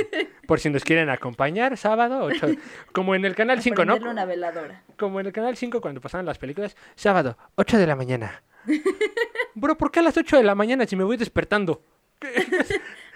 por 0.46 0.60
si 0.60 0.68
nos 0.68 0.84
quieren 0.84 1.08
acompañar, 1.08 1.74
sábado, 1.78 2.22
ocho- 2.24 2.48
como 2.92 3.14
en 3.14 3.24
el 3.24 3.34
canal 3.34 3.62
5, 3.62 3.82
¿no? 3.86 3.96
Una 3.96 4.26
veladora. 4.26 4.82
Como 4.98 5.20
en 5.20 5.26
el 5.26 5.32
canal 5.32 5.56
5 5.56 5.80
cuando 5.80 6.02
pasaban 6.02 6.26
las 6.26 6.36
películas, 6.36 6.76
sábado, 6.96 7.38
8 7.54 7.78
de 7.78 7.86
la 7.86 7.96
mañana. 7.96 8.42
Bro, 9.54 9.78
¿por 9.78 9.90
qué 9.90 10.00
a 10.00 10.02
las 10.02 10.18
8 10.18 10.36
de 10.36 10.42
la 10.44 10.54
mañana 10.54 10.84
si 10.86 10.96
me 10.96 11.04
voy 11.04 11.16
despertando? 11.16 11.82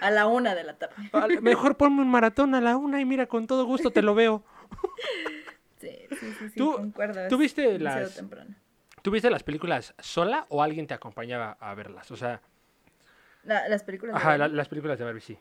A 0.05 0.11
la 0.11 0.27
una 0.27 0.55
de 0.55 0.65
la 0.65 0.77
tarde. 0.77 0.95
Mejor 1.41 1.77
ponme 1.77 2.03
un 2.03 2.11
maratón 2.11 2.55
a 2.55 2.61
la 2.61 2.77
una 2.77 3.01
y 3.01 3.05
mira, 3.05 3.27
con 3.27 3.47
todo 3.47 3.65
gusto 3.65 3.91
te 3.91 4.03
lo 4.03 4.15
veo. 4.15 4.45
Sí, 5.81 5.91
sí, 6.19 6.33
sí, 6.39 6.49
sí, 6.49 6.55
¿Tú- 6.57 6.73
concuerdo. 6.77 7.21
es 7.21 7.29
tú 7.29 7.37
viste 7.37 7.79
las- 7.79 8.15
temprano. 8.17 8.55
¿Tú 9.03 9.11
viste 9.11 9.29
las 9.29 9.43
películas 9.43 9.95
sola 9.99 10.47
o 10.49 10.63
alguien 10.63 10.87
te 10.87 10.95
acompañaba 10.95 11.59
a 11.61 11.75
verlas? 11.75 12.11
O 12.11 12.17
sea, 12.17 12.41
La- 13.43 13.69
las 13.69 13.83
películas. 13.83 14.15
de 14.15 14.19
ajá, 14.21 14.31
la- 14.33 14.45
Barbie. 14.45 14.57
las 14.57 14.69
películas 14.69 14.99
de 14.99 15.05
Barbie, 15.05 15.21
sí. 15.21 15.39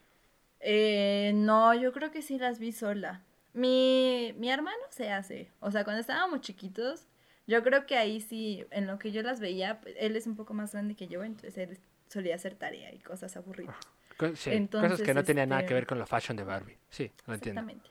Eh, 0.60 1.32
no, 1.36 1.74
yo 1.74 1.94
creo 1.94 2.12
que 2.12 2.22
sí 2.22 2.38
las 2.38 2.60
vi 2.60 2.74
sola. 2.74 3.22
Mi, 3.54 4.34
mi 4.38 4.50
hermano 4.52 4.84
se 4.90 5.12
hace. 5.12 5.50
O 5.62 5.72
sea, 5.72 5.86
cuando 5.86 6.02
estábamos 6.02 6.42
chiquitos, 6.42 7.06
yo 7.48 7.64
creo 7.64 7.86
que 7.86 7.96
ahí 7.98 8.20
sí, 8.20 8.66
en 8.72 8.86
lo 8.88 9.00
que 9.00 9.14
yo 9.14 9.22
las 9.24 9.40
veía, 9.40 9.80
él 9.98 10.16
es 10.18 10.28
un 10.28 10.36
poco 10.36 10.54
más 10.54 10.74
grande 10.74 10.96
que 10.96 11.08
yo, 11.08 11.24
entonces 11.24 11.58
él 11.58 11.80
solía 12.10 12.36
hacer 12.36 12.56
tarea 12.56 12.94
y 12.94 13.00
cosas 13.00 13.38
aburridas. 13.38 13.76
Sí, 14.36 14.68
cosas 14.72 15.02
que 15.02 15.14
no 15.14 15.24
tenían 15.24 15.50
nada 15.50 15.62
este- 15.62 15.70
que 15.70 15.74
ver 15.74 15.86
con 15.88 16.00
la 16.00 16.06
fashion 16.06 16.36
de 16.38 16.44
Barbie. 16.44 16.78
Sí, 16.90 17.12
lo 17.28 17.34
entiendo. 17.34 17.62
Exactamente. 17.62 17.90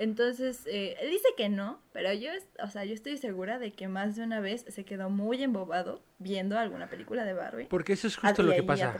Entonces, 0.00 0.62
eh, 0.66 0.96
él 1.00 1.10
dice 1.10 1.26
que 1.36 1.48
no, 1.48 1.82
pero 1.92 2.12
yo, 2.12 2.30
o 2.62 2.68
sea, 2.70 2.84
yo 2.84 2.94
estoy 2.94 3.16
segura 3.16 3.58
de 3.58 3.72
que 3.72 3.88
más 3.88 4.14
de 4.14 4.22
una 4.22 4.38
vez 4.38 4.64
se 4.68 4.84
quedó 4.84 5.10
muy 5.10 5.42
embobado 5.42 6.00
viendo 6.20 6.56
alguna 6.56 6.88
película 6.88 7.24
de 7.24 7.32
Barbie. 7.32 7.64
Porque 7.64 7.94
eso 7.94 8.06
es 8.06 8.16
Ah, 8.18 8.28
justo 8.28 8.44
lo 8.44 8.50
que 8.52 8.60
ahí 8.60 8.62
pasa. 8.62 8.94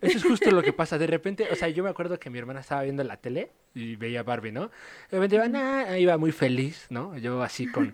Eso 0.00 0.18
es 0.18 0.22
justo 0.24 0.52
lo 0.52 0.62
que 0.62 0.72
pasa. 0.72 0.98
De 0.98 1.08
repente, 1.08 1.48
o 1.50 1.56
sea, 1.56 1.68
yo 1.68 1.82
me 1.82 1.90
acuerdo 1.90 2.20
que 2.20 2.30
mi 2.30 2.38
hermana 2.38 2.60
estaba 2.60 2.82
viendo 2.82 3.02
la 3.02 3.16
tele 3.16 3.50
y 3.74 3.96
veía 3.96 4.22
Barbie, 4.22 4.52
¿no? 4.52 4.68
De 5.10 5.18
repente 5.18 5.34
iba, 5.34 5.48
"Nah", 5.48 5.98
iba 5.98 6.16
muy 6.16 6.30
feliz, 6.30 6.86
¿no? 6.90 7.18
Yo 7.18 7.42
así 7.42 7.66
con, 7.66 7.92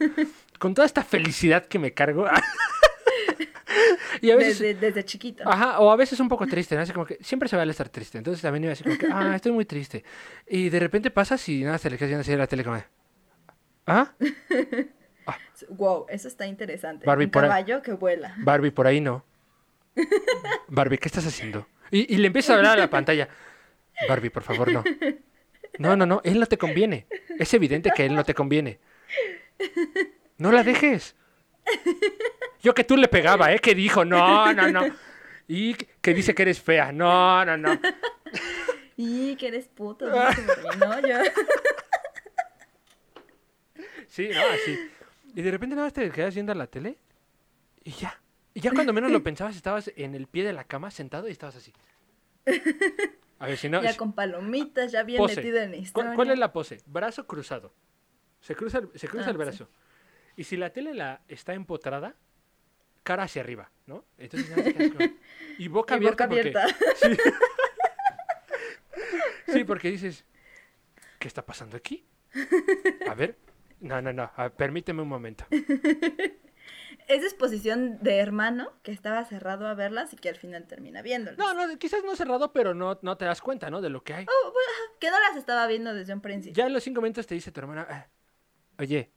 con 0.58 0.74
toda 0.74 0.84
esta 0.84 1.02
felicidad 1.02 1.64
que 1.64 1.78
me 1.78 1.94
cargo. 1.94 2.26
y 4.20 4.30
a 4.30 4.36
veces... 4.36 4.58
Desde, 4.58 4.74
desde 4.74 5.04
chiquito. 5.04 5.42
Ajá, 5.46 5.80
o 5.80 5.90
a 5.90 5.96
veces 5.96 6.18
un 6.20 6.28
poco 6.28 6.46
triste, 6.46 6.74
¿no? 6.74 6.82
Así 6.82 6.92
como 6.92 7.06
que 7.06 7.18
siempre 7.20 7.48
se 7.48 7.56
vale 7.56 7.70
estar 7.70 7.88
triste. 7.88 8.18
Entonces 8.18 8.42
también 8.42 8.64
iba 8.64 8.72
así 8.72 8.82
como 8.84 8.98
que, 8.98 9.06
ah, 9.12 9.34
estoy 9.36 9.52
muy 9.52 9.64
triste. 9.64 10.04
Y 10.46 10.68
de 10.68 10.78
repente 10.80 11.10
pasas 11.10 11.46
y 11.48 11.62
nada, 11.64 11.78
te 11.78 11.90
le 11.90 11.98
quedas 11.98 12.20
así 12.20 12.32
a 12.32 12.36
la 12.36 12.46
tele 12.46 12.64
como 12.64 12.82
¿ah? 13.86 14.12
Wow, 15.68 16.06
eso 16.08 16.26
está 16.28 16.46
interesante. 16.46 17.06
Barbie, 17.06 17.26
Un 17.26 17.30
por 17.30 17.44
ahí- 17.44 17.48
caballo 17.50 17.82
que 17.82 17.92
vuela. 17.92 18.34
Barbie, 18.38 18.70
por 18.72 18.86
ahí 18.86 19.00
no. 19.00 19.24
Barbie, 20.68 20.98
¿qué 20.98 21.08
estás 21.08 21.26
haciendo? 21.26 21.66
Y, 21.90 22.12
y 22.12 22.18
le 22.18 22.26
empieza 22.26 22.52
a 22.54 22.56
hablar 22.56 22.76
a 22.78 22.80
la 22.80 22.90
pantalla. 22.90 23.28
Barbie, 24.08 24.30
por 24.30 24.42
favor, 24.42 24.72
no. 24.72 24.82
No, 25.78 25.96
no, 25.96 26.06
no, 26.06 26.20
él 26.24 26.40
no 26.40 26.46
te 26.46 26.58
conviene. 26.58 27.06
Es 27.38 27.54
evidente 27.54 27.90
que 27.94 28.04
él 28.06 28.14
no 28.14 28.24
te 28.24 28.34
conviene. 28.34 28.80
No 30.38 30.50
la 30.50 30.64
dejes. 30.64 31.14
Yo 32.62 32.74
que 32.74 32.84
tú 32.84 32.96
le 32.96 33.08
pegaba, 33.08 33.52
¿eh? 33.52 33.58
Que 33.58 33.74
dijo, 33.74 34.04
no, 34.04 34.52
no, 34.52 34.68
no. 34.70 34.82
Y 35.48 35.74
que 35.74 36.14
dice 36.14 36.34
que 36.34 36.42
eres 36.42 36.60
fea. 36.60 36.92
No, 36.92 37.44
no, 37.44 37.56
no. 37.56 37.78
Y 38.96 39.34
que 39.36 39.48
eres 39.48 39.66
puto. 39.68 40.08
Barbie, 40.08 40.42
¿no? 40.78 41.00
Yo... 41.00 41.16
Sí, 44.06 44.28
no, 44.28 44.40
así. 44.40 44.78
Y 45.34 45.40
de 45.42 45.50
repente 45.50 45.74
nada 45.74 45.86
más 45.86 45.94
te 45.94 46.10
quedas 46.10 46.34
viendo 46.34 46.52
a 46.52 46.54
la 46.54 46.66
tele 46.66 46.98
y 47.82 47.92
ya. 47.92 48.20
Y 48.52 48.60
ya 48.60 48.70
cuando 48.72 48.92
menos 48.92 49.10
lo 49.10 49.22
pensabas, 49.22 49.56
estabas 49.56 49.90
en 49.96 50.14
el 50.14 50.26
pie 50.26 50.44
de 50.44 50.52
la 50.52 50.64
cama 50.64 50.90
sentado 50.90 51.28
y 51.28 51.32
estabas 51.32 51.56
así. 51.56 51.72
A 53.38 53.46
ver 53.46 53.56
si 53.56 53.70
no. 53.70 53.82
ya 53.82 53.96
con 53.96 54.12
palomitas, 54.12 54.92
ya 54.92 55.02
bien 55.02 55.16
pose. 55.18 55.36
metido 55.36 55.56
en 55.58 55.70
la 55.70 55.76
¿Cuál, 55.76 55.82
historia. 55.82 56.14
cuál 56.14 56.30
es 56.30 56.38
la 56.38 56.52
pose? 56.52 56.82
Brazo 56.86 57.26
cruzado. 57.26 57.72
Se 58.40 58.54
cruza 58.54 58.78
el, 58.78 58.90
se 58.94 59.08
cruza 59.08 59.30
Ah, 59.30 59.30
el 59.30 59.52
sí. 59.54 59.64
Y 60.36 60.44
si 60.44 60.56
la 60.56 60.70
tele 60.70 60.94
la 60.94 61.22
está 61.28 61.54
empotrada, 61.54 62.14
cara 63.02 63.24
hacia 63.24 63.42
arriba, 63.42 63.70
¿no? 63.86 64.04
Entonces 64.18 64.50
como- 64.92 65.10
Y 65.58 65.68
boca 65.68 65.94
Y 65.94 65.96
abierta. 65.98 66.26
boca 66.26 66.34
porque-. 66.34 66.52
Sí. 69.46 69.52
Sí, 69.52 69.64
porque 69.64 69.90
dices, 69.90 70.24
¿qué 71.18 71.28
está 71.28 71.44
pasando 71.44 71.76
aquí? 71.76 72.06
A 73.08 73.14
ver, 73.14 73.36
no, 73.80 74.00
no, 74.00 74.12
no, 74.12 74.30
ver, 74.36 74.52
permíteme 74.56 75.02
un 75.02 75.08
momento. 75.08 75.44
Esa 75.50 77.26
es 77.26 77.34
posición 77.34 77.98
de 78.02 78.16
hermano 78.18 78.72
que 78.82 78.92
estaba 78.92 79.22
cerrado 79.24 79.66
a 79.66 79.74
verlas 79.74 80.12
y 80.14 80.16
que 80.16 80.30
al 80.30 80.36
final 80.36 80.66
termina 80.66 81.02
viéndolas. 81.02 81.38
No, 81.38 81.52
no, 81.52 81.78
quizás 81.78 82.02
no 82.04 82.16
cerrado, 82.16 82.52
pero 82.54 82.72
no, 82.72 82.98
no 83.02 83.16
te 83.18 83.24
das 83.26 83.42
cuenta, 83.42 83.68
¿no? 83.70 83.82
De 83.82 83.90
lo 83.90 84.02
que 84.02 84.14
hay. 84.14 84.24
Oh, 84.26 84.52
bueno, 84.52 84.96
que 85.00 85.10
no 85.10 85.20
las 85.20 85.36
estaba 85.36 85.66
viendo 85.66 85.92
desde 85.92 86.14
un 86.14 86.22
principio. 86.22 86.54
Ya 86.54 86.66
en 86.66 86.72
los 86.72 86.82
cinco 86.82 87.02
minutos 87.02 87.26
te 87.26 87.34
dice 87.34 87.52
tu 87.52 87.60
hermana, 87.60 87.86
"Ah, 87.90 88.06
oye, 88.78 89.12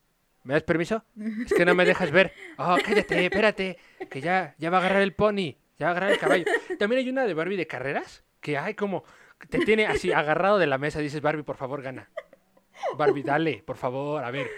¿me 0.46 0.54
das 0.54 0.64
permiso? 0.64 1.04
Es 1.46 1.54
que 1.54 1.66
no 1.66 1.76
me 1.76 1.84
dejas 1.86 2.12
ver. 2.12 2.34
Oh, 2.58 2.78
cállate, 2.84 3.26
espérate, 3.26 3.78
que 4.10 4.22
ya, 4.22 4.56
ya 4.58 4.70
va 4.70 4.78
a 4.78 4.80
agarrar 4.80 5.02
el 5.02 5.14
pony, 5.14 5.58
ya 5.78 5.88
va 5.88 5.88
a 5.88 5.92
agarrar 5.92 6.12
el 6.12 6.20
caballo. 6.20 6.46
También 6.80 7.00
hay 7.02 7.10
una 7.10 7.26
de 7.26 7.34
Barbie 7.34 7.58
de 7.58 7.68
carreras, 7.68 8.24
que 8.40 8.58
hay 8.58 8.76
como, 8.76 9.04
te 9.50 9.60
tiene 9.60 9.88
así 9.88 10.14
agarrado 10.14 10.58
de 10.58 10.68
la 10.68 10.78
mesa, 10.78 11.00
dices, 11.00 11.20
Barbie, 11.22 11.44
por 11.44 11.58
favor, 11.58 11.82
gana. 11.82 12.10
Barbie, 12.98 13.24
dale, 13.24 13.62
por 13.66 13.76
favor, 13.76 14.24
a 14.24 14.32
ver. 14.32 14.50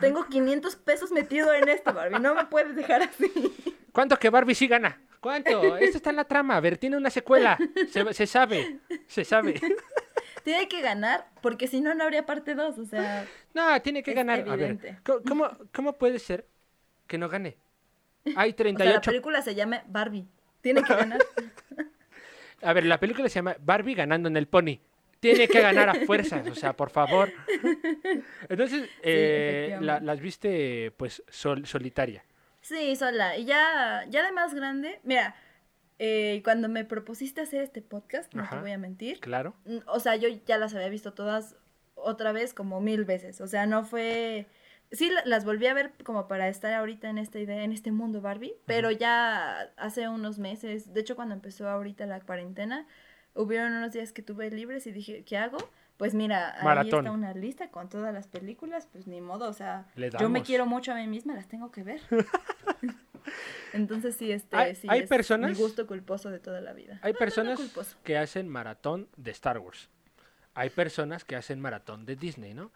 Tengo 0.00 0.26
500 0.26 0.76
pesos 0.76 1.10
metido 1.10 1.54
en 1.54 1.68
esto, 1.70 1.94
Barbie. 1.94 2.20
No 2.20 2.34
me 2.34 2.44
puedes 2.44 2.76
dejar 2.76 3.02
así. 3.02 3.32
¿Cuánto 3.92 4.18
que 4.18 4.28
Barbie 4.28 4.54
sí 4.54 4.68
gana? 4.68 5.00
¿Cuánto? 5.20 5.76
Esto 5.78 5.96
está 5.98 6.10
en 6.10 6.16
la 6.16 6.24
trama, 6.24 6.56
a 6.56 6.60
ver, 6.60 6.76
tiene 6.76 6.96
una 6.96 7.08
secuela, 7.08 7.56
se, 7.90 8.12
se 8.12 8.26
sabe, 8.26 8.80
se 9.06 9.24
sabe. 9.24 9.54
Tiene 10.44 10.68
que 10.68 10.80
ganar, 10.80 11.26
porque 11.40 11.66
si 11.68 11.80
no, 11.80 11.94
no 11.94 12.04
habría 12.04 12.26
parte 12.26 12.54
2. 12.54 12.78
O 12.78 12.84
sea, 12.84 13.26
No, 13.54 13.80
tiene 13.82 14.02
que 14.02 14.14
ganar. 14.14 14.44
A 14.48 14.56
ver. 14.56 14.98
¿cómo, 15.26 15.48
cómo, 15.72 15.92
puede 15.98 16.18
ser 16.18 16.46
que 17.06 17.18
no 17.18 17.28
gane? 17.28 17.56
Hay 18.36 18.50
o 18.52 18.56
sea, 18.56 18.64
la 18.66 18.74
38 18.74 19.10
película 19.10 19.42
se 19.42 19.54
llama 19.54 19.82
Barbie. 19.86 20.26
Tiene 20.60 20.82
que 20.82 20.94
ganar. 20.94 21.20
A 22.62 22.72
ver, 22.72 22.86
la 22.86 23.00
película 23.00 23.28
se 23.28 23.34
llama 23.36 23.56
Barbie 23.60 23.94
ganando 23.94 24.28
en 24.28 24.36
el 24.36 24.46
pony. 24.46 24.78
Tiene 25.18 25.48
que 25.48 25.60
ganar 25.60 25.88
a 25.88 25.94
fuerzas, 26.06 26.46
o 26.48 26.54
sea, 26.54 26.72
por 26.74 26.90
favor. 26.90 27.32
Entonces, 28.48 28.88
eh, 29.02 29.76
la- 29.80 30.00
las 30.00 30.20
viste, 30.20 30.92
pues, 30.96 31.22
sol- 31.28 31.66
solitaria. 31.66 32.24
Sí, 32.60 32.94
sola. 32.96 33.36
Y 33.36 33.44
ya, 33.44 34.04
ya 34.08 34.24
de 34.24 34.32
más 34.32 34.54
grande, 34.54 35.00
mira, 35.04 35.34
eh, 35.98 36.40
cuando 36.44 36.68
me 36.68 36.84
propusiste 36.84 37.40
hacer 37.40 37.62
este 37.62 37.82
podcast, 37.82 38.32
no 38.34 38.42
Ajá. 38.42 38.56
te 38.56 38.62
voy 38.62 38.72
a 38.72 38.78
mentir, 38.78 39.20
Claro. 39.20 39.54
mm, 39.64 39.78
o 39.86 40.00
sea, 40.00 40.16
yo 40.16 40.28
ya 40.46 40.58
las 40.58 40.74
había 40.74 40.88
visto 40.88 41.12
todas 41.14 41.56
otra 41.94 42.32
vez 42.32 42.54
como 42.54 42.80
mil 42.80 43.04
veces. 43.04 43.40
O 43.40 43.46
sea, 43.46 43.66
no 43.66 43.84
fue... 43.84 44.46
Sí, 44.90 45.08
la- 45.08 45.24
las 45.24 45.44
volví 45.44 45.66
a 45.68 45.74
ver 45.74 45.92
como 46.04 46.28
para 46.28 46.48
estar 46.48 46.72
ahorita 46.74 47.08
en 47.08 47.16
esta 47.18 47.38
idea, 47.38 47.62
en 47.64 47.72
este 47.72 47.92
mundo 47.92 48.20
Barbie, 48.20 48.54
pero 48.66 48.90
ya 48.90 49.72
hace 49.76 50.08
unos 50.08 50.38
meses, 50.38 50.92
de 50.92 51.00
hecho 51.00 51.16
cuando 51.16 51.34
empezó 51.34 51.68
ahorita 51.68 52.04
la 52.06 52.20
cuarentena, 52.20 52.86
hubieron 53.34 53.72
unos 53.72 53.92
días 53.92 54.12
que 54.12 54.20
tuve 54.22 54.50
libres 54.50 54.86
y 54.86 54.92
dije, 54.92 55.24
¿qué 55.24 55.38
hago? 55.38 55.56
Pues 55.96 56.12
mira, 56.14 56.56
ahí 56.80 56.88
está 56.90 57.10
una 57.10 57.32
lista 57.32 57.70
con 57.70 57.88
todas 57.88 58.12
las 58.12 58.26
películas, 58.26 58.86
pues 58.92 59.06
ni 59.06 59.20
modo, 59.22 59.48
o 59.48 59.52
sea, 59.54 59.86
yo 60.18 60.28
me 60.28 60.42
quiero 60.42 60.66
mucho 60.66 60.92
a 60.92 60.96
mí 60.96 61.06
misma, 61.06 61.34
las 61.34 61.46
tengo 61.48 61.70
que 61.70 61.84
ver. 61.84 62.00
Entonces 63.72 64.16
sí, 64.16 64.30
este, 64.32 64.56
Hay- 64.56 64.74
sí 64.74 64.86
hay 64.90 65.00
es 65.00 65.08
personas- 65.08 65.50
mi 65.52 65.56
gusto 65.56 65.86
culposo 65.86 66.30
de 66.30 66.38
toda 66.38 66.60
la 66.60 66.72
vida. 66.72 66.98
Hay 67.02 67.12
No, 67.12 67.18
no, 67.18 67.18
no 67.18 67.18
personas 67.18 67.96
que 68.04 68.18
hacen 68.18 68.48
maratón 68.48 69.08
de 69.16 69.30
Star 69.32 69.58
Wars. 69.58 69.88
Hay 70.54 70.70
personas 70.70 71.24
que 71.24 71.36
hacen 71.36 71.60
maratón 71.60 72.04
de 72.04 72.16
Disney, 72.16 72.52
¿no? 72.54 72.70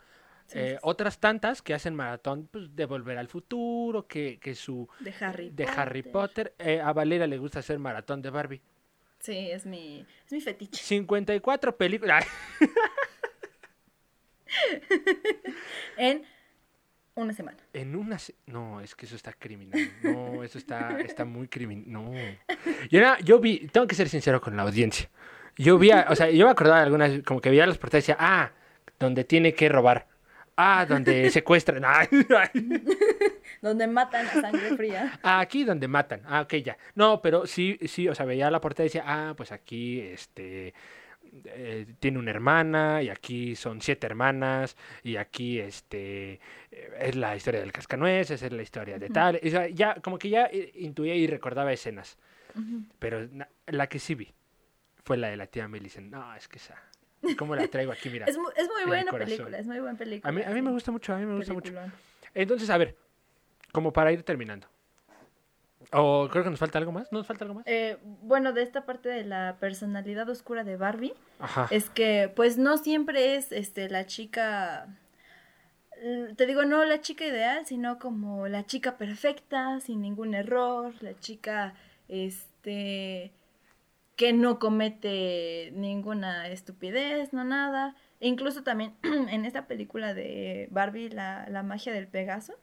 Sí, 0.47 0.59
Eh, 0.59 0.71
sí. 0.75 0.79
Otras 0.83 1.19
tantas 1.19 1.61
que 1.61 1.75
hacen 1.75 1.95
maratón 1.95 2.49
pues, 2.51 2.75
de 2.75 2.87
Volver 2.87 3.19
al 3.19 3.29
Futuro, 3.29 4.07
que, 4.07 4.39
que 4.39 4.55
su... 4.55 4.89
De 5.01 5.13
Harry 5.21 5.51
De 5.51 5.65
Harry 5.65 6.03
Potter. 6.03 6.55
Eh, 6.59 6.81
a 6.81 6.93
Valera 6.93 7.27
le 7.27 7.37
gusta 7.37 7.59
hacer 7.59 7.79
maratón 7.79 8.23
de 8.23 8.31
Barbie. 8.31 8.63
Sí, 9.19 9.51
es 9.51 9.67
mi, 9.67 10.07
es 10.25 10.33
mi 10.33 10.41
fetiche. 10.41 10.81
54 10.83 11.77
películas. 11.77 12.25
En 15.97 16.25
una 17.17 17.33
semana. 17.33 17.57
En 17.73 17.97
una... 17.97 18.19
se- 18.19 18.35
No, 18.47 18.81
es 18.81 18.95
que 18.95 19.07
eso 19.07 19.17
está 19.17 19.33
criminal. 19.33 19.81
No, 20.03 20.43
eso 20.45 20.59
está, 20.59 21.01
está 21.01 21.25
muy 21.25 21.49
criminal. 21.49 21.85
No. 21.91 22.13
Yo, 22.91 22.99
era- 22.99 23.19
yo 23.21 23.39
vi... 23.41 23.67
Tengo 23.69 23.87
que 23.87 23.95
ser 23.95 24.09
sincero 24.09 24.41
con 24.41 24.57
la 24.57 24.63
audiencia. 24.63 25.09
Yo 25.57 25.79
vi... 25.79 25.91
a- 25.91 26.07
o 26.11 26.15
sea, 26.17 26.31
yo 26.31 26.45
me 26.47 26.53
acordaba 26.53 26.79
de 26.79 26.83
algunas... 26.85 27.23
Como 27.25 27.41
que 27.41 27.51
veía 27.51 27.67
las 27.67 27.79
portadas 27.79 28.05
y 28.09 28.13
decía... 28.13 28.17
Ah, 28.21 28.53
donde 28.99 29.25
tiene 29.25 29.55
que 29.55 29.69
robar. 29.69 30.07
Ah, 30.57 30.87
donde 30.89 31.31
secuestran. 31.31 31.83
Donde 33.63 33.87
matan 33.87 34.27
a 34.27 34.33
sangre 34.41 34.77
fría. 34.77 35.19
Ah, 35.23 35.41
aquí 35.41 35.65
donde 35.65 35.89
matan. 35.89 36.21
Ah, 36.27 36.43
ok, 36.43 36.55
ya. 36.57 36.77
No, 36.95 37.21
pero 37.23 37.47
sí, 37.47 37.79
sí, 37.87 38.09
o 38.09 38.15
sea, 38.15 38.27
veía 38.27 38.51
la 38.51 38.61
portada 38.61 38.85
y 38.85 38.89
decía, 38.89 39.05
ah, 39.07 39.35
pues 39.37 39.51
aquí, 39.53 40.01
este, 40.01 40.75
eh, 41.45 41.87
tiene 42.01 42.19
una 42.19 42.31
hermana, 42.31 43.03
y 43.03 43.09
aquí 43.09 43.55
son 43.57 43.81
siete 43.81 44.07
hermanas, 44.07 44.77
y 45.03 45.17
aquí, 45.17 45.59
este, 45.61 46.41
eh, 46.71 46.91
es 47.01 47.17
la 47.17 47.37
historia 47.37 47.61
del 47.61 47.73
cascanueces, 47.73 48.43
es 48.43 48.53
la 48.53 48.63
historia 48.63 48.99
de 48.99 49.09
tal. 49.11 49.41
O 49.45 49.49
sea, 49.49 49.69
ya, 49.69 49.95
como 50.03 50.19
que 50.19 50.29
ya 50.31 50.51
intuía 50.75 51.15
y 51.15 51.27
recordaba 51.27 51.73
escenas. 51.73 52.19
Pero 52.99 53.27
na- 53.29 53.49
la 53.67 53.89
que 53.89 53.99
sí 53.99 54.15
vi 54.15 54.33
fue 55.05 55.17
la 55.17 55.29
de 55.29 55.37
la 55.37 55.47
tía 55.47 55.69
Millicent. 55.69 56.11
No, 56.11 56.35
es 56.35 56.49
que 56.49 56.59
esa, 56.59 56.77
¿cómo 57.37 57.55
la 57.55 57.67
traigo 57.69 57.93
aquí? 57.93 58.09
Mira. 58.11 58.27
Es, 58.31 58.37
mu- 58.39 58.51
es 58.57 58.69
muy 58.69 58.85
buena 58.87 59.13
película, 59.13 59.59
es 59.59 59.67
muy 59.67 59.79
buena 59.81 59.99
película. 59.99 60.29
A 60.29 60.33
mí, 60.33 60.43
a 60.43 60.51
mí 60.51 60.63
me 60.63 60.71
gusta 60.71 60.91
mucho, 60.91 61.15
a 61.15 61.19
mí 61.19 61.27
me 61.27 61.35
gusta 61.37 61.53
mucho. 61.53 61.73
Entonces, 62.35 62.69
a 62.71 62.79
ver, 62.79 62.97
como 63.73 63.93
para 63.93 64.13
ir 64.13 64.23
terminando. 64.23 64.67
O 65.93 66.29
creo 66.31 66.45
que 66.45 66.51
nos 66.51 66.59
falta 66.59 66.79
algo 66.79 66.93
más. 66.93 67.11
¿No 67.13 67.19
nos 67.19 67.27
falta 67.27 67.45
algo 67.45 67.55
más? 67.57 67.65
Eh, 67.67 67.99
bueno, 68.23 68.53
de 68.53 68.63
esta 68.63 68.85
parte 68.85 69.09
de 69.09 69.25
la 69.25 69.57
personalidad 69.61 70.29
oscura 70.29 70.65
de 70.65 70.77
Barbie, 70.77 71.15
Ajá. 71.39 71.69
es 71.71 71.91
que 71.91 72.33
pues 72.35 72.59
no 72.59 72.77
siempre 72.79 73.37
es 73.37 73.53
este 73.53 73.89
la 73.89 74.07
chica 74.07 74.89
te 76.37 76.45
digo 76.47 76.65
no 76.67 76.85
la 76.85 77.01
chica 77.01 77.25
ideal 77.25 77.65
sino 77.65 77.99
como 77.99 78.49
la 78.49 78.67
chica 78.67 78.99
perfecta 78.99 79.81
sin 79.81 80.03
ningún 80.03 80.35
error 80.35 80.93
la 81.01 81.19
chica 81.19 81.73
este 82.09 83.33
que 84.15 84.33
no 84.35 84.59
comete 84.59 85.71
ninguna 85.75 86.49
estupidez 86.49 87.33
no 87.33 87.45
nada 87.45 87.95
E 88.21 88.29
incluso 88.29 88.63
también 88.63 88.95
en 89.03 89.45
esta 89.47 89.67
película 89.67 90.13
de 90.15 90.69
Barbie 90.71 91.09
la, 91.09 91.47
la 91.49 91.63
magia 91.63 91.93
del 91.93 92.09
Pegaso 92.09 92.55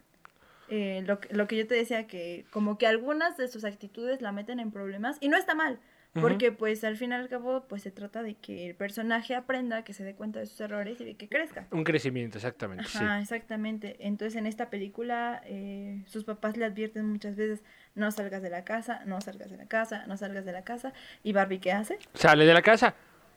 eh, 0.75 1.03
lo, 1.05 1.19
que- 1.19 1.33
lo 1.35 1.47
que 1.47 1.55
yo 1.57 1.67
te 1.67 1.75
decía 1.75 2.07
que 2.07 2.45
como 2.49 2.77
que 2.79 2.87
algunas 2.87 3.37
de 3.37 3.47
sus 3.47 3.63
actitudes 3.63 4.21
la 4.21 4.31
meten 4.31 4.59
en 4.59 4.71
problemas 4.71 5.17
y 5.21 5.27
no 5.29 5.37
está 5.37 5.53
mal 5.53 5.77
Porque 6.19 6.51
pues 6.51 6.83
al 6.83 6.95
fin 6.95 7.11
y 7.11 7.15
al 7.15 7.27
cabo 7.27 7.65
pues 7.67 7.81
se 7.83 7.89
trata 7.91 8.21
de 8.21 8.35
que 8.35 8.67
el 8.69 8.75
personaje 8.75 9.33
aprenda, 9.35 9.83
que 9.83 9.93
se 9.93 10.03
dé 10.03 10.13
cuenta 10.13 10.39
de 10.39 10.45
sus 10.45 10.59
errores 10.61 11.01
y 11.01 11.05
de 11.05 11.15
que 11.15 11.27
crezca. 11.27 11.65
Un 11.71 11.83
crecimiento, 11.83 12.37
exactamente. 12.37 12.83
Ajá, 12.85 13.19
exactamente. 13.19 13.95
Entonces 13.99 14.35
en 14.35 14.45
esta 14.45 14.69
película 14.69 15.41
eh, 15.45 16.03
sus 16.05 16.23
papás 16.23 16.55
le 16.55 16.65
advierten 16.65 17.05
muchas 17.09 17.35
veces, 17.35 17.63
no 17.95 18.11
salgas 18.11 18.41
de 18.43 18.49
la 18.51 18.63
casa, 18.63 19.01
no 19.05 19.21
salgas 19.21 19.49
de 19.49 19.57
la 19.57 19.65
casa, 19.67 20.05
no 20.07 20.15
salgas 20.17 20.45
de 20.45 20.51
la 20.51 20.63
casa. 20.63 20.93
¿Y 21.23 21.33
Barbie 21.33 21.59
qué 21.59 21.71
hace? 21.71 21.97
Sale 22.13 22.45
de 22.45 22.53
la 22.53 22.61
casa, 22.61 22.93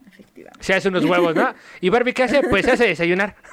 Efectivamente. 0.06 0.62
se 0.62 0.74
hace 0.74 0.88
unos 0.88 1.04
huevos, 1.06 1.34
¿no? 1.34 1.54
¿Y 1.80 1.88
Barbie 1.88 2.12
qué 2.12 2.24
hace? 2.24 2.42
Pues 2.42 2.64
se 2.66 2.72
hace 2.72 2.86
desayunar. 2.88 3.36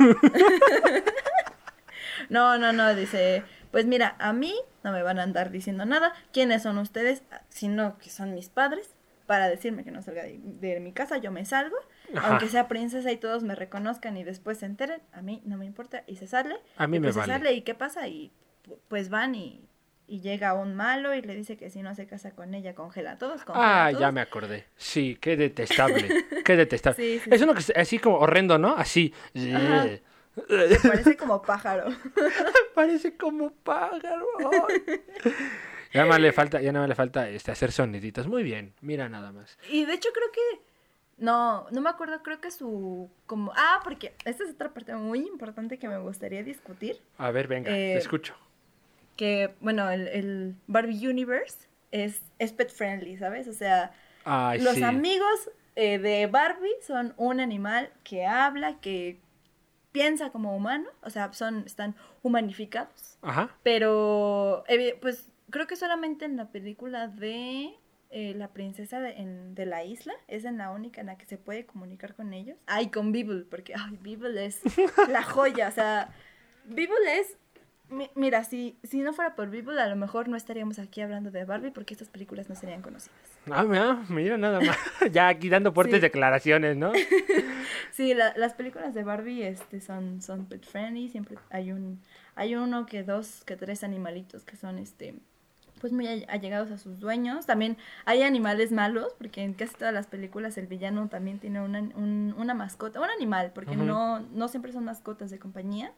No, 2.30 2.57
no, 2.57 2.72
no, 2.73 2.95
dice, 2.95 3.43
pues 3.74 3.86
mira, 3.86 4.16
a 4.20 4.32
mí 4.32 4.54
no 4.86 4.94
me 4.94 5.04
van 5.04 5.20
a 5.20 5.24
andar 5.24 5.52
diciendo 5.52 5.84
nada. 5.86 6.14
¿Quiénes 6.32 6.64
son 6.64 6.78
ustedes? 6.78 7.24
Sino 7.50 7.98
que 7.98 8.10
son 8.10 8.34
mis 8.34 8.48
padres. 8.48 8.90
Para 9.26 9.50
decirme 9.50 9.84
que 9.84 9.91
no 9.91 10.02
salga 10.02 10.24
de, 10.24 10.38
de 10.44 10.80
mi 10.80 10.91
casa, 10.94 11.18
yo 11.18 11.32
me 11.32 11.44
salgo. 11.45 11.76
Ajá. 12.16 12.28
Aunque 12.30 12.48
sea 12.50 12.68
princesa 12.68 13.12
y 13.12 13.18
todos 13.18 13.41
me 13.44 13.56
reconozcan 13.56 14.16
y 14.18 14.24
después 14.24 14.60
se 14.60 14.66
enteren, 14.68 15.02
a 15.12 15.22
mí 15.22 15.41
no 15.45 15.58
me 15.58 15.66
importa. 15.66 16.04
Y 16.08 16.16
se 16.18 16.28
sale. 16.28 16.56
A 16.78 16.88
mí 16.88 16.98
y 16.98 17.00
me 17.02 17.12
pues 17.12 17.16
se 17.26 17.32
sale 17.32 17.54
y 17.54 17.62
qué 17.64 17.74
pasa 17.74 18.08
y 18.08 18.32
pu- 18.68 18.78
pues 18.90 19.10
van 19.10 19.34
y, 19.36 19.66
y 20.08 20.20
llega 20.20 20.54
un 20.54 20.76
malo 20.76 21.14
y 21.16 21.22
le 21.22 21.36
dice 21.36 21.56
que 21.56 21.70
si 21.70 21.82
no 21.82 21.95
se 21.95 22.06
casa 22.06 22.32
con 22.32 22.54
ella 22.54 22.76
congela 22.76 23.14
a 23.14 23.18
todos. 23.18 23.45
congela 23.45 23.66
a 23.66 23.86
Ah, 23.88 23.91
ya 23.91 24.12
me 24.12 24.20
acordé. 24.22 24.66
Sí, 24.76 25.18
qué 25.22 25.38
detestable. 25.38 26.10
Qué 26.44 26.56
detestable. 26.58 26.98
Sí, 27.02 27.20
sí, 27.24 27.30
es 27.32 27.38
sí. 27.40 27.44
uno 27.45 27.54
que 27.54 27.60
es 27.62 27.74
así 27.78 28.00
como 28.00 28.18
horrendo, 28.18 28.58
¿no? 28.60 28.76
Así. 28.76 29.14
Ajá. 29.56 29.88
Me 30.49 30.80
parece 30.89 31.15
como 31.18 31.41
pájaro. 31.41 31.85
Parece 32.76 33.15
como 33.15 33.51
pájaro. 33.51 34.27
Ya 35.93 35.99
nada 36.01 36.05
más 36.07 36.19
le 36.19 36.31
falta, 36.34 36.60
ya 36.61 36.72
nada 36.72 36.84
más 36.84 36.89
le 36.89 36.95
falta 36.95 37.30
este, 37.30 37.51
hacer 37.51 37.72
soniditos. 37.72 38.27
Muy 38.27 38.41
bien, 38.43 38.73
mira 38.81 39.10
nada 39.10 39.31
más. 39.31 39.57
Y 39.69 39.85
de 39.85 39.93
hecho 39.93 40.10
creo 40.11 40.31
que 40.31 40.61
no, 41.18 41.68
no 41.69 41.81
me 41.81 41.89
acuerdo, 41.89 42.23
creo 42.23 42.41
que 42.41 42.49
su 42.49 43.10
como 43.27 43.51
ah, 43.55 43.80
porque 43.84 44.15
esta 44.26 44.43
es 44.43 44.49
otra 44.49 44.73
parte 44.73 44.95
muy 44.95 45.19
importante 45.19 45.77
que 45.77 45.88
me 45.88 45.99
gustaría 45.99 46.41
discutir, 46.43 46.99
A 47.19 47.30
ver, 47.30 47.47
venga, 47.47 47.69
te 47.69 47.93
Eh, 47.93 47.97
escucho. 47.97 48.35
que 49.15 49.53
bueno, 49.60 49.91
el, 49.91 50.07
el 50.07 50.55
Barbie 50.65 51.07
Universe 51.07 51.68
es, 51.91 52.19
es 52.39 52.51
pet 52.53 52.72
friendly, 52.72 53.18
¿sabes? 53.18 53.47
O 53.47 53.53
sea, 53.53 53.91
Ay, 54.26 54.61
los 54.61 54.73
sí. 54.76 54.84
amigos 54.84 55.51
eh, 55.76 55.99
de 55.99 56.26
Barbie 56.26 56.73
son 56.81 57.14
un 57.18 57.39
animal 57.39 57.91
que 58.03 58.26
habla, 58.26 58.80
que 58.80 59.19
piensa 59.94 60.32
como 60.32 60.53
humano, 60.57 60.90
o 61.02 61.10
sea, 61.10 61.32
son 61.32 61.64
están 61.65 61.95
humanificados. 62.24 63.18
Ajá. 63.22 63.49
Pero, 63.64 64.65
pues, 65.02 65.30
creo 65.49 65.65
que 65.68 65.78
solamente 65.78 66.26
en 66.26 66.36
la 66.36 66.49
película 66.52 67.07
de 67.07 67.74
eh, 68.15 68.34
La 68.36 68.49
princesa 68.49 68.99
de, 68.99 69.11
en- 69.14 69.56
de 69.56 69.65
la 69.65 69.84
isla 69.86 70.14
es 70.28 70.45
en 70.45 70.57
la 70.60 70.70
única 70.70 71.02
en 71.02 71.07
la 71.07 71.18
que 71.18 71.26
se 71.26 71.38
puede 71.40 71.65
comunicar 71.65 72.14
con 72.14 72.32
ellos. 72.34 72.60
Ay, 72.68 72.90
con 72.91 73.11
Bibble, 73.11 73.44
porque, 73.49 73.74
ay, 73.76 73.98
Bibble 74.02 74.45
es 74.45 74.61
la 75.10 75.24
joya, 75.24 75.70
o 75.70 75.72
sea, 75.72 76.10
Bibble 76.65 77.20
es... 77.20 77.38
mi- 77.89 78.10
Mira, 78.15 78.43
si, 78.43 78.77
si 78.84 79.01
no 79.01 79.14
fuera 79.14 79.35
por 79.35 79.49
Bibble, 79.49 79.80
a 79.81 79.88
lo 79.88 79.95
mejor 79.95 80.27
no 80.27 80.35
estaríamos 80.38 80.80
aquí 80.80 81.01
hablando 81.01 81.31
de 81.31 81.45
Barbie 81.45 81.72
porque 81.72 81.93
estas 81.93 82.10
películas 82.10 82.49
no 82.49 82.55
serían 82.55 82.81
conocidas. 82.81 83.15
Ah, 83.51 83.64
mira, 83.64 84.03
mira 84.10 84.38
nada 84.38 84.60
más. 84.61 84.77
ya 85.11 85.27
aquí 85.27 85.49
dando 85.49 85.72
fuertes 85.73 85.95
Sí. 85.95 86.01
declaraciones, 86.01 86.77
¿no? 86.77 86.91
Sí, 87.91 88.14
la- 88.15 88.34
las 88.38 88.55
películas 88.55 88.93
de 88.95 89.03
Barbie 89.03 89.43
este, 89.43 89.80
son, 89.80 90.22
son 90.22 90.45
pet 90.45 90.65
friendly, 90.65 91.10
siempre 91.10 91.38
hay 91.51 91.72
un, 91.72 92.01
hay 92.35 92.55
uno 92.55 92.88
que 92.88 93.03
dos, 93.03 93.43
que 93.45 93.55
tres 93.55 93.84
animalitos 93.84 94.43
que 94.43 94.55
son 94.57 94.80
este 94.80 95.14
pues 95.80 95.91
muy 95.93 96.07
all- 96.07 96.26
allegados 96.30 96.72
a 96.72 96.77
sus 96.77 96.99
dueños. 96.99 97.45
También 97.45 97.77
hay 98.05 98.23
animales 98.23 98.72
malos, 98.72 99.14
porque 99.19 99.43
en 99.43 99.53
casi 99.53 99.76
todas 99.76 99.93
las 99.93 100.07
películas 100.07 100.57
el 100.57 100.65
villano 100.65 101.07
también 101.10 101.39
tiene 101.39 101.61
una, 101.61 101.80
un- 101.81 102.34
una 102.38 102.53
mascota, 102.55 102.99
un 102.99 103.10
animal, 103.10 103.51
porque 103.53 103.76
no, 103.76 104.22
no 104.22 104.47
siempre 104.47 104.72
son 104.72 104.85
mascotas 104.85 105.30
de 105.30 105.38
compañía, 105.39 105.91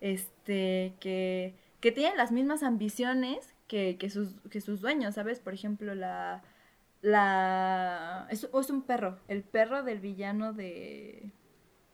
este, 0.00 0.94
que, 1.00 1.54
que 1.80 1.92
tienen 1.92 2.16
las 2.16 2.32
mismas 2.32 2.62
ambiciones 2.62 3.54
que, 3.68 3.96
que, 3.98 4.10
sus, 4.10 4.34
que 4.50 4.60
sus 4.60 4.80
dueños, 4.80 5.14
¿sabes? 5.14 5.38
Por 5.40 5.54
ejemplo, 5.54 5.94
la... 5.94 6.42
la 7.02 8.26
es, 8.30 8.44
es 8.52 8.70
un 8.70 8.82
perro, 8.82 9.18
el 9.28 9.42
perro 9.42 9.82
del 9.82 10.00
villano 10.00 10.52
de, 10.52 11.30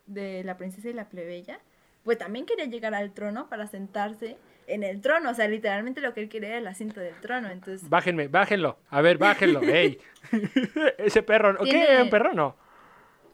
de 0.06 0.42
la 0.44 0.56
princesa 0.56 0.88
y 0.88 0.92
la 0.92 1.08
plebeya, 1.08 1.60
pues 2.04 2.18
también 2.18 2.46
quería 2.46 2.66
llegar 2.66 2.94
al 2.94 3.12
trono 3.12 3.48
para 3.48 3.66
sentarse 3.66 4.36
en 4.68 4.82
el 4.82 5.00
trono, 5.00 5.30
o 5.30 5.34
sea, 5.34 5.46
literalmente 5.48 6.00
lo 6.00 6.12
que 6.12 6.20
él 6.22 6.28
quería 6.28 6.48
era 6.50 6.58
el 6.58 6.66
asiento 6.66 7.00
del 7.00 7.14
trono, 7.20 7.48
entonces... 7.50 7.88
Bájenme, 7.88 8.26
bájenlo. 8.28 8.78
A 8.90 9.00
ver, 9.00 9.16
bájenlo. 9.18 9.60
¡Ey! 9.62 9.98
ese 10.98 11.22
perro. 11.22 11.54
¿o 11.60 11.64
¿Qué? 11.64 11.70
Tiene- 11.70 11.84
¿Era 11.92 12.02
un 12.02 12.10
perro? 12.10 12.32
No. 12.32 12.56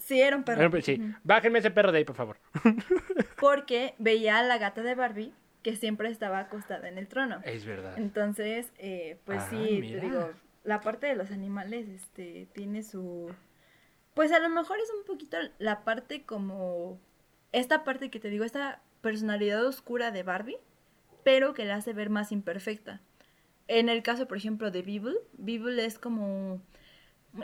Sí, 0.04 0.20
era 0.20 0.36
un 0.36 0.42
perro. 0.44 0.80
Sí. 0.82 1.00
Bájenme 1.22 1.60
ese 1.60 1.70
perro 1.70 1.92
de 1.92 1.98
ahí, 1.98 2.04
por 2.04 2.16
favor. 2.16 2.38
Porque 3.40 3.94
veía 3.98 4.38
a 4.38 4.42
la 4.42 4.58
gata 4.58 4.82
de 4.82 4.94
Barbie 4.94 5.32
que 5.62 5.76
siempre 5.76 6.08
estaba 6.08 6.40
acostada 6.40 6.88
en 6.88 6.98
el 6.98 7.06
trono. 7.06 7.40
Es 7.44 7.64
verdad. 7.64 7.96
Entonces, 7.96 8.72
eh, 8.78 9.18
pues 9.24 9.42
Ah, 9.42 9.46
sí, 9.50 9.78
mira. 9.80 10.00
te 10.00 10.06
digo, 10.06 10.30
la 10.64 10.80
parte 10.80 11.06
de 11.06 11.14
los 11.14 11.30
animales, 11.30 11.88
este, 11.88 12.48
tiene 12.52 12.82
su... 12.82 13.32
Pues 14.14 14.32
a 14.32 14.40
lo 14.40 14.48
mejor 14.48 14.78
es 14.78 14.90
un 14.98 15.04
poquito 15.06 15.36
la 15.58 15.84
parte 15.84 16.24
como... 16.24 16.98
Esta 17.52 17.84
parte 17.84 18.10
que 18.10 18.18
te 18.18 18.28
digo, 18.28 18.44
esta 18.44 18.80
personalidad 19.02 19.64
oscura 19.64 20.10
de 20.10 20.22
Barbie, 20.24 20.58
pero 21.22 21.54
que 21.54 21.64
la 21.64 21.76
hace 21.76 21.92
ver 21.92 22.10
más 22.10 22.32
imperfecta. 22.32 23.00
En 23.68 23.88
el 23.88 24.02
caso, 24.02 24.26
por 24.26 24.36
ejemplo, 24.38 24.70
de 24.72 24.82
Bibble, 24.82 25.16
Bibble 25.34 25.84
es 25.84 25.98
como... 25.98 26.60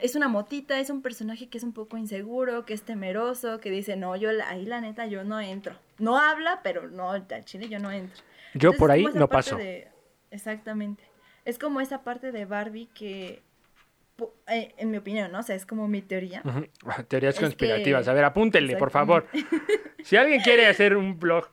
Es 0.03 0.15
una 0.17 0.29
motita, 0.29 0.79
es 0.81 0.91
un 0.91 1.01
personaje 1.01 1.49
que 1.49 1.57
es 1.59 1.65
un 1.65 1.73
poco 1.73 1.97
inseguro, 1.97 2.67
que 2.67 2.75
es 2.75 2.83
temeroso, 2.83 3.59
que 3.59 3.71
dice, 3.71 3.97
no, 3.97 4.15
yo 4.17 4.31
ahí 4.47 4.67
la 4.67 4.81
neta 4.83 5.07
yo 5.07 5.25
no 5.25 5.41
entro. 5.41 5.75
No 5.99 6.19
habla, 6.19 6.61
pero 6.63 6.89
no, 6.89 7.11
al 7.13 7.27
chile 7.45 7.69
yo 7.71 7.79
no 7.79 7.91
entro. 7.91 8.17
Yo 8.55 8.71
Entonces, 8.73 8.79
por 8.79 8.91
ahí 8.91 9.07
no 9.15 9.29
paso. 9.29 9.57
de- 9.57 9.89
Exactamente. 10.31 11.05
Es 11.47 11.59
como 11.59 11.81
esa 11.81 12.03
parte 12.05 12.33
de 12.33 12.45
Barbie 12.45 12.89
que, 12.95 13.43
eh, 14.49 14.75
en 14.77 14.91
mi 14.91 14.99
opinión, 14.99 15.33
¿no? 15.33 15.39
O 15.39 15.43
sea, 15.43 15.57
es 15.57 15.65
como 15.65 15.89
mi 15.89 16.03
teoría. 16.03 16.43
Ah, 16.85 17.03
Teorías 17.05 17.35
Es 17.37 17.41
conspirativas. 17.41 18.05
que- 18.05 18.11
A 18.11 18.13
ver, 18.13 18.25
apúntenle, 18.25 18.77
por 18.77 18.91
favor. 18.91 19.27
Si 20.05 20.17
alguien 20.17 20.41
quiere 20.43 20.67
hacer 20.67 20.97
un 20.97 21.19
blog 21.19 21.49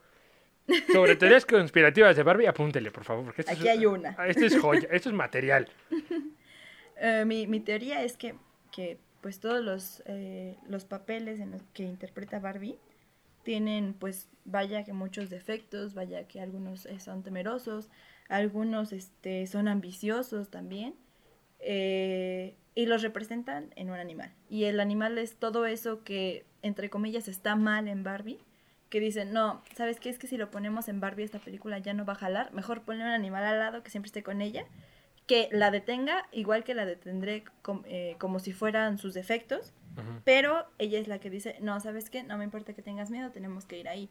sobre 0.92 1.16
teorías 1.16 1.46
conspirativas 1.46 2.18
de 2.18 2.24
Barbie, 2.24 2.48
apúntele, 2.48 2.92
por 2.92 3.06
favor. 3.06 3.24
Porque 3.26 3.42
esto 3.44 3.54
Aquí 3.54 3.64
es, 3.70 3.78
hay 3.78 3.86
una. 3.86 4.10
Esto 4.28 4.46
es 4.46 4.60
joya, 4.60 4.90
esto 4.92 5.08
es 5.10 5.16
material. 5.16 5.70
Eh, 6.98 7.26
mi, 7.26 7.48
mi 7.48 7.60
teoría 7.60 8.04
es 8.04 8.18
que, 8.18 8.36
que 8.72 8.98
pues 9.22 9.40
todos 9.40 9.64
los, 9.64 10.04
eh, 10.06 10.58
los 10.68 10.86
papeles 10.86 11.40
en 11.40 11.52
los 11.52 11.62
que 11.74 11.84
interpreta 11.84 12.40
Barbie 12.40 12.78
tienen 13.44 13.94
pues 13.94 14.30
vaya 14.44 14.84
que 14.84 14.94
muchos 14.94 15.30
defectos, 15.30 15.94
vaya 15.94 16.28
que 16.28 16.40
algunos 16.42 16.86
eh, 16.86 17.00
son 17.00 17.24
temerosos, 17.24 17.90
algunos 18.30 18.92
este, 18.92 19.48
son 19.48 19.68
ambiciosos 19.68 20.50
también, 20.50 20.96
y 22.78 22.86
los 22.86 23.02
representan 23.02 23.72
en 23.76 23.90
un 23.90 23.96
animal. 23.96 24.32
Y 24.50 24.66
el 24.66 24.80
animal 24.80 25.18
es 25.18 25.36
todo 25.36 25.66
eso 25.66 26.04
que, 26.04 26.46
entre 26.62 26.90
comillas, 26.90 27.28
está 27.28 27.56
mal 27.56 27.88
en 27.88 28.04
Barbie, 28.04 28.40
que 28.90 29.00
dicen, 29.00 29.34
no, 29.34 29.64
¿sabes 29.76 30.00
qué? 30.00 30.10
Es 30.10 30.20
que 30.20 30.28
si 30.28 30.38
lo 30.38 30.52
ponemos 30.52 30.88
en 30.88 31.00
Barbie 31.00 31.24
esta 31.24 31.40
película 31.40 31.80
ya 31.80 31.94
no 31.94 32.06
va 32.06 32.14
a 32.14 32.18
jalar, 32.18 32.54
mejor 32.54 32.84
ponle 32.84 33.04
un 33.04 33.10
animal 33.10 33.44
al 33.44 33.60
lado 33.60 33.84
que 33.84 33.90
siempre 33.90 34.08
esté 34.08 34.24
con 34.24 34.42
ella, 34.42 34.66
que 35.28 35.50
la 35.52 35.72
detenga 35.72 36.28
igual 36.32 36.64
que 36.64 36.74
la 36.76 36.86
detendré 36.86 37.44
com- 37.62 37.84
eh, 37.86 38.16
como 38.20 38.40
si 38.40 38.54
fueran 38.54 38.98
sus 38.98 39.14
defectos, 39.14 39.74
pero 40.26 40.66
ella 40.78 41.00
es 41.00 41.08
la 41.08 41.20
que 41.20 41.30
dice, 41.30 41.58
no, 41.62 41.80
¿sabes 41.80 42.10
qué? 42.10 42.22
No 42.24 42.38
me 42.38 42.44
importa 42.44 42.74
que 42.74 42.82
tengas 42.82 43.10
miedo, 43.10 43.32
tenemos 43.32 43.66
que 43.66 43.80
ir 43.80 43.88
ahí. 43.88 44.10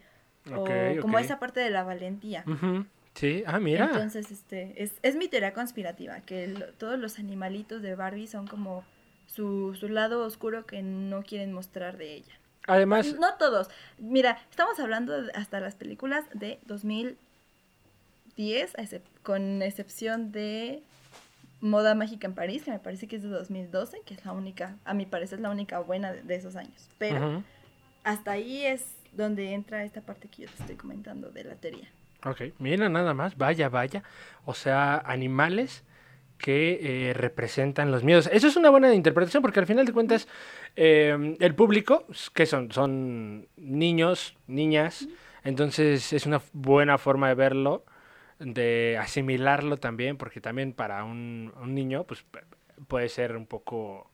O 0.55 0.65
como 1.01 1.19
esa 1.25 1.39
parte 1.39 1.61
de 1.61 1.71
la 1.71 1.85
valentía. 1.85 2.43
Sí, 3.15 3.45
ah, 3.47 3.61
mira. 3.61 3.85
Entonces, 3.87 4.31
este, 4.33 4.83
es, 4.83 4.93
es 5.03 5.15
mi 5.15 5.29
teoría 5.29 5.53
conspirativa, 5.53 6.21
que 6.23 6.45
el- 6.45 6.73
todos 6.79 6.99
los 6.99 7.19
animalitos 7.19 7.81
de 7.83 7.95
Barbie 7.95 8.27
son 8.27 8.47
como 8.49 8.83
su, 9.27 9.75
su 9.75 9.89
lado 9.89 10.25
oscuro 10.25 10.67
que 10.67 10.83
no 10.83 11.23
quieren 11.23 11.53
mostrar 11.53 11.97
de 11.97 12.15
ella. 12.15 12.33
Además, 12.67 13.15
No 13.21 13.35
todos. 13.35 13.69
Mira, 13.99 14.39
estamos 14.51 14.81
hablando 14.81 15.23
de 15.23 15.31
hasta 15.33 15.61
las 15.61 15.75
películas 15.77 16.25
de 16.33 16.59
2010, 16.67 17.19
a 18.79 18.83
excep- 18.83 19.03
con 19.23 19.63
excepción 19.63 20.33
de 20.33 20.83
Moda 21.65 21.95
Mágica 21.95 22.27
en 22.27 22.35
París, 22.35 22.63
que 22.63 22.71
me 22.71 22.79
parece 22.79 23.09
que 23.09 23.17
es 23.17 23.23
de 23.23 23.31
2012, 23.31 24.03
que 24.05 24.15
es 24.15 24.25
la 24.25 24.33
única, 24.33 24.77
a 24.85 24.93
mi 24.93 25.07
parecer, 25.07 25.41
la 25.41 25.51
única 25.51 25.79
buena 25.79 26.13
de, 26.13 26.23
de 26.23 26.35
esos 26.35 26.57
años. 26.57 26.91
Pero 26.99 27.43
hasta 28.05 28.33
ahí 28.33 28.67
es 28.67 28.95
donde 29.13 29.55
entra 29.55 29.83
esta 29.83 30.03
parte 30.03 30.29
que 30.29 30.43
yo 30.43 30.49
te 30.49 30.63
estoy 30.63 30.77
comentando 30.77 31.31
de 31.31 31.45
la 31.45 31.55
teoría. 31.55 31.89
Ok, 32.27 32.43
mira 32.59 32.89
nada 32.91 33.15
más, 33.15 33.37
vaya, 33.39 33.71
vaya. 33.71 34.03
O 34.45 34.53
sea, 34.53 34.99
animales 34.99 35.85
que 36.37 37.09
eh, 37.09 37.15
representan 37.15 37.91
los 37.91 38.05
miedos. 38.05 38.29
Eso 38.31 38.47
es 38.47 38.57
una 38.57 38.69
buena 38.69 38.93
interpretación 38.95 39.43
porque 39.43 39.61
al 39.61 39.67
final 39.67 39.87
de 39.87 39.93
cuentas 39.95 40.29
eh, 40.77 41.37
el 41.41 41.55
público, 41.55 42.07
que 42.35 42.45
son? 42.45 42.71
Son 42.73 43.49
niños, 43.57 44.37
niñas, 44.47 45.09
entonces 45.45 46.13
es 46.13 46.27
una 46.27 46.43
buena 46.53 46.99
forma 46.99 47.29
de 47.29 47.35
verlo, 47.35 47.87
de 48.39 48.99
asimilarlo 49.01 49.79
también, 49.79 50.17
porque 50.17 50.41
también 50.41 50.73
para 50.73 51.05
un, 51.05 51.53
un 51.61 51.75
niño 51.75 52.05
pues 52.05 52.25
puede 52.89 53.09
ser 53.09 53.37
un 53.37 53.47
poco 53.47 54.11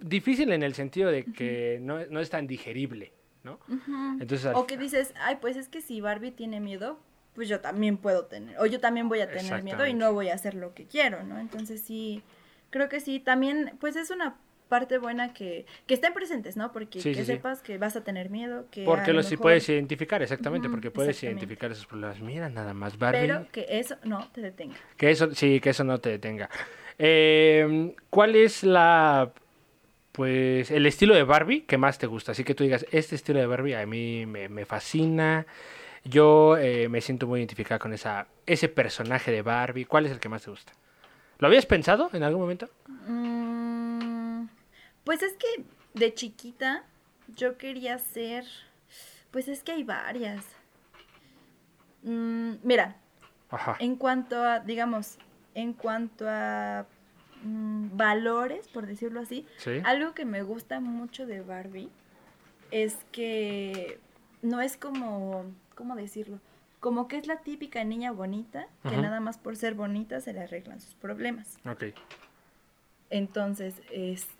difícil 0.00 0.52
en 0.52 0.62
el 0.62 0.74
sentido 0.74 1.10
de 1.10 1.24
que 1.24 1.78
no, 1.82 2.04
no 2.06 2.20
es 2.20 2.30
tan 2.30 2.46
digerible, 2.46 3.12
¿no? 3.44 3.58
Entonces, 4.20 4.46
al- 4.46 4.56
O 4.56 4.66
que 4.66 4.76
dices, 4.76 5.14
ay, 5.20 5.38
pues 5.40 5.56
es 5.56 5.68
que 5.68 5.80
si 5.80 6.00
Barbie 6.00 6.32
tiene 6.32 6.60
miedo, 6.60 6.98
pues 7.34 7.48
yo 7.48 7.60
también 7.60 7.96
puedo 7.96 8.26
tener, 8.26 8.58
o 8.58 8.66
yo 8.66 8.80
también 8.80 9.08
voy 9.08 9.20
a 9.20 9.30
tener 9.30 9.62
miedo 9.62 9.86
y 9.86 9.94
no 9.94 10.12
voy 10.12 10.28
a 10.28 10.34
hacer 10.34 10.54
lo 10.54 10.74
que 10.74 10.86
quiero, 10.86 11.22
¿no? 11.22 11.38
Entonces 11.38 11.80
sí, 11.82 12.22
creo 12.70 12.88
que 12.88 13.00
sí, 13.00 13.20
también, 13.20 13.76
pues 13.80 13.96
es 13.96 14.10
una 14.10 14.36
parte 14.70 14.96
buena 14.96 15.34
que, 15.34 15.66
que 15.86 15.92
estén 15.92 16.14
presentes, 16.14 16.56
¿no? 16.56 16.72
Porque 16.72 17.02
Sí, 17.02 17.10
que 17.10 17.16
sí, 17.16 17.24
sí. 17.26 17.32
sepas 17.34 17.60
que 17.60 17.76
vas 17.76 17.94
a 17.96 18.02
tener 18.04 18.30
miedo, 18.30 18.64
que 18.70 18.86
porque 18.86 19.10
lo 19.10 19.18
los 19.18 19.30
mejor- 19.30 19.42
puedes 19.42 19.68
identificar, 19.68 20.22
exactamente, 20.22 20.70
porque 20.70 20.90
puedes 20.90 21.10
exactamente. 21.10 21.40
identificar 21.44 21.70
esos 21.72 21.84
problemas. 21.86 22.18
Mira, 22.20 22.48
nada 22.48 22.72
más, 22.72 22.98
Barbie. 22.98 23.20
Pero 23.20 23.46
que 23.52 23.66
eso 23.68 23.96
no 24.04 24.26
te 24.32 24.40
detenga. 24.40 24.76
Que 24.96 25.10
eso, 25.10 25.34
sí, 25.34 25.60
que 25.60 25.68
eso 25.70 25.84
no 25.84 25.98
te 25.98 26.08
detenga. 26.08 26.48
Eh, 26.98 27.94
¿Cuál 28.08 28.36
es 28.36 28.62
la, 28.64 29.32
pues, 30.12 30.70
el 30.70 30.86
estilo 30.86 31.14
de 31.14 31.24
Barbie 31.24 31.62
que 31.62 31.76
más 31.78 31.98
te 31.98 32.06
gusta? 32.06 32.32
Así 32.32 32.44
que 32.44 32.54
tú 32.54 32.64
digas, 32.64 32.86
este 32.92 33.14
estilo 33.16 33.38
de 33.40 33.46
Barbie 33.46 33.74
a 33.74 33.84
mí 33.86 34.24
me, 34.26 34.48
me 34.48 34.64
fascina. 34.64 35.46
Yo 36.04 36.56
eh, 36.56 36.88
me 36.88 37.00
siento 37.00 37.26
muy 37.26 37.40
identificada 37.40 37.78
con 37.78 37.92
esa, 37.92 38.26
ese 38.46 38.68
personaje 38.68 39.30
de 39.30 39.42
Barbie. 39.42 39.84
¿Cuál 39.84 40.06
es 40.06 40.12
el 40.12 40.20
que 40.20 40.28
más 40.30 40.42
te 40.44 40.50
gusta? 40.50 40.72
¿Lo 41.38 41.46
habías 41.48 41.66
pensado 41.66 42.08
en 42.12 42.22
algún 42.22 42.42
momento? 42.42 42.68
Mm, 42.86 43.79
pues 45.04 45.22
es 45.22 45.34
que 45.34 45.64
de 45.94 46.14
chiquita 46.14 46.84
yo 47.36 47.56
quería 47.58 47.98
ser, 47.98 48.44
pues 49.30 49.48
es 49.48 49.62
que 49.62 49.72
hay 49.72 49.84
varias. 49.84 50.44
Mm, 52.02 52.54
mira, 52.62 52.96
Ajá. 53.50 53.76
En 53.80 53.96
cuanto 53.96 54.42
a, 54.44 54.60
digamos, 54.60 55.18
en 55.54 55.72
cuanto 55.72 56.24
a 56.28 56.86
mm, 57.42 57.96
valores, 57.96 58.68
por 58.68 58.86
decirlo 58.86 59.20
así, 59.20 59.44
Sí. 59.58 59.80
algo 59.84 60.14
que 60.14 60.24
me 60.24 60.42
gusta 60.42 60.78
mucho 60.78 61.26
de 61.26 61.40
Barbie 61.40 61.90
es 62.70 62.96
que 63.10 63.98
no 64.42 64.60
es 64.60 64.76
como, 64.76 65.44
¿cómo 65.74 65.96
decirlo? 65.96 66.38
Como 66.78 67.08
que 67.08 67.18
es 67.18 67.26
la 67.26 67.40
típica 67.40 67.82
niña 67.82 68.12
bonita, 68.12 68.68
que 68.82 68.90
Ajá. 68.90 69.00
nada 69.02 69.18
más 69.20 69.36
por 69.36 69.56
ser 69.56 69.74
bonita 69.74 70.20
se 70.20 70.32
le 70.32 70.40
arreglan 70.42 70.80
sus 70.80 70.94
problemas. 70.94 71.58
Ok. 71.68 71.86
Entonces, 73.10 73.74
este, 73.90 74.32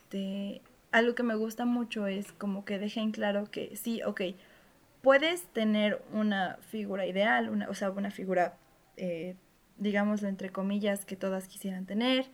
algo 0.93 1.15
que 1.15 1.23
me 1.23 1.35
gusta 1.35 1.65
mucho 1.65 2.07
es 2.07 2.33
como 2.33 2.65
que 2.65 2.79
dejen 2.79 3.13
claro 3.13 3.51
que 3.51 3.77
sí, 3.77 4.03
ok, 4.03 4.23
puedes 5.03 5.45
tener 5.53 6.03
una 6.13 6.59
figura 6.71 7.07
ideal, 7.07 7.49
una, 7.49 7.69
o 7.69 7.75
sea, 7.75 7.91
una 7.91 8.11
figura, 8.11 8.57
eh, 8.97 9.37
entre 9.83 10.51
comillas, 10.51 11.05
que 11.05 11.17
todas 11.17 11.49
quisieran 11.49 11.87
tener, 11.87 12.27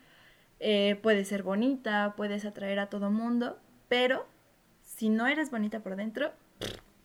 eh, 0.59 0.98
puede 1.03 1.24
ser 1.24 1.43
bonita, 1.43 2.15
puedes 2.16 2.44
atraer 2.44 2.78
a 2.78 2.89
todo 2.89 3.11
mundo, 3.11 3.59
pero 3.89 4.27
si 4.82 5.09
no 5.11 5.27
eres 5.27 5.51
bonita 5.51 5.81
por 5.81 5.97
dentro, 5.97 6.32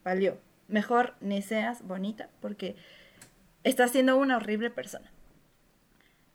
valió. 0.03 0.37
Mejor 0.67 1.15
ni 1.19 1.41
seas 1.41 1.85
bonita 1.85 2.29
porque 2.39 2.75
estás 3.63 3.91
siendo 3.91 4.17
una 4.17 4.37
horrible 4.37 4.69
persona. 4.69 5.11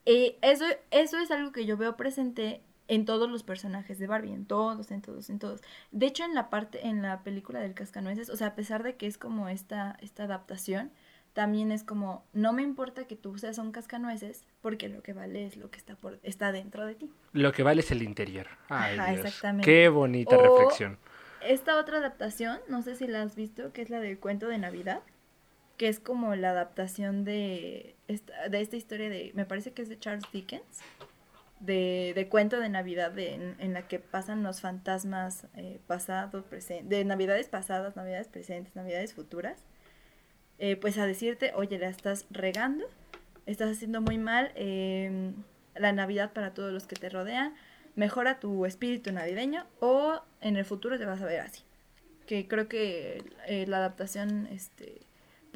Y 0.05 0.37
eso, 0.43 0.67
eso 0.91 1.19
es 1.19 1.31
algo 1.31 1.53
que 1.53 1.67
yo 1.67 1.77
veo 1.77 1.97
presente 1.97 2.61
en 2.89 3.05
todos 3.05 3.29
los 3.31 3.43
personajes 3.43 3.99
de 3.99 4.07
Barbie, 4.07 4.33
en 4.33 4.47
todos, 4.47 4.91
en 4.91 5.03
todos, 5.03 5.29
en 5.31 5.39
todos. 5.39 5.61
De 5.91 6.07
hecho, 6.07 6.25
en 6.25 6.35
la 6.35 6.51
parte, 6.51 6.87
en 6.87 7.03
la 7.03 7.23
película 7.23 7.61
del 7.61 7.75
Cascanueces, 7.75 8.31
o 8.31 8.37
sea, 8.37 8.49
a 8.49 8.55
pesar 8.55 8.83
de 8.83 8.97
que 8.97 9.07
es 9.07 9.19
como 9.19 9.49
esta, 9.49 9.97
esta 10.01 10.25
adaptación, 10.25 10.93
también 11.33 11.71
es 11.73 11.83
como, 11.85 12.25
no 12.33 12.53
me 12.55 12.63
importa 12.63 13.07
que 13.07 13.15
tú 13.17 13.37
seas 13.39 13.59
un 13.59 13.71
cascanueces, 13.71 14.47
porque 14.63 14.89
lo 14.89 15.03
que 15.03 15.13
vale 15.13 15.45
es 15.47 15.57
lo 15.59 15.71
que 15.71 15.79
está 15.79 15.95
por, 15.97 16.19
está 16.23 16.51
dentro 16.51 16.87
de 16.87 16.95
ti. 16.95 17.11
Lo 17.33 17.53
que 17.53 17.63
vale 17.63 17.81
es 17.83 17.91
el 17.91 18.03
interior. 18.03 18.47
Ay, 18.69 18.99
Ajá, 18.99 19.11
Dios. 19.13 19.27
exactamente. 19.27 19.71
Qué 19.71 19.89
bonita 19.91 20.37
O- 20.37 20.39
reflexión. 20.39 20.99
Esta 21.43 21.79
otra 21.79 21.99
adaptación, 21.99 22.59
no 22.69 22.81
sé 22.83 22.97
si 22.97 23.07
la 23.07 23.21
has 23.23 23.37
visto, 23.37 23.73
que 23.73 23.83
es 23.83 23.91
la 23.91 24.01
del 24.01 24.19
cuento 24.19 24.49
de 24.49 24.57
Navidad, 24.59 25.03
que 25.77 25.89
es 25.89 26.01
como 26.01 26.35
la 26.37 26.51
adaptación 26.53 27.25
de 27.25 27.97
esta, 28.09 28.49
de 28.49 28.61
esta 28.63 28.77
historia 28.77 29.11
de, 29.11 29.33
me 29.35 29.45
parece 29.45 29.73
que 29.73 29.83
es 29.83 29.91
de 29.91 29.99
Charles 29.99 30.25
Dickens, 30.33 30.65
de, 31.61 32.13
de 32.15 32.29
cuento 32.29 32.61
de 32.61 32.69
Navidad 32.69 33.11
de- 33.13 33.55
en, 33.59 33.73
la 33.73 33.89
que 33.89 33.99
pasan 33.99 34.43
los 34.43 34.61
fantasmas 34.61 35.47
eh, 35.55 35.81
pasados, 35.87 36.45
presentes, 36.45 36.89
de 36.89 37.05
Navidades 37.05 37.49
pasadas, 37.49 37.97
Navidades 37.97 38.29
presentes, 38.29 38.75
Navidades 38.77 39.15
futuras, 39.15 39.65
eh, 40.59 40.77
pues 40.77 40.99
a 40.99 41.07
decirte, 41.07 41.53
oye, 41.55 41.79
la 41.79 41.89
estás 41.89 42.27
regando, 42.31 42.85
estás 43.47 43.71
haciendo 43.71 44.01
muy 44.01 44.19
mal 44.19 44.53
eh, 44.55 45.33
la 45.75 45.93
Navidad 45.93 46.33
para 46.33 46.53
todos 46.55 46.73
los 46.73 46.87
que 46.87 46.97
te 46.97 47.09
rodean, 47.09 47.55
mejora 47.95 48.41
tu 48.41 48.67
espíritu 48.67 49.13
navideño 49.13 49.67
o 49.81 50.21
en 50.41 50.57
el 50.57 50.65
futuro 50.65 50.99
te 50.99 51.07
vas 51.07 51.21
a 51.23 51.27
ver 51.27 51.41
así. 51.41 51.63
Que 52.27 52.49
creo 52.49 52.69
que 52.69 53.23
eh, 53.47 53.67
la 53.67 53.79
adaptación, 53.79 54.49
este, 54.51 55.01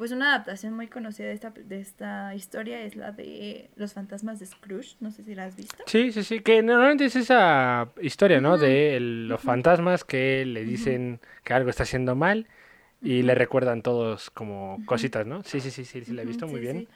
pues 0.01 0.11
una 0.11 0.29
adaptación 0.29 0.73
muy 0.73 0.87
conocida 0.87 1.27
de 1.27 1.33
esta, 1.33 1.51
de 1.51 1.79
esta 1.79 2.33
historia 2.33 2.81
es 2.81 2.95
la 2.95 3.11
de 3.11 3.69
Los 3.75 3.93
fantasmas 3.93 4.39
de 4.39 4.47
Scrooge, 4.47 4.95
no 4.99 5.11
sé 5.11 5.23
si 5.23 5.35
la 5.35 5.45
has 5.45 5.55
visto. 5.55 5.83
Sí, 5.85 6.11
sí, 6.11 6.23
sí, 6.23 6.39
que 6.39 6.63
normalmente 6.63 7.05
es 7.05 7.15
esa 7.15 7.87
historia, 8.01 8.41
¿no? 8.41 8.57
De 8.57 8.97
el- 8.97 9.29
los 9.29 9.39
fantasmas 9.39 10.03
que 10.03 10.43
le 10.43 10.65
dicen 10.65 11.19
que 11.43 11.53
algo 11.53 11.69
está 11.69 11.83
haciendo 11.83 12.15
mal 12.15 12.47
y 13.03 13.21
le 13.21 13.35
recuerdan 13.35 13.83
todos 13.83 14.31
como 14.31 14.81
cositas, 14.87 15.27
¿no? 15.27 15.43
Sí, 15.43 15.61
sí, 15.61 15.69
sí, 15.69 15.85
sí, 15.85 16.03
sí, 16.03 16.13
la 16.13 16.23
he 16.23 16.25
visto 16.25 16.47
muy 16.47 16.61
sí, 16.61 16.65
bien. 16.65 16.77
sí. 16.79 16.87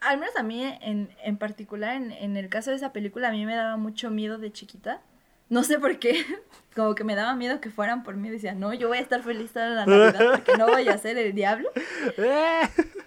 Al 0.00 0.18
menos 0.18 0.34
a 0.36 0.42
mí, 0.42 0.64
en, 0.64 1.10
en 1.22 1.36
particular, 1.36 1.96
en, 1.96 2.12
en 2.12 2.38
el 2.38 2.48
caso 2.48 2.70
de 2.70 2.76
esa 2.76 2.94
película, 2.94 3.28
a 3.28 3.32
mí 3.32 3.44
me 3.44 3.56
daba 3.56 3.76
mucho 3.76 4.08
miedo 4.10 4.38
de 4.38 4.52
chiquita. 4.52 5.02
No 5.48 5.62
sé 5.64 5.78
por 5.78 5.98
qué, 5.98 6.24
como 6.76 6.94
que 6.94 7.04
me 7.04 7.14
daba 7.14 7.34
miedo 7.34 7.60
que 7.60 7.70
fueran 7.70 8.02
por 8.02 8.16
mí. 8.16 8.28
Decía, 8.30 8.54
no, 8.54 8.72
yo 8.74 8.88
voy 8.88 8.98
a 8.98 9.00
estar 9.00 9.22
feliz 9.22 9.52
toda 9.52 9.70
la 9.70 9.86
Navidad 9.86 10.32
porque 10.32 10.56
no 10.56 10.66
voy 10.66 10.88
a 10.88 10.98
ser 10.98 11.18
el 11.18 11.32
diablo. 11.34 11.70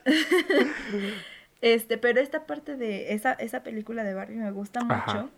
Este, 1.61 1.99
pero 1.99 2.19
esta 2.19 2.47
parte 2.47 2.75
de 2.75 3.13
esa, 3.13 3.33
esa 3.33 3.61
película 3.61 4.03
de 4.03 4.15
Barbie 4.15 4.37
me 4.37 4.49
gusta 4.49 4.81
mucho 4.83 4.95
Ajá. 4.95 5.29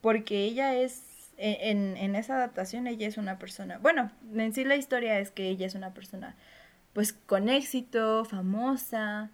porque 0.00 0.44
ella 0.44 0.76
es, 0.76 1.32
e- 1.36 1.70
en, 1.70 1.96
en 1.96 2.14
esa 2.14 2.36
adaptación 2.36 2.86
ella 2.86 3.08
es 3.08 3.16
una 3.16 3.40
persona, 3.40 3.78
bueno, 3.78 4.12
en 4.36 4.52
sí 4.52 4.64
la 4.64 4.76
historia 4.76 5.18
es 5.18 5.32
que 5.32 5.48
ella 5.48 5.66
es 5.66 5.74
una 5.74 5.94
persona 5.94 6.36
pues 6.92 7.12
con 7.12 7.48
éxito, 7.48 8.24
famosa, 8.24 9.30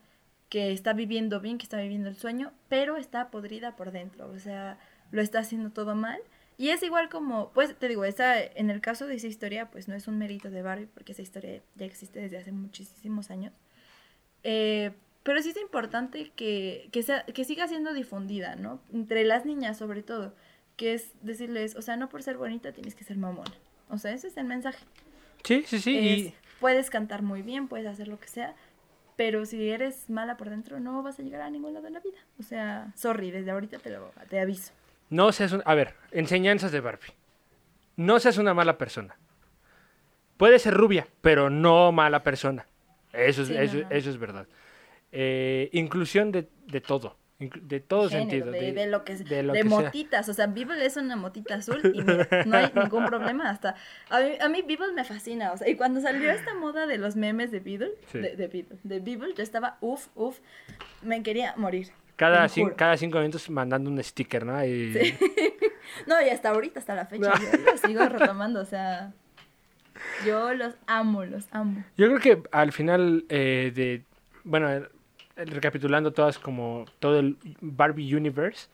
que 0.49 0.73
está 0.73 0.95
viviendo 0.95 1.41
bien, 1.41 1.59
que 1.59 1.65
está 1.65 1.79
viviendo 1.79 2.09
el 2.09 2.17
sueño, 2.17 2.53
pero 2.71 2.97
está 2.97 3.31
podrida 3.31 3.77
por 3.77 3.91
dentro, 3.91 4.31
o 4.31 4.39
sea, 4.39 4.79
lo 5.11 5.21
está 5.21 5.41
haciendo 5.41 5.73
todo 5.73 5.95
mal. 5.95 6.21
Y 6.57 6.69
es 6.69 6.83
igual 6.83 7.09
como, 7.09 7.51
pues 7.53 7.77
te 7.77 7.89
digo, 7.89 8.05
esa, 8.05 8.41
en 8.41 8.71
el 8.71 8.81
caso 8.81 9.07
de 9.07 9.17
esa 9.17 9.27
historia, 9.27 9.71
pues 9.71 9.89
no 9.89 9.95
es 9.95 10.07
un 10.07 10.19
mérito 10.19 10.51
de 10.51 10.63
Barbie, 10.63 10.87
porque 10.87 11.13
esa 11.13 11.23
historia 11.23 11.61
ya 11.75 11.87
existe 11.87 12.21
desde 12.21 12.39
hace 12.39 12.53
muchísimos 12.53 13.31
años. 13.31 13.53
Eh, 14.45 14.93
pero 15.23 15.41
sí 15.43 15.51
es 15.51 15.57
importante 15.57 16.31
que, 16.37 16.89
que, 16.93 17.03
sea, 17.03 17.25
que 17.25 17.45
siga 17.45 17.67
siendo 17.67 17.93
difundida, 17.95 18.57
¿no? 18.57 18.81
Entre 18.93 19.25
las 19.25 19.47
niñas 19.47 19.79
sobre 19.79 20.03
todo, 20.03 20.35
que 20.77 20.95
es 20.95 21.13
decirles, 21.23 21.77
o 21.77 21.83
sea, 21.83 21.97
no 21.97 22.09
por 22.09 22.23
ser 22.23 22.37
bonita 22.37 22.73
tienes 22.73 22.95
que 22.95 23.05
ser 23.05 23.17
mamona. 23.17 23.51
O 23.89 23.99
sea, 23.99 24.13
ese 24.13 24.29
es 24.29 24.37
el 24.37 24.45
mensaje. 24.45 24.85
Sí, 25.45 25.65
sí, 25.67 25.79
sí. 25.81 25.97
Es, 25.97 26.19
y- 26.19 26.35
Puedes 26.61 26.89
cantar 26.89 27.23
muy 27.23 27.43
bien, 27.43 27.69
puedes 27.69 27.87
hacer 27.87 28.09
lo 28.09 28.19
que 28.21 28.29
sea, 28.29 28.55
pero 29.17 29.45
si 29.45 29.69
eres 29.71 30.09
mala 30.09 30.37
por 30.37 30.49
dentro 30.51 30.81
no 30.81 31.03
vas 31.03 31.19
a 31.19 31.23
llegar 31.23 31.43
a 31.43 31.51
ningún 31.51 31.75
lado 31.75 31.87
en 31.89 31.95
la 31.95 32.01
vida. 32.01 32.17
O 32.39 32.43
sea, 32.43 32.93
sorry, 32.97 33.31
desde 33.31 33.51
ahorita 33.51 33.79
te 33.81 33.91
lo 33.91 34.13
te 34.31 34.39
aviso. 34.41 34.73
No 35.15 35.31
seas 35.33 35.53
un... 35.53 35.63
A 35.65 35.75
ver, 35.75 35.95
enseñanzas 36.11 36.73
de 36.73 36.81
Barbie. 36.81 37.13
No 37.97 38.19
seas 38.19 38.39
una 38.39 38.53
mala 38.55 38.79
persona. 38.79 39.17
Puede 40.37 40.59
ser 40.59 40.75
rubia, 40.75 41.07
pero 41.21 41.51
no 41.51 41.93
mala 41.93 42.23
persona. 42.25 42.67
Eso 43.13 43.43
es, 43.43 43.49
Sí, 43.49 43.55
eso, 43.57 43.77
no, 43.77 43.83
no. 43.83 43.91
eso 43.91 44.11
es 44.11 44.19
verdad. 44.19 44.47
Eh, 45.13 45.69
inclusión 45.73 46.33
de, 46.33 46.49
de 46.67 46.81
todo. 46.81 47.17
De 47.39 47.79
todo 47.81 48.09
Género, 48.09 48.31
sentido. 48.31 48.51
de, 48.53 48.73
de 48.73 48.87
lo 48.87 49.05
que, 49.05 49.17
de 49.17 49.25
de, 49.25 49.43
lo 49.43 49.53
que 49.53 49.63
sea. 49.63 49.69
motitas, 49.69 50.29
o 50.29 50.35
sea, 50.35 50.47
Beeble 50.47 50.85
es 50.87 50.97
una 50.97 51.15
motita 51.17 51.57
azul 51.57 51.81
y 51.93 52.01
mira, 52.03 52.29
no 52.47 52.57
hay 52.57 52.71
ningún 52.75 53.05
problema 53.07 53.51
hasta 53.51 53.75
a 54.09 54.21
mí, 54.21 54.31
a 54.41 54.49
mí 54.49 54.63
Beeble 54.63 54.93
me 54.95 55.05
fascina, 55.05 55.53
o 55.53 55.57
sea, 55.57 55.69
y 55.69 55.75
cuando 55.77 56.01
salió 56.01 56.31
esta 56.31 56.55
moda 56.55 56.87
de 56.87 56.97
los 56.97 57.17
memes 57.17 57.51
de 57.51 57.59
Beeble, 57.61 57.91
Sí. 58.11 58.19
de 58.21 58.37
Beeble, 58.47 58.77
de 58.85 59.01
Beeble, 59.01 59.35
yo 59.37 59.43
estaba 59.43 59.77
uff, 59.81 60.09
uff, 60.15 60.39
me 61.03 61.23
quería 61.23 61.55
morir. 61.57 61.89
Cada, 62.17 62.47
cin- 62.49 62.75
cada 62.77 62.97
cinco 62.97 63.19
minutos 63.19 63.49
mandando 63.51 63.91
un 63.91 64.03
sticker, 64.03 64.45
¿no? 64.47 64.65
Y- 64.65 64.93
Sí. 64.93 65.15
No, 66.07 66.21
y 66.21 66.29
hasta 66.29 66.51
ahorita, 66.51 66.81
hasta 66.81 66.95
la 66.95 67.07
fecha, 67.07 67.33
yo 67.41 67.59
lo 67.73 67.77
sigo 67.79 68.09
retomando, 68.09 68.61
o 68.61 68.65
sea, 68.65 69.13
yo 70.27 70.53
los 70.55 70.75
amo, 70.87 71.25
los 71.25 71.47
amo. 71.53 71.85
Yo 71.97 72.07
creo 72.07 72.19
que 72.19 72.43
al 72.51 72.73
final 72.73 73.25
eh, 73.29 73.71
de, 73.75 74.03
bueno, 74.43 74.71
eh, 74.73 74.89
recapitulando 75.37 76.13
todas 76.13 76.39
como 76.39 76.85
todo 76.99 77.21
el 77.21 77.37
Barbie 77.61 78.13
Universe, 78.15 78.69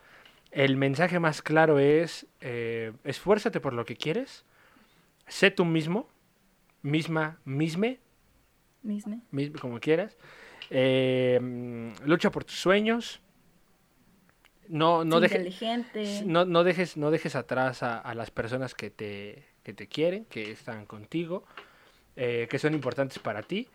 el 0.51 0.77
mensaje 0.77 1.19
más 1.21 1.43
claro 1.43 1.79
es, 1.79 2.27
eh, 2.41 2.93
esfuérzate 3.05 3.61
por 3.61 3.75
lo 3.75 3.85
que 3.85 3.97
quieres, 3.97 4.45
sé 5.27 5.51
tú 5.51 5.65
mismo, 5.65 6.09
misma, 6.83 7.39
misme, 7.45 7.99
Misme. 8.83 9.21
mis- 9.31 9.51
como 9.51 9.79
quieras, 9.79 10.17
eh, 10.71 11.39
mm, 11.43 12.07
lucha 12.07 12.31
por 12.31 12.45
tus 12.45 12.59
sueños, 12.59 13.21
no, 14.71 15.05
no, 15.05 15.21
deje- 15.21 15.37
inteligente. 15.37 16.23
no, 16.25 16.45
no 16.45 16.65
dejes, 16.65 16.97
no 16.97 17.11
dejes 17.11 17.37
atrás 17.37 17.83
a, 17.83 17.99
a 17.99 18.15
las 18.15 18.31
personas 18.31 18.75
que 18.75 18.91
te, 18.91 19.45
que 19.63 19.73
te 19.75 19.87
quieren, 19.89 20.25
que 20.27 20.51
están 20.51 20.87
contigo, 20.87 21.45
eh, 22.17 22.47
que 22.51 22.59
son 22.59 22.75
importantes 22.75 23.19
para 23.19 23.43
ti. 23.43 23.69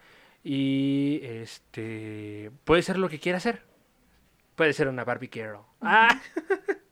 Y 0.43 1.19
este 1.23 2.51
puede 2.63 2.81
ser 2.81 2.97
lo 2.97 3.09
que 3.09 3.19
quieras 3.19 3.43
ser. 3.43 3.63
Puede 4.55 4.73
ser 4.73 4.87
una 4.87 5.03
Barbie 5.03 5.29
Girl. 5.33 5.57
Ah. 5.81 6.07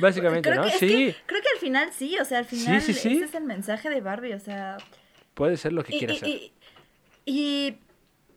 Básicamente, 0.00 0.48
creo 0.50 0.62
¿no? 0.62 0.68
que, 0.68 0.74
es 0.74 0.80
Sí, 0.80 0.88
que- 0.88 1.16
creo 1.26 1.42
que 1.42 1.48
al 1.54 1.58
final 1.60 1.92
sí, 1.92 2.18
o 2.18 2.24
sea, 2.24 2.38
al 2.38 2.44
final 2.46 2.80
sí, 2.80 2.92
sí. 2.94 3.14
ese 3.16 3.24
es 3.26 3.34
el 3.34 3.44
mensaje 3.44 3.90
de 3.90 4.00
Barbie, 4.00 4.32
o 4.34 4.40
sea, 4.40 4.78
puede 5.34 5.56
ser 5.56 5.72
lo 5.72 5.84
que 5.84 5.94
y, 5.94 5.98
quieras 5.98 6.16
y- 6.16 6.20
ser. 6.20 6.28
y- 6.28 6.52
y 7.26 7.78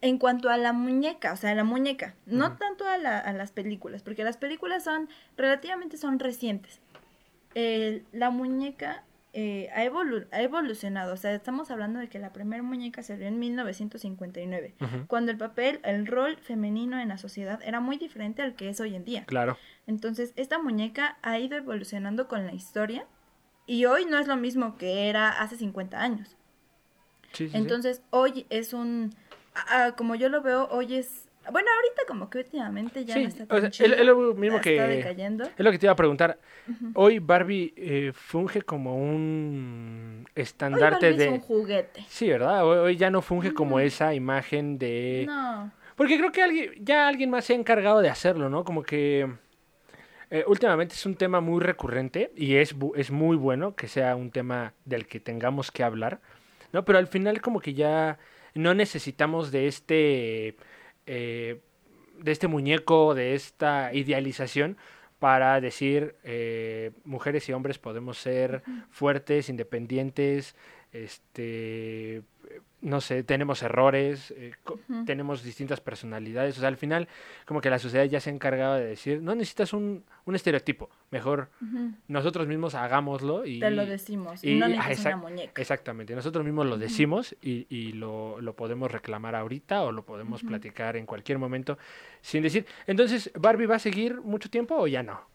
en 0.05 0.17
cuanto 0.17 0.49
a 0.49 0.57
la 0.57 0.73
muñeca, 0.73 1.31
o 1.31 1.37
sea, 1.37 1.55
la 1.55 1.63
muñeca, 1.63 2.13
no 2.25 2.57
tanto 2.57 2.85
a, 2.85 2.97
la- 2.97 3.19
a 3.19 3.31
las 3.31 3.51
películas, 3.53 4.03
porque 4.03 4.25
las 4.25 4.35
películas 4.35 4.83
son, 4.83 5.07
relativamente 5.37 5.95
son 5.97 6.19
recientes. 6.19 6.81
La 8.11 8.29
muñeca 8.29 9.03
eh, 9.31 9.69
ha, 9.73 9.83
evolu- 9.85 10.27
ha 10.31 10.41
evolucionado, 10.41 11.13
o 11.13 11.17
sea, 11.17 11.33
estamos 11.33 11.71
hablando 11.71 11.99
de 11.99 12.07
que 12.09 12.19
la 12.19 12.33
primera 12.33 12.61
muñeca 12.61 13.01
salió 13.01 13.25
en 13.27 13.39
1959, 13.39 14.75
Ujú, 14.79 15.07
cuando 15.07 15.31
el 15.31 15.37
papel, 15.37 15.79
el 15.83 16.05
rol 16.05 16.37
femenino 16.37 16.99
en 16.99 17.07
la 17.07 17.17
sociedad 17.17 17.59
era 17.63 17.79
muy 17.79 17.97
diferente 17.97 18.41
al 18.41 18.55
que 18.55 18.69
es 18.69 18.79
hoy 18.79 18.95
en 18.95 19.05
día. 19.05 19.23
Claro. 19.25 19.57
Entonces, 19.87 20.33
esta 20.35 20.59
muñeca 20.59 21.17
ha 21.21 21.39
ido 21.39 21.57
evolucionando 21.57 22.27
con 22.27 22.45
la 22.45 22.53
historia 22.53 23.07
y 23.65 23.85
hoy 23.85 24.05
no 24.05 24.19
es 24.19 24.27
lo 24.27 24.35
mismo 24.35 24.77
que 24.77 25.07
era 25.09 25.29
hace 25.29 25.55
50 25.55 26.01
años. 26.01 26.35
Sí, 27.31 27.45
sí, 27.47 27.49
sí. 27.49 27.57
Entonces, 27.57 28.03
hoy 28.11 28.45
es 28.51 28.73
un... 28.73 29.15
ah, 29.55 29.65
ah, 29.87 29.91
como 29.95 30.15
yo 30.15 30.29
lo 30.29 30.41
veo, 30.41 30.67
hoy 30.71 30.95
es... 30.95 31.27
Bueno, 31.51 31.67
ahorita 31.75 32.03
como 32.07 32.29
que 32.29 32.37
últimamente 32.37 33.03
ya 33.03 33.15
Sí, 33.15 33.23
no 33.23 33.27
está 33.27 33.43
o 33.43 33.47
tan 33.47 33.61
sea, 33.61 33.69
chido, 33.69 33.93
es- 33.95 34.05
lo 34.05 34.33
mismo 34.33 34.57
está 34.57 34.61
que- 34.61 34.81
decayendo. 34.81 35.43
Es 35.43 35.59
lo 35.59 35.71
que 35.71 35.77
te 35.79 35.85
iba 35.87 35.93
a 35.93 35.95
preguntar. 35.97 36.39
Hoy 36.93 37.19
Barbie 37.19 37.73
eh, 37.75 38.11
funge 38.15 38.61
como 38.61 38.95
un 38.95 40.25
Hoy 40.25 40.31
estandarte 40.41 41.07
Barbie 41.07 41.17
de... 41.17 41.25
es 41.25 41.31
un 41.31 41.39
juguete. 41.41 42.05
Sí, 42.07 42.29
¿verdad? 42.29 42.65
Hoy, 42.65 42.77
hoy 42.77 42.95
ya 42.95 43.09
no 43.09 43.21
funge 43.21 43.53
como 43.53 43.79
esa 43.81 44.13
imagen 44.13 44.77
de... 44.77 45.25
No. 45.27 45.69
Porque 45.95 46.17
creo 46.17 46.31
que 46.31 46.41
alguien, 46.41 46.71
ya 46.79 47.09
alguien 47.09 47.29
más 47.29 47.43
se 47.45 47.53
ha 47.53 47.55
encargado 47.57 47.99
de 47.99 48.09
hacerlo, 48.09 48.49
¿no? 48.49 48.63
Como 48.63 48.81
que 48.83 49.27
eh, 50.29 50.43
últimamente 50.47 50.95
es 50.95 51.05
un 51.05 51.15
tema 51.15 51.41
muy 51.41 51.61
recurrente 51.61 52.31
y 52.37 52.55
es, 52.55 52.73
es 52.95 53.11
muy 53.11 53.35
bueno 53.35 53.75
que 53.75 53.87
sea 53.89 54.15
un 54.15 54.31
tema 54.31 54.73
del 54.85 55.05
que 55.07 55.19
tengamos 55.19 55.71
que 55.71 55.83
hablar, 55.83 56.21
¿no? 56.71 56.85
Pero 56.85 56.97
al 56.99 57.07
final 57.07 57.41
como 57.41 57.59
que 57.59 57.73
ya 57.73 58.17
no 58.53 58.73
necesitamos 58.73 59.51
de 59.51 59.67
este, 59.67 60.57
eh, 61.05 61.61
de 62.19 62.31
este 62.31 62.47
muñeco, 62.47 63.15
de 63.15 63.35
esta 63.35 63.93
idealización 63.93 64.77
para 65.19 65.61
decir 65.61 66.15
eh, 66.23 66.91
mujeres 67.05 67.47
y 67.47 67.53
hombres 67.53 67.79
podemos 67.79 68.17
ser 68.17 68.61
fuertes, 68.91 69.49
independientes, 69.49 70.55
este, 70.91 72.23
no 72.83 72.99
sé, 72.99 73.23
tenemos 73.23 73.63
errores, 73.63 74.31
eh, 74.37 74.51
tenemos 75.05 75.41
distintas 75.41 75.79
personalidades. 75.79 76.57
O 76.57 76.59
sea, 76.59 76.67
al 76.67 76.75
final, 76.75 77.07
como 77.45 77.61
que 77.61 77.69
la 77.69 77.79
sociedad 77.79 78.03
ya 78.03 78.19
se 78.19 78.29
ha 78.29 78.33
encargado 78.33 78.75
de 78.75 78.85
decir, 78.85 79.21
no 79.21 79.33
necesitas 79.35 79.71
un, 79.71 80.03
un 80.25 80.35
estereotipo, 80.35 80.89
mejor 81.09 81.49
nosotros 82.07 82.45
mismos 82.45 82.75
hagámoslo 82.75 83.45
y... 83.45 83.61
Te 83.61 83.71
lo 83.71 83.85
decimos. 83.85 84.43
Y, 84.43 84.55
no 84.55 84.65
ah, 84.65 84.69
necesitas 84.69 85.13
una 85.13 85.17
muñeca. 85.17 85.61
Exactamente, 85.61 86.13
nosotros 86.13 86.43
mismos 86.43 86.65
lo 86.65 86.77
decimos 86.77 87.35
y, 87.41 87.65
y 87.69 87.93
lo, 87.93 88.41
lo 88.41 88.53
podemos 88.55 88.91
reclamar 88.91 89.35
ahorita 89.35 89.83
o 89.83 89.91
lo 89.93 90.03
podemos 90.03 90.43
platicar 90.43 90.97
en 90.97 91.05
cualquier 91.05 91.39
momento 91.39 91.77
sin 92.21 92.43
decir. 92.43 92.65
Entonces, 92.85 93.31
¿Barbie 93.39 93.65
va 93.65 93.75
a 93.75 93.79
seguir 93.79 94.21
mucho 94.21 94.49
tiempo 94.49 94.75
o 94.75 94.87
ya 94.87 95.03
no? 95.03 95.32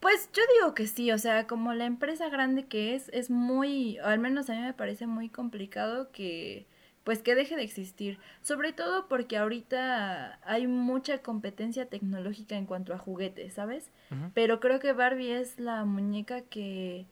Pues 0.00 0.30
yo 0.32 0.42
digo 0.58 0.74
que 0.74 0.86
sí, 0.86 1.12
o 1.12 1.18
sea, 1.18 1.46
como 1.46 1.74
la 1.74 1.84
empresa 1.84 2.28
grande 2.30 2.66
que 2.66 2.94
es, 2.94 3.10
es 3.10 3.28
muy, 3.30 3.98
o 4.00 4.06
al 4.06 4.18
menos 4.18 4.48
a 4.48 4.54
mí 4.54 4.60
me 4.60 4.72
parece 4.72 5.06
muy 5.06 5.28
complicado 5.28 6.10
que, 6.10 6.66
pues 7.04 7.22
que 7.22 7.34
deje 7.34 7.54
de 7.56 7.62
existir. 7.64 8.18
Sobre 8.40 8.72
todo 8.72 9.08
porque 9.08 9.36
ahorita 9.36 10.38
hay 10.42 10.66
mucha 10.66 11.18
competencia 11.18 11.86
tecnológica 11.86 12.56
en 12.56 12.64
cuanto 12.66 12.94
a 12.94 12.98
juguetes, 12.98 13.52
¿sabes? 13.54 13.90
Pero 14.32 14.58
creo 14.58 14.80
que 14.80 14.92
Barbie 14.92 15.32
es 15.32 15.58
la 15.60 15.84
muñeca 15.84 16.40
que, 16.42 17.04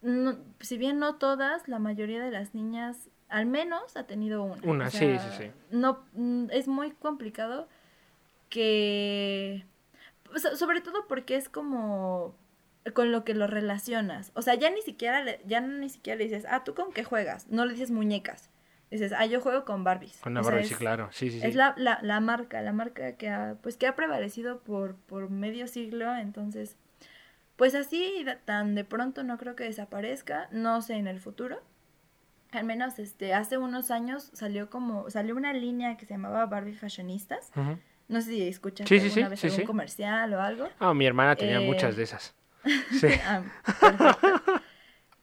no- 0.00 0.36
si 0.60 0.78
bien 0.78 0.98
no 0.98 1.16
todas, 1.16 1.68
la 1.68 1.78
mayoría 1.78 2.22
de 2.22 2.30
las 2.30 2.54
niñas 2.54 3.08
al 3.28 3.46
menos 3.46 3.96
ha 3.96 4.04
tenido 4.06 4.42
una. 4.42 4.62
Una, 4.62 4.86
O 4.88 4.90
sí, 4.90 4.98
sea, 4.98 5.18
sí, 5.18 5.44
sí. 5.44 5.50
No, 5.70 6.04
mm, 6.14 6.46
es 6.50 6.68
muy 6.68 6.92
complicado 6.92 7.68
que... 8.48 9.64
sobre 10.56 10.80
todo 10.80 11.06
porque 11.08 11.36
es 11.36 11.48
como 11.48 12.36
con 12.94 13.12
lo 13.12 13.24
que 13.24 13.34
lo 13.34 13.46
relacionas. 13.46 14.32
O 14.34 14.42
sea, 14.42 14.54
ya 14.54 14.70
ni 14.70 14.82
siquiera 14.82 15.22
le, 15.22 15.40
ya 15.46 15.60
ni 15.60 15.88
siquiera 15.88 16.18
le 16.18 16.24
dices, 16.24 16.46
ah, 16.48 16.64
¿tú 16.64 16.74
con 16.74 16.92
qué 16.92 17.04
juegas? 17.04 17.48
No 17.48 17.64
le 17.64 17.72
dices 17.72 17.90
muñecas. 17.90 18.50
Dices, 18.90 19.14
ah, 19.16 19.24
yo 19.24 19.40
juego 19.40 19.64
con 19.64 19.84
Barbies. 19.84 20.18
Con 20.18 20.34
sea, 20.34 20.42
Barbie, 20.42 20.66
sí, 20.66 20.74
claro. 20.74 21.08
Sí, 21.12 21.30
sí, 21.30 21.40
sí. 21.40 21.46
es 21.46 21.54
la, 21.54 21.74
la, 21.78 21.98
la 22.02 22.20
marca, 22.20 22.60
la 22.60 22.72
marca 22.72 23.16
que 23.16 23.30
ha, 23.30 23.56
pues, 23.62 23.78
que 23.78 23.86
ha 23.86 23.96
prevalecido 23.96 24.60
por, 24.60 24.96
por 24.96 25.30
medio 25.30 25.66
siglo, 25.66 26.14
entonces, 26.14 26.76
pues 27.56 27.74
así 27.74 28.26
tan 28.44 28.74
de 28.74 28.84
pronto 28.84 29.22
no 29.24 29.38
creo 29.38 29.56
que 29.56 29.64
desaparezca, 29.64 30.48
no 30.50 30.82
sé 30.82 30.94
en 30.96 31.06
el 31.06 31.20
futuro. 31.20 31.62
Al 32.50 32.64
menos 32.64 32.98
este, 32.98 33.32
hace 33.32 33.56
unos 33.56 33.90
años 33.90 34.30
salió 34.34 34.68
como, 34.68 35.08
salió 35.08 35.36
una 35.36 35.54
línea 35.54 35.96
que 35.96 36.04
se 36.04 36.12
llamaba 36.12 36.44
Barbie 36.44 36.74
Fashionistas. 36.74 37.50
No 38.08 38.20
sé 38.20 38.30
si 38.30 38.48
escuchas 38.48 38.88
Sí, 38.88 39.00
sí, 39.00 39.06
alguna 39.06 39.24
sí, 39.26 39.30
vez 39.30 39.40
sí, 39.40 39.46
algún 39.48 39.66
comercial 39.66 40.34
o 40.34 40.40
algo. 40.40 40.68
Ah, 40.78 40.94
mi 40.94 41.06
hermana 41.06 41.36
tenía 41.36 41.60
Eh, 41.60 41.66
muchas 41.66 41.96
de 41.96 42.02
esas. 42.04 42.34
Sí. 43.00 43.08
Ah, 43.26 43.42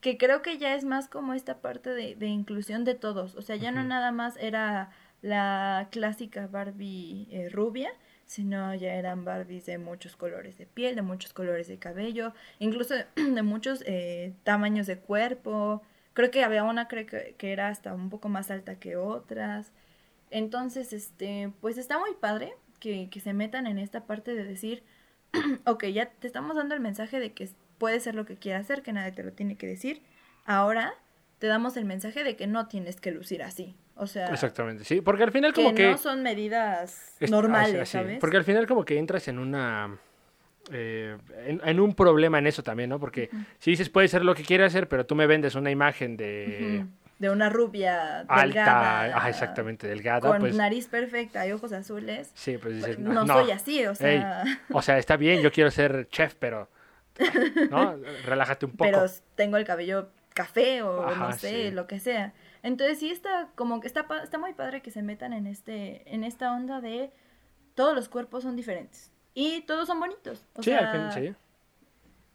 que 0.01 0.17
creo 0.17 0.41
que 0.41 0.57
ya 0.57 0.75
es 0.75 0.85
más 0.85 1.07
como 1.09 1.33
esta 1.33 1.59
parte 1.61 1.89
de, 1.89 2.15
de 2.15 2.27
inclusión 2.27 2.85
de 2.85 2.95
todos. 2.95 3.35
O 3.35 3.41
sea, 3.41 3.55
ya 3.57 3.71
no 3.71 3.83
nada 3.83 4.11
más 4.11 4.37
era 4.37 4.91
la 5.21 5.87
clásica 5.91 6.47
Barbie 6.47 7.27
eh, 7.31 7.49
rubia, 7.49 7.91
sino 8.25 8.73
ya 8.75 8.93
eran 8.93 9.25
Barbies 9.25 9.65
de 9.65 9.77
muchos 9.77 10.15
colores 10.15 10.57
de 10.57 10.65
piel, 10.67 10.95
de 10.95 11.01
muchos 11.01 11.33
colores 11.33 11.67
de 11.67 11.77
cabello, 11.79 12.33
incluso 12.59 12.95
de 13.15 13.41
muchos 13.41 13.83
eh, 13.85 14.33
tamaños 14.43 14.87
de 14.87 14.97
cuerpo. 14.99 15.81
Creo 16.13 16.31
que 16.31 16.43
había 16.43 16.63
una 16.63 16.87
creo 16.87 17.05
que, 17.05 17.35
que 17.37 17.51
era 17.51 17.67
hasta 17.69 17.93
un 17.93 18.09
poco 18.09 18.29
más 18.29 18.51
alta 18.51 18.75
que 18.79 18.95
otras. 18.97 19.71
Entonces, 20.31 20.93
este, 20.93 21.51
pues 21.61 21.77
está 21.77 21.99
muy 21.99 22.13
padre 22.15 22.53
que, 22.79 23.09
que 23.09 23.19
se 23.19 23.33
metan 23.33 23.67
en 23.67 23.77
esta 23.79 24.05
parte 24.05 24.33
de 24.35 24.43
decir, 24.43 24.83
ok, 25.65 25.85
ya 25.85 26.09
te 26.09 26.27
estamos 26.27 26.55
dando 26.55 26.75
el 26.75 26.81
mensaje 26.81 27.19
de 27.19 27.33
que 27.33 27.49
puede 27.77 27.99
ser 27.99 28.15
lo 28.15 28.25
que 28.25 28.35
quieras 28.35 28.63
hacer, 28.63 28.81
que 28.81 28.93
nadie 28.93 29.11
te 29.11 29.23
lo 29.23 29.31
tiene 29.31 29.55
que 29.55 29.67
decir. 29.67 30.01
Ahora 30.45 30.93
te 31.39 31.47
damos 31.47 31.77
el 31.77 31.85
mensaje 31.85 32.23
de 32.23 32.35
que 32.35 32.47
no 32.47 32.67
tienes 32.67 32.99
que 32.99 33.11
lucir 33.11 33.43
así. 33.43 33.75
O 33.95 34.07
sea, 34.07 34.27
Exactamente, 34.27 34.83
sí. 34.85 35.01
Porque 35.01 35.23
al 35.23 35.31
final 35.31 35.53
que 35.53 35.61
como 35.63 35.75
que... 35.75 35.91
no 35.91 35.97
son 35.97 36.23
medidas 36.23 37.15
Es- 37.19 37.29
normales, 37.31 37.69
así, 37.75 37.79
así. 37.81 37.91
¿sabes? 37.97 38.19
Porque 38.19 38.37
al 38.37 38.43
final 38.45 38.65
como 38.67 38.83
que 38.85 38.97
entras 38.97 39.27
en 39.27 39.39
una... 39.39 39.97
eh, 40.71 41.17
en, 41.45 41.61
en 41.63 41.79
un 41.79 41.93
problema 41.93 42.39
en 42.39 42.47
eso 42.47 42.63
también, 42.63 42.89
¿no? 42.89 42.99
Porque 42.99 43.29
si 43.59 43.71
dices 43.71 43.89
puede 43.89 44.07
ser 44.07 44.23
lo 44.25 44.35
que 44.35 44.43
quieras 44.43 44.73
hacer, 44.73 44.87
pero 44.87 45.05
tú 45.05 45.15
me 45.15 45.27
vendes 45.27 45.55
una 45.55 45.69
imagen 45.71 46.15
de. 46.17 46.85
De 47.19 47.29
una 47.29 47.49
rubia 47.49 48.19
alta, 48.21 48.41
delgada, 48.41 49.17
ajá, 49.17 49.29
exactamente, 49.29 49.87
delgada, 49.87 50.29
con 50.29 50.39
pues 50.39 50.55
nariz 50.55 50.87
perfecta 50.87 51.45
y 51.45 51.51
ojos 51.51 51.73
azules. 51.73 52.31
sí, 52.33 52.57
pues 52.57 52.75
Pues, 52.79 52.97
dices, 52.97 52.99
no, 52.99 53.27
soy 53.27 53.51
así, 53.51 53.85
o 53.85 53.93
sea, 53.93 54.43
o 54.71 54.81
sea, 54.81 54.97
está 54.97 55.17
bien, 55.17 55.41
yo 55.41 55.51
quiero 55.51 55.69
ser 55.69 56.07
chef, 56.09 56.35
pero 56.35 56.69
¿no? 57.69 57.97
Relájate 58.25 58.65
un 58.65 58.71
poco. 58.71 58.89
pero 58.89 59.05
tengo 59.35 59.57
el 59.57 59.65
cabello 59.65 60.09
café 60.33 60.81
o 60.81 61.03
Ajá, 61.05 61.27
no 61.27 61.33
sé, 61.33 61.69
sí. 61.69 61.71
lo 61.71 61.87
que 61.87 61.99
sea. 61.99 62.33
Entonces 62.63 62.99
sí 62.99 63.09
está 63.11 63.49
como 63.55 63.81
que 63.81 63.87
está 63.87 64.05
está 64.23 64.37
muy 64.37 64.53
padre 64.53 64.81
que 64.81 64.91
se 64.91 65.01
metan 65.01 65.33
en 65.33 65.45
este 65.47 66.03
en 66.13 66.23
esta 66.23 66.53
onda 66.53 66.79
de 66.79 67.11
todos 67.75 67.93
los 67.95 68.07
cuerpos 68.07 68.43
son 68.43 68.55
diferentes 68.55 69.11
y 69.33 69.61
todos 69.61 69.87
son 69.87 69.99
bonitos. 69.99 70.45
O 70.55 70.63
sí, 70.63 70.69
sea, 70.71 70.91
al 70.91 71.11
fin, 71.11 71.35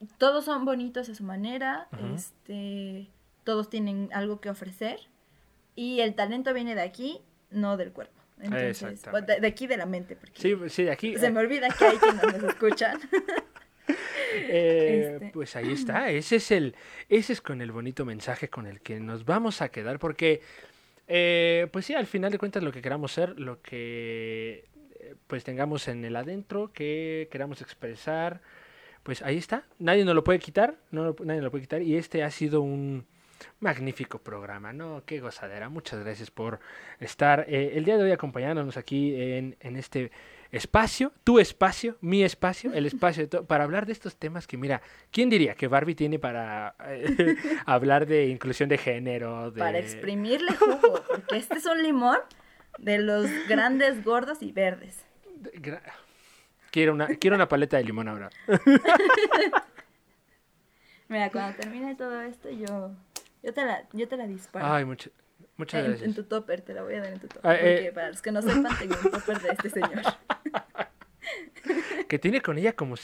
sí. 0.00 0.06
todos 0.18 0.44
son 0.44 0.64
bonitos 0.66 1.08
a 1.08 1.14
su 1.14 1.24
manera, 1.24 1.88
este, 2.14 3.08
todos 3.44 3.70
tienen 3.70 4.08
algo 4.12 4.40
que 4.40 4.50
ofrecer 4.50 4.98
y 5.76 6.00
el 6.00 6.14
talento 6.14 6.52
viene 6.54 6.74
de 6.74 6.82
aquí, 6.82 7.20
no 7.50 7.76
del 7.76 7.92
cuerpo. 7.92 8.12
Entonces, 8.40 9.02
de, 9.26 9.40
de 9.40 9.46
aquí 9.46 9.66
de 9.66 9.76
la 9.76 9.86
mente, 9.86 10.16
porque 10.16 10.40
Sí, 10.42 10.54
sí, 10.68 10.82
de 10.84 10.90
aquí. 10.90 11.16
se 11.16 11.30
me 11.30 11.40
olvida 11.40 11.68
que 11.68 11.84
hay 11.84 11.96
quienes 11.98 12.22
nos 12.22 12.42
escuchan. 12.50 12.98
Eh, 14.36 15.12
Este. 15.14 15.30
Pues 15.32 15.54
ahí 15.54 15.72
está, 15.72 16.10
ese 16.10 16.36
es 16.36 16.50
el, 16.50 16.74
ese 17.08 17.32
es 17.34 17.40
con 17.40 17.60
el 17.60 17.70
bonito 17.70 18.04
mensaje 18.04 18.48
con 18.48 18.66
el 18.66 18.80
que 18.80 18.98
nos 18.98 19.24
vamos 19.24 19.62
a 19.62 19.68
quedar, 19.68 19.98
porque, 20.00 20.40
eh, 21.06 21.68
pues 21.70 21.86
sí, 21.86 21.94
al 21.94 22.06
final 22.06 22.32
de 22.32 22.38
cuentas 22.38 22.62
lo 22.62 22.72
que 22.72 22.82
queramos 22.82 23.12
ser, 23.12 23.38
lo 23.38 23.60
que 23.62 24.64
eh, 24.98 25.14
pues 25.28 25.44
tengamos 25.44 25.86
en 25.86 26.04
el 26.04 26.16
adentro, 26.16 26.72
que 26.72 27.28
queramos 27.30 27.60
expresar, 27.62 28.40
pues 29.04 29.22
ahí 29.22 29.36
está, 29.36 29.66
nadie 29.78 30.04
nos 30.04 30.16
lo 30.16 30.24
puede 30.24 30.40
quitar, 30.40 30.74
no 30.90 31.14
nadie 31.20 31.40
nos 31.40 31.44
lo 31.44 31.50
puede 31.52 31.62
quitar, 31.62 31.82
y 31.82 31.96
este 31.96 32.24
ha 32.24 32.30
sido 32.32 32.60
un, 32.60 33.06
magnífico 33.60 34.18
programa, 34.18 34.72
¿no? 34.72 35.02
Qué 35.06 35.20
gozadera. 35.20 35.68
Muchas 35.68 36.00
gracias 36.04 36.30
por 36.30 36.60
estar 37.00 37.44
eh, 37.48 37.72
el 37.74 37.84
día 37.84 37.96
de 37.96 38.04
hoy 38.04 38.10
acompañándonos 38.12 38.76
aquí 38.76 39.14
en, 39.20 39.56
en 39.60 39.76
este 39.76 40.10
espacio, 40.52 41.12
tu 41.24 41.38
espacio, 41.40 41.96
mi 42.00 42.22
espacio, 42.22 42.72
el 42.74 42.86
espacio 42.86 43.26
de 43.26 43.42
para 43.42 43.64
hablar 43.64 43.86
de 43.86 43.92
estos 43.92 44.16
temas 44.16 44.46
que, 44.46 44.56
mira, 44.56 44.82
¿quién 45.10 45.28
diría 45.28 45.54
que 45.54 45.66
Barbie 45.66 45.94
tiene 45.96 46.18
para 46.18 46.76
eh, 46.86 47.36
hablar 47.66 48.06
de 48.06 48.26
inclusión 48.26 48.68
de 48.68 48.78
género? 48.78 49.50
De... 49.50 49.58
Para 49.60 49.78
exprimirle 49.78 50.52
jugo, 50.52 51.02
porque 51.08 51.36
este 51.38 51.58
es 51.58 51.66
un 51.66 51.82
limón 51.82 52.18
de 52.78 52.98
los 52.98 53.28
grandes, 53.48 54.04
gordos 54.04 54.42
y 54.42 54.52
verdes. 54.52 55.04
gra- 55.54 55.82
Quiero 56.70 56.92
una, 56.92 57.06
quiero 57.06 57.36
una 57.36 57.48
paleta 57.48 57.76
de 57.76 57.84
limón 57.84 58.08
ahora. 58.08 58.30
Mira, 61.08 61.30
cuando 61.30 61.56
termine 61.58 61.94
todo 61.94 62.20
esto, 62.22 62.50
yo, 62.50 62.90
yo, 63.44 63.52
te, 63.52 63.64
la, 63.64 63.84
yo 63.92 64.08
te 64.08 64.16
la 64.16 64.26
disparo. 64.26 64.66
Ay, 64.66 64.84
mucha- 64.84 65.10
muchas 65.56 65.80
en, 65.80 65.86
gracias. 65.90 66.08
en 66.08 66.14
tu 66.14 66.24
topper, 66.24 66.62
te 66.62 66.74
la 66.74 66.82
voy 66.82 66.94
a 66.94 67.00
dar 67.00 67.12
en 67.12 67.20
tu 67.20 67.28
topper. 67.28 67.50
Ah, 67.50 67.56
eh. 67.56 67.76
Porque 67.76 67.92
para 67.92 68.08
los 68.08 68.22
que 68.22 68.32
no 68.32 68.42
sepan, 68.42 68.78
tengo 68.78 68.94
un 69.04 69.10
topper 69.10 69.40
de 69.40 69.48
este 69.50 69.70
señor. 69.70 69.90
Que 72.08 72.18
tiene 72.18 72.42
con 72.42 72.58
ella 72.58 72.74
como 72.74 72.96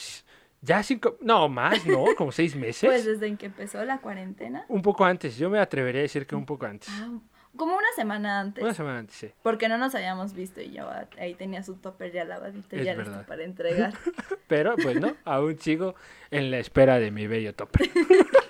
ya 0.61 0.83
cinco, 0.83 1.17
no, 1.23 1.49
más, 1.49 1.87
¿no? 1.87 2.05
Como 2.17 2.31
seis 2.33 2.55
meses. 2.55 2.87
Pues 2.87 3.05
desde 3.07 3.35
que 3.37 3.47
empezó 3.47 3.83
la 3.85 3.99
cuarentena. 3.99 4.67
Un 4.69 4.83
poco 4.83 5.05
antes, 5.07 5.39
yo 5.39 5.49
me 5.49 5.59
atrevería 5.59 6.01
a 6.01 6.03
decir 6.03 6.27
que 6.27 6.37
un 6.37 6.45
poco 6.45 6.67
antes. 6.67 6.89
Ah, 6.93 7.09
como 7.57 7.75
una 7.77 7.91
semana 7.97 8.41
antes. 8.41 8.62
Una 8.62 8.75
semana 8.75 8.99
antes, 8.99 9.17
sí. 9.17 9.31
Porque 9.43 9.69
no 9.69 9.79
nos 9.79 9.95
habíamos 9.95 10.35
visto 10.35 10.61
y 10.61 10.73
yo 10.73 10.89
ah, 10.89 11.09
ahí 11.19 11.35
tenía 11.35 11.62
su 11.62 11.77
topper 11.77 12.12
ya 12.12 12.25
lavadito 12.25 12.77
Es 12.77 12.85
ya 12.85 12.95
listo 12.95 13.25
para 13.27 13.43
entregar. 13.43 13.95
Pero 14.49 14.77
pues 14.77 15.01
no, 15.01 15.17
aún 15.25 15.59
sigo 15.59 15.95
en 16.31 16.51
la 16.51 16.59
espera 16.59 16.99
de 16.99 17.11
mi 17.11 17.27
bello 17.27 17.55
topper. 17.55 17.91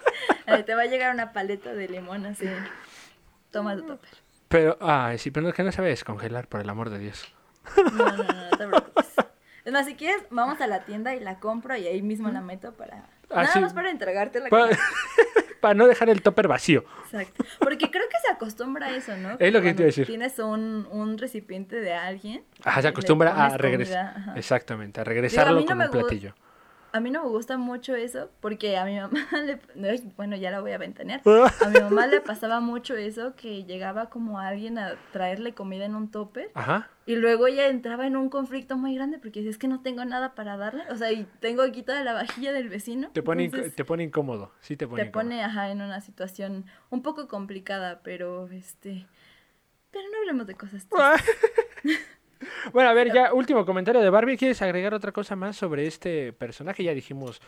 Ahí 0.57 0.63
te 0.65 0.75
va 0.75 0.83
a 0.83 0.87
llegar 0.87 1.15
una 1.15 1.33
paleta 1.33 1.73
de 1.73 1.89
limón 1.89 2.27
así. 2.27 2.49
Toma 3.51 3.77
tu 3.77 3.83
topper. 3.83 4.11
Pero, 4.49 4.77
ay, 4.81 5.19
sí, 5.19 5.31
pero 5.31 5.49
es 5.49 5.55
que 5.55 5.63
no 5.63 5.73
sabe 5.73 5.89
descongelar, 5.89 6.49
por 6.49 6.61
el 6.61 6.69
amor 6.69 6.91
de 6.91 6.99
Dios. 6.99 7.33
No, 7.77 7.93
no, 7.93 8.17
no, 8.17 8.25
no 8.25 8.51
te 8.57 8.67
preocupes. 8.67 9.15
Es 9.65 9.73
más, 9.73 9.87
si 9.87 9.95
quieres, 9.95 10.23
vamos 10.31 10.61
a 10.61 10.67
la 10.67 10.81
tienda 10.85 11.15
y 11.15 11.21
la 11.21 11.39
compro 11.39 11.77
y 11.77 11.87
ahí 11.87 12.03
mismo 12.03 12.31
la 12.31 12.41
meto 12.41 12.73
para... 12.73 13.05
Ah, 13.31 13.43
Nada 13.43 13.53
sí. 13.53 13.61
más 13.61 13.73
para 13.73 13.91
entregarte 13.91 14.41
la 14.41 14.49
Para, 14.49 14.77
para 15.61 15.75
no 15.75 15.87
dejar 15.87 16.09
el 16.09 16.23
topper 16.23 16.49
vacío. 16.49 16.85
Exacto. 17.05 17.45
Porque 17.61 17.91
creo 17.91 18.09
que 18.09 18.17
se 18.27 18.33
acostumbra 18.33 18.87
a 18.87 18.97
eso, 18.97 19.17
¿no? 19.17 19.37
Es 19.39 19.53
lo 19.53 19.61
que 19.61 19.75
te 19.75 19.83
iba 19.83 19.85
a 19.85 19.87
decir. 19.87 20.07
Tienes 20.07 20.39
un, 20.39 20.89
un 20.91 21.19
recipiente 21.19 21.77
de 21.77 21.93
alguien. 21.93 22.43
Ajá, 22.65 22.83
se 22.83 22.89
acostumbra 22.89 23.45
a 23.45 23.57
regresar. 23.57 24.33
Exactamente, 24.35 25.01
a 25.01 25.05
regresarlo 25.05 25.59
mí 25.59 25.65
no 25.65 25.69
con 25.69 25.83
un 25.83 25.91
platillo. 25.91 26.35
A 26.93 27.01
mí 27.01 27.11
no 27.11 27.23
me 27.23 27.29
gusta 27.31 27.57
mucho 27.57 27.95
eso 27.95 28.31
porque 28.41 28.77
a 28.77 28.85
mi 28.85 28.97
mamá 28.99 29.27
le... 29.75 30.03
Bueno, 30.17 30.37
ya 30.37 30.51
la 30.51 30.61
voy 30.61 30.73
a 30.73 30.79
ventanear. 30.79 31.23
A 31.61 31.69
mi 31.69 31.81
mamá 31.81 32.07
le 32.07 32.21
pasaba 32.21 32.61
mucho 32.61 32.97
eso 32.97 33.35
que 33.37 33.65
llegaba 33.65 34.11
como 34.11 34.39
alguien 34.39 34.79
a 34.79 34.95
traerle 35.13 35.55
comida 35.55 35.85
en 35.85 35.95
un 35.95 36.11
topper 36.11 36.51
Ajá. 36.55 36.89
y 37.07 37.17
luego 37.17 37.47
ella 37.47 37.69
entraba 37.69 38.07
en 38.07 38.17
un 38.17 38.29
conflicto 38.29 38.77
muy 38.77 38.95
grande 38.95 39.19
porque 39.19 39.47
es 39.49 39.59
que 39.59 39.69
no 39.69 39.81
tengo 39.83 40.05
nada 40.05 40.35
para 40.35 40.57
darle. 40.57 40.85
O 40.91 40.97
sea, 40.97 41.13
y 41.13 41.27
tengo 41.41 41.63
aquí 41.63 41.83
toda 41.83 42.03
la 42.05 42.13
vajilla 42.13 42.53
del 42.53 42.69
vecino. 42.69 43.11
Te 43.13 43.23
pone, 43.23 43.45
entonces 43.45 43.75
te 43.75 43.85
pone 43.85 44.05
incómodo. 44.05 44.53
Sí, 44.61 44.77
te 44.77 44.87
pone 44.87 45.05
te 45.05 45.11
pone, 45.11 45.45
ajá, 45.45 45.71
en 45.71 45.83
una 45.83 46.01
situación 46.01 46.67
un 46.91 47.03
poco 47.03 47.29
complicada, 47.29 48.01
pero 48.03 48.49
este... 48.49 49.07
Pero 49.91 50.05
no 50.13 50.19
hablemos 50.19 50.47
de 50.47 50.55
cosas. 50.55 50.87
Bueno, 52.73 52.91
a 52.91 52.95
ver, 52.95 53.13
ya 53.13 53.33
último 53.35 53.67
comentario 53.67 54.01
de 54.01 54.11
Barbie. 54.11 54.37
¿Quieres 54.37 54.61
agregar 54.63 54.95
otra 54.95 55.13
cosa 55.13 55.37
más 55.37 55.57
sobre 55.57 55.87
este 55.87 56.33
personaje? 56.33 56.83
Ya 56.83 56.95
dijimos 56.95 57.41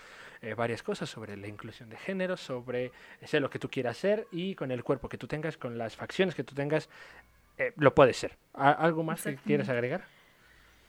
eh, 0.42 0.54
varias 0.54 0.82
cosas 0.82 1.08
sobre 1.08 1.36
la 1.36 1.46
inclusión 1.48 1.88
de 1.88 1.96
género, 1.96 2.36
sobre 2.36 2.92
ser 3.24 3.40
lo 3.42 3.48
que 3.50 3.58
tú 3.58 3.68
quieras 3.68 3.96
ser 3.96 4.26
y 4.32 4.54
con 4.54 4.70
el 4.70 4.84
cuerpo 4.84 5.08
que 5.08 5.18
tú 5.18 5.26
tengas, 5.26 5.56
con 5.56 5.78
las 5.78 5.96
facciones 5.96 6.34
que 6.34 6.44
tú 6.44 6.54
tengas, 6.54 6.88
eh, 7.58 7.72
lo 7.76 7.94
puedes 7.94 8.16
ser. 8.16 8.36
¿A- 8.54 8.72
¿Algo 8.72 9.02
más 9.02 9.22
que 9.22 9.36
quieras 9.36 9.68
agregar? 9.68 10.04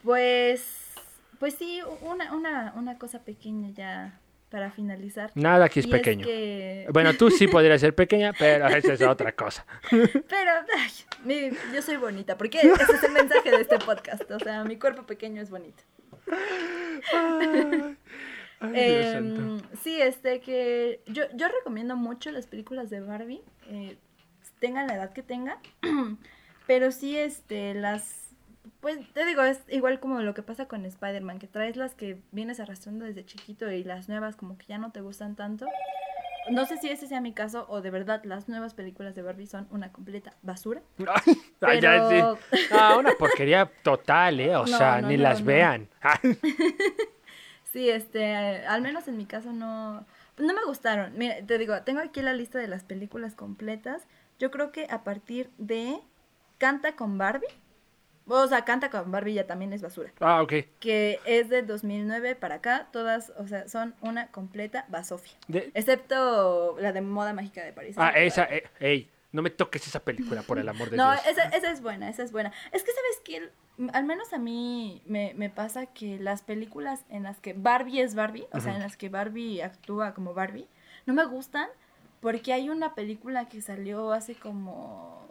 Pues, 0.03 0.93
pues 1.39 1.55
sí, 1.55 1.81
una, 2.01 2.34
una, 2.34 2.73
una 2.75 2.97
cosa 2.97 3.19
pequeña 3.23 3.69
ya 3.69 4.19
para 4.53 4.69
finalizar. 4.69 5.31
Nada 5.34 5.65
aquí 5.65 5.80
es 5.80 5.88
Y 5.88 5.89
pequeño. 5.89 6.27
que- 6.27 6.85
Bueno, 6.93 7.15
tú 7.15 7.31
sí 7.31 7.47
podrías 7.47 7.81
ser 7.81 7.95
pequeña, 7.95 8.34
pero 8.38 8.67
esa 8.67 8.93
es 8.93 9.01
otra 9.01 9.31
cosa. 9.31 9.65
Pero 9.91 10.51
ay, 10.77 10.91
mi- 11.25 11.49
yo 11.73 11.81
soy 11.81 11.97
bonita, 11.97 12.38
porque 12.38 12.59
ese 12.59 12.84
es 12.93 13.03
el 13.03 13.13
mensaje 13.13 13.49
de 13.49 13.61
este 13.61 13.80
podcast. 13.80 14.30
O 14.30 14.38
sea, 14.38 14.63
mi 14.63 14.77
cuerpo 14.77 15.07
pequeño 15.07 15.41
es 15.41 15.49
bonito. 15.49 15.81
Ay, 18.59 18.71
Em, 18.75 19.59
sí, 19.81 19.99
este 19.99 20.39
que 20.39 21.01
yo, 21.07 21.23
yo 21.34 21.47
recomiendo 21.47 21.95
mucho 21.97 22.30
las 22.31 22.45
películas 22.45 22.91
de 22.91 23.01
Barbie, 23.01 23.41
eh, 23.69 23.97
tengan 24.59 24.85
la 24.88 24.95
edad 24.95 25.13
que 25.13 25.23
tengan, 25.23 25.57
pero 26.67 26.91
sí, 26.91 27.17
este, 27.17 27.73
las, 27.73 28.32
pues 28.80 28.98
te 29.14 29.26
digo, 29.26 29.44
es 29.44 29.61
igual 29.69 29.99
como 29.99 30.22
lo 30.22 30.34
que 30.34 30.44
pasa 30.44 30.68
con 30.68 30.85
Spider-Man, 30.85 31.40
que 31.40 31.48
traes 31.48 31.76
las 31.76 31.95
que 31.95 32.19
vienes 32.31 32.60
arrastrando 32.60 33.06
desde 33.06 33.26
chiquito 33.26 33.69
y 33.72 33.84
las 33.84 34.10
nuevas 34.10 34.35
como 34.35 34.57
que 34.57 34.65
ya 34.68 34.77
no 34.77 34.91
te 34.91 35.02
gustan 35.02 35.35
tanto. 35.35 35.68
No 36.49 36.65
sé 36.65 36.77
si 36.77 36.90
ese 36.90 37.07
sea 37.07 37.22
mi 37.22 37.31
caso 37.34 37.65
o 37.69 37.80
de 37.81 37.90
verdad 37.90 38.22
las 38.26 38.49
nuevas 38.49 38.73
películas 38.73 39.15
de 39.15 39.22
Barbie 39.22 39.48
son 39.48 39.65
una 39.72 39.94
completa 39.94 40.34
basura. 40.41 40.81
Ay, 41.61 41.80
ya, 41.80 42.10
sí. 42.10 42.22
Ah, 42.72 42.98
una 42.99 43.14
porquería 43.18 43.72
total, 43.81 44.41
¿eh? 44.41 44.53
O 44.57 44.65
No, 44.65 44.77
sea, 44.77 44.99
no, 45.02 45.07
ni 45.07 45.15
no, 45.18 45.23
las 45.23 45.44
vean. 45.44 45.88
Sí, 47.72 47.90
este, 47.90 48.35
al 48.68 48.81
menos 48.84 49.07
en 49.07 49.18
mi 49.18 49.26
caso 49.26 49.52
no, 49.52 50.06
no 50.38 50.53
me 50.53 50.64
gustaron. 50.65 51.18
Mira, 51.18 51.38
te 51.45 51.57
digo, 51.57 51.81
tengo 51.81 52.02
aquí 52.02 52.22
la 52.22 52.34
lista 52.34 52.60
de 52.60 52.68
las 52.68 52.84
películas 52.84 53.34
completas. 53.34 54.03
Yo 54.38 54.52
creo 54.52 54.72
que 54.72 54.85
a 54.91 55.03
partir 55.03 55.49
de 55.57 55.98
Canta 56.60 56.95
con 56.95 57.18
Barbie, 57.18 57.48
o 58.27 58.47
sea, 58.47 58.63
Canta 58.65 58.89
con 58.89 59.11
Barbie 59.11 59.33
ya 59.33 59.47
también 59.47 59.73
es 59.73 59.81
basura, 59.81 60.11
Ah, 60.19 60.41
ok. 60.41 60.53
que 60.79 61.19
es 61.25 61.49
de 61.49 61.61
2009 61.63 62.35
para 62.35 62.55
acá, 62.55 62.87
todas, 62.91 63.31
o 63.37 63.47
sea, 63.47 63.67
son 63.67 63.95
una 64.01 64.27
completa 64.27 64.85
basofia. 64.89 65.33
De- 65.47 65.71
Excepto 65.73 66.77
la 66.79 66.91
de 66.93 67.01
Moda 67.01 67.33
Mágica 67.33 67.63
de 67.63 67.73
París. 67.73 67.95
Ah, 67.97 68.11
esa, 68.15 68.43
eh, 68.45 68.63
ey, 68.79 69.09
no 69.31 69.41
me 69.41 69.49
toques 69.49 69.85
esa 69.87 69.99
película, 69.99 70.41
por 70.43 70.59
el 70.59 70.69
amor 70.69 70.89
de 70.89 70.97
No, 70.97 71.11
Dios. 71.11 71.25
esa, 71.27 71.43
esa 71.49 71.71
es 71.71 71.81
buena, 71.81 72.07
esa 72.09 72.23
es 72.23 72.31
buena. 72.31 72.51
Es 72.71 72.83
que, 72.83 72.91
¿sabes 72.91 73.21
qué? 73.23 73.49
Al 73.93 74.03
menos 74.05 74.31
a 74.31 74.37
mí 74.37 75.01
me, 75.07 75.33
me 75.35 75.49
pasa 75.49 75.87
que 75.87 76.19
las 76.19 76.43
películas 76.43 77.03
en 77.09 77.23
las 77.23 77.39
que 77.39 77.53
Barbie 77.53 78.01
es 78.01 78.13
Barbie, 78.13 78.45
o 78.51 78.59
sea, 78.59 78.75
en 78.75 78.81
las 78.81 78.95
que 78.95 79.09
Barbie 79.09 79.61
actúa 79.63 80.13
como 80.13 80.33
Barbie, 80.35 80.67
no 81.07 81.13
me 81.15 81.25
gustan 81.25 81.67
porque 82.21 82.53
hay 82.53 82.69
una 82.69 82.93
película 82.93 83.49
que 83.49 83.61
salió 83.61 84.11
hace 84.13 84.35
como, 84.35 85.27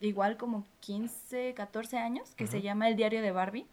igual 0.00 0.36
como 0.36 0.66
15, 0.80 1.54
14 1.54 1.98
años, 1.98 2.34
que 2.36 2.46
se 2.46 2.62
llama 2.62 2.88
El 2.88 2.96
diario 2.96 3.22
de 3.22 3.32
Barbie. 3.32 3.66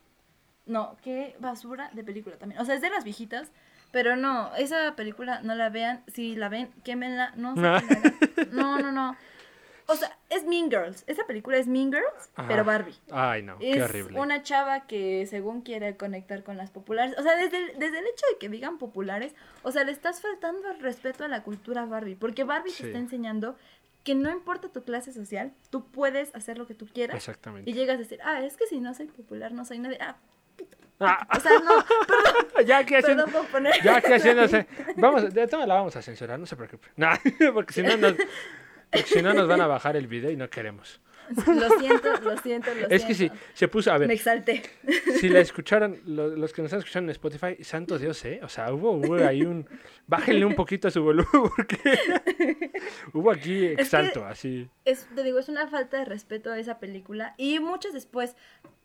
No, 0.65 0.97
qué 1.03 1.35
basura 1.39 1.89
de 1.93 2.03
película 2.03 2.37
también. 2.37 2.59
O 2.61 2.65
sea, 2.65 2.75
es 2.75 2.81
de 2.81 2.89
las 2.89 3.03
viejitas, 3.05 3.49
pero 3.91 4.15
no, 4.17 4.53
esa 4.57 4.95
película 4.95 5.41
no 5.41 5.55
la 5.55 5.69
vean. 5.69 6.03
Si 6.07 6.35
la 6.35 6.49
ven, 6.49 6.69
quémenla. 6.83 7.31
No, 7.37 7.55
qué 7.55 7.65
hagan. 7.65 7.87
no, 8.51 8.77
no, 8.79 8.91
no. 8.91 9.15
O 9.89 9.95
sea, 9.95 10.17
es 10.29 10.43
Mean 10.43 10.69
Girls. 10.69 11.05
Esa 11.07 11.25
película 11.25 11.55
es 11.55 11.65
Mean 11.67 11.93
Girls, 11.93 12.29
Ajá. 12.35 12.45
pero 12.49 12.65
Barbie. 12.65 12.97
Ay, 13.09 13.41
no, 13.43 13.57
qué 13.57 13.71
Es 13.71 13.81
horrible. 13.83 14.19
una 14.19 14.43
chava 14.43 14.81
que 14.85 15.25
según 15.27 15.61
quiere 15.61 15.95
conectar 15.95 16.43
con 16.43 16.57
las 16.57 16.71
populares. 16.71 17.15
O 17.17 17.23
sea, 17.23 17.37
desde 17.37 17.57
el, 17.71 17.79
desde 17.79 17.99
el 17.99 18.05
hecho 18.07 18.25
de 18.33 18.37
que 18.37 18.49
digan 18.49 18.77
populares, 18.79 19.33
o 19.63 19.71
sea, 19.71 19.85
le 19.85 19.93
estás 19.93 20.19
faltando 20.19 20.69
el 20.71 20.81
respeto 20.81 21.23
a 21.23 21.29
la 21.29 21.43
cultura 21.43 21.85
Barbie. 21.85 22.15
Porque 22.15 22.43
Barbie 22.43 22.71
Sí. 22.71 22.83
te 22.83 22.87
está 22.89 22.99
enseñando 22.99 23.55
que 24.07 24.15
no 24.15 24.31
importa 24.31 24.69
tu 24.69 24.85
clase 24.85 25.11
social, 25.11 25.51
tú 25.69 25.91
puedes 25.91 26.33
hacer 26.33 26.57
lo 26.57 26.65
que 26.65 26.73
tú 26.73 26.87
quieras. 26.87 27.17
Exactamente. 27.17 27.69
Y 27.69 27.73
llegas 27.73 27.95
a 27.95 27.99
decir, 27.99 28.19
ah, 28.23 28.41
es 28.41 28.55
que 28.55 28.65
si 28.65 28.79
no 28.79 28.93
soy 28.93 29.07
popular, 29.07 29.51
no 29.51 29.65
soy 29.65 29.79
nadie. 29.79 29.97
Ah, 29.99 30.15
Ah, 30.99 31.27
o 31.35 31.39
sea, 31.41 31.51
no, 31.59 31.85
perdón, 32.07 32.65
ya 32.65 32.83
que 32.85 32.97
haciendo, 32.97 33.25
ya 33.83 34.01
que 34.01 34.13
haciéndose. 34.15 34.65
Vamos, 34.95 35.31
de 35.31 35.45
todas 35.47 35.67
la 35.67 35.75
vamos 35.75 35.95
a 35.97 36.01
censurar, 36.01 36.39
no 36.39 36.45
se 36.45 36.55
preocupe. 36.55 36.87
No, 36.95 37.09
porque 37.53 37.73
si 37.73 37.83
no 37.83 37.97
nos, 37.97 38.13
porque 38.89 39.07
si 39.07 39.21
no 39.21 39.33
nos 39.33 39.47
van 39.47 39.61
a 39.61 39.67
bajar 39.67 39.97
el 39.97 40.07
video 40.07 40.31
y 40.31 40.37
no 40.37 40.49
queremos. 40.49 41.01
Lo 41.47 41.69
siento, 41.79 42.09
lo 42.23 42.37
siento, 42.37 42.69
lo 42.73 42.87
Es 42.89 43.03
que 43.05 43.13
sí, 43.13 43.27
siento. 43.27 43.37
se 43.53 43.67
puso, 43.67 43.91
a 43.91 43.95
Me 43.95 44.07
ver, 44.07 44.11
exalté. 44.11 44.63
si 45.19 45.29
la 45.29 45.39
escucharon, 45.39 45.99
lo- 46.05 46.35
los 46.35 46.53
que 46.53 46.61
nos 46.61 46.67
están 46.69 46.79
escuchando 46.79 47.09
en 47.09 47.11
Spotify, 47.11 47.63
santo 47.63 47.97
Dios, 47.99 48.23
¿eh? 48.25 48.39
O 48.43 48.49
sea, 48.49 48.71
hubo, 48.73 48.91
hubo 48.91 49.15
ahí 49.15 49.41
un, 49.43 49.67
bájenle 50.07 50.45
un 50.45 50.55
poquito 50.55 50.87
a 50.87 50.91
su 50.91 51.03
volumen, 51.03 51.27
porque 51.55 51.77
hubo 53.13 53.31
aquí 53.31 53.59
que- 53.59 53.73
exalto, 53.73 54.25
así. 54.25 54.69
Es, 54.85 55.07
te 55.15 55.23
digo, 55.23 55.39
es 55.39 55.49
una 55.49 55.67
falta 55.67 55.97
de 55.97 56.05
respeto 56.05 56.51
a 56.51 56.59
esa 56.59 56.79
película. 56.79 57.33
Y 57.37 57.59
muchos 57.59 57.93
después, 57.93 58.35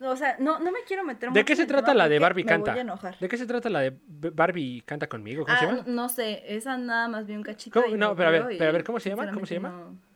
o 0.01 0.17
sea, 0.17 0.37
no, 0.39 0.59
no 0.59 0.73
me 0.73 0.81
quiero 0.87 1.05
meter 1.05 1.31
¿De 1.31 1.45
qué 1.45 1.55
se 1.57 1.67
trata 1.67 1.95
la 1.95 2.09
de 2.09 2.19
Barbie 2.19 2.45
me 2.45 2.49
Canta? 2.51 2.73
voy 2.73 2.79
a 2.79 2.83
enojar. 2.83 3.19
¿De 3.19 3.29
qué 3.29 3.37
se 3.37 3.47
trata 3.47 3.71
la 3.71 3.81
de 3.81 3.97
Barbie 4.09 4.83
Canta 4.85 5.09
conmigo? 5.09 5.45
¿Cómo 5.45 5.57
se 5.59 5.65
Ah, 5.65 5.69
llama? 5.69 5.85
no 5.87 6.09
sé, 6.09 6.43
esa 6.47 6.77
nada 6.77 7.09
más 7.09 7.27
vi 7.27 7.35
un 7.35 7.43
cachito. 7.43 7.81
No, 7.97 8.11
me 8.11 8.17
pero 8.17 8.29
a 8.29 8.33
ver, 8.33 8.45
pero 8.59 8.69
a 8.71 8.73
ver, 8.73 8.85
¿cómo 8.85 8.99
se 9.01 9.11
llama? 9.11 9.31
¿Cómo 9.33 9.47
se 9.47 9.55
llama? 9.55 9.69
no- 9.71 10.12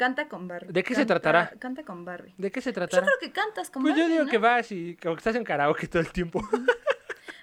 Canta 0.00 0.28
con 0.28 0.48
Barbie. 0.48 0.72
¿De 0.72 0.82
qué 0.82 0.94
se 0.94 1.04
tratará? 1.04 1.50
Canta 1.58 1.84
con 1.84 2.06
Barbie. 2.06 2.34
¿De 2.38 2.50
qué 2.50 2.62
se 2.62 2.70
Yo 2.70 2.74
tratará? 2.74 3.02
creo 3.06 3.18
que 3.20 3.32
cantas 3.32 3.70
con 3.70 3.82
Pues 3.82 3.94
yo 3.94 4.00
Barbie, 4.00 4.12
digo 4.14 4.24
¿no? 4.24 4.30
que 4.30 4.38
vas 4.38 4.72
y 4.72 4.96
como 4.96 5.14
que 5.14 5.18
estás 5.20 5.36
en 5.36 5.44
karaoke 5.44 5.86
todo 5.88 6.00
el 6.00 6.10
tiempo. 6.10 6.40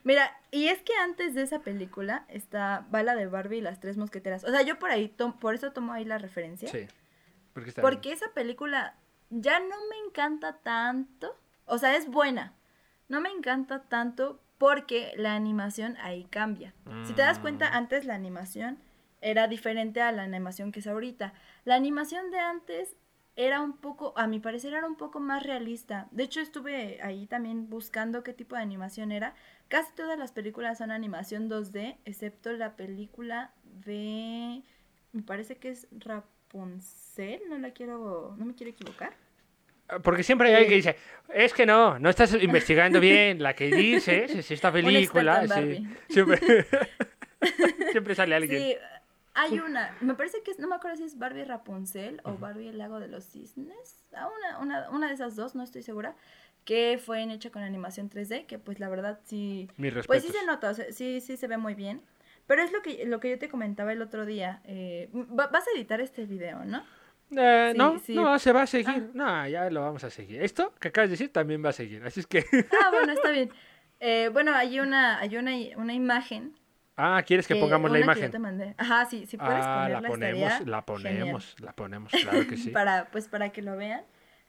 Mira, 0.03 0.31
y 0.51 0.67
es 0.69 0.81
que 0.81 0.93
antes 1.03 1.35
de 1.35 1.41
esa 1.43 1.59
película 1.59 2.25
está 2.29 2.85
Bala 2.89 3.13
de 3.15 3.27
Barbie 3.27 3.57
y 3.57 3.61
las 3.61 3.79
tres 3.79 3.97
mosqueteras. 3.97 4.43
O 4.43 4.49
sea, 4.51 4.61
yo 4.63 4.79
por 4.79 4.89
ahí, 4.89 5.07
tom- 5.09 5.37
por 5.37 5.53
eso 5.53 5.71
tomo 5.71 5.91
ahí 5.93 6.03
la 6.05 6.17
referencia. 6.17 6.69
Sí. 6.69 6.87
Porque 7.53 7.69
está 7.69 7.81
Porque 7.81 8.11
esa 8.11 8.31
película 8.33 8.95
ya 9.29 9.59
no 9.59 9.75
me 9.89 9.97
encanta 10.07 10.57
tanto. 10.63 11.35
O 11.65 11.77
sea, 11.77 11.95
es 11.95 12.07
buena. 12.07 12.53
No 13.09 13.19
me 13.21 13.29
encanta 13.29 13.83
tanto 13.83 14.41
porque 14.57 15.11
la 15.17 15.35
animación 15.35 15.95
ahí 15.97 16.25
cambia. 16.31 16.73
Si 17.05 17.13
te 17.13 17.21
das 17.21 17.37
cuenta, 17.39 17.67
antes 17.67 18.05
la 18.05 18.15
animación 18.15 18.79
era 19.21 19.47
diferente 19.47 20.01
a 20.01 20.11
la 20.11 20.23
animación 20.23 20.71
que 20.71 20.79
es 20.79 20.87
ahorita. 20.87 21.33
La 21.65 21.75
animación 21.75 22.31
de 22.31 22.39
antes 22.39 22.95
era 23.35 23.61
un 23.61 23.77
poco, 23.77 24.13
a 24.17 24.25
mi 24.27 24.39
parecer, 24.39 24.73
era 24.73 24.87
un 24.87 24.97
poco 24.97 25.19
más 25.19 25.43
realista. 25.43 26.07
De 26.11 26.23
hecho, 26.23 26.41
estuve 26.41 26.99
ahí 27.03 27.27
también 27.27 27.69
buscando 27.69 28.23
qué 28.23 28.33
tipo 28.33 28.55
de 28.55 28.63
animación 28.63 29.11
era. 29.11 29.35
Casi 29.67 29.93
todas 29.93 30.17
las 30.17 30.31
películas 30.31 30.79
son 30.79 30.89
animación 30.89 31.49
2D, 31.49 31.97
excepto 32.05 32.51
la 32.53 32.75
película 32.75 33.53
de, 33.63 34.63
me 35.11 35.21
parece 35.21 35.57
que 35.57 35.69
es 35.69 35.87
Rapunzel, 35.91 37.41
no 37.47 37.59
la 37.59 37.71
quiero, 37.71 38.35
no 38.37 38.45
me 38.45 38.55
quiero 38.55 38.71
equivocar. 38.71 39.13
Porque 40.03 40.23
siempre 40.23 40.49
hay 40.49 40.55
alguien 40.55 40.69
que 40.69 40.75
dice, 40.75 40.95
es 41.33 41.53
que 41.53 41.65
no, 41.65 41.97
no 41.99 42.09
estás 42.09 42.33
investigando 42.41 42.99
bien 42.99 43.41
la 43.41 43.53
que 43.53 43.67
dices, 43.67 44.33
es 44.33 44.51
esta 44.51 44.71
película. 44.73 45.47
sí. 45.47 45.87
Siempre, 46.09 46.39
siempre 47.91 48.15
sale 48.15 48.35
alguien. 48.35 48.61
Sí, 48.61 48.75
hay 49.37 49.59
una, 49.59 49.95
me 50.01 50.13
parece 50.15 50.41
que 50.43 50.51
es, 50.51 50.59
no 50.59 50.67
me 50.67 50.75
acuerdo 50.75 50.97
si 50.97 51.03
es 51.03 51.17
Barbie 51.17 51.45
Rapunzel 51.45 52.19
o 52.23 52.33
Barbie 52.37 52.67
el 52.69 52.77
lago 52.77 52.99
de 52.99 53.07
los 53.07 53.23
cisnes, 53.25 54.03
ah, 54.13 54.27
una, 54.37 54.59
una, 54.59 54.89
una 54.89 55.07
de 55.07 55.13
esas 55.13 55.35
dos, 55.35 55.55
no 55.55 55.63
estoy 55.63 55.83
segura, 55.83 56.15
que 56.65 56.99
fue 57.03 57.23
hecha 57.23 57.49
con 57.49 57.63
animación 57.63 58.09
3D, 58.09 58.45
que 58.45 58.59
pues 58.59 58.79
la 58.79 58.89
verdad 58.89 59.19
sí, 59.23 59.69
pues 60.07 60.23
sí 60.23 60.29
se 60.31 60.45
nota, 60.45 60.71
o 60.71 60.73
sea, 60.73 60.91
sí, 60.91 61.21
sí 61.21 61.37
se 61.37 61.47
ve 61.47 61.57
muy 61.57 61.73
bien. 61.75 62.01
Pero 62.45 62.61
es 62.63 62.71
lo 62.71 62.81
que, 62.81 63.05
lo 63.05 63.19
que 63.19 63.29
yo 63.31 63.37
te 63.39 63.49
comentaba 63.49 63.91
el 63.91 64.01
otro 64.01 64.25
día. 64.25 64.61
eh, 64.63 65.09
va- 65.13 65.47
vas 65.47 65.65
a 65.67 65.71
editar 65.77 65.99
este 65.99 66.25
video, 66.25 66.63
¿no? 66.63 66.81
Eh, 67.35 67.71
Sí, 67.73 67.77
no, 67.77 67.99
sí. 67.99 68.15
no, 68.15 68.39
se 68.39 68.53
va 68.53 68.61
a 68.61 68.67
seguir. 68.67 69.11
No, 69.13 69.45
ya 69.49 69.69
lo 69.69 69.81
vamos 69.81 70.05
a 70.05 70.09
seguir. 70.09 70.41
Esto 70.41 70.73
que 70.79 70.87
acabas 70.87 71.09
de 71.09 71.15
decir 71.15 71.33
también 71.33 71.63
va 71.63 71.69
a 71.69 71.73
seguir. 71.73 72.01
Así 72.05 72.21
es 72.21 72.27
que. 72.27 72.45
Ah, 72.81 72.89
bueno, 72.91 73.11
está 73.11 73.29
bien. 73.31 73.51
Eh, 73.99 74.29
bueno, 74.31 74.53
hay 74.55 74.79
una, 74.79 75.19
hay 75.19 75.35
una, 75.35 75.51
una 75.75 75.93
imagen. 75.93 76.55
Ah, 76.97 77.23
¿quieres 77.25 77.47
que 77.47 77.53
que- 77.53 77.59
pongamos 77.59 77.89
la 77.91 77.95
que 77.95 77.99
yo 77.99 78.03
imagen? 78.05 78.31
te 78.31 78.39
mandé. 78.39 78.75
Ajá, 78.77 79.05
sí, 79.05 79.25
si 79.25 79.37
puedes 79.37 79.53
ah, 79.65 79.87
la 79.89 80.01
ponerla 80.01 80.07
ponemos, 80.09 80.41
estaría 80.51 80.71
la 80.71 80.81
genial. 80.81 80.83
ponemos, 80.85 81.55
la 81.61 81.71
ponemos, 81.73 82.11
claro 82.21 82.47
que 82.47 82.57
sí. 82.57 82.69
para 82.71 83.05
pues 83.11 83.27
para 83.27 83.49
que 83.49 83.61
lo 83.61 83.77
vean 83.77 84.01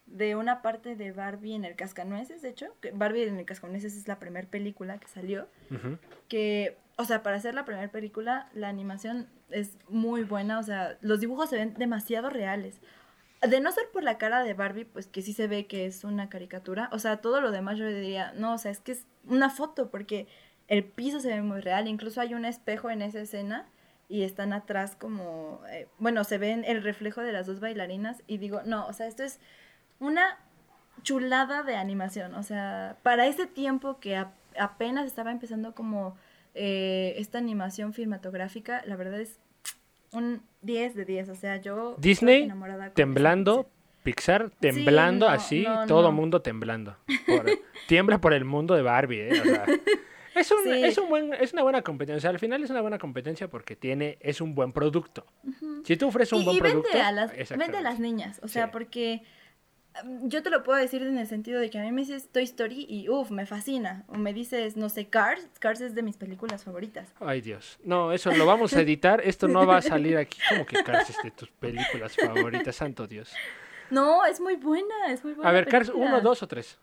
de 0.06 0.34
una 0.36 0.62
parte 0.62 0.96
de 0.96 1.12
Barbie 1.12 1.54
en 1.54 1.64
el 1.66 1.76
Cascanueces, 1.76 2.40
de 2.42 2.48
hecho, 2.48 2.66
que 2.80 2.90
Barbie 2.92 3.24
en 3.28 3.38
el 3.38 3.44
Cascanueces 3.44 3.94
es 3.94 4.08
la 4.08 4.18
primera 4.18 4.48
película 4.48 4.98
que 4.98 5.06
salió, 5.06 5.48
Ujú. 5.70 5.98
que, 6.28 6.78
o 6.96 7.04
sea, 7.04 7.22
para 7.22 7.36
hacer 7.36 7.54
la 7.54 7.66
primera 7.66 7.88
película, 7.92 8.48
la 8.54 8.68
animación 8.70 9.28
es 9.50 9.76
muy 9.90 10.24
buena, 10.24 10.58
o 10.58 10.62
sea, 10.62 10.96
los 11.02 11.20
dibujos 11.20 11.50
se 11.50 11.56
ven 11.56 11.74
demasiado 11.74 12.30
reales. 12.30 12.80
De 13.46 13.60
no 13.60 13.70
ser 13.70 13.84
por 13.92 14.02
la 14.02 14.16
cara 14.18 14.42
de 14.42 14.54
Barbie, 14.54 14.84
pues 14.86 15.06
que 15.06 15.20
sí 15.22 15.32
se 15.34 15.46
ve 15.46 15.66
que 15.66 15.84
es 15.84 16.02
una 16.04 16.30
caricatura, 16.30 16.88
o 16.90 16.98
sea, 16.98 17.18
todo 17.18 17.42
lo 17.42 17.50
demás 17.50 17.76
yo 17.76 17.86
diría, 17.86 18.32
no, 18.34 18.54
o 18.54 18.58
sea, 18.58 18.70
es 18.70 18.80
que 18.80 18.92
es 18.92 19.04
una 19.26 19.50
foto, 19.50 19.90
porque 19.90 20.26
el 20.68 20.84
piso 20.84 21.20
se 21.20 21.28
ve 21.28 21.42
muy 21.42 21.60
real, 21.60 21.88
incluso 21.88 22.20
hay 22.20 22.34
un 22.34 22.44
espejo 22.44 22.90
en 22.90 23.02
esa 23.02 23.20
escena 23.20 23.66
y 24.08 24.22
están 24.22 24.52
atrás 24.52 24.96
como, 24.96 25.60
eh, 25.70 25.86
bueno, 25.98 26.24
se 26.24 26.38
ven 26.38 26.64
el 26.66 26.82
reflejo 26.82 27.20
de 27.22 27.32
las 27.32 27.46
dos 27.46 27.60
bailarinas 27.60 28.22
y 28.26 28.38
digo, 28.38 28.62
no, 28.64 28.86
o 28.86 28.92
sea, 28.92 29.06
esto 29.06 29.22
es 29.22 29.40
una 29.98 30.38
chulada 31.02 31.62
de 31.62 31.76
animación, 31.76 32.34
o 32.34 32.42
sea, 32.42 32.96
para 33.02 33.26
ese 33.26 33.46
tiempo 33.46 33.98
que 34.00 34.16
a- 34.16 34.32
apenas 34.58 35.06
estaba 35.06 35.30
empezando 35.30 35.74
como 35.74 36.16
eh, 36.54 37.14
esta 37.18 37.38
animación 37.38 37.92
cinematográfica, 37.92 38.82
la 38.86 38.96
verdad 38.96 39.20
es 39.20 39.38
un 40.12 40.42
10 40.62 40.94
de 40.96 41.04
10, 41.04 41.28
o 41.28 41.34
sea, 41.34 41.56
yo... 41.58 41.94
Disney 41.98 42.50
temblando, 42.94 43.60
esa- 43.60 43.68
Pixar 44.02 44.50
temblando 44.58 45.26
no, 45.26 45.32
así, 45.32 45.62
no, 45.64 45.86
todo 45.86 46.04
no. 46.04 46.12
mundo 46.12 46.40
temblando. 46.40 46.96
Por- 47.26 47.46
tiembla 47.86 48.20
por 48.20 48.32
el 48.32 48.44
mundo 48.44 48.74
de 48.74 48.82
Barbie, 48.82 49.20
¿eh? 49.28 49.40
O 49.40 49.44
sea, 49.44 49.64
es, 50.34 50.50
un, 50.50 50.62
Sí. 50.64 50.84
es, 50.84 50.98
un 50.98 51.08
buen, 51.08 51.34
es 51.34 51.52
una 51.52 51.62
buena 51.62 51.82
competencia. 51.82 52.30
Al 52.30 52.38
final 52.38 52.62
es 52.62 52.70
una 52.70 52.80
buena 52.80 52.98
competencia 52.98 53.48
porque 53.48 53.76
tiene, 53.76 54.18
es 54.20 54.40
un 54.40 54.54
buen 54.54 54.72
producto. 54.72 55.26
Si 55.84 55.96
tú 55.96 56.08
ofreces 56.08 56.32
un 56.34 56.42
y, 56.42 56.44
buen 56.44 56.56
y 56.56 56.60
producto. 56.60 56.88
vende 56.92 57.02
a 57.02 57.12
las, 57.12 57.32
vende 57.56 57.78
a 57.78 57.80
las 57.82 57.98
niñas, 58.00 58.40
o 58.42 58.48
sea, 58.48 58.66
Sí. 58.66 58.70
porque 58.72 59.22
mm, 60.04 60.28
yo 60.28 60.42
te 60.42 60.50
lo 60.50 60.62
puedo 60.62 60.78
decir 60.78 61.02
en 61.02 61.18
el 61.18 61.26
sentido 61.26 61.60
de 61.60 61.70
que 61.70 61.78
a 61.78 61.82
mí 61.82 61.92
me 61.92 62.02
dices 62.02 62.28
Toy 62.30 62.44
Story 62.44 62.86
y 62.88 63.08
uff, 63.08 63.30
me 63.30 63.46
fascina. 63.46 64.04
O 64.08 64.14
me 64.18 64.32
dices, 64.32 64.76
no 64.76 64.88
sé, 64.88 65.08
Cars, 65.08 65.48
Cars 65.58 65.80
es 65.80 65.94
de 65.94 66.02
mis 66.02 66.16
películas 66.16 66.64
favoritas. 66.64 67.12
Ay, 67.20 67.40
Dios. 67.40 67.78
No, 67.84 68.12
eso 68.12 68.30
lo 68.32 68.46
vamos 68.46 68.74
a 68.74 68.80
editar. 68.80 69.20
Esto 69.24 69.48
no 69.48 69.66
va 69.66 69.78
a 69.78 69.82
salir 69.82 70.16
aquí 70.16 70.38
como 70.48 70.66
que 70.66 70.82
Cars 70.84 71.10
es 71.10 71.16
de 71.22 71.30
tus 71.30 71.50
películas 71.50 72.16
favoritas, 72.16 72.76
santo 72.76 73.06
Dios. 73.06 73.32
No, 73.90 74.24
es 74.26 74.38
muy 74.40 74.56
buena, 74.56 74.94
es 75.10 75.24
muy 75.24 75.32
buena. 75.32 75.48
A 75.48 75.52
ver, 75.52 75.66
Cars 75.66 75.88
película. 75.88 76.10
1, 76.16 76.20
2 76.20 76.42
o 76.42 76.46
3. 76.46 76.78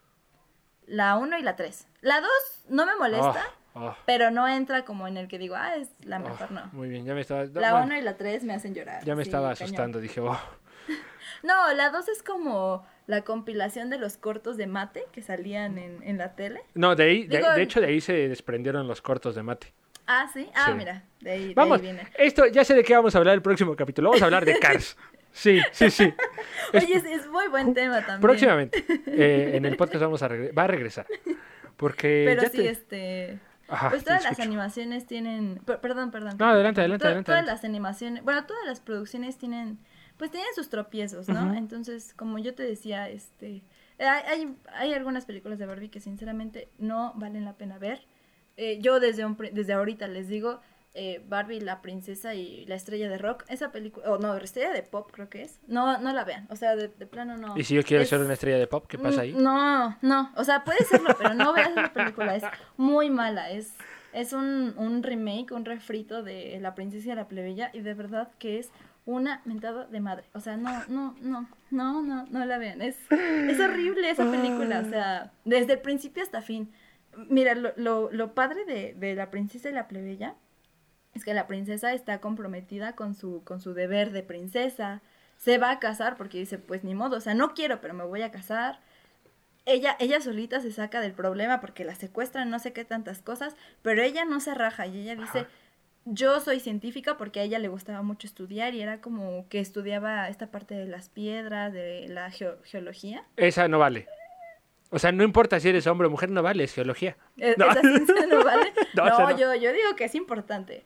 La 0.88 1.18
1 1.18 1.38
y 1.38 1.42
la 1.42 1.56
3. 1.56 1.88
La 2.02 2.22
2 2.22 2.30
no 2.70 2.86
me 2.86 2.96
molesta, 2.96 3.44
Oh, 3.78 3.88
oh, 3.88 3.96
pero 4.06 4.32
no 4.32 4.48
entra 4.48 4.86
como 4.86 5.08
en 5.08 5.18
el 5.18 5.28
que 5.28 5.38
digo, 5.38 5.56
ah, 5.58 5.76
es 5.76 5.90
la 6.06 6.18
oh, 6.18 6.20
mejor, 6.22 6.52
no. 6.52 6.66
Muy 6.72 6.88
bien, 6.88 7.04
ya 7.06 7.14
me 7.14 7.22
estaba. 7.22 7.44
La 7.46 7.72
bueno, 7.72 7.88
1 7.88 7.98
y 7.98 8.02
la 8.02 8.16
3 8.16 8.44
me 8.44 8.54
hacen 8.54 8.74
llorar. 8.74 9.04
ya 9.04 9.16
me 9.16 9.24
sí, 9.24 9.30
estaba 9.30 9.50
cañón. 9.54 9.64
asustando. 9.64 10.00
Dije, 10.00 10.22
oh. 10.22 10.40
No, 11.44 11.74
la 11.74 11.90
2 11.90 12.08
es 12.10 12.24
como 12.24 12.86
la 13.08 13.24
compilación 13.24 13.90
de 13.90 13.98
los 13.98 14.18
cortos 14.18 14.58
de 14.58 14.68
mate 14.68 15.06
que 15.12 15.22
salían 15.22 15.78
en, 15.78 16.02
en 16.04 16.18
la 16.18 16.36
tele. 16.36 16.62
No, 16.74 16.96
de 16.96 17.04
ahí, 17.04 17.28
de, 17.28 17.38
Digo, 17.38 17.52
de 17.52 17.62
hecho, 17.62 17.82
de 17.82 17.88
ahí 17.88 18.02
se 18.02 18.14
desprendieron 18.30 18.88
los 18.88 19.02
cortos 19.02 19.36
de 19.36 19.44
mate. 19.44 19.74
Ah, 20.08 20.30
sí. 20.34 20.50
Ah, 20.56 20.68
Sí. 20.70 20.74
mira, 20.76 21.04
de 21.20 21.32
ahí, 21.32 21.48
de 21.50 21.54
Vamos, 21.56 21.78
ahí 21.80 21.82
viene. 21.84 22.08
esto 22.18 22.46
ya 22.48 22.64
sé 22.64 22.76
de 22.76 22.84
qué 22.84 22.96
vamos 22.96 23.14
a 23.16 23.18
hablar 23.18 23.34
el 23.36 23.42
próximo 23.42 23.76
capítulo. 23.76 24.10
Vamos 24.10 24.22
a 24.22 24.26
hablar 24.26 24.46
de 24.46 24.58
Cars. 24.60 24.96
Sí, 25.36 25.60
sí, 25.74 25.90
sí. 25.92 26.14
Oye, 26.74 26.96
es, 26.96 27.04
es 27.04 27.28
muy 27.28 27.48
buen 27.50 27.74
tema 27.74 28.00
también. 28.00 28.22
próximamente. 28.22 28.86
eh, 29.08 29.52
en 29.56 29.66
el 29.66 29.76
podcast 29.76 30.02
vamos 30.02 30.24
a 30.24 30.30
va 30.30 30.64
a 30.64 30.68
regresar. 30.68 31.06
Porque 31.76 32.24
Pero 32.26 32.42
ya 32.44 32.50
sí, 32.50 32.58
te- 32.58 32.70
este... 32.70 33.40
Ajá, 33.68 33.90
pues 33.90 34.04
todas 34.06 34.24
las 34.24 34.40
animaciones 34.40 35.06
tienen... 35.08 35.60
per- 35.66 35.82
perdón, 35.82 36.12
perdón. 36.12 36.38
No, 36.40 36.46
adelante, 36.48 36.80
adelante, 36.82 37.06
adelante, 37.06 37.26
Todas 37.26 37.40
adelante. 37.42 37.52
las 37.64 37.66
animaciones... 37.70 38.24
Bueno, 38.24 38.46
todas 38.46 38.66
las 38.66 38.80
producciones 38.80 39.38
tienen... 39.38 39.78
Pues 40.18 40.32
tienen 40.32 40.48
sus 40.56 40.70
tropiezos, 40.70 41.28
¿no? 41.28 41.54
Entonces, 41.56 42.14
como 42.16 42.38
yo 42.40 42.56
te 42.56 42.64
decía, 42.64 43.10
este... 43.10 43.64
Hay, 44.00 44.24
hay, 44.28 44.56
hay 44.74 44.94
algunas 44.94 45.26
películas 45.26 45.60
de 45.60 45.66
Barbie 45.66 45.90
que 45.90 46.00
sinceramente 46.00 46.70
no 46.78 47.12
valen 47.16 47.44
la 47.44 47.58
pena 47.58 47.78
ver. 47.78 48.06
Eh, 48.56 48.80
yo 48.80 49.02
desde, 49.02 49.26
un 49.26 49.36
desde 49.52 49.74
ahorita 49.74 50.08
les 50.08 50.30
digo, 50.30 50.62
eh, 50.96 51.24
Barbie, 51.28 51.60
la 51.62 51.82
princesa 51.82 52.34
y 52.34 52.66
la 52.66 52.76
estrella 52.76 53.10
de 53.10 53.18
rock, 53.18 53.44
esa 53.50 53.72
película, 53.72 54.10
o 54.12 54.18
no, 54.18 54.34
la 54.34 54.44
estrella 54.44 54.72
de 54.72 54.82
pop 54.82 55.10
creo 55.12 55.30
que 55.30 55.44
es, 55.44 55.60
no, 55.68 55.98
no 56.00 56.14
la 56.14 56.24
vean, 56.24 56.48
o 56.50 56.56
sea, 56.56 56.76
de, 56.76 56.88
de 56.88 57.06
plano 57.06 57.38
no. 57.38 57.58
Y 57.58 57.64
si 57.66 57.76
yo 57.76 57.84
quiero 57.84 58.04
Es- 58.04 58.10
ser 58.10 58.22
una 58.22 58.34
estrella 58.34 58.58
de 58.58 58.68
pop, 58.68 58.86
¿qué 58.88 58.98
pasa 58.98 59.22
ahí? 59.22 59.34
No, 59.34 59.98
no, 60.02 60.32
o 60.36 60.44
sea, 60.44 60.64
puede 60.64 60.84
serlo, 60.86 61.16
pero 61.18 61.34
no 61.34 61.54
veas 61.54 61.70
esa 61.72 61.94
película, 61.94 62.36
es 62.36 62.44
muy 62.78 63.10
mala, 63.10 63.52
es, 63.52 63.74
es 64.14 64.34
un, 64.34 64.74
un 64.78 65.04
remake, 65.04 65.52
un 65.52 65.66
refrito 65.66 66.24
de 66.24 66.58
La 66.62 66.74
princesa 66.76 67.12
y 67.12 67.16
la 67.16 67.28
plebeya 67.28 67.70
y 67.74 67.82
de 67.82 67.94
verdad 67.94 68.32
que 68.40 68.58
es 68.60 68.72
una 69.06 69.42
mentada 69.46 69.86
de 69.86 70.00
madre, 70.00 70.26
o 70.34 70.40
sea, 70.40 70.58
no, 70.58 70.72
no, 70.88 71.16
no, 71.22 71.48
no, 71.70 72.02
no, 72.02 72.26
no 72.26 72.46
la 72.46 72.58
vean, 72.58 72.82
es, 72.82 72.98
es 73.12 73.60
horrible 73.60 74.10
esa 74.10 74.24
película, 74.32 74.80
o 74.80 74.90
sea, 74.90 75.32
desde 75.44 75.74
el 75.74 75.80
principio 75.80 76.24
hasta 76.24 76.42
fin. 76.42 76.72
Mira, 77.30 77.54
lo, 77.56 77.72
lo, 77.78 78.12
lo 78.12 78.34
padre 78.34 78.66
de, 78.66 78.94
de 78.94 79.16
La 79.16 79.30
princesa 79.30 79.70
y 79.70 79.74
la 79.74 79.88
plebeya 79.88 80.36
es 81.16 81.24
que 81.26 81.34
la 81.34 81.48
princesa 81.48 81.94
está 81.94 82.20
comprometida 82.20 82.94
con 82.96 83.16
su, 83.16 83.44
con 83.44 83.60
su 83.62 83.74
deber 83.74 84.12
de 84.12 84.22
princesa. 84.22 85.02
Se 85.38 85.58
va 85.58 85.72
a 85.72 85.80
casar 85.80 86.18
porque 86.18 86.38
dice, 86.38 86.58
pues 86.60 86.84
ni 86.84 86.94
modo, 86.94 87.18
o 87.18 87.22
sea, 87.22 87.34
no 87.34 87.54
quiero, 87.54 87.82
pero 87.82 87.94
me 87.94 88.04
voy 88.04 88.22
a 88.22 88.32
casar. 88.32 88.80
Ella, 89.66 89.96
ella 90.00 90.22
solita 90.22 90.60
se 90.60 90.72
saca 90.72 91.02
del 91.02 91.14
problema 91.14 91.60
porque 91.60 91.84
la 91.86 91.96
secuestran, 91.96 92.50
no 92.52 92.60
sé 92.60 92.72
qué 92.74 92.86
tantas 92.86 93.22
cosas, 93.22 93.56
pero 93.82 94.04
ella 94.04 94.24
no 94.26 94.40
se 94.40 94.54
raja 94.54 94.86
y 94.86 95.00
ella 95.02 95.16
dice, 95.16 95.40
Ajá. 95.40 95.50
yo 96.06 96.40
soy 96.40 96.60
científica 96.60 97.18
porque 97.18 97.40
a 97.40 97.44
ella 97.44 97.58
le 97.60 97.68
gustaba 97.68 98.04
mucho 98.04 98.28
estudiar 98.28 98.76
y 98.76 98.82
era 98.82 99.02
como 99.02 99.48
que 99.50 99.60
estudiaba 99.60 100.30
esta 100.30 100.48
parte 100.52 100.76
de 100.76 100.86
las 100.86 101.10
piedras, 101.10 101.74
de 101.74 102.06
la 102.10 102.30
geo- 102.30 102.60
geología. 102.64 103.24
Esa 103.38 103.68
no 103.68 103.80
vale. 103.80 104.08
O 104.92 105.00
sea, 105.00 105.12
no 105.12 105.24
importa 105.24 105.60
si 105.60 105.68
eres 105.70 105.88
hombre 105.88 106.08
o 106.08 106.12
mujer, 106.12 106.30
no 106.30 106.42
vale, 106.44 106.64
es 106.64 106.74
geología. 106.74 107.18
E- 107.38 107.56
No. 107.58 107.66
No 107.68 107.74
vale. 108.46 108.72
No, 108.94 109.04
No, 109.06 109.08
esa 109.14 109.24
no. 109.32 109.38
Yo, 109.38 109.54
yo 109.56 109.74
digo 109.74 109.96
que 109.98 110.06
es 110.06 110.16
importante. 110.16 110.86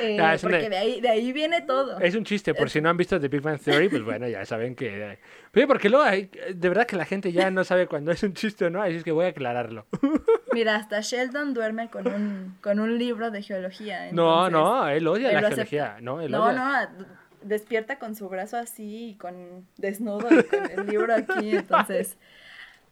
Eh, 0.00 0.16
es 0.34 0.42
una- 0.44 0.56
porque 0.58 0.68
de 0.68 0.76
ahí, 0.76 1.00
de 1.00 1.08
ahí 1.08 1.32
viene 1.32 1.62
todo. 1.62 1.98
Es 2.00 2.14
un 2.16 2.24
chiste, 2.24 2.54
por 2.54 2.68
si 2.70 2.80
no 2.80 2.90
han 2.90 2.96
visto 2.96 3.18
The 3.20 3.28
Big 3.28 3.40
Bang 3.40 3.58
Theory, 3.60 3.88
pues 3.88 4.02
bueno, 4.02 4.28
ya 4.28 4.44
saben 4.44 4.74
que... 4.74 5.18
Pero 5.52 5.68
porque 5.68 5.88
luego 5.88 6.04
hay, 6.04 6.30
de 6.54 6.68
verdad 6.68 6.86
que 6.86 6.96
la 6.96 7.04
gente 7.04 7.32
ya 7.32 7.50
no 7.50 7.64
sabe 7.64 7.86
cuándo 7.86 8.10
es 8.12 8.22
un 8.22 8.34
chiste 8.34 8.64
o 8.66 8.70
no, 8.70 8.82
así 8.82 8.96
es 8.96 9.04
que 9.04 9.12
voy 9.12 9.26
a 9.26 9.28
aclararlo. 9.28 9.86
Mira, 10.52 10.76
hasta 10.76 11.00
Sheldon 11.00 11.54
duerme 11.54 11.88
con 11.88 12.08
un, 12.08 12.58
con 12.60 12.80
un 12.80 12.98
libro 12.98 13.30
de 13.30 13.42
geología. 13.42 14.10
No, 14.12 14.46
entonces, 14.46 14.52
no, 14.52 14.88
él 14.88 15.06
odia 15.06 15.28
él 15.30 15.40
la 15.42 15.48
geología. 15.48 15.96
No, 16.02 16.20
él 16.20 16.30
No, 16.32 16.46
odia. 16.46 16.90
no, 16.98 17.06
despierta 17.42 17.98
con 17.98 18.14
su 18.16 18.28
brazo 18.28 18.56
así, 18.58 19.10
y 19.10 19.14
con 19.16 19.66
desnudo 19.78 20.26
y 20.30 20.42
con 20.42 20.70
el 20.70 20.86
libro 20.86 21.14
aquí, 21.14 21.56
entonces 21.56 22.18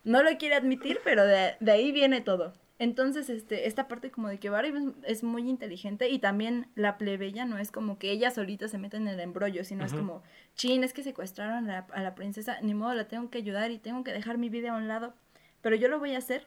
no 0.05 0.23
lo 0.23 0.37
quiere 0.39 0.55
admitir, 0.55 1.01
pero 1.05 1.25
de, 1.25 1.57
de 1.61 1.73
ahí 1.73 1.93
viene 1.93 2.21
todo. 2.21 2.53
Entonces, 2.81 3.29
este, 3.29 3.67
esta 3.67 3.89
parte 3.89 4.13
como 4.13 4.29
de 4.29 4.39
que 4.39 4.51
Barbie 4.51 4.95
es, 5.03 5.25
muy 5.25 5.49
inteligente 5.49 6.09
y 6.11 6.21
también 6.21 6.69
la 6.77 6.97
plebeya 6.97 7.45
no 7.45 7.59
es 7.59 7.73
como 7.73 7.99
que 7.99 8.13
ella 8.13 8.31
solita 8.31 8.69
se 8.69 8.79
mete 8.79 8.97
en 8.97 9.09
el 9.09 9.19
embrollo, 9.19 9.65
sino 9.65 9.85
es 9.85 9.93
como, 9.93 10.23
chin, 10.55 10.85
es 10.85 10.93
que 10.93 11.03
secuestraron 11.03 11.69
a 11.69 11.73
la, 11.73 11.87
a 11.93 12.03
la 12.03 12.15
princesa, 12.15 12.61
ni 12.63 12.75
modo, 12.75 12.95
la 12.95 13.09
tengo 13.09 13.31
que 13.31 13.39
ayudar 13.39 13.73
y 13.73 13.79
tengo 13.79 14.05
que 14.05 14.13
dejar 14.13 14.39
mi 14.39 14.49
vida 14.49 14.71
a 14.71 14.77
un 14.77 14.87
lado, 14.87 15.13
pero 15.61 15.75
yo 15.75 15.89
lo 15.89 15.99
voy 15.99 16.15
a 16.15 16.19
hacer 16.19 16.47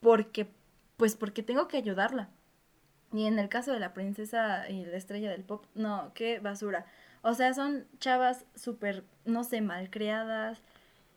porque, 0.00 0.48
pues 0.96 1.14
porque 1.14 1.42
tengo 1.42 1.68
que 1.68 1.76
ayudarla. 1.76 2.30
Y 3.12 3.26
en 3.26 3.38
el 3.38 3.50
caso 3.50 3.72
de 3.72 3.80
la 3.80 3.92
princesa 3.92 4.68
y 4.70 4.84
la 4.86 4.96
estrella 4.96 5.30
del 5.30 5.44
pop, 5.44 5.64
no, 5.74 6.12
qué 6.14 6.40
basura. 6.40 6.86
O 7.22 7.34
sea, 7.34 7.52
son 7.52 7.86
chavas 7.98 8.46
súper, 8.54 9.04
no 9.24 9.44
sé, 9.44 9.60
malcriadas, 9.60 10.62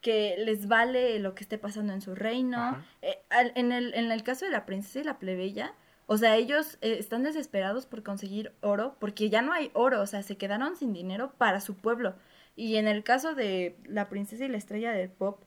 que 0.02 0.36
les 0.40 0.68
vale 0.68 1.20
lo 1.20 1.36
que 1.36 1.44
esté 1.44 1.58
pasando 1.58 1.94
en 1.94 2.02
su 2.02 2.16
reino. 2.16 2.58
Eh, 3.02 3.20
al- 3.30 3.52
en, 3.56 3.72
el, 3.72 3.94
en 3.94 4.12
el 4.12 4.24
caso 4.24 4.46
de 4.46 4.52
la 4.52 4.66
princesa 4.66 5.00
y 5.00 5.04
la 5.04 5.20
plebeya, 5.20 5.74
o 6.08 6.18
sea, 6.18 6.36
ellos 6.36 6.78
eh, 6.82 6.98
están 7.00 7.24
desesperados 7.24 7.86
por 7.86 8.04
conseguir 8.04 8.52
oro, 8.62 8.96
porque 9.00 9.30
ya 9.30 9.42
no 9.42 9.54
hay 9.54 9.72
oro, 9.74 10.02
o 10.02 10.08
sea, 10.08 10.24
se 10.24 10.38
quedaron 10.38 10.76
sin 10.76 10.92
dinero 10.94 11.32
para 11.38 11.62
su 11.62 11.76
pueblo. 11.76 12.16
Y 12.56 12.76
en 12.78 12.88
el 12.88 13.04
caso 13.04 13.34
de 13.36 13.78
la 13.86 14.10
princesa 14.10 14.44
y 14.46 14.50
la 14.50 14.58
estrella 14.58 14.92
del 14.92 15.10
pop, 15.10 15.42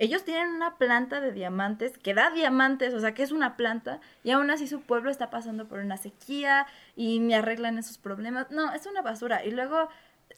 ellos 0.00 0.24
tienen 0.24 0.48
una 0.50 0.76
planta 0.78 1.20
de 1.20 1.32
diamantes 1.32 1.98
que 1.98 2.14
da 2.14 2.30
diamantes, 2.30 2.94
o 2.94 3.00
sea, 3.00 3.14
que 3.14 3.22
es 3.24 3.32
una 3.32 3.56
planta, 3.56 4.00
y 4.24 4.30
aún 4.30 4.50
así 4.50 4.66
su 4.68 4.80
pueblo 4.80 5.10
está 5.10 5.28
pasando 5.28 5.66
por 5.68 5.80
una 5.80 5.96
sequía 5.96 6.66
y 6.96 7.18
ni 7.18 7.34
arreglan 7.34 7.78
esos 7.78 7.98
problemas. 7.98 8.50
No, 8.50 8.72
es 8.72 8.86
una 8.86 9.02
basura. 9.02 9.44
Y 9.44 9.50
luego 9.50 9.88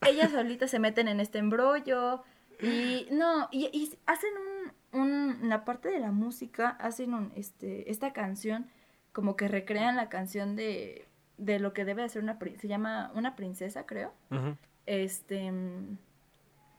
ellas 0.06 0.30
solitas 0.32 0.70
se 0.70 0.78
meten 0.78 1.08
en 1.08 1.20
este 1.20 1.38
embrollo 1.38 2.22
y 2.62 3.08
no, 3.10 3.48
y, 3.50 3.66
y 3.72 3.92
hacen 4.06 4.30
un, 4.92 5.00
un, 5.00 5.48
la 5.48 5.64
parte 5.64 5.88
de 5.88 6.00
la 6.00 6.12
música, 6.12 6.70
hacen 6.70 7.14
un, 7.14 7.32
este, 7.36 7.90
esta 7.90 8.12
canción, 8.12 8.66
como 9.12 9.36
que 9.36 9.48
recrean 9.48 9.96
la 9.96 10.08
canción 10.08 10.56
de, 10.56 11.06
de 11.38 11.58
lo 11.58 11.72
que 11.72 11.84
debe 11.84 12.02
de 12.02 12.08
ser 12.08 12.22
una, 12.22 12.38
se 12.60 12.68
llama 12.68 13.10
Una 13.14 13.36
princesa, 13.36 13.86
creo 13.86 14.12
este 14.90 15.50
mm, 15.52 15.98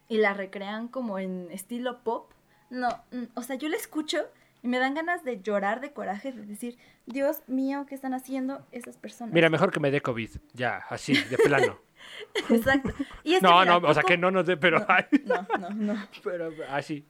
y 0.09 0.17
la 0.17 0.33
recrean 0.33 0.89
como 0.89 1.19
en 1.19 1.49
estilo 1.51 2.03
pop. 2.03 2.31
No, 2.69 2.89
mm, 3.11 3.25
o 3.35 3.43
sea, 3.43 3.55
yo 3.55 3.69
la 3.69 3.77
escucho 3.77 4.19
y 4.61 4.67
me 4.67 4.77
dan 4.77 4.93
ganas 4.93 5.23
de 5.23 5.41
llorar 5.41 5.79
de 5.79 5.93
coraje, 5.93 6.31
de 6.31 6.45
decir, 6.45 6.77
Dios 7.05 7.41
mío, 7.47 7.85
¿qué 7.87 7.95
están 7.95 8.13
haciendo 8.13 8.65
esas 8.71 8.97
personas? 8.97 9.33
Mira, 9.33 9.49
mejor 9.49 9.71
que 9.71 9.79
me 9.79 9.89
dé 9.89 10.01
COVID. 10.01 10.29
Ya, 10.53 10.83
así, 10.89 11.13
de 11.13 11.37
plano. 11.37 11.79
Exacto. 12.49 12.93
Y 13.23 13.35
es 13.35 13.41
que, 13.41 13.47
no, 13.47 13.59
mira, 13.59 13.79
no, 13.79 13.87
o 13.87 13.93
sea, 13.93 14.03
que 14.03 14.17
no 14.17 14.31
nos 14.31 14.45
dé, 14.45 14.57
pero 14.57 14.85
ay, 14.87 15.05
No, 15.25 15.47
no, 15.59 15.69
no. 15.69 16.07
pero 16.23 16.51
así. 16.69 17.05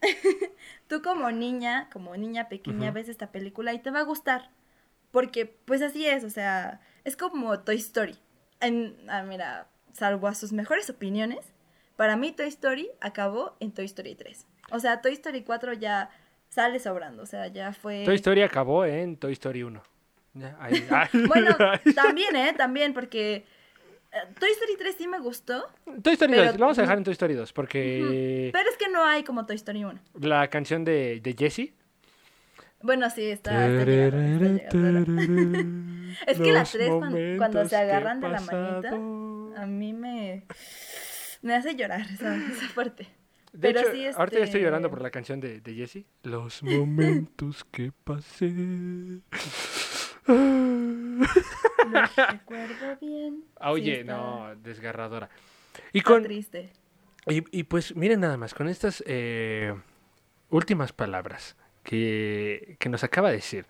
Tú 0.88 1.02
como 1.02 1.30
niña, 1.30 1.88
como 1.92 2.16
niña 2.16 2.48
pequeña, 2.48 2.90
ves 2.90 3.08
esta 3.08 3.32
película 3.32 3.72
y 3.72 3.78
te 3.80 3.90
va 3.90 4.00
a 4.00 4.04
gustar. 4.04 4.50
Porque, 5.10 5.46
pues 5.46 5.82
así 5.82 6.06
es, 6.06 6.24
o 6.24 6.30
sea, 6.30 6.80
es 7.04 7.16
como 7.16 7.60
Toy 7.60 7.76
Story. 7.76 8.16
En, 8.60 8.96
ah, 9.08 9.22
mira, 9.22 9.68
salvo 9.92 10.28
a 10.28 10.34
sus 10.34 10.52
mejores 10.52 10.90
opiniones, 10.90 11.52
para 11.96 12.16
mí 12.16 12.32
Toy 12.32 12.48
Story 12.48 12.90
acabó 13.00 13.56
en 13.60 13.72
Toy 13.72 13.86
Story 13.86 14.14
3. 14.14 14.46
O 14.70 14.78
sea, 14.78 15.00
Toy 15.00 15.12
Story 15.12 15.42
4 15.42 15.72
ya 15.74 16.10
sale 16.48 16.78
sobrando, 16.78 17.22
o 17.22 17.26
sea, 17.26 17.48
ya 17.48 17.72
fue... 17.72 18.04
Toy 18.04 18.16
Story 18.16 18.42
acabó 18.42 18.84
en 18.84 19.16
Toy 19.16 19.32
Story 19.32 19.62
1. 19.62 19.82
Ya, 20.34 20.56
ahí, 20.60 20.86
ay. 20.90 21.08
Bueno, 21.26 21.56
también, 21.94 22.36
¿eh? 22.36 22.52
También, 22.54 22.92
porque 22.92 23.46
Toy 24.38 24.50
Story 24.50 24.76
3 24.78 24.94
sí 24.96 25.08
me 25.08 25.18
gustó, 25.20 25.66
Toy 26.02 26.12
Story 26.14 26.32
pero- 26.32 26.44
2, 26.46 26.54
lo 26.54 26.60
vamos 26.60 26.78
a 26.78 26.82
dejar 26.82 26.98
en 26.98 27.04
Toy 27.04 27.12
Story 27.12 27.34
2, 27.34 27.52
porque 27.52 28.50
pero 28.52 28.68
es 28.70 28.76
que 28.76 28.88
no 28.88 29.04
hay 29.04 29.22
como 29.24 29.46
Toy 29.46 29.56
Story 29.56 29.84
1. 29.84 30.00
la 30.20 30.48
canción 30.48 30.84
de, 30.84 31.20
de 31.20 31.34
Jessie. 31.38 31.74
Bueno, 32.82 33.08
sí, 33.10 33.24
está, 33.30 33.66
está 33.66 33.84
llegando, 33.90 34.46
está 34.56 34.76
llegando. 34.76 35.86
Es 36.26 36.38
que 36.40 36.52
la 36.52 36.60
Los 36.60 36.70
3 36.72 36.88
cuando, 36.90 37.18
cuando 37.36 37.68
se 37.68 37.76
agarran 37.76 38.20
de 38.20 38.28
la 38.28 38.40
manita, 38.40 38.90
a 39.62 39.66
mí 39.66 39.92
me, 39.92 40.44
me 41.42 41.54
hace 41.54 41.74
llorar 41.74 42.00
esa, 42.02 42.36
esa 42.36 42.74
parte. 42.74 43.06
De 43.52 43.72
Pero 43.72 43.80
hecho, 43.80 43.92
sí, 43.92 44.06
ahorita 44.06 44.38
ya 44.38 44.44
estoy 44.44 44.60
este- 44.60 44.60
llorando 44.62 44.88
por 44.90 45.00
la 45.02 45.10
canción 45.10 45.40
de, 45.40 45.60
de 45.60 45.74
Jessie. 45.74 46.06
Los 46.22 46.62
momentos 46.62 47.64
que 47.70 47.90
pasé. 48.04 48.52
Recuerdo 52.32 52.96
bien. 53.00 53.44
Ah, 53.60 53.72
Oye, 53.72 53.98
Sí, 54.00 54.04
no, 54.04 54.54
desgarradora. 54.62 55.28
Y 55.92 56.00
con 56.00 56.22
triste. 56.22 56.70
y, 57.28 57.44
y 57.58 57.64
pues 57.64 57.94
miren 57.96 58.20
nada 58.20 58.36
más, 58.36 58.54
con 58.54 58.68
estas 58.68 59.02
eh, 59.06 59.74
últimas 60.50 60.92
palabras 60.92 61.56
que, 61.82 62.76
que 62.78 62.88
nos 62.88 63.04
acaba 63.04 63.30
de 63.30 63.36
decir, 63.36 63.66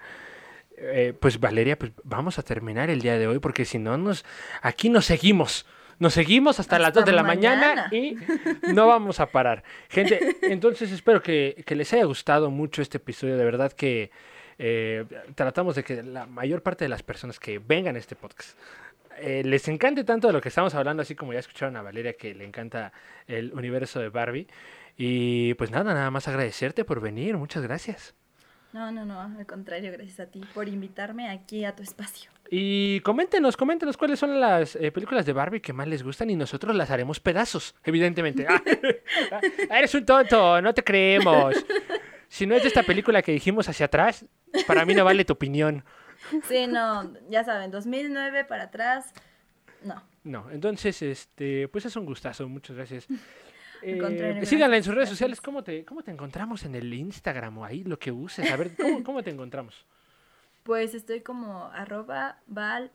eh, 0.79 1.15
pues 1.19 1.41
Valeria, 1.41 1.79
pues 1.79 1.93
vamos 2.05 2.39
a 2.39 2.43
terminar 2.43 2.91
el 2.91 3.01
día 3.01 3.19
de 3.19 3.27
hoy 3.27 3.39
porque 3.39 3.65
si 3.65 3.79
no 3.79 3.97
nos 3.99 4.25
aquí 4.63 4.89
nos 4.89 5.07
seguimos. 5.07 5.67
Nos 5.99 6.13
seguimos 6.13 6.61
hasta, 6.61 6.79
las 6.79 6.89
Hasta 6.89 7.01
2 7.01 7.07
de 7.07 7.13
la 7.13 7.23
mañana. 7.23 7.89
mañana. 7.89 7.89
y 7.91 8.19
no 8.75 8.87
vamos 8.87 9.19
a 9.19 9.31
parar. 9.31 9.65
Gente, 9.89 10.37
entonces 10.43 10.93
espero 10.93 11.23
que, 11.23 11.63
que 11.65 11.75
les 11.75 11.91
haya 11.95 12.05
gustado 12.05 12.51
mucho 12.51 12.83
este 12.83 12.99
episodio. 12.99 13.39
De 13.39 13.45
verdad 13.47 13.73
que 13.73 14.11
eh, 14.59 15.05
tratamos 15.35 15.75
de 15.75 15.85
que 15.85 16.03
la 16.03 16.27
mayor 16.27 16.63
parte 16.63 16.85
de 16.85 16.89
las 16.89 17.03
personas 17.03 17.39
que 17.39 17.59
vengan 17.59 17.97
a 17.97 17.99
este 17.99 18.17
podcast 18.17 18.57
eh, 19.19 19.43
les 19.45 19.67
encante 19.69 20.05
tanto 20.05 20.27
de 20.27 20.33
lo 20.33 20.41
que 20.41 20.49
estamos 20.49 20.75
hablando, 20.75 21.03
así 21.03 21.15
como 21.15 21.33
ya 21.33 21.39
escucharon 21.39 21.77
a 21.77 21.83
Valeria 21.83 22.15
que 22.15 22.35
le 22.35 22.45
encanta 22.45 22.93
el 23.27 23.53
universo 23.55 24.01
de 24.01 24.09
Barbie. 24.09 24.47
Y 24.97 25.55
pues 25.55 25.71
nada, 25.71 25.95
nada 25.95 26.11
más 26.11 26.29
agradecerte 26.29 26.85
por 26.85 27.01
venir. 27.01 27.37
Muchas 27.37 27.63
gracias. 27.63 28.15
No, 28.73 28.93
no, 28.93 29.07
no, 29.07 29.21
al 29.21 29.47
contrario, 29.47 29.91
gracias 29.93 30.21
a 30.21 30.27
ti 30.27 30.43
por 30.53 30.69
invitarme 30.69 31.31
aquí 31.31 31.65
a 31.65 31.75
tu 31.75 31.83
espacio. 31.83 32.31
Y 32.51 33.01
coméntenos, 33.01 33.57
coméntenos 33.57 33.97
cuáles 33.97 34.19
son 34.19 34.39
las 34.39 34.77
eh, 34.77 34.93
películas 34.93 35.25
de 35.25 35.33
Barbie 35.33 35.61
que 35.61 35.73
más 35.73 35.89
les 35.89 36.03
gustan 36.03 36.31
y 36.31 36.37
nosotros 36.37 36.77
las 36.77 36.91
haremos 36.91 37.19
pedazos, 37.21 37.75
evidentemente. 37.85 38.47
Ah, 39.71 39.79
eres 39.79 39.95
un 39.95 40.05
tonto, 40.05 40.61
no 40.61 40.75
te 40.75 40.85
creemos. 40.85 41.55
Si 42.29 42.47
no 42.47 42.55
es 42.55 42.63
de 42.63 42.69
esta 42.69 42.83
película 42.83 43.23
que 43.23 43.33
dijimos 43.33 43.69
hacia 43.69 43.87
atrás, 43.87 44.27
para 44.67 44.85
mí 44.85 44.95
no 44.95 45.05
vale 45.05 45.25
tu 45.25 45.33
opinión. 45.35 45.85
Sí, 46.49 46.67
no, 46.67 47.13
ya 47.29 47.45
saben, 47.45 47.71
2009 47.71 48.45
para 48.45 48.65
atrás, 48.65 49.13
no. 49.83 50.03
No, 50.25 50.51
entonces, 50.51 51.01
este, 51.03 51.69
pues 51.69 51.87
es 51.87 51.95
un 51.97 52.05
gustazo, 52.05 52.49
muchas 52.49 52.77
gracias. 52.77 53.07
Eh, 53.83 54.41
síganla 54.45 54.77
en 54.77 54.83
sus 54.83 54.95
redes 54.95 55.09
sociales. 55.09 55.41
¿Cómo 55.41 55.63
te, 55.63 55.85
¿Cómo 55.85 56.03
te 56.03 56.11
encontramos 56.11 56.65
en 56.65 56.75
el 56.75 56.93
Instagram 56.93 57.59
o 57.59 57.65
ahí 57.65 57.85
lo 57.85 57.99
que 57.99 58.11
uses? 58.11 58.51
A 58.51 58.57
ver, 58.57 58.75
¿cómo, 58.75 59.03
cómo 59.05 59.23
te 59.23 59.31
encontramos? 59.31 59.87
Pues 60.65 60.95
estoy 60.95 61.21
como 61.21 61.67
arroba 61.67 62.41
val 62.47 62.91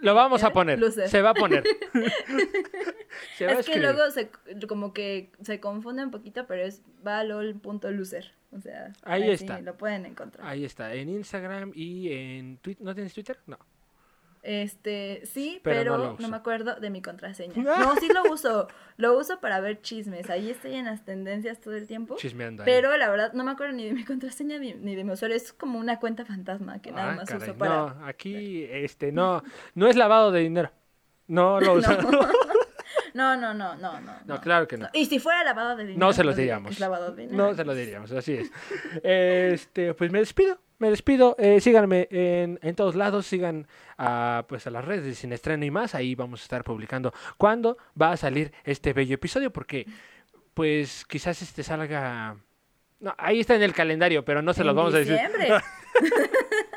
Lo 0.00 0.14
vamos 0.14 0.42
a 0.42 0.52
poner. 0.52 0.80
Se 0.92 1.22
va 1.22 1.30
a 1.30 1.34
poner. 1.34 1.62
Se 3.36 3.46
va 3.46 3.52
a 3.52 3.60
es 3.60 3.66
que 3.68 3.78
luego 3.78 4.10
se, 4.10 4.30
como 4.66 4.92
que 4.92 5.30
se 5.42 5.60
confunde 5.60 6.02
un 6.04 6.10
poquito, 6.10 6.46
pero 6.46 6.62
es 6.62 6.82
valol.lucer. 7.02 8.32
O 8.50 8.60
sea, 8.60 8.92
Ahí 9.02 9.30
está. 9.30 9.60
lo 9.60 9.76
pueden 9.76 10.06
encontrar. 10.06 10.46
Ahí 10.46 10.64
está, 10.64 10.94
en 10.94 11.08
Instagram 11.08 11.72
y 11.74 12.12
en 12.12 12.58
Twitter. 12.58 12.84
¿No 12.84 12.94
tienes 12.94 13.14
Twitter? 13.14 13.38
No. 13.46 13.58
Este, 14.42 15.22
sí, 15.24 15.60
Pero 15.62 15.78
pero, 15.78 15.98
no 15.98 16.12
uso. 16.14 16.28
me 16.28 16.36
acuerdo 16.36 16.74
de 16.76 16.90
mi 16.90 17.00
contraseña. 17.00 17.54
No, 17.62 17.94
sí 17.96 18.08
lo 18.12 18.32
uso. 18.32 18.66
Lo 18.96 19.16
uso 19.16 19.38
para 19.40 19.60
ver 19.60 19.80
chismes. 19.82 20.28
Ahí 20.30 20.50
estoy 20.50 20.74
en 20.74 20.86
las 20.86 21.04
tendencias 21.04 21.60
todo 21.60 21.74
el 21.74 21.86
tiempo. 21.86 22.16
Chismeando. 22.16 22.62
ahí. 22.62 22.66
Pero 22.66 22.96
la 22.96 23.08
verdad 23.08 23.32
no 23.34 23.44
me 23.44 23.52
acuerdo 23.52 23.72
ni 23.74 23.84
de 23.86 23.92
mi 23.92 24.04
contraseña 24.04 24.58
ni, 24.58 24.74
ni 24.74 24.96
de 24.96 25.04
mi 25.04 25.12
usuario. 25.12 25.36
Es 25.36 25.52
como 25.52 25.78
una 25.78 26.00
cuenta 26.00 26.24
fantasma 26.24 26.80
que 26.82 26.90
nada 26.90 27.12
Ah, 27.12 27.16
más 27.16 27.28
caray. 27.28 27.48
uso 27.50 27.56
para. 27.58 27.74
No, 27.76 28.06
aquí, 28.06 28.64
este, 28.68 29.12
no, 29.12 29.42
no 29.74 29.86
es 29.86 29.94
lavado 29.96 30.32
de 30.32 30.40
dinero. 30.40 30.72
No 31.28 31.60
lo 31.60 31.74
usa. 31.74 31.98
No, 33.14 33.36
no, 33.36 33.52
no, 33.52 33.76
no, 33.76 34.00
no. 34.00 34.12
No, 34.24 34.40
claro 34.40 34.66
que 34.66 34.78
no. 34.78 34.88
Y 34.94 35.04
si 35.04 35.18
fuera 35.18 35.44
lavado 35.44 35.76
de 35.76 35.84
dinero. 35.84 36.06
No 36.06 36.12
se 36.14 36.24
los 36.24 36.34
que 36.34 36.42
diríamos. 36.42 36.80
lavado 36.80 37.12
de 37.12 37.22
dinero. 37.26 37.46
No 37.50 37.54
se 37.54 37.62
lo 37.64 37.74
diríamos, 37.74 38.10
así 38.12 38.32
es. 38.34 38.50
Este, 39.02 39.92
pues 39.92 40.10
me 40.10 40.20
despido, 40.20 40.58
me 40.82 40.90
despido. 40.90 41.36
Eh, 41.38 41.60
síganme 41.60 42.08
en, 42.10 42.58
en 42.60 42.74
todos 42.74 42.96
lados, 42.96 43.24
sigan 43.26 43.68
a, 43.96 44.44
pues 44.48 44.66
a 44.66 44.70
las 44.70 44.84
redes 44.84 45.04
de 45.04 45.14
Sin 45.14 45.32
Estreno 45.32 45.64
y 45.64 45.70
más. 45.70 45.94
Ahí 45.94 46.16
vamos 46.16 46.40
a 46.40 46.42
estar 46.42 46.64
publicando 46.64 47.14
cuándo 47.38 47.78
va 48.00 48.10
a 48.10 48.16
salir 48.16 48.52
este 48.64 48.92
bello 48.92 49.14
episodio, 49.14 49.52
porque 49.52 49.86
pues 50.54 51.04
quizás 51.06 51.40
este 51.40 51.62
salga. 51.62 52.36
No, 52.98 53.14
ahí 53.16 53.38
está 53.38 53.54
en 53.54 53.62
el 53.62 53.72
calendario, 53.72 54.24
pero 54.24 54.42
no 54.42 54.52
se 54.52 54.64
los 54.64 54.74
vamos 54.74 54.92
a 54.94 54.98
decir. 54.98 55.18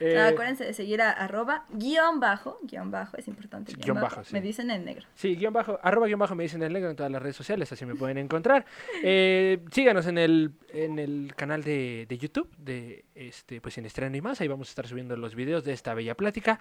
Eh, 0.00 0.14
No, 0.16 0.22
acuérdense 0.22 0.64
de 0.64 0.72
seguir 0.72 1.02
a 1.02 1.10
arroba 1.10 1.66
guion 1.70 2.20
bajo, 2.20 2.58
guion 2.62 2.90
bajo, 2.90 3.16
es 3.18 3.28
importante. 3.28 3.74
Guión 3.76 4.00
bajo, 4.00 4.24
sí. 4.24 4.32
Me 4.32 4.40
dicen 4.40 4.70
en 4.70 4.84
negro. 4.84 5.06
Sí, 5.14 5.36
guion 5.36 5.52
bajo, 5.52 5.78
arroba 5.82 6.06
guion 6.06 6.18
bajo 6.18 6.34
me 6.34 6.42
dicen 6.42 6.62
el 6.62 6.72
negro 6.72 6.88
en 6.90 6.96
todas 6.96 7.12
las 7.12 7.20
redes 7.22 7.36
sociales, 7.36 7.70
así 7.70 7.84
me 7.86 7.94
pueden 7.94 8.18
encontrar. 8.18 8.64
Eh, 9.02 9.58
síganos 9.72 10.06
en 10.06 10.18
el, 10.18 10.52
en 10.72 10.98
el 10.98 11.32
canal 11.36 11.62
de, 11.62 12.06
de 12.08 12.18
YouTube 12.18 12.48
de 12.58 13.04
este, 13.14 13.60
pues 13.60 13.76
en 13.78 13.86
estreno 13.86 14.16
y 14.16 14.20
más. 14.20 14.40
Ahí 14.40 14.48
vamos 14.48 14.68
a 14.68 14.70
estar 14.70 14.86
subiendo 14.86 15.16
los 15.16 15.34
videos 15.34 15.64
de 15.64 15.72
esta 15.72 15.94
bella 15.94 16.14
plática. 16.14 16.58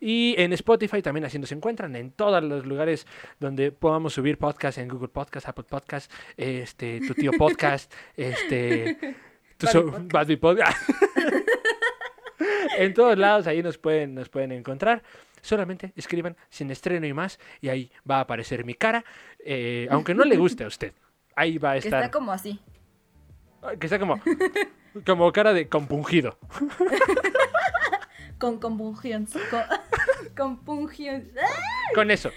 Y 0.00 0.34
en 0.38 0.52
Spotify 0.52 1.02
también 1.02 1.24
así 1.24 1.38
nos 1.38 1.52
encuentran, 1.52 1.94
en 1.96 2.10
todos 2.12 2.42
los 2.42 2.66
lugares 2.66 3.06
donde 3.38 3.70
podamos 3.72 4.14
subir 4.14 4.38
podcast, 4.38 4.78
en 4.78 4.88
Google 4.88 5.08
Podcast, 5.08 5.48
Apple 5.48 5.64
Podcast, 5.68 6.10
este, 6.36 7.00
tu 7.06 7.14
tío 7.14 7.32
podcast, 7.38 7.92
este 8.16 8.98
tu 9.58 9.66
so- 9.66 9.92
Podcast. 10.40 10.88
en 12.78 12.94
todos 12.94 13.16
lados 13.18 13.46
ahí 13.46 13.62
nos 13.62 13.78
pueden, 13.78 14.14
nos 14.14 14.28
pueden 14.28 14.52
encontrar. 14.52 15.02
Solamente 15.42 15.92
escriban 15.96 16.36
sin 16.50 16.70
estreno 16.70 17.06
y 17.06 17.12
más 17.12 17.38
y 17.60 17.68
ahí 17.70 17.90
va 18.08 18.18
a 18.18 18.20
aparecer 18.20 18.64
mi 18.64 18.74
cara, 18.74 19.04
eh, 19.38 19.88
aunque 19.90 20.14
no 20.14 20.24
le 20.24 20.36
guste 20.36 20.64
a 20.64 20.66
usted. 20.66 20.92
Ahí 21.34 21.56
va 21.58 21.70
a 21.70 21.72
Que 21.74 21.78
estar. 21.78 22.02
está 22.02 22.10
como 22.10 22.32
así. 22.32 22.60
Que 23.78 23.86
está 23.86 23.98
como, 23.98 24.20
como 25.06 25.32
cara 25.32 25.52
de 25.52 25.68
compungido. 25.68 26.38
Con 28.38 28.58
compungión. 28.58 29.26
Con, 29.50 29.62
compungión. 30.36 31.30
Con 31.94 32.10
eso. 32.10 32.30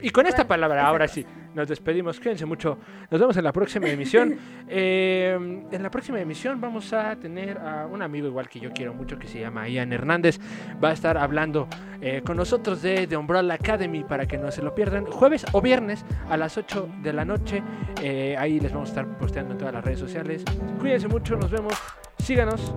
Y 0.00 0.10
con 0.10 0.26
esta 0.26 0.46
palabra, 0.46 0.86
ahora 0.86 1.08
sí, 1.08 1.26
nos 1.54 1.68
despedimos. 1.68 2.18
Cuídense 2.18 2.46
mucho. 2.46 2.78
Nos 3.10 3.20
vemos 3.20 3.36
en 3.36 3.44
la 3.44 3.52
próxima 3.52 3.88
emisión. 3.88 4.36
Eh, 4.70 5.34
en 5.70 5.82
la 5.82 5.90
próxima 5.90 6.20
emisión 6.20 6.60
vamos 6.60 6.92
a 6.92 7.16
tener 7.16 7.56
a 7.56 7.86
un 7.86 8.02
amigo 8.02 8.26
igual 8.26 8.50
que 8.50 8.60
yo 8.60 8.70
quiero 8.70 8.92
mucho 8.92 9.18
que 9.18 9.26
se 9.26 9.40
llama 9.40 9.66
Ian 9.66 9.92
Hernández. 9.94 10.38
Va 10.82 10.90
a 10.90 10.92
estar 10.92 11.16
hablando 11.16 11.68
eh, 12.00 12.22
con 12.24 12.36
nosotros 12.36 12.82
de 12.82 13.06
The 13.06 13.16
Umbrella 13.16 13.54
Academy 13.54 14.04
para 14.04 14.26
que 14.26 14.36
no 14.36 14.50
se 14.50 14.62
lo 14.62 14.74
pierdan. 14.74 15.06
Jueves 15.06 15.46
o 15.52 15.62
viernes 15.62 16.04
a 16.28 16.36
las 16.36 16.58
8 16.58 16.88
de 17.02 17.12
la 17.12 17.24
noche. 17.24 17.62
Eh, 18.02 18.36
ahí 18.38 18.60
les 18.60 18.72
vamos 18.72 18.90
a 18.90 18.92
estar 18.92 19.18
posteando 19.18 19.52
en 19.52 19.58
todas 19.58 19.72
las 19.72 19.84
redes 19.84 19.98
sociales. 19.98 20.44
Cuídense 20.78 21.08
mucho. 21.08 21.36
Nos 21.36 21.50
vemos. 21.50 21.74
Síganos. 22.18 22.74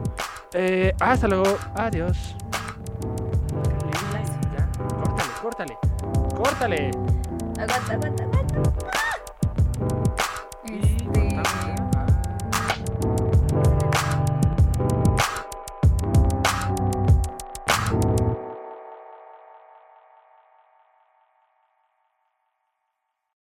Eh, 0.53 0.93
hasta 0.99 1.27
luego. 1.27 1.57
Adiós. 1.75 2.35
Córtale, 5.41 5.77
córtale. 5.77 5.77
Córtale. 6.35 6.91
Aguanta, 7.57 7.93
aguanta, 7.93 8.23
aguanta. 8.23 8.40
Thank 8.53 8.81
you. 8.81 8.90